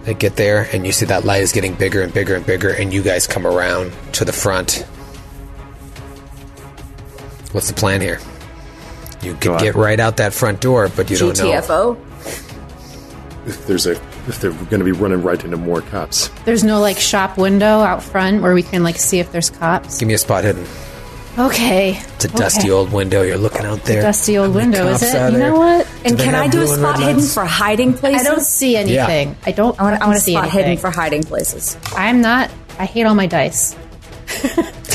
they 0.05 0.15
get 0.15 0.37
there, 0.37 0.69
and 0.73 0.87
you 0.87 0.93
see 0.93 1.07
that 1.07 1.25
light 1.25 1.43
is 1.43 1.51
getting 1.51 1.75
bigger 1.75 2.03
and 2.03 2.15
bigger 2.15 2.37
and 2.37 2.47
bigger, 2.47 2.69
and 2.69 2.93
you 2.93 3.03
guys 3.03 3.27
come 3.27 3.49
around 3.49 3.91
to 4.13 4.25
the 4.25 4.33
front. 4.33 4.85
What's 7.51 7.67
the 7.69 7.75
plan 7.75 8.01
here? 8.01 8.21
You 9.23 9.33
Go 9.35 9.39
can 9.41 9.51
on. 9.55 9.59
get 9.59 9.75
right 9.75 9.99
out 9.99 10.19
that 10.19 10.33
front 10.35 10.61
door, 10.61 10.89
but 10.95 11.11
you 11.11 11.17
don't 11.17 11.37
know. 11.37 11.45
GTFO. 11.51 11.97
There's 13.67 13.87
a 13.89 13.97
if 14.29 14.41
they're 14.41 14.53
going 14.53 14.81
to 14.81 14.85
be 14.85 14.93
running 14.93 15.23
right 15.23 15.43
into 15.43 15.57
more 15.57 15.81
cops, 15.83 16.29
There's 16.45 16.65
no 16.65 16.81
like 16.81 16.99
shop 16.99 17.39
window 17.39 17.81
out 17.81 18.03
front 18.03 18.43
where 18.43 18.55
we 18.55 18.63
can 18.63 18.83
like 18.83 18.97
see 18.97 19.19
if 19.19 19.33
there's 19.33 19.51
cops. 19.51 19.99
Give 19.99 20.09
me 20.09 20.15
a 20.15 20.19
spot 20.19 20.45
hidden. 20.45 20.67
Okay. 21.39 21.91
It's 22.17 22.25
a 22.25 22.29
dusty 22.29 22.71
old 22.71 22.93
window. 22.93 23.23
You're 23.23 23.39
looking 23.39 23.65
out 23.65 23.85
there. 23.85 24.03
Dusty 24.03 24.37
old 24.39 24.55
window, 24.55 24.89
is 24.89 25.03
it? 25.03 25.07
You 25.07 25.39
there? 25.39 25.53
know 25.53 25.59
what? 25.59 25.89
And 26.05 26.19
can 26.19 26.35
I 26.35 26.49
do 26.49 26.63
a 26.63 26.67
spot 26.67 26.99
hidden 26.99 27.23
for 27.23 27.45
hiding 27.45 27.95
places? 27.95 28.27
I 28.27 28.31
don't 28.31 28.43
see 28.43 28.77
anything. 28.77 29.37
I 29.47 29.53
don't. 29.53 29.79
I 29.79 29.85
want, 29.85 30.03
I 30.03 30.07
want 30.07 30.19
to 30.19 30.25
see 30.25 30.33
spot 30.33 30.45
anything. 30.45 30.65
hidden 30.65 30.79
for 30.79 30.91
hiding 30.91 31.23
places. 31.23 31.77
I'm 31.93 32.21
not. 32.21 32.51
I 32.79 32.87
hate 32.87 33.05
all 33.05 33.15
my 33.15 33.27
dice. 33.27 33.77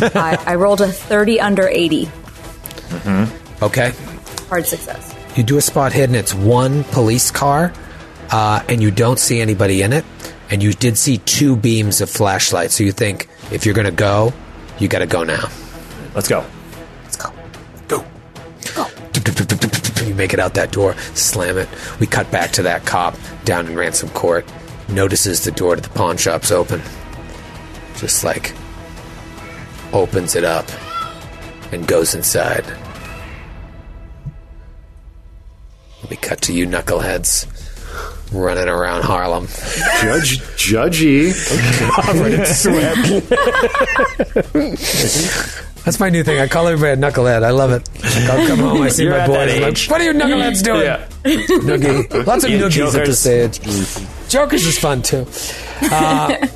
I, 0.01 0.41
I 0.45 0.55
rolled 0.55 0.81
a 0.81 0.87
30 0.91 1.39
under 1.39 1.67
80. 1.67 2.05
Mm-hmm. 2.05 3.63
Okay. 3.63 3.93
Hard 4.49 4.65
success. 4.65 5.15
You 5.37 5.43
do 5.43 5.57
a 5.57 5.61
spot 5.61 5.93
hidden. 5.93 6.15
It's 6.15 6.33
one 6.33 6.83
police 6.85 7.31
car, 7.31 7.73
uh, 8.33 8.63
and 8.67 8.81
you 8.81 8.89
don't 8.89 9.19
see 9.19 9.39
anybody 9.39 9.83
in 9.83 9.93
it. 9.93 10.03
And 10.49 10.63
you 10.63 10.73
did 10.73 10.97
see 10.97 11.19
two 11.19 11.55
beams 11.55 12.01
of 12.01 12.09
flashlight. 12.09 12.71
So 12.71 12.83
you 12.83 12.91
think 12.91 13.29
if 13.51 13.63
you're 13.63 13.75
going 13.75 13.85
to 13.85 13.91
go, 13.91 14.33
you 14.79 14.87
got 14.87 14.99
to 14.99 15.05
go 15.05 15.23
now. 15.23 15.49
Let's 16.15 16.27
go. 16.27 16.43
Let's 17.03 17.15
go. 17.15 17.31
Go. 17.87 18.03
Go. 18.75 18.87
You 20.03 20.15
make 20.15 20.33
it 20.33 20.39
out 20.39 20.55
that 20.55 20.71
door, 20.71 20.95
slam 21.13 21.57
it. 21.57 21.69
We 21.99 22.07
cut 22.07 22.29
back 22.31 22.51
to 22.53 22.63
that 22.63 22.85
cop 22.85 23.15
down 23.45 23.67
in 23.67 23.75
Ransom 23.75 24.09
Court. 24.09 24.45
Notices 24.89 25.43
the 25.43 25.51
door 25.51 25.75
to 25.75 25.81
the 25.81 25.89
pawn 25.89 26.17
shop's 26.17 26.51
open. 26.51 26.81
Just 27.97 28.23
like 28.23 28.53
opens 29.93 30.35
it 30.35 30.43
up 30.43 30.65
and 31.71 31.87
goes 31.87 32.15
inside. 32.15 32.65
We 36.09 36.15
cut 36.17 36.41
to 36.41 36.53
you 36.53 36.67
knuckleheads 36.67 37.47
running 38.33 38.67
around 38.67 39.03
Harlem. 39.03 39.45
Judge 40.01 40.39
Judgy. 40.57 41.33
That's 45.83 45.99
my 45.99 46.09
new 46.09 46.23
thing. 46.23 46.39
I 46.39 46.47
call 46.47 46.67
everybody 46.67 46.99
a 46.99 47.03
knucklehead. 47.11 47.43
I 47.43 47.49
love 47.51 47.71
it. 47.71 47.89
I'll 48.29 48.47
come 48.47 48.59
home. 48.59 48.81
I 48.83 48.87
see 48.89 49.03
You're 49.03 49.17
my 49.17 49.27
boys. 49.27 49.35
that 49.35 49.49
I'm 49.57 49.61
like, 49.61 49.77
what 49.89 49.99
are 50.01 50.03
you 50.05 50.13
knuckleheads 50.13 50.63
doing? 50.63 50.81
Yeah. 50.81 51.07
Noogie. 51.25 52.25
Lots 52.25 52.43
of 52.45 52.49
You 52.51 52.57
noogies 52.59 52.87
at 52.87 52.93
jokers. 52.93 53.23
this 53.23 53.27
age. 53.27 54.29
Jokers 54.29 54.65
is 54.65 54.79
fun 54.79 55.01
too. 55.01 55.25
Uh, 55.81 56.47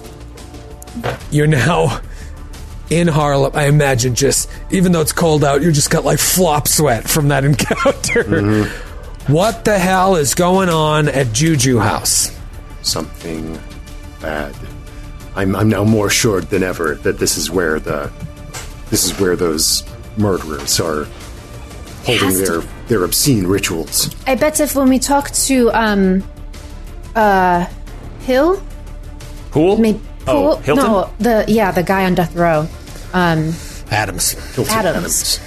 you're 1.30 1.48
now 1.48 2.00
in 2.90 3.08
Harlem. 3.10 3.52
I 3.54 3.66
imagine 3.68 4.16
just, 4.16 4.50
even 4.72 4.94
though 4.94 5.02
it's 5.02 5.12
cold 5.12 5.44
out, 5.44 5.62
you 5.62 5.74
just 5.74 5.90
got 5.90 6.06
like 6.06 6.20
flop 6.20 6.68
sweat 6.70 7.10
from 7.10 7.28
that 7.28 7.44
encounter. 7.44 8.72
What 9.28 9.66
the 9.66 9.78
hell 9.78 10.16
is 10.16 10.34
going 10.36 10.70
on 10.70 11.10
at 11.10 11.34
Juju 11.34 11.80
House? 11.80 12.38
Something 12.82 13.60
bad. 14.22 14.56
I'm 15.36 15.56
I'm 15.56 15.70
now 15.70 15.84
more 15.84 16.08
assured 16.08 16.46
than 16.46 16.64
ever 16.64 16.96
that 16.96 17.20
this 17.20 17.38
is 17.38 17.52
where 17.52 17.80
the 17.80 18.12
this 18.90 19.06
is 19.06 19.20
where 19.20 19.36
those 19.36 19.84
murderers 20.18 20.80
are 20.80 21.08
holding 22.06 22.30
has 22.30 22.48
their 22.48 22.62
their 22.88 23.04
obscene 23.04 23.46
rituals. 23.48 24.16
I 24.26 24.36
bet 24.36 24.60
if 24.60 24.76
when 24.76 24.90
we 24.90 24.98
talk 24.98 25.32
to 25.32 25.72
um, 25.72 26.24
uh, 27.16 27.68
Hill, 28.22 28.64
Poole? 29.52 29.78
maybe 29.78 30.02
Oh, 30.28 30.58
Hilton? 30.58 30.86
No, 30.86 31.14
the 31.20 31.46
yeah, 31.48 31.72
the 31.72 31.84
guy 31.84 32.06
on 32.06 32.16
death 32.16 32.36
row. 32.36 32.68
Um, 33.14 33.54
Adams. 33.90 34.32
Hilton 34.56 34.74
Adams. 34.74 35.40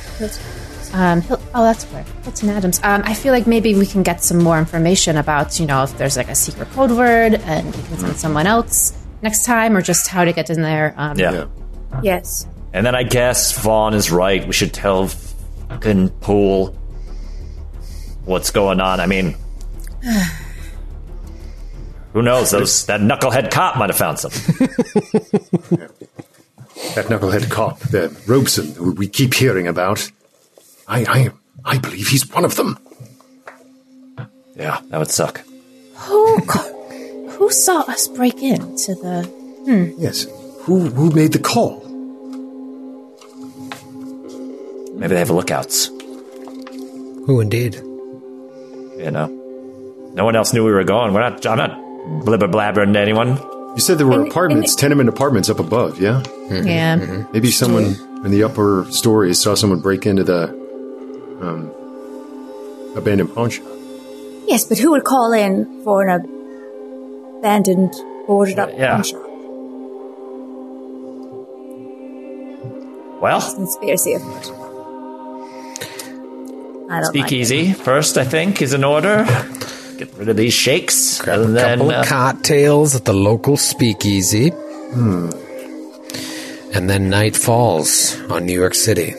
Um, 0.93 1.21
Hil- 1.21 1.41
oh, 1.55 1.65
that's 1.65 1.85
where 1.87 2.03
Hilton 2.25 2.51
Adams. 2.51 2.81
Um, 2.83 3.03
I 3.05 3.15
feel 3.15 3.33
like 3.33 3.47
maybe 3.47 3.75
we 3.75 3.87
can 3.87 4.03
get 4.03 4.23
some 4.25 4.39
more 4.39 4.59
information 4.59 5.17
about, 5.17 5.61
you 5.61 5.67
know, 5.67 5.83
if 5.85 5.97
there's 5.99 6.17
like 6.17 6.29
a 6.29 6.35
secret 6.35 6.69
code 6.73 6.91
word, 6.91 7.35
and 7.35 7.67
we 7.67 7.83
can 7.85 7.99
send 7.99 8.17
someone 8.17 8.47
else 8.47 8.93
next 9.23 9.45
time, 9.45 9.77
or 9.77 9.83
just 9.83 10.09
how 10.09 10.25
to 10.25 10.33
get 10.33 10.51
in 10.51 10.63
there. 10.63 10.95
Um, 10.97 11.19
Yeah. 11.19 11.33
Yeah. 11.33 12.01
Yes. 12.03 12.47
And 12.73 12.87
then 12.87 12.95
I 12.95 13.03
guess 13.03 13.59
Vaughn 13.61 13.95
is 13.95 14.11
right. 14.11 14.47
We 14.47 14.53
should 14.53 14.73
tell 14.73 15.09
fucking 15.09 16.11
Poole 16.21 16.69
what's 18.25 18.51
going 18.51 18.81
on. 18.81 19.01
I 19.01 19.07
mean, 19.07 19.37
who 22.13 22.23
knows? 22.23 22.51
Those 22.51 22.87
that 22.87 23.01
knucklehead 23.01 23.51
cop 23.51 23.77
might 23.77 23.91
have 23.91 23.99
found 23.99 24.19
something. 24.19 24.69
That 26.95 27.07
knucklehead 27.07 27.51
cop, 27.51 27.79
the 27.81 28.09
Robeson, 28.27 28.75
who 28.75 28.93
we 28.93 29.07
keep 29.07 29.35
hearing 29.35 29.67
about. 29.69 30.11
I 30.91 31.05
I 31.09 31.31
I 31.65 31.79
believe 31.79 32.09
he's 32.09 32.29
one 32.35 32.45
of 32.45 32.57
them. 32.57 32.77
yeah, 34.57 34.81
that 34.91 34.99
would 34.99 35.11
suck. 35.11 35.41
Who 36.09 36.39
who 37.37 37.51
saw 37.51 37.81
us 37.89 38.09
break 38.09 38.43
into 38.43 38.95
the? 38.97 39.23
Hmm. 39.67 39.93
Yes. 40.03 40.27
Who 40.65 40.91
who 40.91 41.11
made 41.11 41.33
the 41.33 41.39
call? 41.39 41.81
Maybe 44.99 45.15
they 45.15 45.19
have 45.21 45.31
lookouts. 45.31 45.87
Who 47.27 47.41
indeed? 47.41 47.77
You 47.77 49.11
know, 49.11 49.27
no 50.15 50.25
one 50.25 50.37
else 50.37 50.53
knew 50.53 50.65
we 50.65 50.73
were 50.73 50.85
going. 50.85 51.15
We're 51.15 51.21
not. 51.21 51.47
I'm 51.47 51.57
not 51.59 51.71
blibber 52.27 52.51
blabbering 52.51 52.93
to 52.95 52.99
anyone. 53.01 53.39
You 53.77 53.81
said 53.81 53.99
there 53.99 54.07
were 54.07 54.21
And- 54.23 54.29
apartments, 54.31 54.73
and- 54.73 54.79
tenement 54.81 55.09
apartments 55.09 55.49
up 55.49 55.61
above, 55.61 56.01
yeah? 56.01 56.23
Yeah, 56.51 56.99
mm-hmm. 56.99 57.33
Maybe 57.33 57.51
someone 57.53 57.95
in 58.25 58.31
the 58.33 58.43
upper 58.43 58.85
stories 58.91 59.41
saw 59.41 59.55
someone 59.55 59.81
break 59.81 60.05
into 60.07 60.25
the 60.25 60.49
um, 61.41 61.71
abandoned 62.97 63.35
pawn 63.35 63.51
shop. 63.51 63.67
Yes, 64.47 64.65
but 64.65 64.79
who 64.79 64.91
would 64.93 65.05
call 65.05 65.33
in 65.33 65.83
for 65.85 66.07
an 66.07 66.21
abandoned, 67.39 67.95
boarded 68.27 68.59
up 68.59 68.71
Yeah. 68.77 68.95
pawn 68.95 69.03
shop? 69.05 69.27
Well, 73.21 73.41
Conspiracy 73.55 74.15
afoot. 74.15 74.53
I 76.91 77.01
don't 77.01 77.05
speakeasy 77.07 77.73
first. 77.75 78.17
I 78.19 78.25
think 78.25 78.63
is 78.63 78.73
in 78.73 78.83
order. 78.83 79.25
Get 79.99 80.13
rid 80.17 80.29
of 80.31 80.37
these 80.39 80.55
shakes, 80.55 81.21
Grab 81.21 81.41
a 81.41 81.45
then 81.45 81.79
couple 81.79 81.93
uh, 81.93 82.01
of 82.01 82.07
cocktails 82.07 82.95
at 82.97 83.05
the 83.05 83.13
local 83.13 83.57
speakeasy. 83.59 84.51
And 86.73 86.89
then 86.89 87.11
night 87.11 87.37
falls 87.37 88.19
on 88.31 88.47
New 88.47 88.55
York 88.59 88.75
City. 88.75 89.13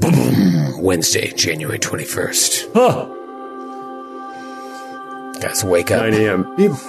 Boom! 0.00 0.53
Wednesday, 0.84 1.32
January 1.32 1.78
21st. 1.78 2.70
huh. 2.74 3.06
Guys, 5.40 5.64
wake 5.64 5.90
up. 5.90 6.02
9 6.02 6.12
a.m. 6.12 6.42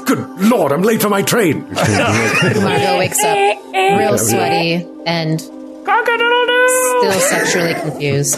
Good 0.03 0.19
lord, 0.41 0.73
I'm 0.73 0.81
late 0.81 1.01
for 1.01 1.07
my 1.09 1.21
train. 1.21 1.61
Margot 1.73 2.97
wakes 2.97 3.23
up 3.23 3.37
real 3.73 4.17
sweaty 4.17 4.85
and 5.05 5.39
still 5.39 7.19
sexually 7.21 7.73
confused. 7.73 8.35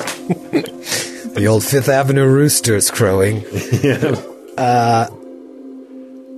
The 1.33 1.47
old 1.47 1.63
Fifth 1.63 1.89
Avenue 1.89 2.27
rooster 2.27 2.75
is 2.75 2.91
crowing. 2.91 3.43
Uh, 4.57 5.07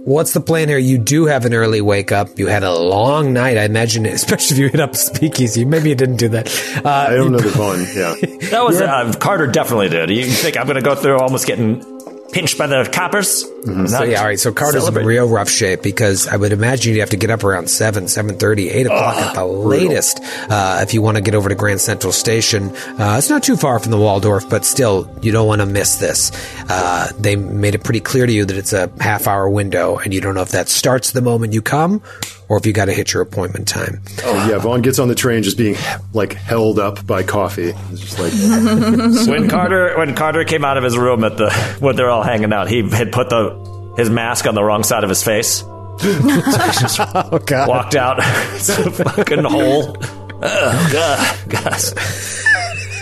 what's 0.05 0.33
the 0.33 0.41
plan 0.41 0.67
here? 0.67 0.77
You 0.77 0.97
do 0.97 1.25
have 1.25 1.45
an 1.45 1.53
early 1.53 1.81
wake 1.81 2.11
up. 2.11 2.37
You 2.39 2.47
had 2.47 2.63
a 2.63 2.73
long 2.73 3.33
night. 3.33 3.57
I 3.57 3.63
imagine, 3.63 4.05
especially 4.07 4.55
if 4.55 4.59
you 4.59 4.69
hit 4.69 4.79
up 4.79 4.95
speakeasy. 4.95 5.65
Maybe 5.65 5.89
you 5.89 5.95
didn't 5.95 6.17
do 6.17 6.29
that. 6.29 6.47
Uh, 6.83 6.89
I 6.89 7.15
don't 7.15 7.31
know 7.31 7.39
the 7.39 7.49
fun. 7.57 7.79
Yeah. 7.95 8.49
That 8.49 8.63
was 8.63 8.81
uh, 8.81 9.13
Carter. 9.19 9.47
Definitely 9.47 9.89
did. 9.89 10.09
You 10.09 10.25
think 10.25 10.57
I'm 10.57 10.65
going 10.65 10.75
to 10.75 10.81
go 10.81 10.95
through 10.95 11.19
almost 11.19 11.47
getting 11.47 11.83
pinched 12.31 12.57
by 12.57 12.67
the 12.67 12.89
coppers? 12.91 13.43
So 13.65 14.03
yeah, 14.03 14.19
all 14.19 14.25
right. 14.25 14.39
So 14.39 14.51
Carter's 14.53 14.83
Celebrate. 14.83 15.01
in 15.01 15.07
real 15.07 15.27
rough 15.27 15.49
shape 15.49 15.81
because 15.81 16.27
I 16.27 16.37
would 16.37 16.51
imagine 16.51 16.93
you'd 16.93 17.01
have 17.01 17.09
to 17.11 17.17
get 17.17 17.29
up 17.29 17.43
around 17.43 17.69
seven, 17.69 18.07
seven 18.07 18.37
thirty, 18.37 18.69
eight 18.69 18.85
o'clock 18.85 19.15
at 19.17 19.35
the 19.35 19.45
latest 19.45 20.19
uh, 20.49 20.79
if 20.81 20.93
you 20.93 21.01
want 21.01 21.17
to 21.17 21.21
get 21.21 21.35
over 21.35 21.49
to 21.49 21.55
Grand 21.55 21.81
Central 21.81 22.13
Station. 22.13 22.69
Uh, 22.99 23.15
it's 23.17 23.29
not 23.29 23.43
too 23.43 23.57
far 23.57 23.79
from 23.79 23.91
the 23.91 23.97
Waldorf, 23.97 24.49
but 24.49 24.65
still, 24.65 25.13
you 25.21 25.31
don't 25.31 25.47
want 25.47 25.61
to 25.61 25.65
miss 25.65 25.97
this. 25.97 26.31
Uh, 26.69 27.11
they 27.19 27.35
made 27.35 27.75
it 27.75 27.83
pretty 27.83 27.99
clear 27.99 28.25
to 28.25 28.31
you 28.31 28.45
that 28.45 28.57
it's 28.57 28.73
a 28.73 28.91
half 28.99 29.27
hour 29.27 29.49
window, 29.49 29.97
and 29.97 30.13
you 30.13 30.21
don't 30.21 30.35
know 30.35 30.41
if 30.41 30.49
that 30.49 30.69
starts 30.69 31.11
the 31.11 31.21
moment 31.21 31.53
you 31.53 31.61
come 31.61 32.01
or 32.49 32.57
if 32.57 32.65
you 32.65 32.73
got 32.73 32.85
to 32.85 32.93
hit 32.93 33.13
your 33.13 33.21
appointment 33.21 33.67
time. 33.67 34.01
Oh, 34.23 34.49
yeah. 34.49 34.57
Vaughn 34.57 34.81
gets 34.81 34.97
on 34.97 35.07
the 35.07 35.15
train 35.15 35.43
just 35.43 35.57
being 35.57 35.75
like 36.13 36.33
held 36.33 36.79
up 36.79 37.05
by 37.05 37.21
coffee. 37.23 37.73
It's 37.91 38.01
just 38.01 38.19
like, 38.19 38.33
when 39.27 39.47
Carter 39.49 39.95
when 39.97 40.15
Carter 40.15 40.43
came 40.43 40.65
out 40.65 40.75
of 40.77 40.83
his 40.83 40.97
room 40.97 41.23
at 41.23 41.37
the 41.37 41.51
when 41.79 41.95
they're 41.95 42.09
all 42.09 42.23
hanging 42.23 42.51
out, 42.51 42.67
he 42.67 42.89
had 42.89 43.11
put 43.11 43.29
the 43.29 43.58
his 43.97 44.09
mask 44.09 44.45
on 44.47 44.55
the 44.55 44.63
wrong 44.63 44.83
side 44.83 45.03
of 45.03 45.09
his 45.09 45.23
face. 45.23 45.63
Oh 46.01 47.39
God! 47.45 47.67
Walked 47.67 47.95
out, 47.95 48.17
it's 48.55 48.69
a 48.69 48.89
fucking 48.89 49.43
hole 49.43 49.97
Oh 50.41 50.89
God, 50.93 51.49
guys, 51.49 51.93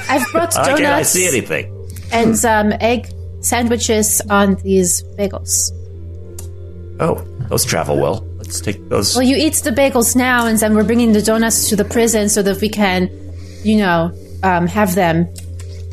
I've 0.09 0.25
brought 0.31 0.55
why 0.55 0.65
can't 0.69 0.85
I 0.85 1.03
see 1.03 1.27
anything? 1.27 1.71
and 2.11 2.35
some 2.37 2.73
egg 2.81 3.07
sandwiches 3.41 4.19
on 4.31 4.55
these 4.55 5.03
bagels. 5.17 5.71
Oh, 6.99 7.23
those 7.49 7.63
travel 7.65 7.99
well. 7.99 8.25
Let's 8.37 8.59
take 8.59 8.89
those. 8.89 9.15
Well, 9.15 9.23
you 9.23 9.35
eat 9.35 9.53
the 9.55 9.69
bagels 9.71 10.15
now, 10.15 10.47
and 10.47 10.57
then 10.57 10.73
we're 10.73 10.83
bringing 10.83 11.13
the 11.13 11.21
donuts 11.21 11.69
to 11.69 11.75
the 11.75 11.85
prison 11.85 12.29
so 12.29 12.41
that 12.41 12.59
we 12.61 12.69
can, 12.69 13.11
you 13.63 13.77
know, 13.77 14.11
um, 14.41 14.65
have 14.65 14.95
them 14.95 15.27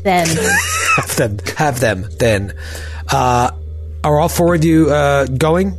then. 0.03 0.27
have 0.95 1.15
them. 1.17 1.37
Have 1.57 1.79
them 1.79 2.07
then. 2.17 2.53
Uh, 3.11 3.51
are 4.09 4.19
all 4.19 4.29
four 4.29 4.55
of 4.55 4.63
you 4.63 4.91
uh, 4.91 5.25
going? 5.25 5.77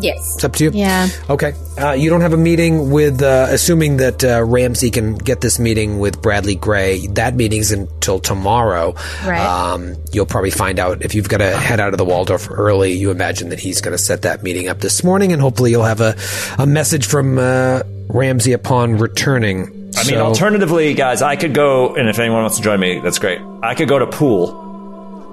Yes. 0.00 0.36
It's 0.36 0.44
up 0.44 0.52
to 0.54 0.64
you. 0.64 0.70
Yeah. 0.72 1.08
Okay. 1.28 1.54
Uh, 1.76 1.92
you 1.92 2.08
don't 2.08 2.20
have 2.20 2.32
a 2.32 2.36
meeting 2.36 2.90
with, 2.90 3.20
uh, 3.20 3.48
assuming 3.50 3.96
that 3.96 4.22
uh, 4.22 4.44
Ramsey 4.44 4.90
can 4.90 5.16
get 5.16 5.40
this 5.40 5.58
meeting 5.58 5.98
with 5.98 6.22
Bradley 6.22 6.54
Grey. 6.54 7.06
That 7.08 7.34
meeting's 7.34 7.72
until 7.72 8.20
tomorrow. 8.20 8.94
Right. 9.26 9.40
Um, 9.40 9.96
you'll 10.12 10.26
probably 10.26 10.52
find 10.52 10.78
out 10.78 11.02
if 11.04 11.16
you've 11.16 11.28
got 11.28 11.38
to 11.38 11.56
head 11.56 11.80
out 11.80 11.94
of 11.94 11.98
the 11.98 12.04
Waldorf 12.04 12.48
early. 12.48 12.92
You 12.92 13.10
imagine 13.10 13.48
that 13.48 13.58
he's 13.58 13.80
going 13.80 13.92
to 13.92 13.98
set 13.98 14.22
that 14.22 14.44
meeting 14.44 14.68
up 14.68 14.78
this 14.78 15.02
morning, 15.02 15.32
and 15.32 15.42
hopefully 15.42 15.72
you'll 15.72 15.82
have 15.82 16.00
a, 16.00 16.16
a 16.58 16.66
message 16.66 17.06
from 17.06 17.38
uh, 17.38 17.82
Ramsey 18.08 18.52
upon 18.52 18.98
returning. 18.98 19.92
I 19.96 20.04
mean, 20.04 20.18
alternatively, 20.18 20.94
guys, 20.94 21.22
I 21.22 21.34
could 21.34 21.54
go, 21.54 21.96
and 21.96 22.08
if 22.08 22.20
anyone 22.20 22.42
wants 22.42 22.58
to 22.58 22.62
join 22.62 22.78
me, 22.78 23.00
that's 23.00 23.18
great. 23.18 23.40
I 23.64 23.74
could 23.74 23.88
go 23.88 23.98
to 23.98 24.06
Poole 24.06 24.52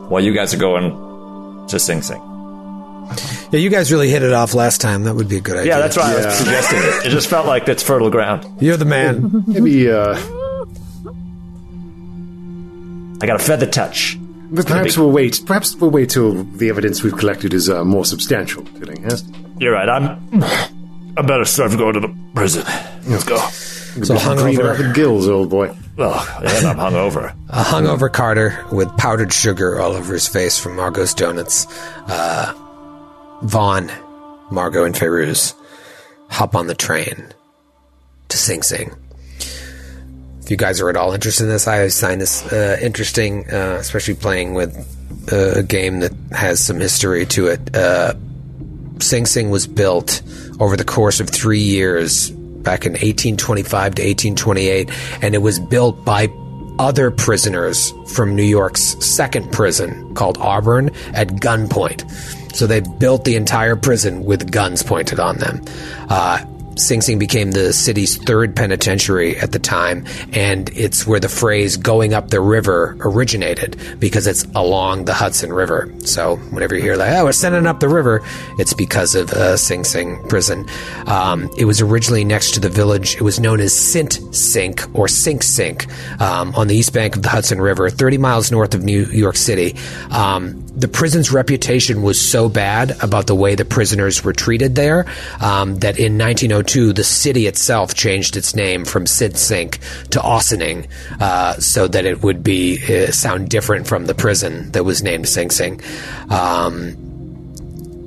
while 0.09 0.23
you 0.23 0.33
guys 0.33 0.55
are 0.55 0.57
going 0.57 1.04
to 1.69 1.79
Sing 1.79 2.01
Sing. 2.01 2.21
yeah, 3.51 3.59
you 3.59 3.69
guys 3.69 3.91
really 3.91 4.09
hit 4.09 4.23
it 4.23 4.33
off 4.33 4.53
last 4.53 4.81
time. 4.81 5.03
That 5.03 5.15
would 5.15 5.27
be 5.29 5.37
a 5.37 5.41
good 5.41 5.57
idea. 5.57 5.73
Yeah, 5.73 5.79
that's 5.79 5.97
why 5.97 6.03
I 6.13 6.19
Yeah. 6.19 6.25
was 6.25 6.35
suggesting 6.35 6.79
it. 6.79 7.05
It 7.07 7.09
just 7.09 7.27
felt 7.29 7.45
like 7.45 7.65
that's 7.65 7.83
fertile 7.83 8.09
ground. 8.09 8.45
You're 8.61 8.77
the 8.77 8.85
man. 8.85 9.43
Maybe, 9.47 9.89
uh, 9.91 10.17
I 13.21 13.25
got 13.27 13.39
a 13.39 13.43
feather 13.43 13.65
touch. 13.65 14.17
but 14.51 14.65
perhaps 14.67 14.97
we'll 14.97 15.11
wait. 15.11 15.41
Perhaps 15.45 15.75
we'll 15.75 15.89
wait 15.91 16.09
till 16.09 16.43
the 16.43 16.69
evidence 16.69 17.01
we've 17.03 17.15
collected 17.17 17.53
is 17.53 17.69
uh, 17.69 17.83
more 17.83 18.05
substantial. 18.05 18.63
Tillinghast. 18.63 19.25
You're 19.59 19.73
right. 19.73 19.87
I'm. 19.89 20.43
I 21.17 21.21
better 21.21 21.45
start 21.45 21.71
to 21.71 21.77
go 21.77 21.91
to 21.91 21.99
the 21.99 22.13
prison. 22.35 22.63
Let's 23.07 23.23
go. 23.23 23.37
so 23.37 24.01
Green 24.01 24.17
hungover, 24.57 24.71
up 24.71 24.77
the 24.77 24.91
gills, 24.93 25.29
old 25.29 25.49
boy. 25.49 25.73
Oh, 25.97 26.39
and 26.43 26.67
I'm 26.67 26.77
hungover. 26.77 27.33
a 27.49 27.63
hungover 27.63 28.11
Carter 28.11 28.65
with 28.71 28.95
powdered 28.97 29.31
sugar 29.31 29.79
all 29.79 29.93
over 29.93 30.13
his 30.13 30.27
face 30.27 30.59
from 30.59 30.75
Margot's 30.75 31.13
donuts. 31.13 31.65
Uh, 32.07 32.53
Vaughn, 33.43 33.89
Margot, 34.51 34.83
and 34.83 34.93
Fairuz 34.95 35.53
hop 36.29 36.55
on 36.55 36.67
the 36.67 36.75
train 36.75 37.33
to 38.29 38.37
Sing 38.37 38.61
Sing. 38.61 38.93
If 40.41 40.51
you 40.51 40.57
guys 40.57 40.81
are 40.81 40.89
at 40.89 40.97
all 40.97 41.13
interested 41.13 41.43
in 41.43 41.49
this, 41.49 41.67
I 41.67 41.87
find 41.89 42.19
this 42.21 42.45
uh, 42.51 42.77
interesting, 42.81 43.49
uh, 43.51 43.77
especially 43.79 44.15
playing 44.15 44.53
with 44.53 44.75
uh, 45.31 45.59
a 45.59 45.63
game 45.63 46.01
that 46.01 46.11
has 46.31 46.59
some 46.59 46.79
history 46.79 47.25
to 47.27 47.47
it. 47.47 47.75
Uh, 47.75 48.13
Sing 48.99 49.25
Sing 49.25 49.49
was 49.49 49.65
built 49.65 50.21
over 50.59 50.75
the 50.77 50.83
course 50.85 51.19
of 51.19 51.29
three 51.29 51.61
years 51.61 52.31
back 52.65 52.85
in 52.85 52.93
1825 52.93 53.95
to 53.95 54.01
1828, 54.01 54.89
and 55.21 55.33
it 55.35 55.39
was 55.39 55.59
built 55.59 56.03
by 56.03 56.27
other 56.77 57.09
prisoners 57.11 57.93
from 58.07 58.35
New 58.35 58.43
York's 58.43 58.81
second 59.05 59.51
prison 59.51 60.13
called 60.13 60.37
Auburn 60.39 60.89
at 61.13 61.29
gunpoint. 61.29 62.09
So 62.55 62.67
they 62.67 62.81
built 62.81 63.25
the 63.25 63.35
entire 63.35 63.75
prison 63.75 64.23
with 64.25 64.51
guns 64.51 64.83
pointed 64.83 65.19
on 65.19 65.37
them. 65.37 65.61
Uh, 66.09 66.43
Sing 66.75 67.01
Sing 67.01 67.17
became 67.17 67.51
the 67.51 67.71
city's 67.71 68.17
third 68.17 68.55
penitentiary 68.55 69.37
at 69.37 69.51
the 69.53 69.59
time, 69.59 70.05
and 70.33 70.69
it's 70.75 71.07
where 71.07 71.19
the 71.19 71.29
phrase 71.29 71.77
going 71.77 72.13
up 72.13 72.29
the 72.29 72.41
river 72.41 72.97
originated 72.99 73.77
because 73.97 74.27
it's 74.27 74.43
along 74.55 75.05
the 75.05 75.13
Hudson 75.13 75.53
River. 75.53 75.93
So 75.99 76.35
whenever 76.35 76.75
you 76.75 76.81
hear 76.81 76.97
like, 76.97 77.13
oh, 77.13 77.25
we're 77.25 77.31
sending 77.31 77.65
up 77.65 77.79
the 77.79 77.87
river, 77.87 78.21
it's 78.59 78.73
because 78.73 79.15
of 79.15 79.31
uh, 79.31 79.55
Sing 79.55 79.85
Sing 79.85 80.21
prison. 80.27 80.65
Um, 81.07 81.49
it 81.57 81.65
was 81.65 81.79
originally 81.79 82.25
next 82.25 82.51
to 82.55 82.59
the 82.59 82.69
village. 82.69 83.15
It 83.15 83.21
was 83.21 83.39
known 83.39 83.61
as 83.61 83.77
Sint 83.77 84.19
Sink 84.35 84.83
or 84.93 85.07
Sink 85.07 85.43
Sink 85.43 85.87
um, 86.21 86.53
on 86.55 86.67
the 86.67 86.75
east 86.75 86.93
bank 86.93 87.15
of 87.15 87.23
the 87.23 87.29
Hudson 87.29 87.61
River, 87.61 87.89
30 87.89 88.17
miles 88.17 88.51
north 88.51 88.75
of 88.75 88.83
New 88.83 89.05
York 89.05 89.37
City. 89.37 89.75
Um, 90.11 90.61
the 90.75 90.89
prison's 90.89 91.31
reputation 91.31 92.01
was 92.01 92.19
so 92.19 92.49
bad 92.49 93.01
about 93.01 93.27
the 93.27 93.35
way 93.35 93.55
the 93.55 93.63
prisoners 93.63 94.25
were 94.25 94.33
treated 94.33 94.75
there 94.75 95.05
um, 95.39 95.77
that 95.79 95.97
in 95.97 96.17
1902 96.17 96.64
the 96.93 97.03
city 97.03 97.47
itself 97.47 97.93
changed 97.93 98.35
its 98.37 98.55
name 98.55 98.85
from 98.85 99.05
Sid 99.05 99.37
Sink 99.37 99.79
to 100.11 100.19
Ossining 100.19 100.87
uh, 101.19 101.53
so 101.53 101.87
that 101.87 102.05
it 102.05 102.23
would 102.23 102.43
be 102.43 102.79
uh, 102.83 103.11
sound 103.11 103.49
different 103.49 103.87
from 103.87 104.05
the 104.05 104.15
prison 104.15 104.71
that 104.71 104.83
was 104.83 105.03
named 105.03 105.27
Sing 105.27 105.51
Sing. 105.51 105.81
Um, 106.29 107.04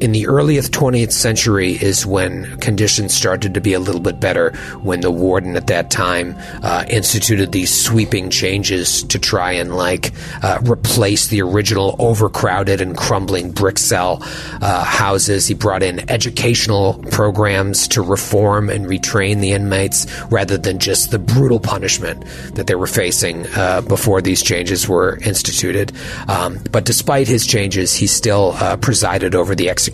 in 0.01 0.13
the 0.13 0.29
earliest 0.29 0.73
20th 0.73 1.11
century 1.11 1.73
is 1.73 2.07
when 2.07 2.57
conditions 2.59 3.13
started 3.13 3.55
to 3.55 3.61
be 3.61 3.73
a 3.73 3.81
little 3.81 4.01
bit 4.01 4.21
better 4.21 4.53
when 4.83 5.01
the 5.01 5.11
warden 5.11 5.57
at 5.57 5.67
that 5.67 5.91
time 5.91 6.37
uh, 6.63 6.85
instituted 6.89 7.51
these 7.51 7.75
sweeping 7.75 8.31
changes 8.31 9.03
to 9.05 9.19
try 9.19 9.53
and 9.53 9.75
like 9.75 10.13
uh, 10.43 10.61
replace 10.63 11.29
the 11.29 11.43
original 11.43 11.97
overcrowded 11.99 12.81
and 12.81 12.97
crumbling 12.97 13.51
brick 13.51 13.77
cell 13.77 14.19
uh, 14.63 14.85
houses. 14.85 15.49
He 15.49 15.55
brought 15.55 15.83
in 15.83 16.09
educational 16.09 17.03
programs 17.11 17.89
to 17.89 18.03
reform 18.03 18.71
and 18.71 18.87
retrain 18.87 19.41
the 19.41 19.51
inmates 19.51 20.07
rather 20.31 20.57
than 20.57 20.79
just 20.79 21.11
the 21.11 21.19
brutal 21.19 21.59
punishment 21.59 22.25
that 22.55 22.69
they 22.69 22.77
were 22.77 22.87
facing 22.87 23.47
uh, 23.57 23.81
before 23.81 24.23
these 24.23 24.43
changes 24.43 24.89
were 24.89 25.19
instituted. 25.25 25.93
Um, 26.29 26.61
but 26.71 26.85
despite 26.85 27.27
his 27.27 27.47
changes 27.47 27.95
he 27.95 28.07
still 28.07 28.53
uh, 28.59 28.77
presided 28.77 29.35
over 29.35 29.57
the 29.57 29.69
execution 29.69 29.88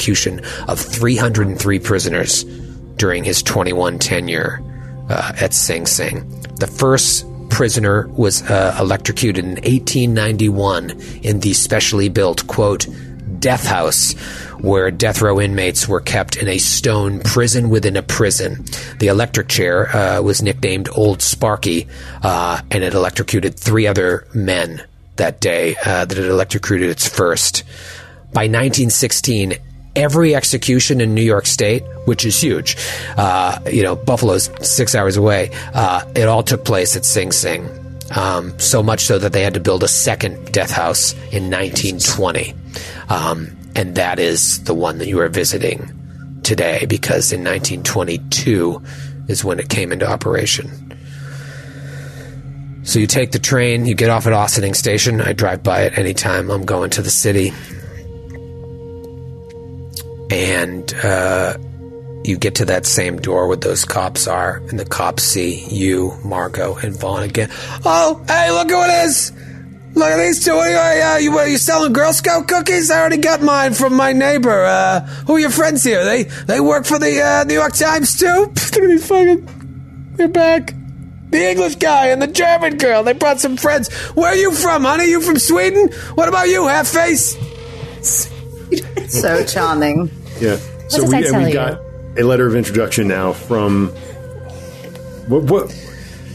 of 0.69 0.81
303 0.81 1.79
prisoners 1.79 2.45
during 2.97 3.25
his 3.25 3.43
21 3.43 3.99
tenure 3.99 4.63
uh, 5.09 5.33
at 5.41 5.53
Sing 5.53 5.87
Sing. 5.87 6.29
The 6.57 6.67
first 6.67 7.27
prisoner 7.51 8.09
was 8.09 8.43
uh, 8.43 8.77
electrocuted 8.81 9.45
in 9.45 9.53
1891 9.53 10.91
in 11.23 11.41
the 11.41 11.53
specially 11.53 12.09
built, 12.09 12.47
quote, 12.47 12.87
death 13.39 13.67
house, 13.67 14.13
where 14.61 14.91
death 14.91 15.21
row 15.21 15.41
inmates 15.41 15.87
were 15.87 16.01
kept 16.01 16.37
in 16.37 16.49
a 16.49 16.59
stone 16.59 17.21
prison 17.21 17.71
within 17.71 17.97
a 17.97 18.03
prison. 18.03 18.65
The 18.99 19.09
electric 19.09 19.49
chair 19.49 19.95
uh, 19.95 20.23
was 20.23 20.43
nicknamed 20.43 20.89
Old 20.95 21.21
Sparky, 21.23 21.87
uh, 22.23 22.61
and 22.71 22.83
it 22.83 22.95
electrocuted 22.95 23.59
three 23.59 23.87
other 23.87 24.27
men 24.35 24.83
that 25.17 25.41
day 25.41 25.77
uh, 25.85 26.05
that 26.07 26.19
it 26.19 26.27
electrocuted 26.27 26.91
its 26.91 27.09
first. 27.09 27.65
By 28.33 28.49
1916, 28.49 29.55
every 29.97 30.35
execution 30.35 31.01
in 31.01 31.15
New 31.15 31.23
York 31.23 31.47
State, 31.47 31.85
which 32.05 32.25
is 32.25 32.41
huge, 32.41 32.77
uh, 33.17 33.59
you 33.71 33.83
know, 33.83 33.97
Buffalo's 33.97 34.51
six 34.61 34.95
hours 34.95 35.17
away, 35.17 35.51
uh, 35.75 36.05
it 36.15 36.29
all 36.29 36.43
took 36.43 36.65
place 36.65 36.97
at 36.97 37.05
Sing 37.05 37.33
Sing. 37.33 37.69
Um, 38.15 38.59
so 38.59 38.83
much 38.83 39.05
so 39.05 39.19
that 39.19 39.33
they 39.33 39.43
had 39.43 39.55
to 39.55 39.61
build 39.61 39.83
a 39.83 39.89
second 39.89 40.53
death 40.53 40.71
house 40.71 41.13
in 41.33 41.51
1920. 41.51 42.55
Um, 43.09 43.57
and 43.75 43.95
that 43.97 44.19
is 44.19 44.63
the 44.65 44.75
one 44.75 44.99
that 44.99 45.09
you 45.09 45.21
are 45.21 45.29
visiting 45.29 45.91
today 46.43 46.87
because 46.87 47.33
in 47.33 47.43
1922 47.43 48.83
is 49.29 49.45
when 49.45 49.59
it 49.59 49.69
came 49.69 49.91
into 49.91 50.09
operation. 50.09 50.71
So 52.85 52.99
you 52.99 53.07
take 53.07 53.33
the 53.33 53.39
train, 53.39 53.87
you 53.87 53.95
get 53.95 54.11
off 54.11 54.27
at 54.27 54.35
Ossining 54.35 54.75
Station. 54.75 55.23
I 55.23 55.33
drive 55.33 55.63
by 55.63 55.83
it 55.83 55.99
anytime 55.99 56.51
I'm 56.51 56.67
going 56.67 56.91
to 56.91 57.03
the 57.03 57.11
city 57.11 57.53
and 60.31 60.93
uh, 61.03 61.57
you 62.25 62.37
get 62.39 62.57
to 62.57 62.65
that 62.67 62.87
same 62.87 63.19
door 63.19 63.47
where 63.49 63.57
those 63.57 63.85
cops 63.85 64.27
are, 64.27 64.59
and 64.69 64.79
the 64.79 64.85
cops 64.85 65.23
see 65.23 65.67
you, 65.69 66.13
Margot, 66.25 66.77
and 66.77 66.99
Vaughn 66.99 67.23
again. 67.23 67.51
Oh, 67.85 68.23
hey, 68.27 68.51
look 68.51 68.71
who 68.71 68.83
it 68.83 69.07
is! 69.07 69.33
Look 69.95 70.09
at 70.09 70.19
these 70.19 70.45
two. 70.45 70.55
What 70.55 70.67
are 70.73 70.97
you, 70.97 71.03
uh, 71.03 71.17
you, 71.19 71.33
what, 71.33 71.49
you 71.49 71.57
selling 71.57 71.93
Girl 71.93 72.13
Scout 72.13 72.49
cookies? 72.49 72.91
I 72.91 72.99
already 72.99 73.19
got 73.19 73.43
mine 73.43 73.75
from 73.75 73.95
my 73.95 74.13
neighbor. 74.13 74.65
Uh, 74.65 75.01
who 75.27 75.35
are 75.35 75.39
your 75.39 75.51
friends 75.51 75.85
here? 75.85 76.05
They 76.05 76.25
they 76.25 76.59
work 76.59 76.85
for 76.85 76.99
the 76.99 77.23
uh, 77.23 77.45
New 77.45 77.55
York 77.55 77.75
Times 77.75 78.19
too. 78.19 78.27
Look 78.27 78.57
at 78.57 78.89
these 78.89 79.07
fucking. 79.07 80.13
They're 80.17 80.29
back. 80.29 80.75
The 81.31 81.51
English 81.51 81.77
guy 81.77 82.09
and 82.09 82.21
the 82.21 82.27
German 82.27 82.77
girl. 82.77 83.05
They 83.05 83.13
brought 83.13 83.41
some 83.41 83.57
friends. 83.57 83.93
Where 84.15 84.29
are 84.29 84.37
you 84.37 84.53
from, 84.53 84.85
honey? 84.85 85.11
You 85.11 85.21
from 85.21 85.39
Sweden? 85.39 85.89
What 86.15 86.29
about 86.29 86.49
you, 86.49 86.67
half 86.67 86.89
face? 86.89 87.37
So 89.09 89.45
charming. 89.45 90.11
Yeah. 90.41 90.57
so 90.89 91.03
does 91.03 91.05
we, 91.05 91.11
that 91.11 91.25
and 91.25 91.27
tell 91.27 91.41
we 91.43 91.49
you? 91.49 91.53
got 91.55 91.81
a 92.19 92.23
letter 92.23 92.47
of 92.47 92.57
introduction 92.57 93.07
now 93.07 93.33
from 93.33 93.89
what? 95.29 95.45
what 95.45 95.85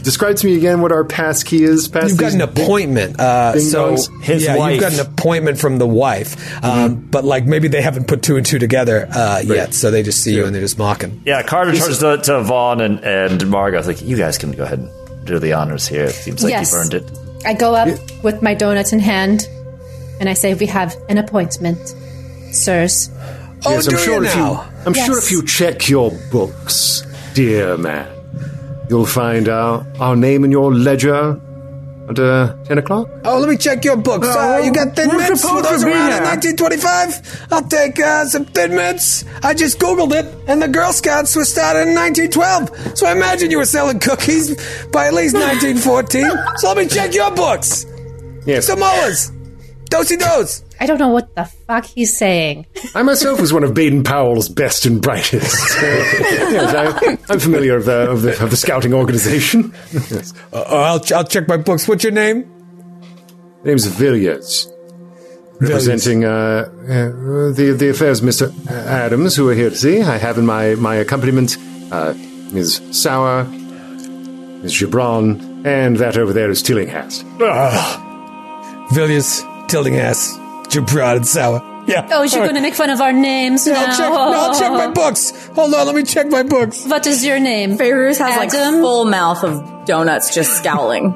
describe 0.02 0.36
to 0.36 0.46
me 0.46 0.56
again 0.56 0.80
what 0.80 0.92
our 0.92 1.04
pass 1.04 1.42
key 1.42 1.62
is. 1.62 1.88
Pass 1.88 2.08
You've 2.10 2.18
got 2.18 2.32
an 2.32 2.40
appointment. 2.40 3.20
Uh, 3.20 3.58
so. 3.58 3.96
His 4.22 4.44
yeah, 4.44 4.56
wife. 4.56 4.72
you've 4.72 4.80
got 4.80 4.94
an 4.94 5.00
appointment 5.00 5.58
from 5.58 5.78
the 5.78 5.86
wife, 5.86 6.64
um, 6.64 6.94
but 7.10 7.24
like 7.24 7.44
maybe 7.44 7.68
they 7.68 7.82
haven't 7.82 8.06
put 8.06 8.22
two 8.22 8.36
and 8.36 8.46
two 8.46 8.58
together 8.58 9.08
uh, 9.12 9.42
yet, 9.44 9.74
so 9.74 9.90
they 9.90 10.02
just 10.02 10.22
see 10.22 10.34
you 10.34 10.44
and 10.46 10.54
they're 10.54 10.62
just 10.62 10.78
mocking. 10.78 11.22
Yeah, 11.24 11.42
Carter 11.42 11.74
turns 11.74 11.98
to, 11.98 12.18
to 12.18 12.42
Vaughn 12.42 12.80
and, 12.80 13.00
and 13.04 13.50
Margot. 13.50 13.78
It's 13.78 13.86
like, 13.86 14.02
you 14.02 14.16
guys 14.16 14.38
can 14.38 14.52
go 14.52 14.64
ahead 14.64 14.78
and 14.78 15.26
do 15.26 15.38
the 15.38 15.52
honors 15.52 15.86
here. 15.86 16.04
It 16.04 16.12
seems 16.14 16.42
like 16.42 16.52
Yes. 16.52 16.72
you've 16.72 16.80
earned 16.80 16.94
it. 16.94 17.18
I 17.44 17.54
go 17.54 17.74
up 17.74 17.88
with 18.22 18.42
my 18.42 18.54
donuts 18.54 18.92
in 18.92 19.00
hand, 19.00 19.46
and 20.18 20.28
I 20.28 20.34
say, 20.34 20.52
"We 20.54 20.66
have 20.66 20.94
an 21.08 21.16
appointment, 21.18 21.94
sirs." 22.54 23.10
Oh, 23.66 23.72
Yes, 23.72 23.88
I'm 23.88 23.98
sure 23.98 24.22
you 24.22 24.28
if 24.28 24.34
now? 24.36 24.52
you, 24.52 24.82
I'm 24.86 24.94
sure 24.94 25.18
if 25.18 25.30
you 25.30 25.44
check 25.44 25.88
your 25.88 26.10
books, 26.32 27.02
dear 27.34 27.76
man, 27.76 28.08
you'll 28.88 29.04
find 29.06 29.48
our, 29.50 29.86
our 30.00 30.16
name 30.16 30.44
in 30.44 30.50
your 30.50 30.72
ledger 30.74 31.38
at 32.08 32.18
uh, 32.18 32.56
10 32.64 32.78
o'clock. 32.78 33.06
Oh, 33.24 33.38
let 33.38 33.48
me 33.50 33.56
check 33.58 33.84
your 33.84 33.96
books. 33.98 34.26
Uh, 34.26 34.62
you 34.64 34.72
got 34.72 34.96
thin 34.96 35.08
what's 35.08 35.28
mints? 35.28 35.42
supposed 35.42 35.64
Were 35.64 35.70
those 35.70 35.80
to 35.82 35.86
be 35.86 35.92
around 35.92 36.06
in 36.06 36.12
here? 36.14 36.22
1925? 36.22 37.46
I'll 37.52 37.68
take 37.68 38.00
uh, 38.00 38.24
some 38.24 38.46
thin 38.46 38.74
mints. 38.74 39.24
I 39.44 39.52
just 39.54 39.78
Googled 39.78 40.12
it, 40.18 40.26
and 40.48 40.60
the 40.62 40.66
Girl 40.68 40.92
Scouts 40.92 41.36
were 41.36 41.44
started 41.44 41.86
in 41.86 41.94
1912. 41.94 42.96
So 42.98 43.06
I 43.06 43.12
imagine 43.12 43.50
you 43.50 43.58
were 43.58 43.66
selling 43.66 44.00
cookies 44.00 44.56
by 44.88 45.06
at 45.08 45.12
least 45.14 45.34
1914. 45.36 46.30
so 46.56 46.68
let 46.68 46.78
me 46.78 46.86
check 46.88 47.14
your 47.14 47.30
books. 47.32 47.84
Yes, 48.46 48.68
Samoas. 48.70 49.30
Dosey 49.90 50.16
dos. 50.18 50.64
I 50.80 50.86
don't 50.86 50.98
know 50.98 51.08
what 51.08 51.34
the 51.34 51.44
fuck 51.44 51.84
he's 51.84 52.16
saying. 52.16 52.64
I 52.94 53.02
myself 53.02 53.40
was 53.40 53.52
one 53.52 53.64
of 53.64 53.74
Baden 53.74 54.04
Powell's 54.04 54.48
best 54.48 54.86
and 54.86 55.02
brightest. 55.02 55.54
yes, 55.82 56.74
I, 56.74 57.18
I'm 57.28 57.40
familiar 57.40 57.76
of 57.76 57.84
the, 57.84 58.10
of 58.10 58.22
the, 58.22 58.42
of 58.42 58.50
the 58.50 58.56
scouting 58.56 58.94
organization. 58.94 59.74
yes. 59.92 60.32
Uh, 60.52 60.62
I'll, 60.62 61.02
I'll 61.14 61.24
check 61.24 61.48
my 61.48 61.56
books. 61.56 61.86
What's 61.88 62.04
your 62.04 62.12
name? 62.12 62.50
name's 63.64 63.86
Villiers. 63.86 64.72
Representing 65.60 66.24
uh, 66.24 66.28
uh, 66.28 67.52
the 67.52 67.76
the 67.78 67.90
affairs, 67.90 68.22
of 68.22 68.26
Mr. 68.26 68.66
Adams, 68.70 69.36
who 69.36 69.44
we're 69.44 69.54
here 69.54 69.68
to 69.68 69.76
see. 69.76 70.00
I 70.00 70.16
have 70.16 70.38
in 70.38 70.46
my 70.46 70.74
my 70.76 70.94
accompaniment 70.94 71.58
uh, 71.92 72.14
Ms. 72.50 72.80
Sauer, 72.92 73.44
Ms. 73.44 74.72
Gibran, 74.72 75.66
and 75.66 75.98
that 75.98 76.16
over 76.16 76.32
there 76.32 76.50
is 76.50 76.62
Tillinghast. 76.62 77.26
Villiers, 78.94 79.42
Tillinghast, 79.70 80.38
Gibran, 80.70 81.16
and 81.16 81.26
Sauer. 81.26 81.62
Yeah. 81.86 82.06
Oh, 82.12 82.22
is 82.22 82.32
you 82.34 82.40
going 82.40 82.54
to 82.54 82.60
make 82.60 82.74
fun 82.74 82.90
of 82.90 83.00
our 83.00 83.12
names 83.12 83.66
No, 83.66 83.72
now? 83.72 83.80
I'll 83.86 83.96
check, 83.96 84.10
no, 84.10 84.16
I'll 84.16 84.58
check 84.58 84.70
my 84.72 84.88
books. 84.92 85.30
Hold 85.54 85.74
on, 85.74 85.86
let 85.86 85.94
me 85.94 86.02
check 86.02 86.26
my 86.28 86.42
books. 86.42 86.84
What 86.86 87.06
is 87.06 87.24
your 87.24 87.40
name? 87.40 87.78
Fairuz 87.78 88.18
has 88.18 88.36
like 88.36 88.50
full 88.50 89.04
mouth 89.06 89.42
of 89.42 89.86
donuts 89.86 90.34
just 90.34 90.52
scowling. 90.58 91.14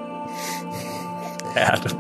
Adam. 1.57 1.99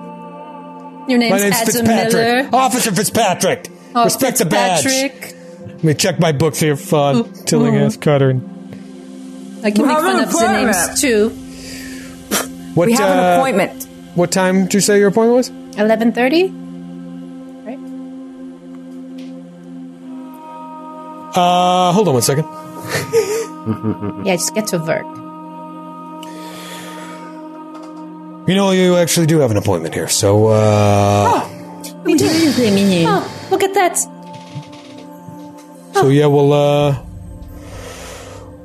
Your 1.09 1.19
name's, 1.19 1.31
My 1.33 1.39
name's 1.39 1.55
Adam 1.57 1.67
Fitzpatrick. 1.75 2.13
Miller. 2.13 2.49
Officer 2.53 2.93
Fitzpatrick. 2.93 3.69
Oh, 3.95 4.05
Respect 4.05 4.39
the 4.39 4.47
badge. 4.47 4.85
Let 4.87 5.85
me 5.85 5.95
check 5.95 6.19
my 6.19 6.33
books 6.33 6.59
here, 6.59 6.77
Fun. 6.77 7.31
Tillinghast, 7.45 8.01
Carter. 8.01 8.31
and- 8.31 9.61
I 9.65 9.71
can 9.71 9.83
We 9.83 9.89
make 9.89 9.99
fun 9.99 10.23
of 10.23 10.33
the 10.33 10.53
names 10.53 11.01
too. 11.01 11.29
What, 12.75 12.87
We 12.87 12.93
have 12.95 13.11
an 13.11 13.19
uh, 13.19 13.37
appointment. 13.39 13.85
What 14.15 14.31
time 14.33 14.63
did 14.65 14.75
you 14.75 14.81
say 14.81 14.99
your 14.99 15.09
appointment 15.09 15.37
was? 15.37 15.64
Eleven 15.77 16.13
thirty. 16.13 16.49
Right. 17.67 17.79
Uh, 21.37 21.93
hold 21.93 22.09
on 22.09 22.15
one 22.15 22.23
second. 22.23 22.47
Yeah, 24.27 24.37
just 24.37 24.55
get 24.55 24.67
to 24.69 24.79
work. 24.79 25.07
You 28.47 28.55
know, 28.55 28.73
you 28.73 28.97
actually 28.97 29.25
do 29.27 29.39
have 29.41 29.51
an 29.51 29.57
appointment 29.57 29.95
here, 29.95 30.07
so, 30.07 30.49
uh, 30.49 31.49
We 32.05 32.15
do. 32.15 32.27
Oh, 33.09 33.49
look 33.51 33.63
at 33.63 33.73
that. 33.73 33.97
so 35.95 36.09
yeah, 36.11 36.27
we'll, 36.27 36.53
uh, 36.53 37.01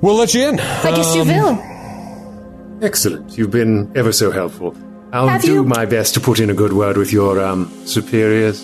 we'll 0.01 0.15
let 0.15 0.33
you 0.33 0.49
in. 0.49 0.59
I 0.59 0.91
guess 0.93 1.15
you 1.15 1.21
Um, 1.21 1.27
will. 1.29 2.83
Excellent. 2.83 3.37
You've 3.37 3.51
been 3.51 3.89
ever 3.95 4.11
so 4.11 4.31
helpful. 4.31 4.75
I'll 5.11 5.27
Have 5.27 5.41
do 5.41 5.53
you? 5.53 5.63
my 5.63 5.85
best 5.85 6.13
to 6.15 6.19
put 6.19 6.39
in 6.39 6.49
a 6.49 6.53
good 6.53 6.73
word 6.73 6.97
with 6.97 7.11
your 7.11 7.39
um, 7.43 7.69
superiors. 7.87 8.63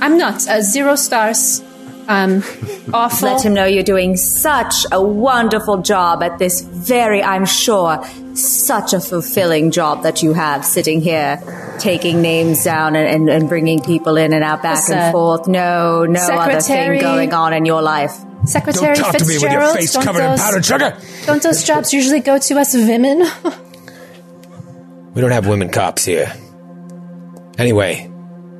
I'm 0.00 0.16
not. 0.18 0.46
Uh, 0.48 0.62
zero 0.62 0.96
stars. 0.96 1.62
Um, 2.08 2.42
awful. 2.94 3.28
Let 3.28 3.44
him 3.44 3.54
know 3.54 3.64
you're 3.64 3.82
doing 3.82 4.16
such 4.16 4.86
a 4.90 5.02
wonderful 5.02 5.82
job 5.82 6.22
at 6.22 6.38
this 6.38 6.62
very, 6.62 7.22
I'm 7.22 7.44
sure, 7.46 8.02
such 8.34 8.92
a 8.92 9.00
fulfilling 9.00 9.70
job 9.70 10.02
that 10.02 10.22
you 10.22 10.32
have 10.32 10.64
sitting 10.64 11.00
here, 11.00 11.40
taking 11.78 12.22
names 12.22 12.64
down 12.64 12.96
and, 12.96 13.06
and, 13.06 13.30
and 13.30 13.48
bringing 13.48 13.82
people 13.82 14.16
in 14.16 14.32
and 14.32 14.42
out 14.42 14.62
back 14.62 14.76
Yes, 14.76 14.90
and 14.90 15.12
forth. 15.12 15.46
No, 15.46 16.06
no 16.06 16.20
other 16.20 16.60
thing 16.60 17.00
going 17.00 17.32
on 17.34 17.52
in 17.52 17.64
your 17.66 17.82
life. 17.82 18.12
Secretary 18.44 18.94
Don't 18.96 19.04
talk 19.04 19.16
to 19.18 19.24
me 19.24 19.34
Fitzgerald. 19.34 19.42
with 19.42 19.52
your 19.52 19.74
face 19.74 19.92
don't 19.92 20.08
in 20.08 20.14
those, 20.16 20.40
powdered 20.40 20.64
sugar. 20.64 20.96
Don't 21.26 21.42
those 21.42 21.62
jobs 21.70 21.92
usually 21.92 22.20
go 22.20 22.38
to 22.38 22.58
us 22.58 22.74
women? 22.74 23.22
We 25.14 25.20
don't 25.20 25.30
have 25.30 25.46
women 25.46 25.68
cops 25.70 26.04
here. 26.04 26.32
Anyway, 27.58 28.10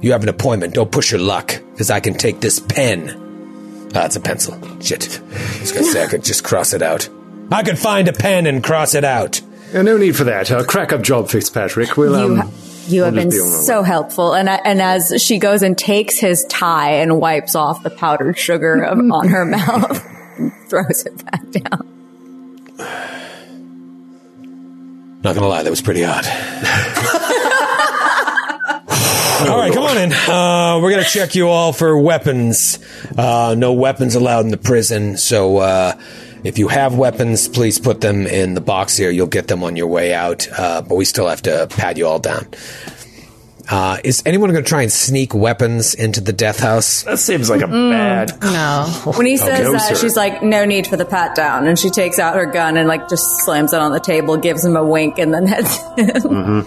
you 0.00 0.12
have 0.12 0.22
an 0.22 0.28
appointment. 0.28 0.74
Don't 0.74 0.90
push 0.92 1.10
your 1.12 1.20
luck, 1.20 1.54
because 1.72 1.90
I 1.90 2.00
can 2.00 2.14
take 2.14 2.40
this 2.40 2.60
pen. 2.60 3.90
Ah, 3.94 4.04
it's 4.06 4.16
a 4.16 4.20
pencil. 4.20 4.54
Shit. 4.80 5.18
I 5.20 5.60
was 5.60 5.72
gonna 5.72 5.84
say 5.86 6.02
I 6.04 6.06
could 6.08 6.24
just 6.24 6.44
cross 6.44 6.72
it 6.72 6.82
out. 6.82 7.08
I 7.50 7.62
could 7.62 7.78
find 7.78 8.08
a 8.08 8.12
pen 8.12 8.46
and 8.46 8.62
cross 8.62 8.94
it 8.94 9.04
out. 9.04 9.40
Uh, 9.74 9.82
no 9.82 9.96
need 9.96 10.16
for 10.16 10.24
that. 10.24 10.50
Uh, 10.50 10.64
crack 10.64 10.92
up 10.92 11.02
job, 11.02 11.28
Fitzpatrick. 11.28 11.96
We'll, 11.96 12.12
You, 12.18 12.32
um, 12.32 12.36
ha- 12.38 12.50
you 12.88 13.02
have 13.04 13.14
we'll 13.14 13.22
been 13.22 13.30
be 13.30 13.36
so 13.38 13.82
helpful. 13.82 14.34
And, 14.34 14.48
I- 14.50 14.60
and 14.64 14.80
as 14.82 15.22
she 15.22 15.38
goes 15.38 15.62
and 15.62 15.76
takes 15.76 16.18
his 16.18 16.44
tie 16.50 16.92
and 16.96 17.18
wipes 17.20 17.54
off 17.54 17.82
the 17.82 17.90
powdered 17.90 18.38
sugar 18.38 18.82
of, 18.82 18.98
on 18.98 19.28
her 19.28 19.44
mouth, 19.46 20.02
throws 20.68 21.04
it 21.06 21.24
back 21.24 21.50
down. 21.50 21.88
Not 25.22 25.34
gonna 25.34 25.48
lie, 25.48 25.62
that 25.62 25.70
was 25.70 25.82
pretty 25.82 26.04
odd. 26.04 26.26
all 29.48 29.58
right, 29.58 29.72
come 29.72 29.84
on 29.84 29.98
in. 29.98 30.12
Uh, 30.12 30.80
we're 30.82 30.90
gonna 30.90 31.04
check 31.04 31.34
you 31.34 31.48
all 31.48 31.72
for 31.72 31.96
weapons. 31.96 32.78
Uh, 33.16 33.54
no 33.56 33.72
weapons 33.72 34.16
allowed 34.16 34.44
in 34.44 34.50
the 34.50 34.56
prison, 34.56 35.16
so 35.16 35.58
uh, 35.58 35.94
if 36.42 36.58
you 36.58 36.68
have 36.68 36.96
weapons, 36.96 37.48
please 37.48 37.78
put 37.78 38.00
them 38.00 38.26
in 38.26 38.54
the 38.54 38.60
box 38.60 38.96
here. 38.96 39.10
You'll 39.10 39.28
get 39.28 39.46
them 39.46 39.62
on 39.62 39.76
your 39.76 39.86
way 39.86 40.12
out, 40.12 40.48
uh, 40.58 40.82
but 40.82 40.96
we 40.96 41.04
still 41.04 41.28
have 41.28 41.42
to 41.42 41.68
pat 41.70 41.96
you 41.96 42.06
all 42.06 42.18
down. 42.18 42.48
Uh, 43.70 43.98
is 44.02 44.22
anyone 44.26 44.50
going 44.50 44.62
to 44.62 44.68
try 44.68 44.82
and 44.82 44.90
sneak 44.92 45.34
weapons 45.34 45.94
into 45.94 46.20
the 46.20 46.32
death 46.32 46.58
house? 46.60 47.04
That 47.04 47.18
seems 47.18 47.48
like 47.48 47.60
a 47.60 47.68
bad. 47.68 48.32
no. 48.42 48.86
When 49.16 49.26
he 49.26 49.36
says 49.36 49.60
no, 49.60 49.72
that, 49.72 49.80
sir. 49.80 49.94
she's 49.96 50.16
like, 50.16 50.42
"No 50.42 50.64
need 50.64 50.86
for 50.86 50.96
the 50.96 51.04
pat 51.04 51.34
down," 51.36 51.66
and 51.68 51.78
she 51.78 51.88
takes 51.90 52.18
out 52.18 52.34
her 52.34 52.46
gun 52.46 52.76
and 52.76 52.88
like 52.88 53.08
just 53.08 53.24
slams 53.44 53.72
it 53.72 53.80
on 53.80 53.92
the 53.92 54.00
table, 54.00 54.36
gives 54.36 54.64
him 54.64 54.76
a 54.76 54.84
wink, 54.84 55.18
and 55.18 55.32
then 55.32 55.46
heads 55.48 55.78
in. 55.96 56.64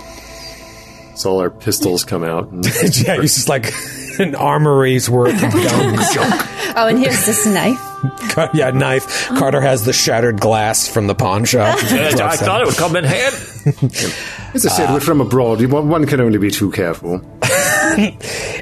So 1.16 1.32
all 1.32 1.40
our 1.42 1.50
pistols 1.50 2.04
come 2.04 2.24
out. 2.24 2.50
And 2.50 2.66
yeah, 2.98 3.22
it's 3.22 3.36
just 3.36 3.50
like 3.50 3.72
an 4.20 4.36
armory's 4.36 5.10
worth 5.10 5.36
of 5.36 5.52
guns. 5.54 6.06
Oh, 6.78 6.88
and 6.90 6.98
here's 7.00 7.26
this 7.26 7.46
knife. 7.46 7.80
Car- 8.30 8.50
yeah, 8.54 8.72
knife. 8.72 9.28
Carter 9.30 9.62
has 9.62 9.86
the 9.86 9.94
shattered 9.94 10.40
glass 10.40 10.88
from 10.88 11.08
the 11.08 11.16
pawn 11.16 11.46
shop. 11.46 11.78
I 11.84 12.36
thought 12.38 12.62
it 12.62 12.68
would 12.68 12.76
come 12.78 12.96
in 12.96 13.04
handy. 13.06 13.38
as 14.54 14.66
I 14.66 14.70
said, 14.70 14.94
we're 14.94 15.00
from 15.00 15.22
abroad. 15.22 15.62
You- 15.62 15.70
One 15.70 15.90
one 15.90 16.06
can 16.06 16.20
only 16.22 16.38
be 16.38 16.52
too 16.52 16.72
careful. 16.72 17.22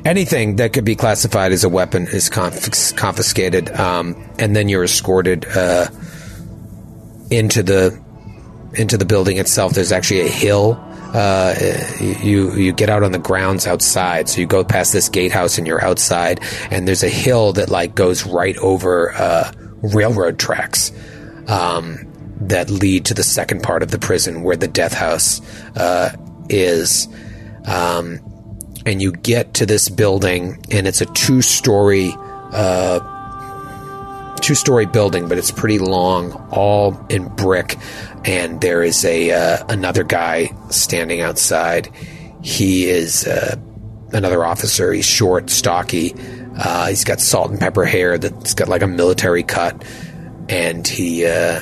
Anything 0.06 0.58
that 0.58 0.74
could 0.74 0.86
be 0.86 0.96
classified 0.96 1.52
as 1.52 1.64
a 1.64 1.70
weapon 1.70 2.04
is 2.08 2.30
confis- 2.30 2.96
confiscated, 2.96 3.70
um, 3.72 4.16
and 4.38 4.56
then 4.56 4.70
you're 4.70 4.84
escorted 4.84 5.46
uh, 5.46 5.88
into 7.32 7.64
the 7.64 8.00
into 8.76 8.98
the 8.98 9.06
building 9.06 9.38
itself. 9.38 9.74
There's 9.74 9.92
actually 9.92 10.22
a 10.22 10.28
hill. 10.28 10.74
Uh, 11.14 11.54
you 12.00 12.52
you 12.54 12.74
get 12.74 12.90
out 12.90 13.04
on 13.04 13.12
the 13.12 13.20
grounds 13.20 13.68
outside, 13.68 14.28
so 14.28 14.42
you 14.42 14.48
go 14.48 14.64
past 14.64 14.92
this 14.92 15.10
gatehouse 15.10 15.58
and 15.60 15.68
you're 15.68 15.84
outside, 15.84 16.40
and 16.72 16.88
there's 16.88 17.04
a 17.04 17.10
hill 17.10 17.54
that 17.54 17.70
like 17.70 17.94
goes 17.94 18.26
right 18.26 18.58
over 18.58 19.14
uh, 19.14 19.52
railroad 19.82 20.40
tracks. 20.40 20.92
Um, 21.48 22.10
that 22.48 22.70
lead 22.70 23.06
to 23.06 23.14
the 23.14 23.24
second 23.24 23.64
part 23.64 23.84
of 23.84 23.92
the 23.92 24.00
prison 24.00 24.44
where 24.44 24.56
the 24.56 24.68
death 24.68 24.94
house 24.94 25.42
uh, 25.76 26.16
is. 26.50 27.08
Um, 27.66 28.20
and 28.86 29.02
you 29.02 29.12
get 29.12 29.54
to 29.56 29.66
this 29.66 29.88
building, 29.88 30.64
and 30.70 30.88
it's 30.88 31.00
a 31.00 31.06
two-story, 31.06 32.14
uh, 32.18 33.00
two-story 34.42 34.86
building, 34.86 35.30
but 35.30 35.38
it's 35.38 35.52
pretty 35.52 35.80
long, 35.80 36.34
all 36.52 37.00
in 37.10 37.30
brick. 37.36 37.78
And 38.26 38.62
there 38.62 38.82
is 38.84 39.04
a 39.04 39.32
uh, 39.32 39.66
another 39.68 40.04
guy 40.04 40.56
standing 40.70 41.22
outside. 41.22 41.90
He 42.42 42.88
is 42.88 43.28
uh, 43.28 43.58
another 44.12 44.46
officer. 44.46 44.94
He's 44.94 45.06
short, 45.06 45.50
stocky. 45.50 46.16
Uh, 46.58 46.88
he's 46.88 47.04
got 47.04 47.20
salt 47.20 47.52
and 47.52 47.60
pepper 47.60 47.84
hair 47.84 48.18
that's 48.18 48.54
got 48.54 48.68
like 48.70 48.82
a 48.82 48.88
military 48.88 49.44
cut, 49.44 49.84
and 50.48 50.88
he 50.88 51.26
uh, 51.26 51.60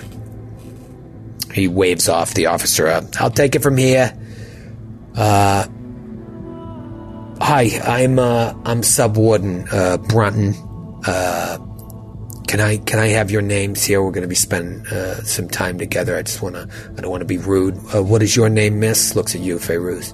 He 1.54 1.68
waves 1.68 2.08
off 2.08 2.34
the 2.34 2.48
officer. 2.48 2.88
I'll 3.20 3.30
take 3.30 3.56
it 3.56 3.62
from 3.64 3.78
here. 3.78 4.18
Uh, 5.16 5.68
hi, 7.42 7.70
I'm 7.84 8.20
uh, 8.20 8.54
I'm 8.66 8.84
Sub 8.84 9.18
Warden 9.18 9.66
Brunton. 10.08 10.54
Can 12.52 12.60
I 12.60 12.76
can 12.76 13.00
I 13.00 13.08
have 13.08 13.32
your 13.32 13.42
names 13.42 13.82
here? 13.82 14.04
We're 14.04 14.12
going 14.12 14.24
to 14.24 14.28
be 14.28 14.36
spending 14.36 14.86
uh, 14.88 15.24
some 15.24 15.48
time 15.48 15.78
together. 15.78 16.18
I 16.18 16.22
just 16.24 16.42
want 16.42 16.56
to. 16.56 16.68
I 16.98 17.02
don't 17.02 17.10
want 17.10 17.22
to 17.22 17.26
be 17.26 17.38
rude. 17.38 17.78
Uh, 17.96 18.04
what 18.04 18.22
is 18.22 18.36
your 18.36 18.50
name, 18.50 18.78
Miss? 18.78 19.16
Looks 19.16 19.36
at 19.36 19.40
you, 19.40 19.56
Fairuz. 19.56 20.14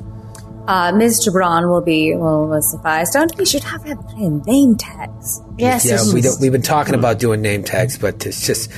Uh, 0.68 0.91
Ms. 0.91 1.26
Gibran 1.26 1.68
will 1.68 1.81
be 1.81 2.14
will 2.15 2.61
suffice. 2.61 3.11
Don't 3.11 3.35
we 3.38 3.45
should 3.45 3.64
have 3.64 3.84
have 3.85 3.97
name 4.45 4.76
tags? 4.76 5.41
Yes. 5.57 5.84
Yeah, 5.84 6.14
we 6.14 6.22
don't, 6.22 6.39
we've 6.39 6.51
been 6.51 6.61
talking 6.61 6.93
about 6.93 7.18
doing 7.18 7.41
name 7.41 7.64
tags, 7.64 7.97
but 7.97 8.23
it's 8.23 8.45
just 8.45 8.69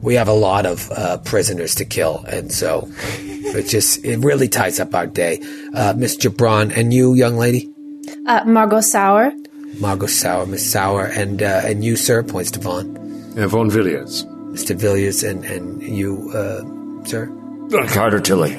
we 0.00 0.14
have 0.14 0.26
a 0.26 0.32
lot 0.32 0.66
of 0.66 0.90
uh, 0.90 1.18
prisoners 1.18 1.76
to 1.76 1.84
kill, 1.84 2.24
and 2.26 2.50
so 2.50 2.88
it 3.20 3.68
just 3.68 4.04
it 4.04 4.18
really 4.24 4.48
ties 4.48 4.80
up 4.80 4.92
our 4.92 5.06
day. 5.06 5.40
Uh, 5.72 5.94
Miss 5.96 6.16
Gibran 6.16 6.76
and 6.76 6.92
you, 6.92 7.14
young 7.14 7.36
lady, 7.36 7.70
Uh, 8.26 8.42
Margot 8.44 8.80
Sauer. 8.80 9.30
Margot 9.80 10.06
Sauer, 10.06 10.46
Miss 10.46 10.70
Sauer, 10.70 11.04
and 11.06 11.42
uh, 11.42 11.62
and 11.64 11.84
you, 11.84 11.96
sir, 11.96 12.22
points 12.22 12.50
to 12.52 12.60
Vaughn, 12.60 12.96
Uh, 13.38 13.48
Vaughn 13.48 13.70
Villiers. 13.70 14.24
Mr. 14.54 14.76
Villiers, 14.76 15.22
and 15.24 15.44
and 15.44 15.82
you, 15.82 16.30
uh, 16.34 16.62
sir. 17.06 17.26
Carter 17.88 18.20
Tilly. 18.20 18.52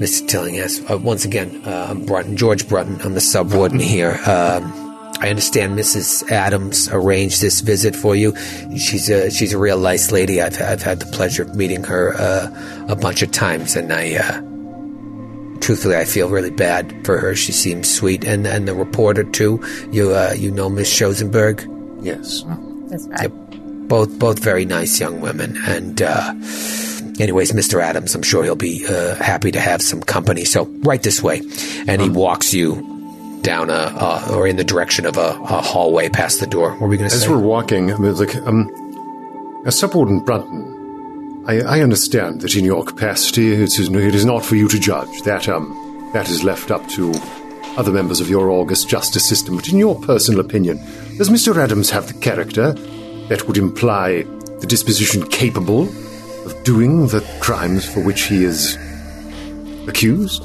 Mr. 0.00 0.26
Tilling, 0.28 0.54
yes. 0.54 0.80
Uh, 0.90 0.96
once 0.98 1.24
again, 1.24 1.60
uh, 1.66 1.88
I'm 1.90 2.06
Brunton, 2.06 2.36
George 2.36 2.66
Brunton. 2.68 3.00
I'm 3.02 3.14
the 3.14 3.20
sub 3.20 3.52
warden 3.52 3.80
here. 3.80 4.18
Um, 4.26 4.72
I 5.20 5.28
understand 5.28 5.78
Mrs. 5.78 6.30
Adams 6.30 6.88
arranged 6.90 7.42
this 7.42 7.60
visit 7.60 7.94
for 7.94 8.16
you. 8.16 8.34
She's 8.78 9.10
a 9.10 9.30
she's 9.30 9.52
a 9.52 9.58
real 9.58 9.78
nice 9.78 10.10
lady. 10.12 10.40
I've 10.40 10.60
I've 10.62 10.80
had 10.82 11.00
the 11.00 11.06
pleasure 11.06 11.42
of 11.42 11.54
meeting 11.54 11.84
her 11.84 12.14
uh, 12.16 12.86
a 12.88 12.96
bunch 12.96 13.20
of 13.22 13.30
times, 13.30 13.76
and 13.76 13.92
I, 13.92 14.14
uh, 14.14 14.40
truthfully, 15.60 15.96
I 15.96 16.04
feel 16.04 16.28
really 16.28 16.50
bad 16.50 17.04
for 17.04 17.18
her. 17.18 17.34
She 17.34 17.52
seems 17.52 17.92
sweet, 17.92 18.24
and 18.24 18.46
and 18.46 18.66
the 18.66 18.74
reporter 18.74 19.24
too. 19.24 19.60
You 19.92 20.14
uh, 20.14 20.34
you 20.36 20.50
know 20.50 20.68
Miss 20.68 20.92
Schosenberg. 20.92 21.66
Yes. 22.02 22.44
That's 22.88 23.06
right. 23.06 23.88
both 23.88 24.18
both 24.18 24.38
very 24.40 24.64
nice 24.64 24.98
young 24.98 25.20
women 25.20 25.56
and 25.66 26.02
uh 26.02 26.32
anyways 27.20 27.52
mr 27.52 27.80
adams 27.80 28.14
i'm 28.14 28.22
sure 28.22 28.42
he'll 28.42 28.56
be 28.56 28.84
uh, 28.88 29.14
happy 29.16 29.50
to 29.52 29.60
have 29.60 29.80
some 29.82 30.00
company 30.02 30.44
so 30.44 30.64
right 30.82 31.02
this 31.02 31.22
way 31.22 31.40
and 31.86 32.00
he 32.00 32.08
walks 32.08 32.52
you 32.52 32.74
down 33.42 33.70
a 33.70 33.72
uh, 33.72 34.32
or 34.34 34.46
in 34.46 34.56
the 34.56 34.64
direction 34.64 35.06
of 35.06 35.16
a, 35.16 35.30
a 35.42 35.60
hallway 35.60 36.08
past 36.08 36.40
the 36.40 36.46
door 36.46 36.72
what 36.72 36.80
were 36.82 36.88
we 36.88 36.96
going 36.96 37.08
to 37.08 37.16
say? 37.16 37.24
As 37.24 37.30
we're 37.30 37.38
walking, 37.38 37.92
I 37.92 37.98
mean, 37.98 38.14
like, 38.16 38.34
um, 38.36 38.68
as 39.66 39.80
Subwarden 39.80 40.24
Brunton, 40.24 40.69
I, 41.46 41.60
I 41.60 41.80
understand 41.80 42.42
that 42.42 42.54
in 42.54 42.64
your 42.64 42.84
capacity, 42.84 43.52
it 43.52 43.60
is, 43.60 43.78
it 43.88 44.14
is 44.14 44.24
not 44.24 44.44
for 44.44 44.56
you 44.56 44.68
to 44.68 44.78
judge. 44.78 45.22
That, 45.22 45.48
um, 45.48 46.10
that 46.12 46.28
is 46.28 46.44
left 46.44 46.70
up 46.70 46.86
to 46.90 47.12
other 47.76 47.90
members 47.92 48.20
of 48.20 48.28
your 48.28 48.50
august 48.50 48.88
justice 48.88 49.26
system. 49.28 49.56
But 49.56 49.68
in 49.68 49.78
your 49.78 49.98
personal 50.00 50.40
opinion, 50.40 50.76
does 51.16 51.28
Mr. 51.30 51.56
Adams 51.56 51.90
have 51.90 52.08
the 52.08 52.14
character 52.20 52.72
that 53.28 53.46
would 53.48 53.56
imply 53.56 54.22
the 54.60 54.66
disposition 54.66 55.26
capable 55.28 55.84
of 56.44 56.62
doing 56.64 57.06
the 57.08 57.20
crimes 57.40 57.84
for 57.90 58.00
which 58.04 58.22
he 58.22 58.44
is 58.44 58.76
accused? 59.88 60.42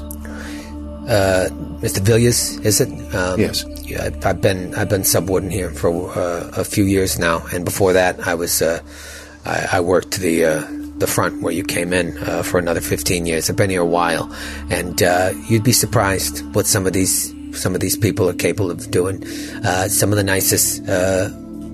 Mr. 1.82 1.98
Villiers, 2.00 2.58
is 2.64 2.80
it? 2.80 2.88
Um, 3.14 3.38
Yes. 3.38 3.64
Yeah, 3.84 4.04
I've- 4.06 4.18
I've 4.24 4.40
been 4.40 4.74
I've 4.74 4.88
been 4.88 5.02
subwarden 5.02 5.52
here 5.52 5.70
for 5.70 6.10
uh, 6.18 6.50
a 6.56 6.64
few 6.64 6.82
years 6.84 7.20
now, 7.20 7.44
and 7.52 7.64
before 7.64 7.92
that, 7.92 8.26
I 8.26 8.34
was 8.34 8.60
uh, 8.60 8.80
I, 9.44 9.68
I 9.74 9.80
worked 9.80 10.18
the 10.18 10.44
uh, 10.44 10.66
the 10.98 11.06
front 11.06 11.42
where 11.42 11.52
you 11.52 11.62
came 11.62 11.92
in 11.92 12.16
uh, 12.18 12.42
for 12.42 12.58
another 12.58 12.80
fifteen 12.80 13.26
years. 13.26 13.50
I've 13.50 13.56
been 13.56 13.70
here 13.70 13.82
a 13.82 13.86
while, 13.86 14.32
and 14.70 15.02
uh, 15.02 15.32
you'd 15.48 15.64
be 15.64 15.72
surprised 15.72 16.42
what 16.54 16.66
some 16.66 16.86
of 16.86 16.92
these 16.92 17.34
some 17.52 17.74
of 17.74 17.80
these 17.80 17.96
people 17.96 18.28
are 18.28 18.34
capable 18.34 18.70
of 18.70 18.90
doing. 18.90 19.24
Uh, 19.64 19.88
some 19.88 20.10
of 20.10 20.16
the 20.16 20.24
nicest 20.24 20.88
uh, 20.88 21.30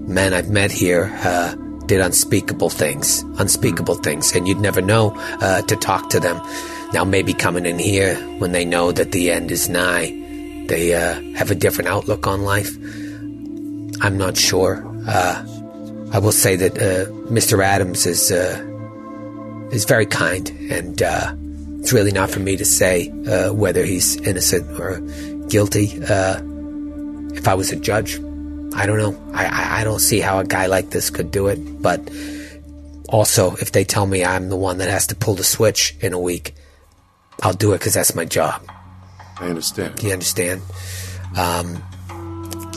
men 0.07 0.35
I've 0.35 0.51
met 0.51 0.70
here. 0.70 1.11
Uh, 1.23 1.57
did 1.86 2.01
unspeakable 2.01 2.70
things, 2.70 3.23
unspeakable 3.39 3.97
things, 3.97 4.36
and 4.36 4.47
you'd 4.47 4.61
never 4.61 4.81
know 4.81 5.11
uh, 5.40 5.62
to 5.62 5.74
talk 5.74 6.09
to 6.11 6.20
them. 6.20 6.40
Now, 6.94 7.05
maybe 7.05 7.35
coming 7.35 7.66
in 7.66 7.77
here 7.77 8.15
when 8.39 8.53
they 8.53 8.65
know 8.65 8.93
that 8.93 9.11
the 9.11 9.32
end 9.32 9.51
is 9.51 9.69
nigh, 9.69 10.07
they 10.69 10.90
have 11.35 11.51
a 11.51 11.57
different 11.57 11.89
outlook 11.90 12.28
on 12.28 12.43
life. 12.43 12.70
I'm 14.01 14.16
not 14.16 14.36
sure. 14.36 14.86
I 15.09 16.19
will 16.20 16.32
say 16.32 16.55
that 16.55 16.74
Mr. 17.28 17.62
Adams 17.62 18.07
is 18.07 18.31
is 19.73 19.85
very 19.85 20.07
kind, 20.07 20.49
and 20.70 21.03
uh, 21.03 21.35
it's 21.81 21.93
really 21.93 22.12
not 22.12 22.31
for 22.31 22.39
me 22.39 22.57
to 22.57 22.65
say 22.65 23.09
uh, 23.27 23.53
whether 23.53 23.85
he's 23.85 24.16
innocent 24.20 24.78
or 24.78 25.01
guilty. 25.49 26.01
Uh, 26.05 26.40
if 27.35 27.49
I 27.49 27.55
was 27.55 27.73
a 27.73 27.77
judge, 27.77 28.16
I 28.74 28.86
don't 28.86 28.99
know. 28.99 29.19
I, 29.32 29.47
I, 29.47 29.81
I 29.81 29.85
don't 29.85 29.99
see 29.99 30.20
how 30.20 30.39
a 30.39 30.44
guy 30.44 30.66
like 30.66 30.90
this 30.90 31.11
could 31.11 31.31
do 31.31 31.49
it. 31.49 31.57
But 31.82 32.01
also, 33.09 33.57
if 33.57 33.73
they 33.73 33.85
tell 33.85 34.07
me 34.07 34.24
I'm 34.24 34.49
the 34.49 34.57
one 34.57 34.78
that 34.78 34.89
has 34.89 35.07
to 35.09 35.15
pull 35.16 35.35
the 35.35 35.44
switch 35.44 35.97
in 36.01 36.12
a 36.12 36.20
week, 36.20 36.55
I'll 37.43 37.53
do 37.53 37.73
it 37.73 37.78
because 37.78 37.94
that's 37.94 38.15
my 38.15 38.24
job. 38.24 38.62
I 39.40 39.49
understand. 39.49 39.97
Do 39.97 40.07
you 40.07 40.12
understand? 40.12 40.62
Um, 41.36 41.82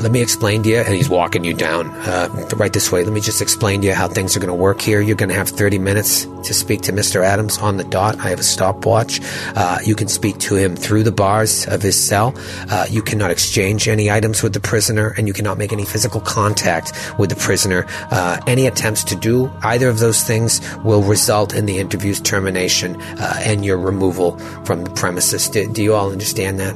let 0.01 0.11
me 0.11 0.21
explain 0.21 0.63
to 0.63 0.69
you. 0.69 0.77
And 0.77 0.93
he's 0.93 1.09
walking 1.09 1.43
you 1.43 1.53
down 1.53 1.89
uh, 1.89 2.27
right 2.55 2.73
this 2.73 2.91
way. 2.91 3.03
Let 3.03 3.13
me 3.13 3.21
just 3.21 3.41
explain 3.41 3.81
to 3.81 3.87
you 3.87 3.93
how 3.93 4.07
things 4.07 4.35
are 4.35 4.39
going 4.39 4.49
to 4.49 4.53
work 4.53 4.81
here. 4.81 5.01
You're 5.01 5.15
going 5.15 5.29
to 5.29 5.35
have 5.35 5.49
30 5.49 5.79
minutes 5.79 6.25
to 6.25 6.53
speak 6.53 6.81
to 6.81 6.91
Mr. 6.91 7.23
Adams 7.23 7.57
on 7.59 7.77
the 7.77 7.83
dot. 7.85 8.19
I 8.19 8.29
have 8.29 8.39
a 8.39 8.43
stopwatch. 8.43 9.19
Uh, 9.55 9.79
you 9.83 9.95
can 9.95 10.07
speak 10.07 10.37
to 10.39 10.55
him 10.55 10.75
through 10.75 11.03
the 11.03 11.11
bars 11.11 11.65
of 11.67 11.81
his 11.81 12.01
cell. 12.01 12.33
Uh, 12.69 12.85
you 12.89 13.01
cannot 13.01 13.31
exchange 13.31 13.87
any 13.87 14.11
items 14.11 14.43
with 14.43 14.53
the 14.53 14.59
prisoner, 14.59 15.13
and 15.17 15.27
you 15.27 15.33
cannot 15.33 15.57
make 15.57 15.71
any 15.71 15.85
physical 15.85 16.21
contact 16.21 16.91
with 17.17 17.29
the 17.29 17.35
prisoner. 17.35 17.85
Uh, 18.11 18.39
any 18.47 18.67
attempts 18.67 19.03
to 19.05 19.15
do 19.15 19.51
either 19.63 19.89
of 19.89 19.99
those 19.99 20.23
things 20.23 20.61
will 20.83 21.03
result 21.03 21.53
in 21.53 21.65
the 21.65 21.77
interview's 21.77 22.19
termination 22.19 23.01
uh, 23.01 23.39
and 23.39 23.65
your 23.65 23.77
removal 23.77 24.37
from 24.65 24.83
the 24.83 24.89
premises. 24.91 25.47
Do, 25.49 25.71
do 25.71 25.81
you 25.81 25.93
all 25.93 26.11
understand 26.11 26.59
that? 26.59 26.75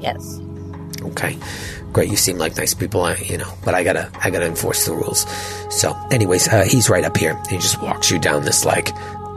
Yes. 0.00 0.40
Okay, 1.02 1.36
great. 1.94 2.10
You 2.10 2.16
seem 2.16 2.36
like 2.36 2.56
nice 2.58 2.74
people, 2.74 3.02
I, 3.02 3.14
you 3.14 3.38
know. 3.38 3.50
But 3.64 3.74
I 3.74 3.82
gotta, 3.84 4.10
I 4.20 4.28
gotta 4.28 4.46
enforce 4.46 4.84
the 4.84 4.92
rules. 4.92 5.20
So, 5.70 5.96
anyways, 6.10 6.48
uh, 6.48 6.64
he's 6.68 6.90
right 6.90 7.04
up 7.04 7.16
here. 7.16 7.40
He 7.48 7.56
just 7.56 7.80
walks 7.80 8.10
you 8.10 8.18
down 8.18 8.44
this 8.44 8.66
like 8.66 8.90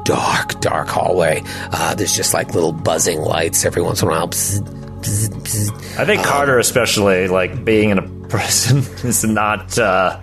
dark, 0.03 0.59
dark 0.59 0.89
hallway. 0.89 1.43
Uh, 1.71 1.95
there's 1.95 2.15
just 2.15 2.34
like 2.34 2.53
little 2.53 2.73
buzzing 2.73 3.19
lights 3.21 3.63
every 3.63 3.81
once 3.81 4.01
in 4.01 4.09
a 4.09 4.11
while. 4.11 4.27
Bzz, 4.27 4.61
bzz, 4.99 5.29
bzz. 5.29 5.99
I 5.99 6.05
think 6.05 6.23
Carter, 6.23 6.59
especially, 6.59 7.27
like 7.29 7.63
being 7.63 7.91
in 7.91 7.99
a 7.99 8.07
prison, 8.27 8.79
is 9.07 9.23
not. 9.23 9.77
Uh, 9.77 10.19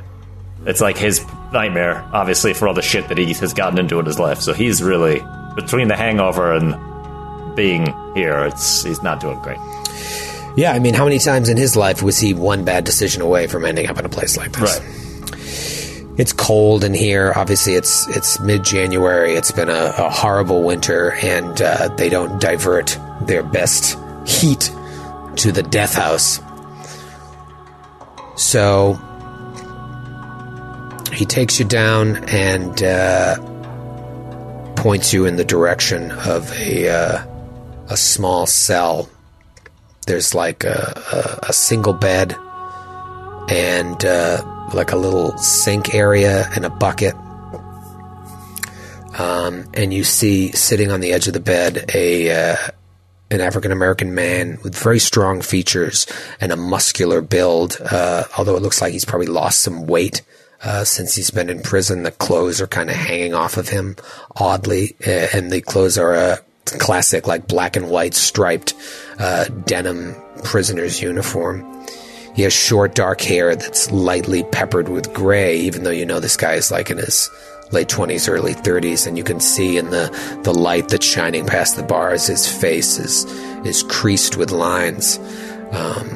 it's 0.67 0.81
like 0.81 0.99
his 0.99 1.25
nightmare, 1.53 2.07
obviously, 2.13 2.53
for 2.53 2.69
all 2.69 2.75
the 2.75 2.83
shit 2.83 3.09
that 3.09 3.19
he 3.19 3.33
has 3.33 3.55
gotten 3.55 3.79
into 3.79 3.99
in 3.99 4.07
his 4.07 4.19
life. 4.19 4.41
So 4.41 4.53
he's 4.53 4.83
really 4.83 5.23
between 5.55 5.89
the 5.89 5.97
hangover 5.97 6.53
and 6.53 7.55
being 7.55 7.87
here. 8.15 8.47
It's 8.47 8.83
he's 8.83 9.03
not 9.03 9.21
doing 9.21 9.39
great. 9.41 9.59
Yeah, 10.57 10.73
I 10.73 10.79
mean, 10.79 10.95
how 10.95 11.05
many 11.05 11.19
times 11.19 11.49
in 11.49 11.57
his 11.57 11.75
life 11.77 12.03
was 12.03 12.19
he 12.19 12.33
one 12.33 12.65
bad 12.65 12.85
decision 12.85 13.23
away 13.23 13.49
from 13.49 13.65
ending 13.65 13.89
up 13.89 13.99
in 13.99 14.05
a 14.05 14.09
place 14.09 14.37
like 14.37 14.53
this? 14.53 14.81
It's 16.17 16.33
cold 16.33 16.85
in 16.85 16.95
here. 16.95 17.33
Obviously, 17.35 17.75
it's 17.75 18.07
it's 18.17 18.39
mid 18.39 18.63
January. 18.63 19.35
It's 19.35 19.51
been 19.51 19.69
a, 19.69 19.93
a 19.99 20.11
horrible 20.11 20.63
winter, 20.63 21.13
and 21.23 21.61
uh, 21.61 21.89
they 21.97 22.09
don't 22.09 22.41
divert 22.41 22.97
their 23.23 23.43
best 23.43 23.99
heat 24.25 24.71
to 25.37 25.51
the 25.51 25.63
death 25.65 25.95
house. 25.95 26.39
So 28.37 28.95
he 31.13 31.25
takes 31.25 31.59
you 31.59 31.65
down 31.65 32.17
and 32.29 32.81
uh, 32.81 33.37
points 34.77 35.13
you 35.13 35.25
in 35.25 35.35
the 35.35 35.45
direction 35.45 36.13
of 36.13 36.53
a 36.53 36.89
uh, 36.91 37.27
a 37.89 37.97
small 37.97 38.47
cell. 38.47 39.09
There's 40.05 40.35
like 40.35 40.65
a, 40.65 41.39
a, 41.45 41.49
a 41.49 41.53
single 41.53 41.93
bed 41.93 42.37
and 43.49 44.05
uh, 44.05 44.43
like 44.73 44.93
a 44.93 44.97
little 44.97 45.37
sink 45.39 45.95
area 45.95 46.49
and 46.55 46.65
a 46.65 46.71
bucket. 46.71 47.15
Um, 49.19 49.69
and 49.75 49.95
you 49.95 50.03
see 50.05 50.51
sitting 50.53 50.91
on 50.91 51.01
the 51.01 51.13
edge 51.13 51.29
of 51.29 51.35
the 51.35 51.41
bed 51.41 51.91
a 51.95 52.31
uh, 52.31 52.57
an 53.31 53.41
African 53.41 53.73
American 53.73 54.15
man 54.15 54.59
with 54.63 54.77
very 54.77 54.99
strong 54.99 55.41
features 55.41 56.07
and 56.41 56.53
a 56.53 56.57
muscular 56.57 57.21
build. 57.21 57.79
Uh, 57.81 58.25
although 58.37 58.57
it 58.57 58.63
looks 58.63 58.81
like 58.81 58.93
he's 58.93 59.05
probably 59.05 59.27
lost 59.27 59.61
some 59.61 59.87
weight 59.87 60.23
uh, 60.65 60.85
since 60.85 61.15
he's 61.15 61.31
been 61.31 61.51
in 61.51 61.61
prison. 61.61 62.03
The 62.03 62.11
clothes 62.11 62.61
are 62.61 62.67
kind 62.67 62.91
of 62.91 62.97
hanging 62.97 63.35
off 63.35 63.57
of 63.57 63.69
him 63.69 63.97
oddly, 64.37 64.97
uh, 65.07 65.29
and 65.33 65.51
the 65.51 65.61
clothes 65.61 65.99
are 65.99 66.15
a 66.15 66.39
classic 66.65 67.27
like 67.27 67.47
black 67.47 67.77
and 67.77 67.91
white 67.91 68.15
striped 68.15 68.75
uh, 69.19 69.45
denim 69.65 70.15
prisoner's 70.43 71.01
uniform. 71.01 71.65
He 72.35 72.43
has 72.43 72.53
short, 72.53 72.95
dark 72.95 73.21
hair 73.21 73.55
that's 73.55 73.91
lightly 73.93 74.43
peppered 74.45 74.89
with 74.89 75.13
gray, 75.15 75.57
even 75.59 75.85
though 75.85 75.91
you 75.91 76.05
know 76.05 76.19
this 76.21 76.37
guy 76.37 76.55
is 76.55 76.71
like 76.71 76.91
in 76.91 76.99
his 76.99 77.31
late 77.71 77.89
20s, 77.89 78.29
early 78.29 78.55
30s, 78.55 79.07
and 79.07 79.17
you 79.17 79.25
can 79.25 79.41
see 79.41 79.77
in 79.79 79.91
the, 79.91 80.11
the 80.43 80.53
light 80.53 80.89
that's 80.89 81.07
shining 81.07 81.47
past 81.47 81.77
the 81.77 81.83
bars, 81.83 82.27
his 82.27 82.47
face 82.47 82.99
is, 82.99 83.25
is 83.65 83.83
creased 83.85 84.37
with 84.37 84.51
lines. 84.51 85.19
Um, 85.73 86.09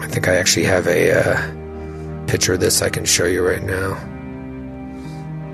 I 0.00 0.08
think 0.08 0.28
I 0.28 0.36
actually 0.36 0.64
have 0.64 0.86
a 0.86 1.12
uh, 1.12 2.26
picture 2.26 2.54
of 2.54 2.60
this 2.60 2.82
I 2.82 2.88
can 2.90 3.04
show 3.04 3.24
you 3.24 3.46
right 3.46 3.62
now. 3.62 3.96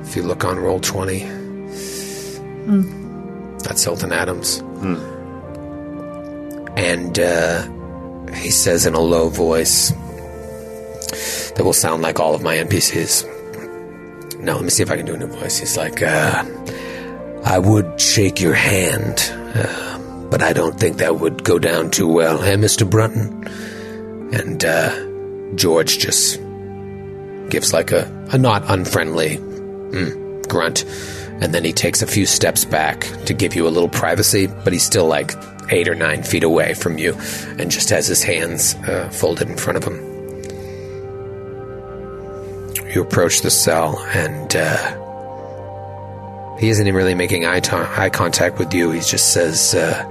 If 0.02 0.16
you 0.16 0.22
look 0.22 0.44
on 0.44 0.56
Roll20, 0.56 1.38
that's 3.62 3.84
Hilton 3.84 4.12
Adams. 4.12 4.62
And 6.76 7.18
uh, 7.18 7.68
he 8.34 8.50
says 8.50 8.86
in 8.86 8.94
a 8.94 9.00
low 9.00 9.28
voice 9.28 9.90
that 11.54 11.62
will 11.64 11.72
sound 11.72 12.02
like 12.02 12.20
all 12.20 12.34
of 12.34 12.42
my 12.42 12.56
NPCs. 12.56 13.26
Now, 14.40 14.54
let 14.54 14.64
me 14.64 14.70
see 14.70 14.82
if 14.82 14.90
I 14.90 14.96
can 14.96 15.06
do 15.06 15.14
a 15.14 15.18
new 15.18 15.26
voice. 15.26 15.58
He's 15.58 15.76
like, 15.76 16.02
uh, 16.02 16.44
I 17.44 17.58
would 17.58 18.00
shake 18.00 18.40
your 18.40 18.54
hand, 18.54 19.18
uh, 19.54 19.98
but 20.30 20.42
I 20.42 20.52
don't 20.52 20.78
think 20.78 20.98
that 20.98 21.20
would 21.20 21.44
go 21.44 21.58
down 21.58 21.90
too 21.90 22.08
well, 22.08 22.42
eh, 22.42 22.56
Mr. 22.56 22.88
Brunton? 22.88 23.46
And 24.32 24.64
uh, 24.64 25.54
George 25.56 25.98
just 25.98 26.40
gives 27.50 27.72
like 27.72 27.90
a, 27.90 28.06
a 28.30 28.38
not 28.38 28.62
unfriendly 28.70 29.36
mm, 29.36 30.48
grunt, 30.48 30.84
and 31.42 31.52
then 31.52 31.64
he 31.64 31.72
takes 31.72 32.00
a 32.00 32.06
few 32.06 32.26
steps 32.26 32.64
back 32.64 33.00
to 33.26 33.34
give 33.34 33.54
you 33.54 33.66
a 33.66 33.70
little 33.70 33.88
privacy, 33.88 34.46
but 34.46 34.72
he's 34.72 34.84
still 34.84 35.06
like 35.06 35.32
eight 35.70 35.88
or 35.88 35.94
nine 35.94 36.22
feet 36.22 36.44
away 36.44 36.74
from 36.74 36.98
you 36.98 37.14
and 37.58 37.70
just 37.70 37.90
has 37.90 38.06
his 38.06 38.22
hands 38.22 38.74
uh, 38.86 39.08
folded 39.10 39.48
in 39.48 39.56
front 39.56 39.76
of 39.76 39.84
him. 39.84 40.10
You 42.92 43.02
approach 43.02 43.42
the 43.42 43.50
cell, 43.50 43.98
and 44.14 44.56
uh, 44.56 44.96
he 46.58 46.70
isn't 46.70 46.86
even 46.86 46.96
really 46.96 47.14
making 47.14 47.46
eye, 47.46 47.60
to- 47.60 47.88
eye 47.96 48.10
contact 48.10 48.58
with 48.58 48.74
you. 48.74 48.90
He 48.90 49.00
just 49.00 49.32
says, 49.32 49.76
uh, 49.76 50.04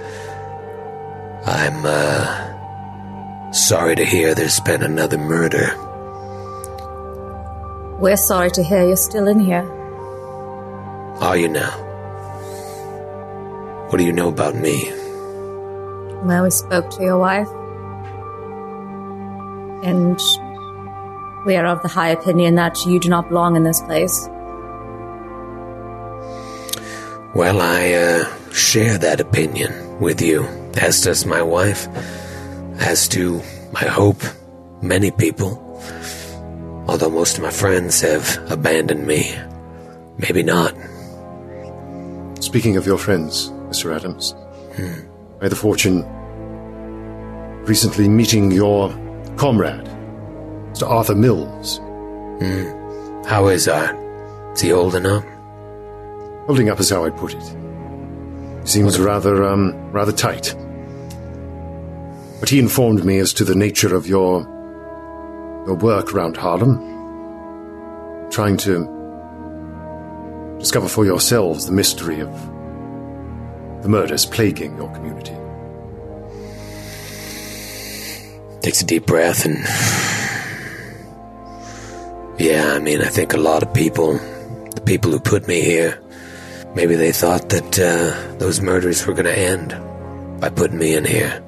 I'm 1.46 1.86
uh, 1.86 3.52
sorry 3.52 3.98
to 3.98 4.06
hear 4.06 4.34
there's 4.34 4.62
been 4.62 4.82
another 4.82 5.18
murder. 5.18 5.76
We're 8.00 8.16
sorry 8.16 8.50
to 8.52 8.64
hear 8.64 8.88
you're 8.88 8.96
still 8.96 9.28
in 9.28 9.40
here. 9.42 9.70
Are 11.20 11.36
you 11.36 11.50
now? 11.50 11.72
What 13.90 13.98
do 13.98 14.06
you 14.06 14.14
know 14.14 14.30
about 14.30 14.56
me? 14.56 14.90
Well, 16.24 16.44
we 16.44 16.52
spoke 16.52 16.90
to 16.92 17.04
your 17.04 17.18
wife. 17.18 17.48
And 19.84 20.20
we 21.46 21.56
are 21.56 21.66
of 21.66 21.82
the 21.82 21.88
high 21.88 22.10
opinion 22.10 22.56
that 22.56 22.86
you 22.86 23.00
do 23.00 23.10
not 23.10 23.30
belong 23.30 23.56
in 23.56 23.64
this 23.64 23.82
place. 23.82 24.28
Well, 27.34 27.62
I 27.62 27.94
uh, 27.94 28.52
share 28.52 28.98
that 28.98 29.22
opinion 29.22 30.00
with 30.00 30.22
you, 30.22 30.44
as 30.78 31.02
does 31.02 31.26
my 31.26 31.42
wife, 31.42 31.88
as 32.80 33.08
do, 33.08 33.42
I 33.76 33.86
hope, 33.86 34.22
many 34.82 35.12
people. 35.12 35.66
Although 36.88 37.12
most 37.12 37.38
of 37.38 37.44
my 37.44 37.52
friends 37.52 38.02
have 38.02 38.38
abandoned 38.52 39.06
me. 39.08 39.38
Maybe 40.18 40.44
not. 40.44 40.76
Speaking 42.42 42.78
of 42.78 42.86
your 42.86 42.98
friends, 42.98 43.50
Mr. 43.70 43.96
Adams, 43.96 44.34
I 45.40 45.46
had 45.46 45.52
the 45.52 45.56
fortune 45.56 46.06
recently 47.66 48.10
meeting 48.10 48.52
your 48.52 48.90
comrade, 49.38 49.86
Mr. 50.74 50.90
Arthur 50.90 51.16
Mills, 51.16 51.80
How 53.26 53.48
is 53.48 53.68
Art? 53.68 53.96
Is 54.54 54.62
he 54.62 54.74
old 54.74 54.96
enough? 54.96 55.24
holding 56.46 56.70
up 56.70 56.80
is 56.80 56.90
how 56.90 57.06
I'd 57.06 57.16
put 57.16 57.36
it. 57.36 57.56
He 58.62 58.68
seems 58.68 59.00
rather, 59.00 59.44
um, 59.44 59.92
rather 59.92 60.12
tight. 60.12 60.56
But 62.40 62.50
he 62.50 62.58
informed 62.58 63.06
me 63.06 63.20
as 63.20 63.34
to 63.34 63.44
the 63.44 63.54
nature 63.54 63.96
of 63.96 64.08
your, 64.08 64.42
your 65.68 65.76
work 65.76 66.12
around 66.12 66.38
Harlem, 66.38 66.80
trying 68.32 68.58
to 68.58 70.56
discover 70.58 70.88
for 70.88 71.06
yourselves 71.06 71.68
the 71.68 71.72
mystery 71.72 72.20
of 72.20 72.32
the 73.82 73.90
murders 73.90 74.26
plaguing 74.26 74.76
your 74.78 74.92
community. 74.94 75.36
Takes 78.62 78.82
a 78.82 78.86
deep 78.86 79.06
breath 79.06 79.46
and. 79.46 79.58
Yeah, 82.40 82.74
I 82.74 82.80
mean, 82.80 83.02
I 83.02 83.08
think 83.10 83.34
a 83.34 83.38
lot 83.38 83.64
of 83.64 83.74
people, 83.74 84.14
the 84.14 84.82
people 84.86 85.12
who 85.12 85.20
put 85.20 85.46
me 85.46 85.60
here, 85.60 86.00
maybe 86.74 86.96
they 86.96 87.12
thought 87.12 87.50
that 87.50 87.78
uh, 87.78 88.38
those 88.38 88.62
murders 88.62 89.06
were 89.06 89.14
going 89.14 89.26
to 89.26 89.38
end 89.38 89.76
by 90.40 90.50
putting 90.50 90.78
me 90.78 90.96
in 90.96 91.04
here. 91.04 91.44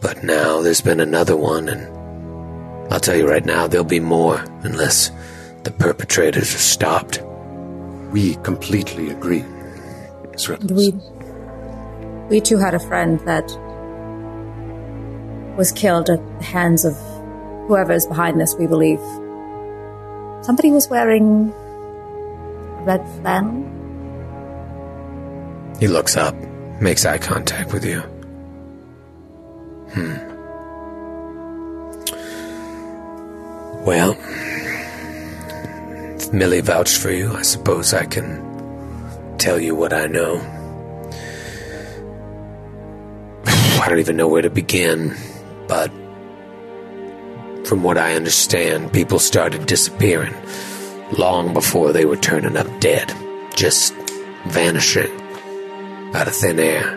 But 0.00 0.24
now 0.24 0.62
there's 0.62 0.80
been 0.80 1.00
another 1.00 1.36
one, 1.36 1.68
and 1.68 2.92
I'll 2.92 2.98
tell 2.98 3.16
you 3.16 3.28
right 3.28 3.44
now, 3.44 3.66
there'll 3.66 3.84
be 3.84 4.00
more 4.00 4.42
unless 4.62 5.10
the 5.64 5.70
perpetrators 5.70 6.54
are 6.54 6.58
stopped. 6.58 7.22
We 8.10 8.36
completely 8.36 9.10
agree, 9.10 9.44
Mr. 10.32 10.54
Adams. 10.54 11.11
We, 12.32 12.40
too 12.40 12.56
had 12.56 12.72
a 12.72 12.78
friend 12.78 13.20
that 13.26 13.44
was 15.54 15.70
killed 15.70 16.08
at 16.08 16.38
the 16.38 16.44
hands 16.44 16.86
of 16.86 16.96
whoever 17.68 17.92
is 17.92 18.06
behind 18.06 18.40
this, 18.40 18.54
we 18.54 18.66
believe. 18.66 19.00
Somebody 20.42 20.70
was 20.70 20.88
wearing 20.88 21.52
red 22.86 23.06
flannel. 23.20 23.68
He 25.78 25.88
looks 25.88 26.16
up, 26.16 26.34
makes 26.80 27.04
eye 27.04 27.18
contact 27.18 27.74
with 27.74 27.84
you. 27.84 28.00
Hmm. 29.92 30.16
Well, 33.84 34.16
if 36.16 36.32
Millie 36.32 36.62
vouched 36.62 36.96
for 36.96 37.10
you, 37.10 37.30
I 37.34 37.42
suppose 37.42 37.92
I 37.92 38.06
can 38.06 39.36
tell 39.36 39.60
you 39.60 39.74
what 39.74 39.92
I 39.92 40.06
know. 40.06 40.40
I 43.82 43.88
don't 43.88 43.98
even 43.98 44.16
know 44.16 44.28
where 44.28 44.42
to 44.42 44.48
begin, 44.48 45.16
but 45.66 45.90
from 47.66 47.82
what 47.82 47.98
I 47.98 48.14
understand, 48.14 48.92
people 48.92 49.18
started 49.18 49.66
disappearing 49.66 50.36
long 51.18 51.52
before 51.52 51.92
they 51.92 52.04
were 52.04 52.16
turning 52.16 52.56
up 52.56 52.68
dead, 52.78 53.12
just 53.56 53.92
vanishing 54.46 55.10
out 56.14 56.28
of 56.28 56.34
thin 56.36 56.60
air. 56.60 56.96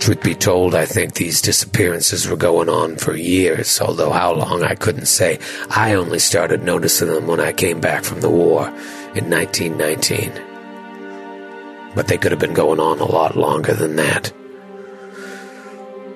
Truth 0.00 0.24
be 0.24 0.34
told, 0.34 0.74
I 0.74 0.86
think 0.86 1.14
these 1.14 1.40
disappearances 1.40 2.26
were 2.26 2.36
going 2.36 2.68
on 2.68 2.96
for 2.96 3.14
years, 3.14 3.80
although 3.80 4.10
how 4.10 4.34
long 4.34 4.64
I 4.64 4.74
couldn't 4.74 5.06
say. 5.06 5.38
I 5.70 5.94
only 5.94 6.18
started 6.18 6.64
noticing 6.64 7.06
them 7.06 7.28
when 7.28 7.38
I 7.38 7.52
came 7.52 7.80
back 7.80 8.02
from 8.02 8.22
the 8.22 8.28
war 8.28 8.66
in 9.14 9.30
1919. 9.30 10.32
But 11.94 12.08
they 12.08 12.18
could 12.18 12.32
have 12.32 12.40
been 12.40 12.54
going 12.54 12.80
on 12.80 12.98
a 12.98 13.04
lot 13.04 13.36
longer 13.36 13.74
than 13.74 13.94
that. 13.94 14.32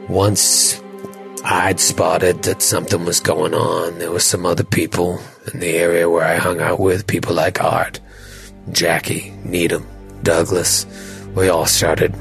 Once 0.09 0.81
I'd 1.45 1.81
spotted 1.81 2.45
that 2.45 2.63
something 2.63 3.05
was 3.05 3.19
going 3.19 3.55
on, 3.55 3.99
there 3.99 4.13
were 4.13 4.21
some 4.21 4.47
other 4.47 4.63
people 4.63 5.21
in 5.53 5.59
the 5.59 5.77
area 5.77 6.09
where 6.09 6.25
I 6.25 6.37
hung 6.37 6.61
out 6.61 6.79
with, 6.79 7.07
people 7.09 7.35
like 7.35 7.63
Art, 7.63 8.01
Jackie, 8.71 9.33
Needham, 9.45 9.87
Douglas. 10.23 10.87
We 11.35 11.49
all 11.49 11.67
started 11.67 12.15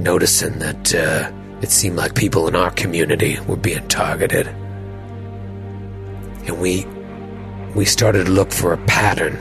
noticing 0.00 0.58
that 0.58 0.94
uh, 0.94 1.30
it 1.62 1.70
seemed 1.70 1.96
like 1.96 2.14
people 2.16 2.48
in 2.48 2.56
our 2.56 2.70
community 2.72 3.38
were 3.40 3.56
being 3.56 3.86
targeted. 3.88 4.48
And 6.46 6.60
we 6.60 6.86
we 7.76 7.84
started 7.84 8.26
to 8.26 8.32
look 8.32 8.50
for 8.50 8.72
a 8.72 8.86
pattern. 8.86 9.36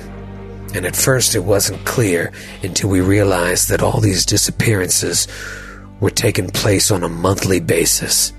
And 0.75 0.85
at 0.85 0.95
first 0.95 1.33
it 1.33 1.43
wasn't 1.43 1.83
clear 1.85 2.31
until 2.61 2.91
we 2.91 3.01
realized 3.01 3.69
that 3.69 3.81
all 3.81 3.99
these 3.99 4.25
disappearances 4.25 5.27
were 5.99 6.09
taking 6.09 6.49
place 6.49 6.91
on 6.91 7.03
a 7.03 7.09
monthly 7.09 7.59
basis. 7.59 8.33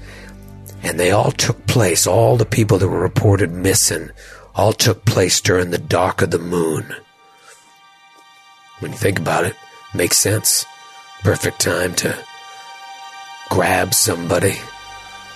And 0.82 0.98
they 0.98 1.10
all 1.10 1.30
took 1.32 1.66
place, 1.66 2.06
all 2.06 2.36
the 2.36 2.46
people 2.46 2.78
that 2.78 2.88
were 2.88 3.00
reported 3.00 3.52
missing, 3.52 4.10
all 4.54 4.72
took 4.72 5.04
place 5.04 5.40
during 5.40 5.70
the 5.70 5.78
dark 5.78 6.22
of 6.22 6.30
the 6.30 6.38
moon. 6.38 6.94
When 8.78 8.92
you 8.92 8.98
think 8.98 9.18
about 9.18 9.44
it, 9.44 9.54
makes 9.94 10.18
sense. 10.18 10.64
Perfect 11.22 11.60
time 11.60 11.94
to 11.96 12.16
grab 13.50 13.92
somebody 13.92 14.54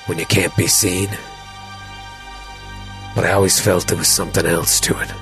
when 0.06 0.18
you 0.18 0.24
can't 0.24 0.56
be 0.56 0.66
seen. 0.66 1.08
But 3.14 3.24
I 3.24 3.32
always 3.32 3.60
felt 3.60 3.86
there 3.86 3.98
was 3.98 4.08
something 4.08 4.46
else 4.46 4.80
to 4.80 4.98
it. 4.98 5.12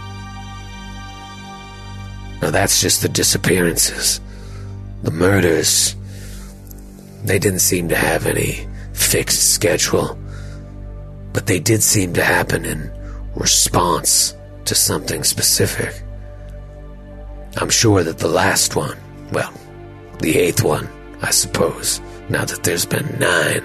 Now 2.41 2.51
that's 2.51 2.81
just 2.81 3.03
the 3.03 3.09
disappearances. 3.09 4.21
The 5.03 5.11
murders, 5.11 5.97
they 7.25 7.39
didn't 7.39 7.61
seem 7.61 7.89
to 7.89 7.97
have 7.97 8.27
any 8.27 8.67
fixed 8.93 9.53
schedule. 9.53 10.19
but 11.33 11.47
they 11.47 11.59
did 11.59 11.83
seem 11.83 12.13
to 12.13 12.23
happen 12.23 12.67
in 12.67 12.93
response 13.37 14.37
to 14.67 14.75
something 14.75 15.25
specific. 15.25 16.03
I'm 17.57 17.71
sure 17.71 18.03
that 18.03 18.19
the 18.19 18.29
last 18.29 18.77
one, 18.77 18.99
well, 19.33 19.53
the 20.19 20.39
eighth 20.39 20.63
one, 20.63 20.89
I 21.23 21.31
suppose, 21.31 22.01
now 22.29 22.45
that 22.45 22.65
there's 22.65 22.85
been 22.85 23.19
nine, 23.19 23.65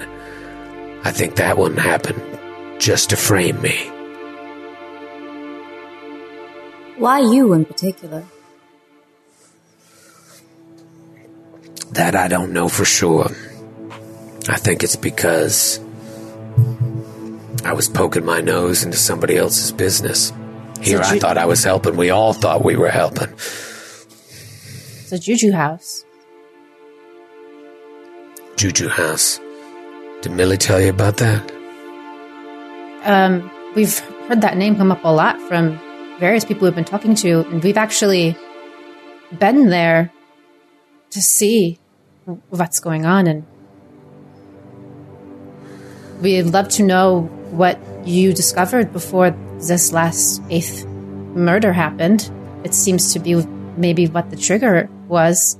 I 1.03 1.11
think 1.11 1.35
that 1.35 1.57
one 1.57 1.75
happened 1.75 2.21
just 2.79 3.09
to 3.09 3.17
frame 3.17 3.61
me. 3.61 3.77
Why 6.97 7.19
you 7.19 7.53
in 7.53 7.65
particular? 7.65 8.23
That 11.91 12.15
I 12.15 12.27
don't 12.27 12.53
know 12.53 12.67
for 12.67 12.85
sure. 12.85 13.29
I 14.49 14.57
think 14.57 14.83
it's 14.83 14.95
because 14.95 15.79
I 17.65 17.73
was 17.73 17.89
poking 17.89 18.25
my 18.25 18.41
nose 18.41 18.83
into 18.83 18.97
somebody 18.97 19.37
else's 19.37 19.71
business. 19.71 20.31
Here 20.81 21.01
I 21.01 21.19
thought 21.19 21.37
I 21.37 21.45
was 21.45 21.63
helping. 21.63 21.97
We 21.97 22.11
all 22.11 22.33
thought 22.33 22.63
we 22.63 22.75
were 22.75 22.89
helping. 22.89 23.29
It's 23.33 25.11
a 25.11 25.19
juju 25.19 25.51
house. 25.51 26.05
Juju 28.57 28.89
House. 28.89 29.39
Did 30.21 30.31
Millie 30.31 30.57
tell 30.57 30.81
you 30.81 30.89
about 30.89 31.17
that? 31.17 31.51
Um, 33.03 33.51
we've 33.75 33.99
heard 34.27 34.41
that 34.41 34.57
name 34.57 34.75
come 34.75 34.91
up 34.91 35.03
a 35.03 35.13
lot 35.13 35.39
from 35.41 35.79
various 36.19 36.43
people 36.43 36.63
we've 36.63 36.73
been 36.73 36.83
talking 36.83 37.13
to, 37.15 37.41
and 37.49 37.63
we've 37.63 37.77
actually 37.77 38.35
been 39.37 39.69
there 39.69 40.11
to 41.11 41.21
see 41.21 41.79
what's 42.49 42.79
going 42.79 43.05
on, 43.05 43.27
and 43.27 43.45
we'd 46.21 46.43
love 46.43 46.69
to 46.69 46.83
know 46.83 47.21
what 47.51 47.79
you 48.05 48.33
discovered 48.33 48.91
before 48.91 49.31
this 49.59 49.91
last 49.91 50.41
eighth 50.49 50.85
murder 50.85 51.73
happened. 51.73 52.31
It 52.63 52.73
seems 52.73 53.13
to 53.13 53.19
be 53.19 53.35
maybe 53.77 54.07
what 54.07 54.29
the 54.29 54.35
trigger 54.35 54.89
was. 55.07 55.57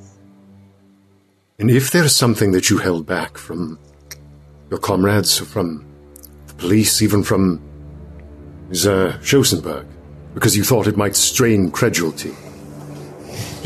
And 1.59 1.71
if 1.71 1.91
there's 1.91 2.15
something 2.15 2.51
that 2.51 2.69
you 2.69 2.77
held 2.77 3.05
back 3.05 3.37
from 3.37 3.79
your 4.69 4.79
comrades, 4.79 5.37
from 5.39 5.85
the 6.47 6.53
police, 6.55 7.01
even 7.01 7.23
from 7.23 7.61
uh, 8.71 9.17
Schosenberg, 9.21 9.85
because 10.33 10.55
you 10.55 10.63
thought 10.63 10.87
it 10.87 10.97
might 10.97 11.15
strain 11.15 11.71
credulity, 11.71 12.35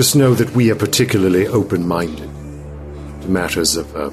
just 0.01 0.15
know 0.15 0.33
that 0.33 0.49
we 0.55 0.71
are 0.71 0.75
particularly 0.75 1.45
open 1.45 1.87
minded 1.87 2.27
to 3.21 3.27
matters 3.29 3.75
of 3.75 3.95
uh, 3.95 4.09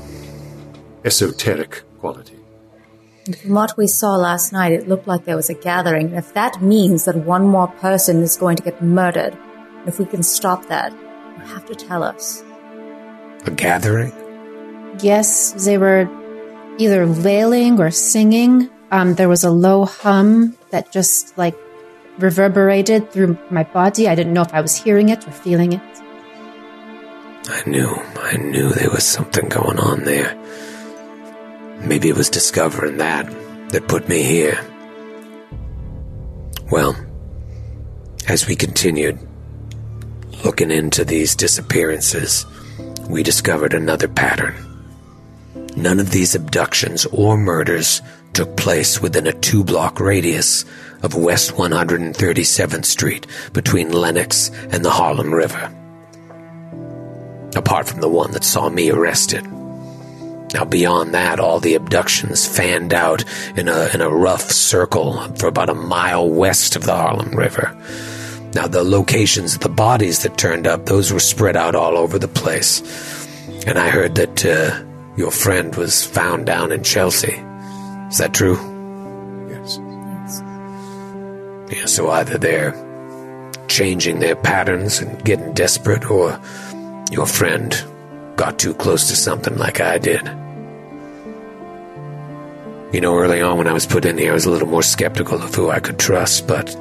esoteric 1.07 1.83
quality. 1.99 2.37
From 3.41 3.55
what 3.55 3.75
we 3.79 3.87
saw 3.87 4.15
last 4.17 4.53
night, 4.53 4.73
it 4.73 4.87
looked 4.87 5.07
like 5.07 5.25
there 5.25 5.35
was 5.35 5.49
a 5.49 5.55
gathering. 5.55 6.13
If 6.13 6.35
that 6.35 6.61
means 6.61 7.07
that 7.07 7.17
one 7.17 7.49
more 7.49 7.69
person 7.69 8.21
is 8.21 8.37
going 8.37 8.59
to 8.59 8.63
get 8.63 8.83
murdered, 8.83 9.35
if 9.87 9.99
we 9.99 10.05
can 10.05 10.23
stop 10.23 10.67
that, 10.67 10.93
you 10.93 11.45
have 11.55 11.65
to 11.65 11.75
tell 11.75 12.03
us. 12.03 12.45
A 13.47 13.51
gathering? 13.51 14.13
Yes, 15.01 15.53
they 15.65 15.79
were 15.79 16.07
either 16.77 17.11
wailing 17.11 17.81
or 17.81 17.91
singing. 17.91 18.69
Um, 18.91 19.15
there 19.15 19.31
was 19.31 19.43
a 19.43 19.51
low 19.51 19.87
hum 19.87 20.55
that 20.69 20.93
just 20.93 21.39
like 21.39 21.57
reverberated 22.19 23.11
through 23.11 23.39
my 23.51 23.63
body. 23.65 24.09
I 24.09 24.15
didn't 24.15 24.33
know 24.33 24.43
if 24.43 24.55
I 24.55 24.61
was 24.61 24.77
hearing 24.77 25.09
it 25.09 25.27
or 25.27 25.31
feeling 25.31 25.73
it. 25.73 25.81
I 27.51 27.63
knew. 27.67 27.95
I 28.17 28.37
knew 28.37 28.71
there 28.71 28.91
was 28.91 29.05
something 29.05 29.49
going 29.49 29.79
on 29.79 30.05
there. 30.05 30.37
Maybe 31.81 32.09
it 32.09 32.17
was 32.17 32.29
discovering 32.29 32.99
that 32.99 33.27
that 33.71 33.89
put 33.89 34.09
me 34.09 34.23
here. 34.23 34.59
Well, 36.71 36.97
as 38.27 38.47
we 38.47 38.57
continued 38.57 39.19
looking 40.45 40.71
into 40.71 41.05
these 41.05 41.35
disappearances, 41.35 42.45
we 43.09 43.23
discovered 43.23 43.75
another 43.75 44.09
pattern. 44.09 44.55
None 45.77 46.01
of 46.01 46.11
these 46.11 46.35
abductions 46.35 47.07
or 47.07 47.37
murders 47.37 48.03
took 48.33 48.57
place 48.57 49.01
within 49.01 49.27
a 49.27 49.33
two 49.33 49.65
block 49.65 50.01
radius 50.01 50.65
of 51.03 51.15
West 51.15 51.53
137th 51.53 52.85
Street 52.85 53.27
between 53.53 53.93
Lenox 53.93 54.51
and 54.71 54.85
the 54.85 54.91
Harlem 54.91 55.33
River. 55.33 55.73
Apart 57.55 57.89
from 57.89 58.01
the 58.01 58.09
one 58.09 58.33
that 58.33 58.45
saw 58.45 58.69
me 58.69 58.91
arrested. 58.91 59.47
Now, 60.55 60.65
beyond 60.65 61.15
that, 61.15 61.41
all 61.41 61.61
the 61.61 61.75
abductions 61.75 62.47
fanned 62.47 62.95
out 62.95 63.25
in 63.57 63.69
a, 63.69 63.89
in 63.93 64.01
a 64.01 64.09
rough 64.09 64.51
circle 64.51 65.21
for 65.37 65.47
about 65.47 65.69
a 65.69 65.75
mile 65.75 66.29
west 66.29 66.75
of 66.75 66.85
the 66.85 66.95
Harlem 66.95 67.31
River. 67.31 67.77
Now, 68.55 68.67
the 68.67 68.83
locations 68.83 69.55
of 69.55 69.61
the 69.61 69.69
bodies 69.69 70.23
that 70.23 70.39
turned 70.39 70.67
up, 70.67 70.87
those 70.87 71.13
were 71.13 71.21
spread 71.21 71.57
out 71.57 71.75
all 71.75 71.99
over 71.99 72.19
the 72.19 72.29
place. 72.29 72.81
And 73.67 73.79
I 73.79 73.91
heard 73.91 74.15
that 74.15 74.47
uh, 74.47 74.85
your 75.17 75.31
friend 75.31 75.75
was 75.75 76.05
found 76.07 76.47
down 76.47 76.73
in 76.73 76.83
Chelsea. 76.83 77.35
Is 78.09 78.19
that 78.19 78.33
true? 78.33 78.78
Yeah, 81.71 81.87
so 81.87 82.11
either 82.11 82.39
they're 82.39 82.75
changing 83.69 84.21
their 84.21 84.37
patterns 84.37 85.01
and 85.01 85.23
getting 85.25 85.53
desperate, 85.53 86.11
or 86.11 86.41
your 87.11 87.27
friend 87.27 87.77
got 88.37 88.59
too 88.59 88.75
close 88.75 89.09
to 89.09 89.17
something 89.17 89.57
like 89.59 89.81
I 89.81 89.99
did. 89.99 90.27
You 92.93 93.03
know, 93.03 93.19
early 93.19 93.43
on 93.43 93.59
when 93.59 93.67
I 93.67 93.75
was 93.75 93.87
put 93.87 94.07
in 94.07 94.17
here, 94.17 94.31
I 94.31 94.35
was 94.35 94.47
a 94.47 94.51
little 94.51 94.69
more 94.69 94.83
skeptical 94.83 95.43
of 95.43 95.55
who 95.55 95.69
I 95.69 95.81
could 95.81 95.99
trust, 95.99 96.47
but 96.47 96.75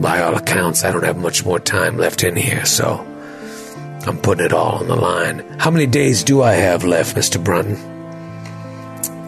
by 0.00 0.20
all 0.22 0.36
accounts, 0.36 0.84
I 0.84 0.92
don't 0.92 1.02
have 1.02 1.16
much 1.16 1.44
more 1.44 1.58
time 1.58 1.96
left 1.96 2.22
in 2.22 2.36
here, 2.36 2.64
so 2.64 3.04
I'm 4.06 4.18
putting 4.18 4.44
it 4.44 4.52
all 4.52 4.78
on 4.78 4.86
the 4.86 4.94
line. 4.94 5.40
How 5.58 5.72
many 5.72 5.86
days 5.86 6.22
do 6.22 6.42
I 6.42 6.52
have 6.52 6.84
left, 6.84 7.16
Mr. 7.16 7.42
Brunton? 7.42 7.76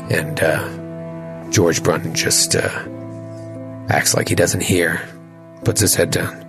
And, 0.09 0.41
uh, 0.41 1.51
George 1.51 1.83
Brunton 1.83 2.15
just, 2.15 2.55
uh, 2.55 2.85
acts 3.89 4.15
like 4.15 4.29
he 4.29 4.35
doesn't 4.35 4.63
hear, 4.63 5.01
puts 5.65 5.81
his 5.81 5.95
head 5.95 6.11
down. 6.11 6.45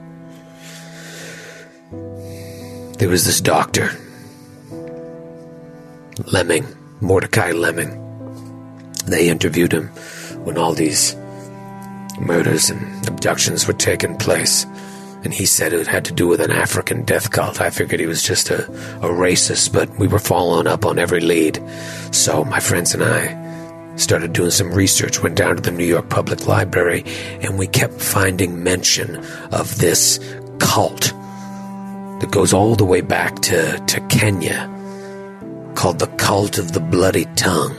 There 2.97 3.09
was 3.09 3.25
this 3.25 3.39
doctor, 3.39 3.91
Lemming, 6.31 6.67
Mordecai 6.99 7.51
Lemming. 7.51 7.95
They 9.05 9.29
interviewed 9.29 9.71
him 9.71 9.87
when 10.43 10.57
all 10.57 10.73
these 10.73 11.15
murders 12.19 12.69
and 12.69 13.07
abductions 13.07 13.67
were 13.67 13.73
taking 13.73 14.17
place. 14.17 14.65
And 15.23 15.33
he 15.33 15.45
said 15.45 15.73
it 15.73 15.87
had 15.87 16.05
to 16.05 16.13
do 16.13 16.27
with 16.27 16.39
an 16.41 16.51
African 16.51 17.03
death 17.03 17.31
cult. 17.31 17.59
I 17.59 17.69
figured 17.69 17.99
he 17.99 18.05
was 18.05 18.23
just 18.23 18.49
a, 18.49 18.65
a 18.97 19.09
racist, 19.09 19.73
but 19.73 19.89
we 19.97 20.07
were 20.07 20.19
following 20.19 20.67
up 20.67 20.85
on 20.85 20.99
every 20.99 21.19
lead. 21.19 21.61
So 22.11 22.43
my 22.45 22.59
friends 22.59 22.93
and 22.93 23.03
I 23.03 23.48
started 23.99 24.33
doing 24.33 24.51
some 24.51 24.71
research, 24.71 25.21
went 25.21 25.35
down 25.35 25.57
to 25.57 25.61
the 25.61 25.71
New 25.71 25.85
York 25.85 26.09
Public 26.09 26.47
Library, 26.47 27.03
and 27.41 27.57
we 27.57 27.67
kept 27.67 28.01
finding 28.01 28.63
mention 28.63 29.17
of 29.51 29.77
this 29.77 30.19
cult 30.59 31.13
that 32.21 32.29
goes 32.31 32.53
all 32.53 32.75
the 32.75 32.85
way 32.85 33.01
back 33.01 33.39
to, 33.39 33.77
to 33.85 33.99
Kenya 34.07 34.69
called 35.75 35.99
the 35.99 36.07
Cult 36.17 36.57
of 36.57 36.73
the 36.73 36.79
Bloody 36.79 37.25
Tongue. 37.35 37.75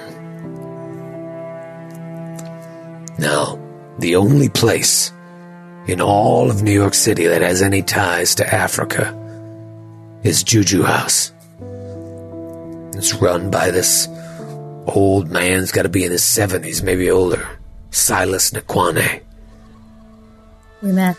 Now, 3.19 3.59
the 3.99 4.17
only 4.17 4.49
place 4.49 5.13
in 5.87 6.01
all 6.01 6.51
of 6.51 6.63
New 6.63 6.73
York 6.73 6.95
City 6.95 7.27
that 7.27 7.43
has 7.43 7.61
any 7.61 7.83
ties 7.83 8.35
to 8.37 8.55
Africa 8.55 9.17
is 10.23 10.43
Juju 10.43 10.83
House. 10.83 11.33
It's 12.95 13.15
run 13.15 13.51
by 13.51 13.71
this 13.71 14.07
old 14.91 15.31
man, 15.31 15.61
he's 15.61 15.73
got 15.73 15.83
to 15.83 15.89
be 15.89 16.05
in 16.05 16.13
his 16.13 16.23
70s, 16.23 16.83
maybe 16.83 17.11
older, 17.11 17.47
Silas 17.91 18.51
N'Kwane. 18.51 19.23
We 20.83 20.93
met. 20.93 21.17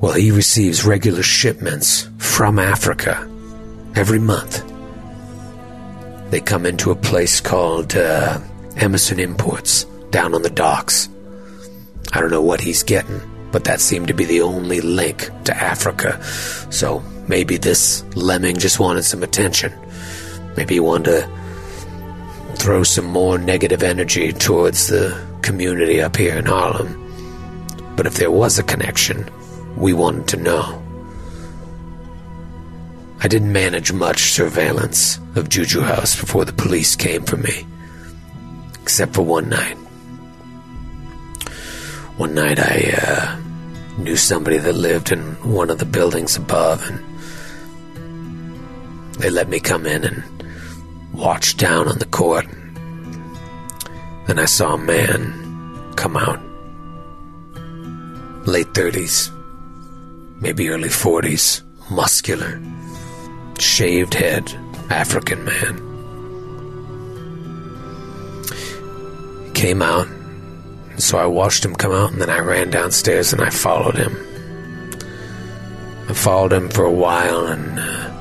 Well, 0.00 0.12
he 0.12 0.30
receives 0.30 0.84
regular 0.84 1.22
shipments 1.22 2.08
from 2.18 2.58
Africa 2.58 3.28
every 3.96 4.20
month. 4.20 4.64
They 6.30 6.40
come 6.40 6.66
into 6.66 6.90
a 6.90 6.96
place 6.96 7.40
called 7.40 7.96
uh, 7.96 8.38
Emerson 8.76 9.18
Imports 9.18 9.84
down 10.10 10.34
on 10.34 10.42
the 10.42 10.50
docks. 10.50 11.08
I 12.12 12.20
don't 12.20 12.30
know 12.30 12.42
what 12.42 12.60
he's 12.60 12.82
getting, 12.82 13.20
but 13.50 13.64
that 13.64 13.80
seemed 13.80 14.08
to 14.08 14.14
be 14.14 14.24
the 14.24 14.42
only 14.42 14.80
link 14.80 15.30
to 15.44 15.56
Africa. 15.56 16.22
So 16.70 17.00
maybe 17.26 17.56
this 17.56 18.04
lemming 18.14 18.58
just 18.58 18.78
wanted 18.78 19.02
some 19.02 19.22
attention. 19.22 19.72
Maybe 20.58 20.74
you 20.74 20.82
want 20.82 21.04
to 21.04 21.22
throw 22.56 22.82
some 22.82 23.04
more 23.04 23.38
negative 23.38 23.84
energy 23.84 24.32
towards 24.32 24.88
the 24.88 25.16
community 25.42 26.02
up 26.02 26.16
here 26.16 26.36
in 26.36 26.46
Harlem. 26.46 26.90
But 27.94 28.06
if 28.06 28.14
there 28.14 28.32
was 28.32 28.58
a 28.58 28.64
connection, 28.64 29.30
we 29.76 29.92
wanted 29.92 30.26
to 30.28 30.36
know. 30.36 30.82
I 33.20 33.28
didn't 33.28 33.52
manage 33.52 33.92
much 33.92 34.32
surveillance 34.32 35.20
of 35.36 35.48
Juju 35.48 35.80
House 35.82 36.20
before 36.20 36.44
the 36.44 36.52
police 36.52 36.96
came 36.96 37.22
for 37.22 37.36
me. 37.36 37.64
except 38.88 39.12
for 39.12 39.20
one 39.20 39.50
night. 39.50 39.76
One 42.16 42.32
night 42.34 42.58
I 42.58 42.94
uh, 42.96 43.36
knew 43.98 44.16
somebody 44.16 44.56
that 44.56 44.72
lived 44.72 45.12
in 45.12 45.20
one 45.44 45.68
of 45.68 45.78
the 45.78 45.84
buildings 45.84 46.36
above, 46.36 46.88
and 46.88 46.98
they 49.20 49.28
let 49.28 49.50
me 49.50 49.60
come 49.60 49.84
in 49.84 50.04
and 50.04 50.37
watch 51.18 51.56
down 51.56 51.88
on 51.88 51.98
the 51.98 52.06
court. 52.06 52.46
Then 54.26 54.38
I 54.38 54.44
saw 54.44 54.74
a 54.74 54.78
man 54.78 55.34
come 55.96 56.16
out, 56.16 56.40
late 58.46 58.68
30s, 58.68 59.32
maybe 60.40 60.68
early 60.68 60.88
40s, 60.88 61.62
muscular, 61.90 62.60
shaved 63.58 64.14
head, 64.14 64.52
African 64.90 65.44
man. 65.44 65.84
Came 69.54 69.82
out, 69.82 70.06
so 70.98 71.18
I 71.18 71.26
watched 71.26 71.64
him 71.64 71.74
come 71.74 71.92
out, 71.92 72.12
and 72.12 72.22
then 72.22 72.30
I 72.30 72.38
ran 72.38 72.70
downstairs 72.70 73.32
and 73.32 73.42
I 73.42 73.50
followed 73.50 73.96
him. 73.96 74.16
I 76.08 76.12
followed 76.12 76.52
him 76.52 76.68
for 76.68 76.84
a 76.84 76.92
while, 76.92 77.46
and 77.46 77.78
uh, 77.78 78.17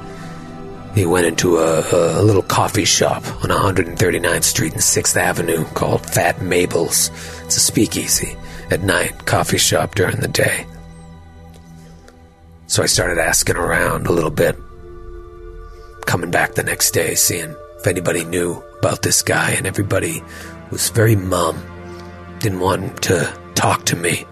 he 0.97 1.05
went 1.05 1.27
into 1.27 1.57
a, 1.57 1.79
a, 2.19 2.23
little 2.23 2.41
coffee 2.41 2.85
shop 2.85 3.25
on 3.43 3.49
139th 3.49 4.43
Street 4.43 4.73
and 4.73 4.81
6th 4.81 5.15
Avenue 5.15 5.63
called 5.73 6.05
Fat 6.05 6.41
Mabel's. 6.41 7.09
It's 7.45 7.57
a 7.57 7.59
speakeasy 7.59 8.35
at 8.71 8.81
night, 8.81 9.25
coffee 9.25 9.57
shop 9.57 9.95
during 9.95 10.19
the 10.19 10.27
day. 10.27 10.65
So 12.67 12.83
I 12.83 12.87
started 12.87 13.19
asking 13.19 13.57
around 13.57 14.07
a 14.07 14.11
little 14.11 14.31
bit, 14.31 14.57
coming 16.05 16.31
back 16.31 16.55
the 16.55 16.63
next 16.63 16.91
day, 16.91 17.15
seeing 17.15 17.55
if 17.79 17.87
anybody 17.87 18.23
knew 18.25 18.63
about 18.79 19.01
this 19.03 19.21
guy, 19.21 19.51
and 19.51 19.67
everybody 19.67 20.23
was 20.71 20.89
very 20.89 21.15
mum. 21.15 21.61
Didn't 22.39 22.59
want 22.59 23.03
to 23.03 23.31
talk 23.55 23.85
to 23.85 23.95
me 23.95 24.25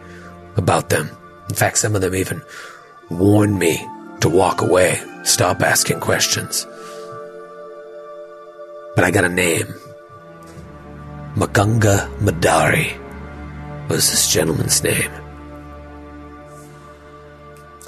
about 0.57 0.89
them. 0.89 1.09
In 1.49 1.55
fact, 1.55 1.77
some 1.77 1.95
of 1.95 2.01
them 2.01 2.15
even 2.15 2.41
warned 3.09 3.57
me 3.59 3.77
to 4.21 4.29
walk 4.29 4.61
away, 4.61 4.99
stop 5.25 5.61
asking 5.61 5.99
questions. 5.99 6.65
But 8.95 9.03
I 9.03 9.11
got 9.11 9.25
a 9.25 9.29
name. 9.29 9.67
Mukunga 11.35 12.07
M'Dari 12.19 12.97
was 13.89 14.09
this 14.09 14.31
gentleman's 14.31 14.81
name. 14.83 15.11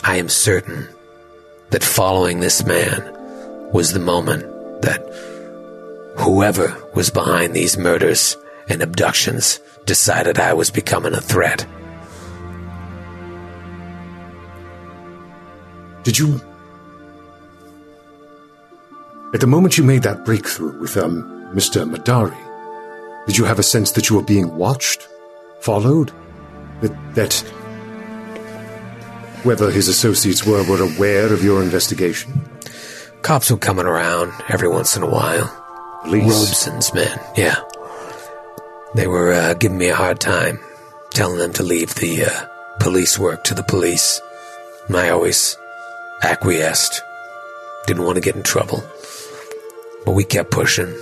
I 0.04 0.18
am 0.18 0.28
certain 0.28 0.88
that 1.70 1.84
following 1.84 2.40
this 2.40 2.66
man 2.66 3.02
was 3.72 3.94
the 3.94 4.00
moment 4.00 4.44
that 4.82 5.02
whoever 6.18 6.76
was 6.94 7.10
behind 7.10 7.54
these 7.54 7.78
murders 7.78 8.38
and 8.70 8.82
abductions 8.82 9.60
decided 9.86 10.40
I 10.40 10.54
was 10.54 10.70
becoming 10.70 11.14
a 11.14 11.22
threat. 11.22 11.66
Did 16.04 16.18
you. 16.18 16.42
At 19.34 19.42
the 19.42 19.48
moment 19.48 19.78
you 19.78 19.84
made 19.84 20.04
that 20.04 20.24
breakthrough 20.24 20.80
with, 20.80 20.96
um, 20.96 21.24
Mr. 21.54 21.90
M'Dari, 21.90 22.38
did 23.28 23.38
you 23.38 23.44
have 23.44 23.60
a 23.60 23.64
sense 23.64 23.92
that 23.92 24.10
you 24.10 24.16
were 24.16 24.24
being 24.24 24.56
watched? 24.56 25.08
Followed? 25.60 26.12
That. 26.82 27.16
that 27.16 27.34
whether 29.44 29.70
his 29.72 29.88
associates 29.88 30.46
were, 30.46 30.64
were 30.64 30.82
aware 30.82 31.32
of 31.34 31.44
your 31.44 31.62
investigation? 31.62 32.42
Cops 33.22 33.52
were 33.52 33.58
coming 33.58 33.86
around 33.86 34.32
every 34.50 34.68
once 34.68 34.96
in 34.96 35.04
a 35.04 35.10
while. 35.10 35.48
Police? 36.04 36.24
Robeson's 36.24 36.94
men, 36.94 37.20
yeah. 37.36 37.56
They 38.96 39.08
were 39.08 39.34
uh, 39.34 39.54
giving 39.56 39.78
me 39.78 39.90
a 39.90 39.96
hard 39.96 40.20
time, 40.20 40.60
telling 41.12 41.38
them 41.38 41.54
to 41.54 41.64
leave 41.64 41.96
the 41.96 42.26
uh, 42.26 42.46
police 42.80 43.20
work 43.20 43.44
to 43.46 43.54
the 43.54 43.64
police. 43.64 44.22
And 44.88 44.96
I 44.96 45.10
always 45.10 45.58
acquiesced. 46.24 47.02
Didn't 47.86 48.04
want 48.04 48.16
to 48.16 48.22
get 48.22 48.36
in 48.36 48.44
trouble. 48.44 48.84
But 50.08 50.14
we 50.14 50.24
kept 50.24 50.52
pushing. 50.52 50.96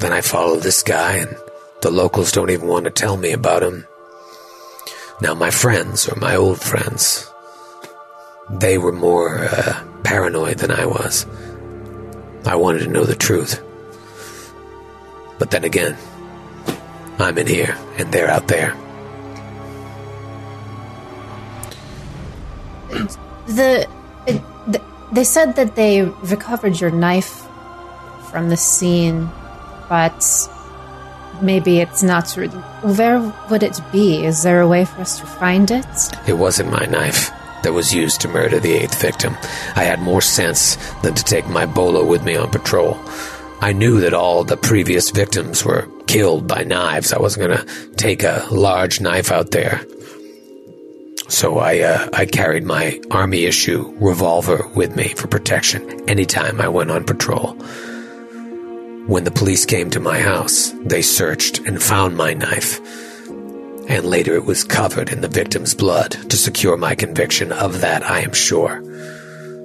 Then 0.00 0.12
I 0.12 0.20
followed 0.20 0.62
this 0.62 0.82
guy, 0.82 1.14
and 1.14 1.34
the 1.80 1.90
locals 1.90 2.30
don't 2.30 2.50
even 2.50 2.68
want 2.68 2.84
to 2.84 2.90
tell 2.90 3.16
me 3.16 3.32
about 3.32 3.62
him. 3.62 3.86
Now, 5.22 5.32
my 5.32 5.50
friends, 5.50 6.06
or 6.10 6.16
my 6.16 6.36
old 6.36 6.60
friends, 6.60 7.26
they 8.50 8.76
were 8.76 8.92
more 8.92 9.46
uh, 9.46 9.82
paranoid 10.04 10.58
than 10.58 10.70
I 10.70 10.84
was. 10.84 11.24
I 12.44 12.56
wanted 12.56 12.80
to 12.80 12.90
know 12.90 13.04
the 13.04 13.16
truth. 13.16 13.58
But 15.38 15.52
then 15.52 15.64
again, 15.64 15.96
I'm 17.18 17.38
in 17.38 17.46
here, 17.46 17.78
and 17.96 18.12
they're 18.12 18.30
out 18.30 18.48
there. 18.48 18.76
The, 23.46 23.88
it, 24.26 24.42
they 25.12 25.24
said 25.24 25.56
that 25.56 25.76
they 25.76 26.02
recovered 26.02 26.80
your 26.80 26.90
knife 26.90 27.46
from 28.30 28.48
the 28.48 28.56
scene, 28.56 29.30
but 29.88 30.24
maybe 31.42 31.80
it's 31.80 32.02
not 32.02 32.28
true. 32.28 32.48
Where 32.48 33.20
would 33.50 33.62
it 33.62 33.78
be? 33.92 34.24
Is 34.24 34.42
there 34.42 34.60
a 34.60 34.68
way 34.68 34.84
for 34.86 35.02
us 35.02 35.20
to 35.20 35.26
find 35.26 35.70
it? 35.70 35.86
It 36.26 36.38
wasn't 36.38 36.70
my 36.70 36.86
knife 36.86 37.30
that 37.62 37.72
was 37.72 37.94
used 37.94 38.20
to 38.22 38.28
murder 38.28 38.58
the 38.58 38.72
eighth 38.72 39.00
victim. 39.00 39.36
I 39.76 39.84
had 39.84 40.00
more 40.00 40.22
sense 40.22 40.76
than 41.02 41.14
to 41.14 41.22
take 41.24 41.46
my 41.46 41.66
bolo 41.66 42.04
with 42.04 42.24
me 42.24 42.34
on 42.34 42.50
patrol. 42.50 42.98
I 43.60 43.72
knew 43.72 44.00
that 44.00 44.14
all 44.14 44.42
the 44.42 44.56
previous 44.56 45.10
victims 45.10 45.64
were 45.64 45.88
killed 46.06 46.48
by 46.48 46.64
knives. 46.64 47.12
I 47.12 47.20
wasn't 47.20 47.46
going 47.46 47.58
to 47.58 47.90
take 47.96 48.24
a 48.24 48.46
large 48.50 49.00
knife 49.00 49.30
out 49.30 49.52
there. 49.52 49.86
So 51.32 51.58
I, 51.58 51.78
uh, 51.80 52.10
I 52.12 52.26
carried 52.26 52.64
my 52.64 53.00
army 53.10 53.44
issue 53.44 53.90
revolver 53.98 54.68
with 54.74 54.94
me 54.94 55.08
for 55.14 55.28
protection 55.28 56.06
anytime 56.06 56.60
I 56.60 56.68
went 56.68 56.90
on 56.90 57.04
patrol. 57.04 57.54
When 59.06 59.24
the 59.24 59.30
police 59.30 59.64
came 59.64 59.88
to 59.90 59.98
my 59.98 60.20
house, 60.20 60.74
they 60.84 61.00
searched 61.00 61.60
and 61.60 61.82
found 61.82 62.18
my 62.18 62.34
knife. 62.34 62.78
And 63.88 64.04
later 64.04 64.34
it 64.34 64.44
was 64.44 64.62
covered 64.62 65.10
in 65.10 65.22
the 65.22 65.26
victim's 65.28 65.74
blood 65.74 66.10
to 66.28 66.36
secure 66.36 66.76
my 66.76 66.94
conviction 66.94 67.50
of 67.50 67.80
that, 67.80 68.04
I 68.04 68.20
am 68.20 68.34
sure. 68.34 68.82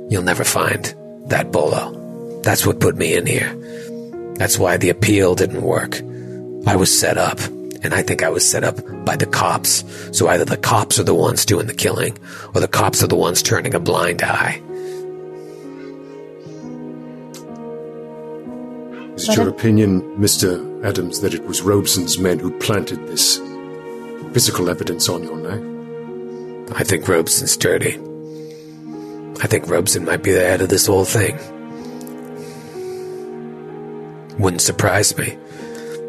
You'll 0.10 0.24
never 0.24 0.46
find 0.46 0.96
that 1.28 1.52
bolo. 1.52 2.42
That's 2.44 2.66
what 2.66 2.80
put 2.80 2.96
me 2.96 3.14
in 3.14 3.26
here. 3.26 3.54
That's 4.36 4.58
why 4.58 4.78
the 4.78 4.90
appeal 4.90 5.36
didn't 5.36 5.62
work. 5.62 5.98
I 6.66 6.78
was 6.78 6.98
set 6.98 7.18
up, 7.18 7.40
and 7.84 7.94
I 7.94 8.02
think 8.02 8.24
I 8.24 8.30
was 8.30 8.50
set 8.50 8.64
up 8.64 8.78
by 9.06 9.16
the 9.16 9.26
cops. 9.26 9.84
So 10.12 10.28
either 10.28 10.46
the 10.46 10.58
cops 10.58 11.00
are 11.00 11.04
the 11.04 11.16
ones 11.16 11.46
doing 11.46 11.68
the 11.68 11.74
killing, 11.74 12.18
or 12.54 12.62
the 12.62 12.68
cops 12.68 13.04
are 13.04 13.08
the 13.08 13.16
ones 13.16 13.42
turning 13.42 13.74
a 13.76 13.80
blind 13.80 14.22
eye. 14.24 14.62
Is 19.16 19.30
it 19.30 19.36
your 19.36 19.50
opinion, 19.50 20.02
Mr. 20.18 20.86
Adams, 20.86 21.22
that 21.22 21.34
it 21.34 21.44
was 21.46 21.62
Robeson's 21.62 22.20
men 22.20 22.38
who 22.38 22.52
planted 22.60 23.08
this 23.08 23.38
physical 24.32 24.70
evidence 24.70 25.10
on 25.10 25.24
your 25.24 25.38
neck? 25.38 25.62
I 26.78 26.84
think 26.84 27.08
Robeson's 27.08 27.58
dirty. 27.58 27.98
I 29.42 29.48
think 29.48 29.68
Robeson 29.68 30.06
might 30.06 30.24
be 30.24 30.32
the 30.32 30.42
head 30.42 30.62
of 30.62 30.70
this 30.70 30.86
whole 30.86 31.06
thing. 31.06 31.36
Wouldn't 34.38 34.62
surprise 34.62 35.18
me. 35.18 35.38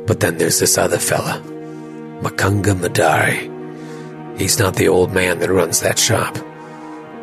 But 0.07 0.21
then 0.21 0.39
there's 0.39 0.59
this 0.59 0.79
other 0.79 0.99
fella, 0.99 1.43
Mukunga 2.23 2.75
M'Dari. 2.75 4.39
He's 4.39 4.59
not 4.59 4.75
the 4.75 4.89
old 4.89 5.13
man 5.13 5.39
that 5.39 5.51
runs 5.51 5.81
that 5.81 5.99
shop, 5.99 6.37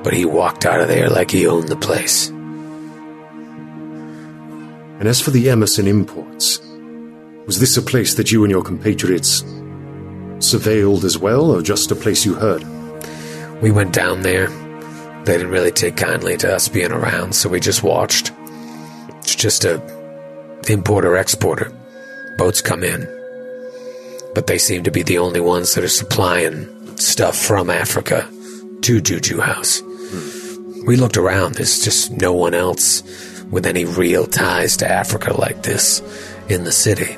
but 0.03 0.13
he 0.13 0.23
walked 0.25 0.65
out 0.65 0.79
of 0.79 0.87
there 0.87 1.09
like 1.09 1.31
he 1.31 1.47
owned 1.47 1.67
the 1.67 1.75
place. 1.75 2.29
And 4.99 5.07
as 5.07 5.19
for 5.19 5.31
the 5.31 5.49
Emerson 5.49 5.87
imports, 5.87 6.61
was 7.45 7.59
this 7.59 7.75
a 7.75 7.81
place 7.81 8.13
that 8.15 8.31
you 8.31 8.43
and 8.45 8.51
your 8.51 8.63
compatriots 8.63 9.41
surveilled 10.39 11.03
as 11.03 11.17
well, 11.17 11.51
or 11.51 11.61
just 11.61 11.91
a 11.91 11.95
place 11.95 12.25
you 12.25 12.33
heard? 12.33 12.63
We 13.61 13.71
went 13.71 13.93
down 13.93 14.21
there. 14.21 14.47
They 15.25 15.37
didn't 15.37 15.51
really 15.51 15.71
take 15.71 15.97
kindly 15.97 16.37
to 16.37 16.55
us 16.55 16.69
being 16.69 16.91
around, 16.91 17.35
so 17.35 17.49
we 17.49 17.59
just 17.59 17.83
watched. 17.83 18.31
It's 19.19 19.35
just 19.35 19.65
a 19.65 19.81
importer 20.69 21.17
exporter. 21.17 21.71
Boats 22.37 22.61
come 22.61 22.83
in. 22.83 23.07
But 24.35 24.45
they 24.47 24.57
seem 24.59 24.83
to 24.83 24.91
be 24.91 25.01
the 25.01 25.17
only 25.17 25.39
ones 25.39 25.73
that 25.73 25.83
are 25.83 25.87
supplying 25.87 26.67
stuff 26.97 27.35
from 27.37 27.71
Africa 27.71 28.29
to 28.81 29.01
Juju 29.01 29.39
House. 29.39 29.81
We 30.85 30.97
looked 30.97 31.17
around, 31.17 31.55
there's 31.55 31.83
just 31.83 32.11
no 32.11 32.33
one 32.33 32.53
else 32.53 33.01
with 33.49 33.65
any 33.65 33.85
real 33.85 34.27
ties 34.27 34.77
to 34.77 34.87
Africa 34.87 35.33
like 35.33 35.63
this 35.63 36.03
in 36.47 36.63
the 36.63 36.71
city. 36.71 37.17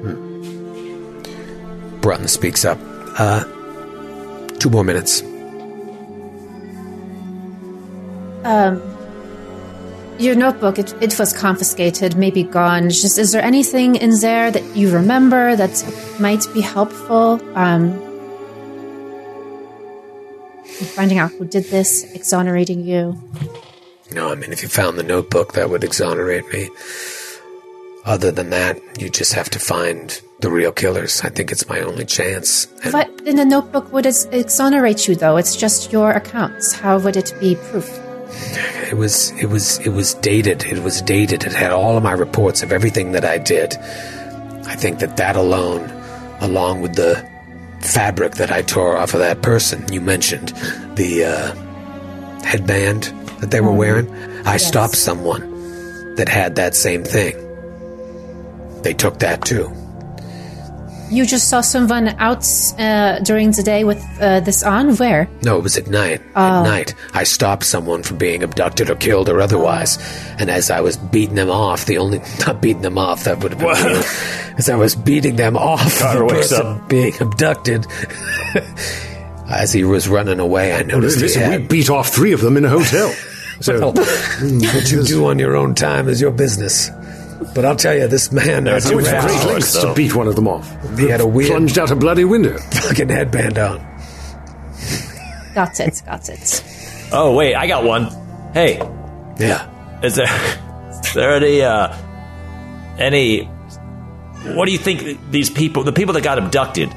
Hmm. 0.00 2.00
Brutton 2.00 2.28
speaks 2.28 2.64
up. 2.64 2.78
Uh, 3.18 3.44
two 4.58 4.70
more 4.70 4.84
minutes. 4.84 5.20
Um, 8.44 8.80
your 10.20 10.34
notebook, 10.34 10.78
it, 10.78 10.94
it 11.02 11.18
was 11.18 11.32
confiscated, 11.32 12.16
maybe 12.16 12.42
gone. 12.42 12.86
It's 12.86 13.00
Just 13.00 13.18
is 13.18 13.32
there 13.32 13.42
anything 13.42 13.96
in 13.96 14.20
there 14.20 14.50
that 14.50 14.76
you 14.76 14.90
remember 14.92 15.56
that 15.56 15.72
might 16.20 16.44
be 16.52 16.60
helpful? 16.60 17.40
Um, 17.56 17.98
finding 20.94 21.18
out 21.18 21.32
who 21.32 21.46
did 21.46 21.64
this, 21.64 22.04
exonerating 22.14 22.84
you. 22.84 23.18
No, 24.12 24.30
I 24.30 24.34
mean, 24.34 24.52
if 24.52 24.62
you 24.62 24.68
found 24.68 24.98
the 24.98 25.02
notebook, 25.02 25.54
that 25.54 25.70
would 25.70 25.84
exonerate 25.84 26.52
me. 26.52 26.68
Other 28.04 28.30
than 28.30 28.50
that, 28.50 28.80
you 29.00 29.08
just 29.10 29.34
have 29.34 29.50
to 29.50 29.58
find 29.58 30.20
the 30.40 30.50
real 30.50 30.72
killers. 30.72 31.20
I 31.22 31.28
think 31.28 31.52
it's 31.52 31.68
my 31.68 31.80
only 31.80 32.06
chance. 32.06 32.66
And 32.82 32.92
But 32.92 33.08
in 33.26 33.36
the 33.36 33.44
notebook 33.44 33.92
would 33.92 34.06
it 34.06 34.26
exonerate 34.32 35.06
you 35.06 35.14
though? 35.14 35.36
It's 35.36 35.54
just 35.54 35.92
your 35.92 36.12
accounts. 36.12 36.72
How 36.72 36.98
would 36.98 37.16
it 37.16 37.32
be 37.40 37.56
proof? 37.56 37.88
It 38.90 38.96
was, 38.96 39.30
it 39.32 39.46
was, 39.46 39.78
it 39.78 39.90
was 39.90 40.14
dated. 40.14 40.64
It 40.64 40.82
was 40.82 41.02
dated. 41.02 41.44
It 41.44 41.52
had 41.52 41.72
all 41.72 41.96
of 41.96 42.02
my 42.02 42.12
reports 42.12 42.62
of 42.62 42.72
everything 42.72 43.12
that 43.12 43.24
I 43.24 43.38
did. 43.38 43.74
I 44.66 44.76
think 44.76 45.00
that 45.00 45.16
that 45.16 45.36
alone, 45.36 45.90
along 46.40 46.82
with 46.82 46.94
the 46.94 47.28
fabric 47.80 48.34
that 48.34 48.52
I 48.52 48.62
tore 48.62 48.96
off 48.96 49.14
of 49.14 49.20
that 49.20 49.42
person 49.42 49.90
you 49.92 50.00
mentioned, 50.00 50.48
the 50.96 51.24
uh, 51.24 51.54
headband 52.44 53.04
that 53.40 53.50
they 53.50 53.60
were 53.60 53.72
wearing, 53.72 54.12
I 54.46 54.58
stopped 54.58 54.96
someone 54.96 56.14
that 56.16 56.28
had 56.28 56.56
that 56.56 56.74
same 56.74 57.04
thing. 57.04 57.36
They 58.82 58.94
took 58.94 59.18
that 59.20 59.44
too. 59.44 59.72
You 61.10 61.26
just 61.26 61.48
saw 61.48 61.60
someone 61.60 62.08
out 62.18 62.46
uh, 62.78 63.18
during 63.20 63.50
the 63.50 63.62
day 63.64 63.82
with 63.84 64.00
uh, 64.20 64.40
this 64.40 64.62
on? 64.62 64.94
Where? 64.96 65.28
No, 65.42 65.56
it 65.58 65.62
was 65.62 65.76
at 65.76 65.88
night. 65.88 66.22
At 66.36 66.62
night, 66.62 66.94
I 67.14 67.24
stopped 67.24 67.64
someone 67.64 68.02
from 68.04 68.18
being 68.18 68.42
abducted 68.44 68.90
or 68.90 68.94
killed 68.94 69.28
or 69.28 69.40
otherwise. 69.40 69.98
And 70.38 70.48
as 70.50 70.70
I 70.70 70.80
was 70.80 70.96
beating 70.96 71.34
them 71.34 71.50
off, 71.50 71.86
the 71.86 71.98
only 71.98 72.20
not 72.46 72.62
beating 72.62 72.82
them 72.82 72.96
off 72.96 73.24
that 73.24 73.42
would 73.42 73.52
have 73.52 73.60
been 73.60 73.68
weird. 73.68 74.04
As 74.56 74.68
I 74.70 74.76
was 74.76 74.94
beating 74.94 75.36
them 75.36 75.56
off, 75.56 75.98
Carter 75.98 76.18
the 76.20 76.24
wakes 76.26 76.48
person 76.50 76.66
up. 76.66 76.88
being 76.88 77.12
abducted. 77.20 77.86
as 79.48 79.72
he 79.72 79.82
was 79.84 80.08
running 80.08 80.38
away, 80.38 80.74
I 80.74 80.82
noticed 80.82 81.16
he 81.16 81.22
Listen, 81.22 81.50
we 81.50 81.58
beat 81.66 81.90
off 81.90 82.08
three 82.10 82.32
of 82.32 82.40
them 82.40 82.56
in 82.56 82.64
a 82.64 82.68
hotel. 82.68 83.12
So 83.62 83.92
What 83.92 84.90
you 84.90 85.02
do 85.02 85.26
on 85.26 85.38
your 85.38 85.54
own 85.54 85.74
time 85.74 86.08
is 86.08 86.18
your 86.18 86.30
business. 86.30 86.88
But 87.54 87.64
I'll 87.64 87.76
tell 87.76 87.96
you, 87.96 88.06
this 88.06 88.30
man, 88.32 88.64
They're 88.64 88.74
uh, 88.76 88.80
went 88.94 89.06
to 89.06 89.12
great 89.12 89.14
Alex, 89.14 89.46
lengths 89.46 89.80
to 89.80 89.94
beat 89.94 90.14
one 90.14 90.28
of 90.28 90.36
them 90.36 90.46
off. 90.46 90.68
he 90.98 91.08
had 91.08 91.20
a 91.20 91.26
weird 91.26 91.50
Plunged 91.50 91.78
out 91.78 91.90
a 91.90 91.96
bloody 91.96 92.24
window. 92.24 92.58
fucking 92.58 93.08
headband 93.08 93.58
on. 93.58 93.78
Got 95.54 95.80
it, 95.80 96.02
got 96.06 96.28
it. 96.28 96.64
Oh 97.12 97.34
wait, 97.34 97.54
I 97.54 97.66
got 97.66 97.84
one. 97.84 98.04
Hey, 98.52 98.76
Yeah. 99.38 99.68
is 100.02 100.14
there 100.16 100.26
is 100.90 101.14
there 101.14 101.34
any 101.34 101.62
uh, 101.62 101.94
any? 102.98 103.44
What 104.54 104.66
do 104.66 104.72
you 104.72 104.78
think 104.78 105.18
these 105.30 105.50
people, 105.50 105.82
the 105.82 105.92
people 105.92 106.14
that 106.14 106.22
got 106.24 106.38
abducted? 106.38 106.88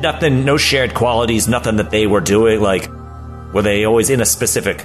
Nothing, 0.00 0.44
no 0.44 0.56
shared 0.56 0.94
qualities, 0.94 1.48
nothing 1.48 1.76
that 1.76 1.90
they 1.90 2.06
were 2.06 2.20
doing. 2.20 2.60
Like, 2.60 2.88
were 3.54 3.62
they 3.62 3.84
always 3.84 4.10
in 4.10 4.20
a 4.20 4.26
specific 4.26 4.84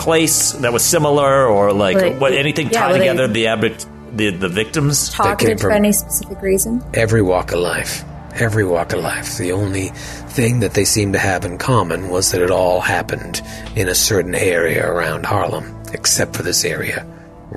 place 0.00 0.52
that 0.52 0.72
was 0.72 0.84
similar, 0.84 1.46
or 1.46 1.72
like 1.72 1.96
Were 1.96 2.10
what? 2.18 2.32
Anything 2.32 2.66
yeah, 2.70 2.80
tied 2.80 2.86
were 2.92 2.98
they- 2.98 3.08
together? 3.08 3.28
The 3.28 3.46
abduct, 3.48 3.86
the 4.16 4.30
the 4.30 4.48
victims. 4.48 5.10
Targeted 5.10 5.60
from- 5.60 5.70
for 5.70 5.74
any 5.76 5.92
specific 5.92 6.40
reason? 6.42 6.82
every 6.94 7.22
walk 7.22 7.52
of 7.52 7.60
life. 7.60 8.04
Every 8.38 8.64
walk 8.64 8.92
of 8.92 9.00
life. 9.02 9.36
The 9.38 9.52
only 9.52 9.88
thing 10.28 10.60
that 10.60 10.74
they 10.74 10.84
seemed 10.84 11.12
to 11.14 11.18
have 11.18 11.44
in 11.44 11.58
common 11.58 12.08
was 12.10 12.30
that 12.30 12.40
it 12.40 12.50
all 12.50 12.80
happened 12.80 13.42
in 13.76 13.88
a 13.88 13.94
certain 13.94 14.34
area 14.36 14.86
around 14.88 15.26
Harlem, 15.26 15.66
except 15.92 16.36
for 16.36 16.42
this 16.44 16.64
area 16.64 17.04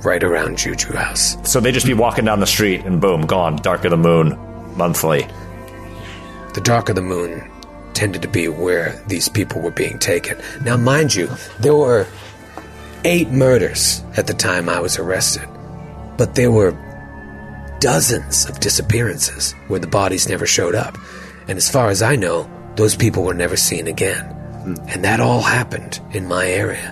right 0.04 0.24
around 0.24 0.58
Juju 0.58 0.94
House. 0.96 1.38
So 1.44 1.60
they 1.60 1.72
just 1.72 1.86
be 1.86 1.94
walking 1.94 2.26
down 2.26 2.40
the 2.40 2.48
street 2.48 2.82
and 2.86 3.00
boom, 3.00 3.26
gone. 3.28 3.56
Dark 3.58 3.86
of 3.86 3.92
the 3.92 3.98
Moon, 3.98 4.36
monthly. 4.76 5.28
The 6.56 6.62
dark 6.62 6.90
of 6.90 6.96
the 6.96 7.02
moon 7.04 7.44
tended 7.94 8.24
to 8.24 8.28
be 8.28 8.48
where 8.48 9.00
these 9.08 9.30
people 9.30 9.62
were 9.62 9.72
being 9.72 10.00
taken. 10.00 10.36
Now, 10.66 10.78
mind 10.78 11.14
you, 11.14 11.30
there 11.60 11.76
were 11.76 12.08
eight 13.06 13.30
murders 13.30 14.04
at 14.18 14.28
the 14.28 14.34
time 14.34 14.70
I 14.70 14.80
was 14.80 14.98
arrested, 14.98 15.48
but 16.18 16.36
there 16.36 16.52
were 16.52 16.78
dozens 17.80 18.46
of 18.48 18.60
disappearances 18.60 19.54
where 19.68 19.80
the 19.80 19.88
bodies 19.88 20.30
never 20.30 20.46
showed 20.46 20.76
up. 20.76 20.98
And 21.48 21.58
as 21.58 21.70
far 21.70 21.90
as 21.90 22.02
I 22.02 22.16
know, 22.16 22.50
those 22.76 22.96
people 22.96 23.24
were 23.24 23.34
never 23.34 23.58
seen 23.58 23.88
again. 23.88 24.26
Hmm. 24.26 24.76
And 24.88 25.04
that 25.04 25.20
all 25.20 25.42
happened 25.42 26.00
in 26.12 26.28
my 26.28 26.48
area. 26.48 26.92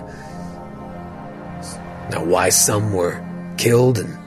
Now, 2.10 2.24
why 2.24 2.50
some 2.50 2.92
were 2.92 3.24
killed 3.56 3.98
and 3.98 4.18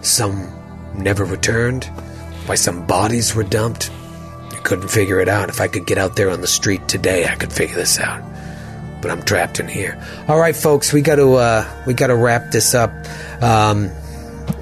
some 0.00 0.50
never 0.94 1.24
returned, 1.24 1.84
why 2.46 2.54
some 2.54 2.86
bodies 2.86 3.34
were 3.34 3.44
dumped, 3.44 3.90
I 4.52 4.60
couldn't 4.60 4.88
figure 4.88 5.20
it 5.20 5.28
out. 5.28 5.50
If 5.50 5.60
I 5.60 5.68
could 5.68 5.86
get 5.86 5.98
out 5.98 6.16
there 6.16 6.30
on 6.30 6.40
the 6.40 6.46
street 6.46 6.88
today, 6.88 7.26
I 7.26 7.34
could 7.34 7.52
figure 7.52 7.76
this 7.76 8.00
out. 8.00 8.22
But 9.00 9.10
I'm 9.10 9.22
trapped 9.22 9.60
in 9.60 9.68
here. 9.68 10.00
All 10.28 10.38
right, 10.38 10.56
folks, 10.56 10.92
we 10.92 11.02
got 11.02 11.16
to 11.16 11.34
uh, 11.34 11.84
we 11.86 11.94
got 11.94 12.08
to 12.08 12.16
wrap 12.16 12.50
this 12.50 12.74
up. 12.74 12.90
Um, 13.42 13.90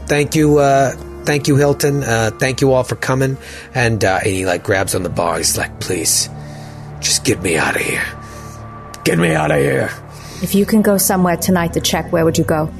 thank 0.06 0.34
you, 0.34 0.58
uh, 0.58 0.92
thank 1.24 1.48
you, 1.48 1.56
Hilton. 1.56 2.02
Uh, 2.02 2.30
thank 2.38 2.60
you 2.60 2.72
all 2.72 2.84
for 2.84 2.96
coming. 2.96 3.36
And 3.74 4.04
uh, 4.04 4.20
and 4.22 4.26
he 4.26 4.44
like 4.46 4.64
grabs 4.64 4.94
on 4.94 5.02
the 5.02 5.08
bar. 5.08 5.38
He's 5.38 5.56
like, 5.56 5.80
please, 5.80 6.28
just 7.00 7.24
get 7.24 7.40
me 7.42 7.56
out 7.56 7.76
of 7.76 7.82
here. 7.82 8.04
Get 9.04 9.18
me 9.18 9.34
out 9.34 9.50
of 9.50 9.58
here. 9.58 9.90
If 10.42 10.54
you 10.54 10.66
can 10.66 10.82
go 10.82 10.98
somewhere 10.98 11.36
tonight 11.36 11.72
to 11.74 11.80
check, 11.80 12.12
where 12.12 12.24
would 12.24 12.36
you 12.36 12.44
go? 12.44 12.72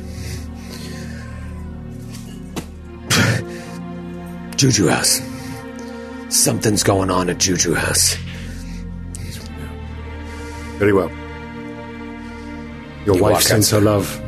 Juju 4.57 4.89
House. 4.89 5.21
Something's 6.31 6.83
going 6.83 7.11
on 7.11 7.31
at 7.31 7.39
Juju 7.39 7.75
House. 7.75 8.17
Very 10.79 10.93
well. 10.93 11.11
Your 13.07 13.17
You 13.17 13.23
wife 13.23 13.43
sends 13.43 13.71
her 13.71 13.79
outside. 13.79 13.85
love. 13.85 14.21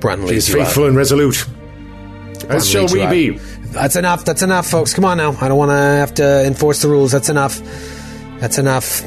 Brunton 0.00 0.28
She 0.28 0.34
is 0.36 0.48
you 0.48 0.60
out. 0.60 0.66
faithful 0.66 0.86
and 0.86 0.96
resolute. 0.96 1.46
As 2.48 2.68
shall 2.68 2.86
we 2.88 3.02
out. 3.02 3.10
be. 3.10 3.30
That's 3.72 3.96
enough. 3.96 4.24
That's 4.24 4.42
enough, 4.42 4.66
folks. 4.66 4.92
Come 4.94 5.04
on 5.04 5.16
now. 5.16 5.36
I 5.40 5.48
don't 5.48 5.56
want 5.58 5.70
to 5.70 5.74
have 5.76 6.14
to 6.14 6.44
enforce 6.46 6.82
the 6.82 6.88
rules. 6.88 7.10
That's 7.12 7.28
enough. 7.28 7.60
That's 8.40 8.58
enough. 8.58 9.02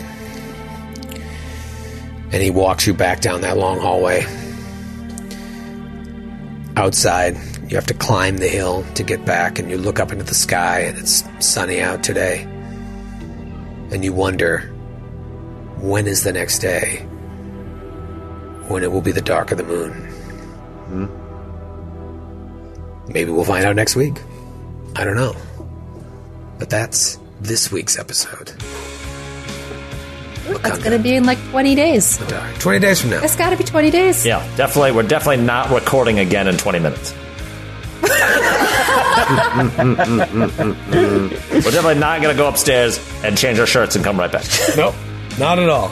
And 2.33 2.41
he 2.43 2.49
walks 2.49 2.87
you 2.87 2.93
back 2.93 3.21
down 3.21 3.41
that 3.41 3.57
long 3.57 3.79
hallway. 3.79 4.25
Outside, 6.75 7.37
you 7.69 7.75
have 7.75 7.85
to 7.87 7.93
climb 7.93 8.37
the 8.37 8.47
hill 8.47 8.83
to 8.95 9.03
get 9.03 9.23
back, 9.25 9.57
and 9.59 9.69
you 9.69 9.77
look 9.77 9.99
up 9.99 10.11
into 10.11 10.23
the 10.23 10.35
sky, 10.35 10.81
and 10.81 10.97
it's 10.97 11.23
sunny 11.39 11.79
out 11.81 12.03
today. 12.03 12.41
And 13.91 14.03
you 14.03 14.13
wonder 14.13 14.59
when 15.79 16.07
is 16.07 16.23
the 16.23 16.33
next 16.33 16.59
day? 16.59 17.07
When 18.67 18.83
it 18.83 18.91
will 18.91 19.01
be 19.01 19.11
the 19.11 19.21
dark 19.21 19.51
of 19.51 19.57
the 19.57 19.63
moon. 19.63 19.93
Hmm. 20.87 21.27
Maybe 23.11 23.31
we'll 23.31 23.45
find 23.45 23.65
out 23.65 23.75
next 23.75 23.95
week. 23.95 24.21
I 24.95 25.03
don't 25.03 25.15
know. 25.15 25.35
But 26.59 26.69
that's 26.69 27.19
this 27.39 27.71
week's 27.71 27.97
episode. 27.97 28.51
That's 30.61 30.79
going 30.79 30.97
to 30.97 30.99
be 30.99 31.15
in 31.15 31.25
like 31.25 31.37
20 31.49 31.75
days. 31.75 32.17
20 32.59 32.79
days 32.79 33.01
from 33.01 33.11
now. 33.11 33.23
It's 33.23 33.35
got 33.35 33.49
to 33.51 33.57
be 33.57 33.63
20 33.63 33.91
days. 33.91 34.25
Yeah, 34.25 34.39
definitely. 34.55 34.91
We're 34.93 35.03
definitely 35.03 35.43
not 35.45 35.69
recording 35.69 36.19
again 36.19 36.47
in 36.47 36.57
20 36.57 36.79
minutes. 36.79 37.13
we're 38.01 38.09
definitely 41.61 41.99
not 41.99 42.21
going 42.21 42.33
to 42.33 42.37
go 42.37 42.47
upstairs 42.47 42.99
and 43.23 43.37
change 43.37 43.59
our 43.59 43.65
shirts 43.65 43.95
and 43.95 44.05
come 44.05 44.17
right 44.17 44.31
back. 44.31 44.45
Nope. 44.77 44.95
Not 45.37 45.59
at 45.59 45.69
all. 45.69 45.91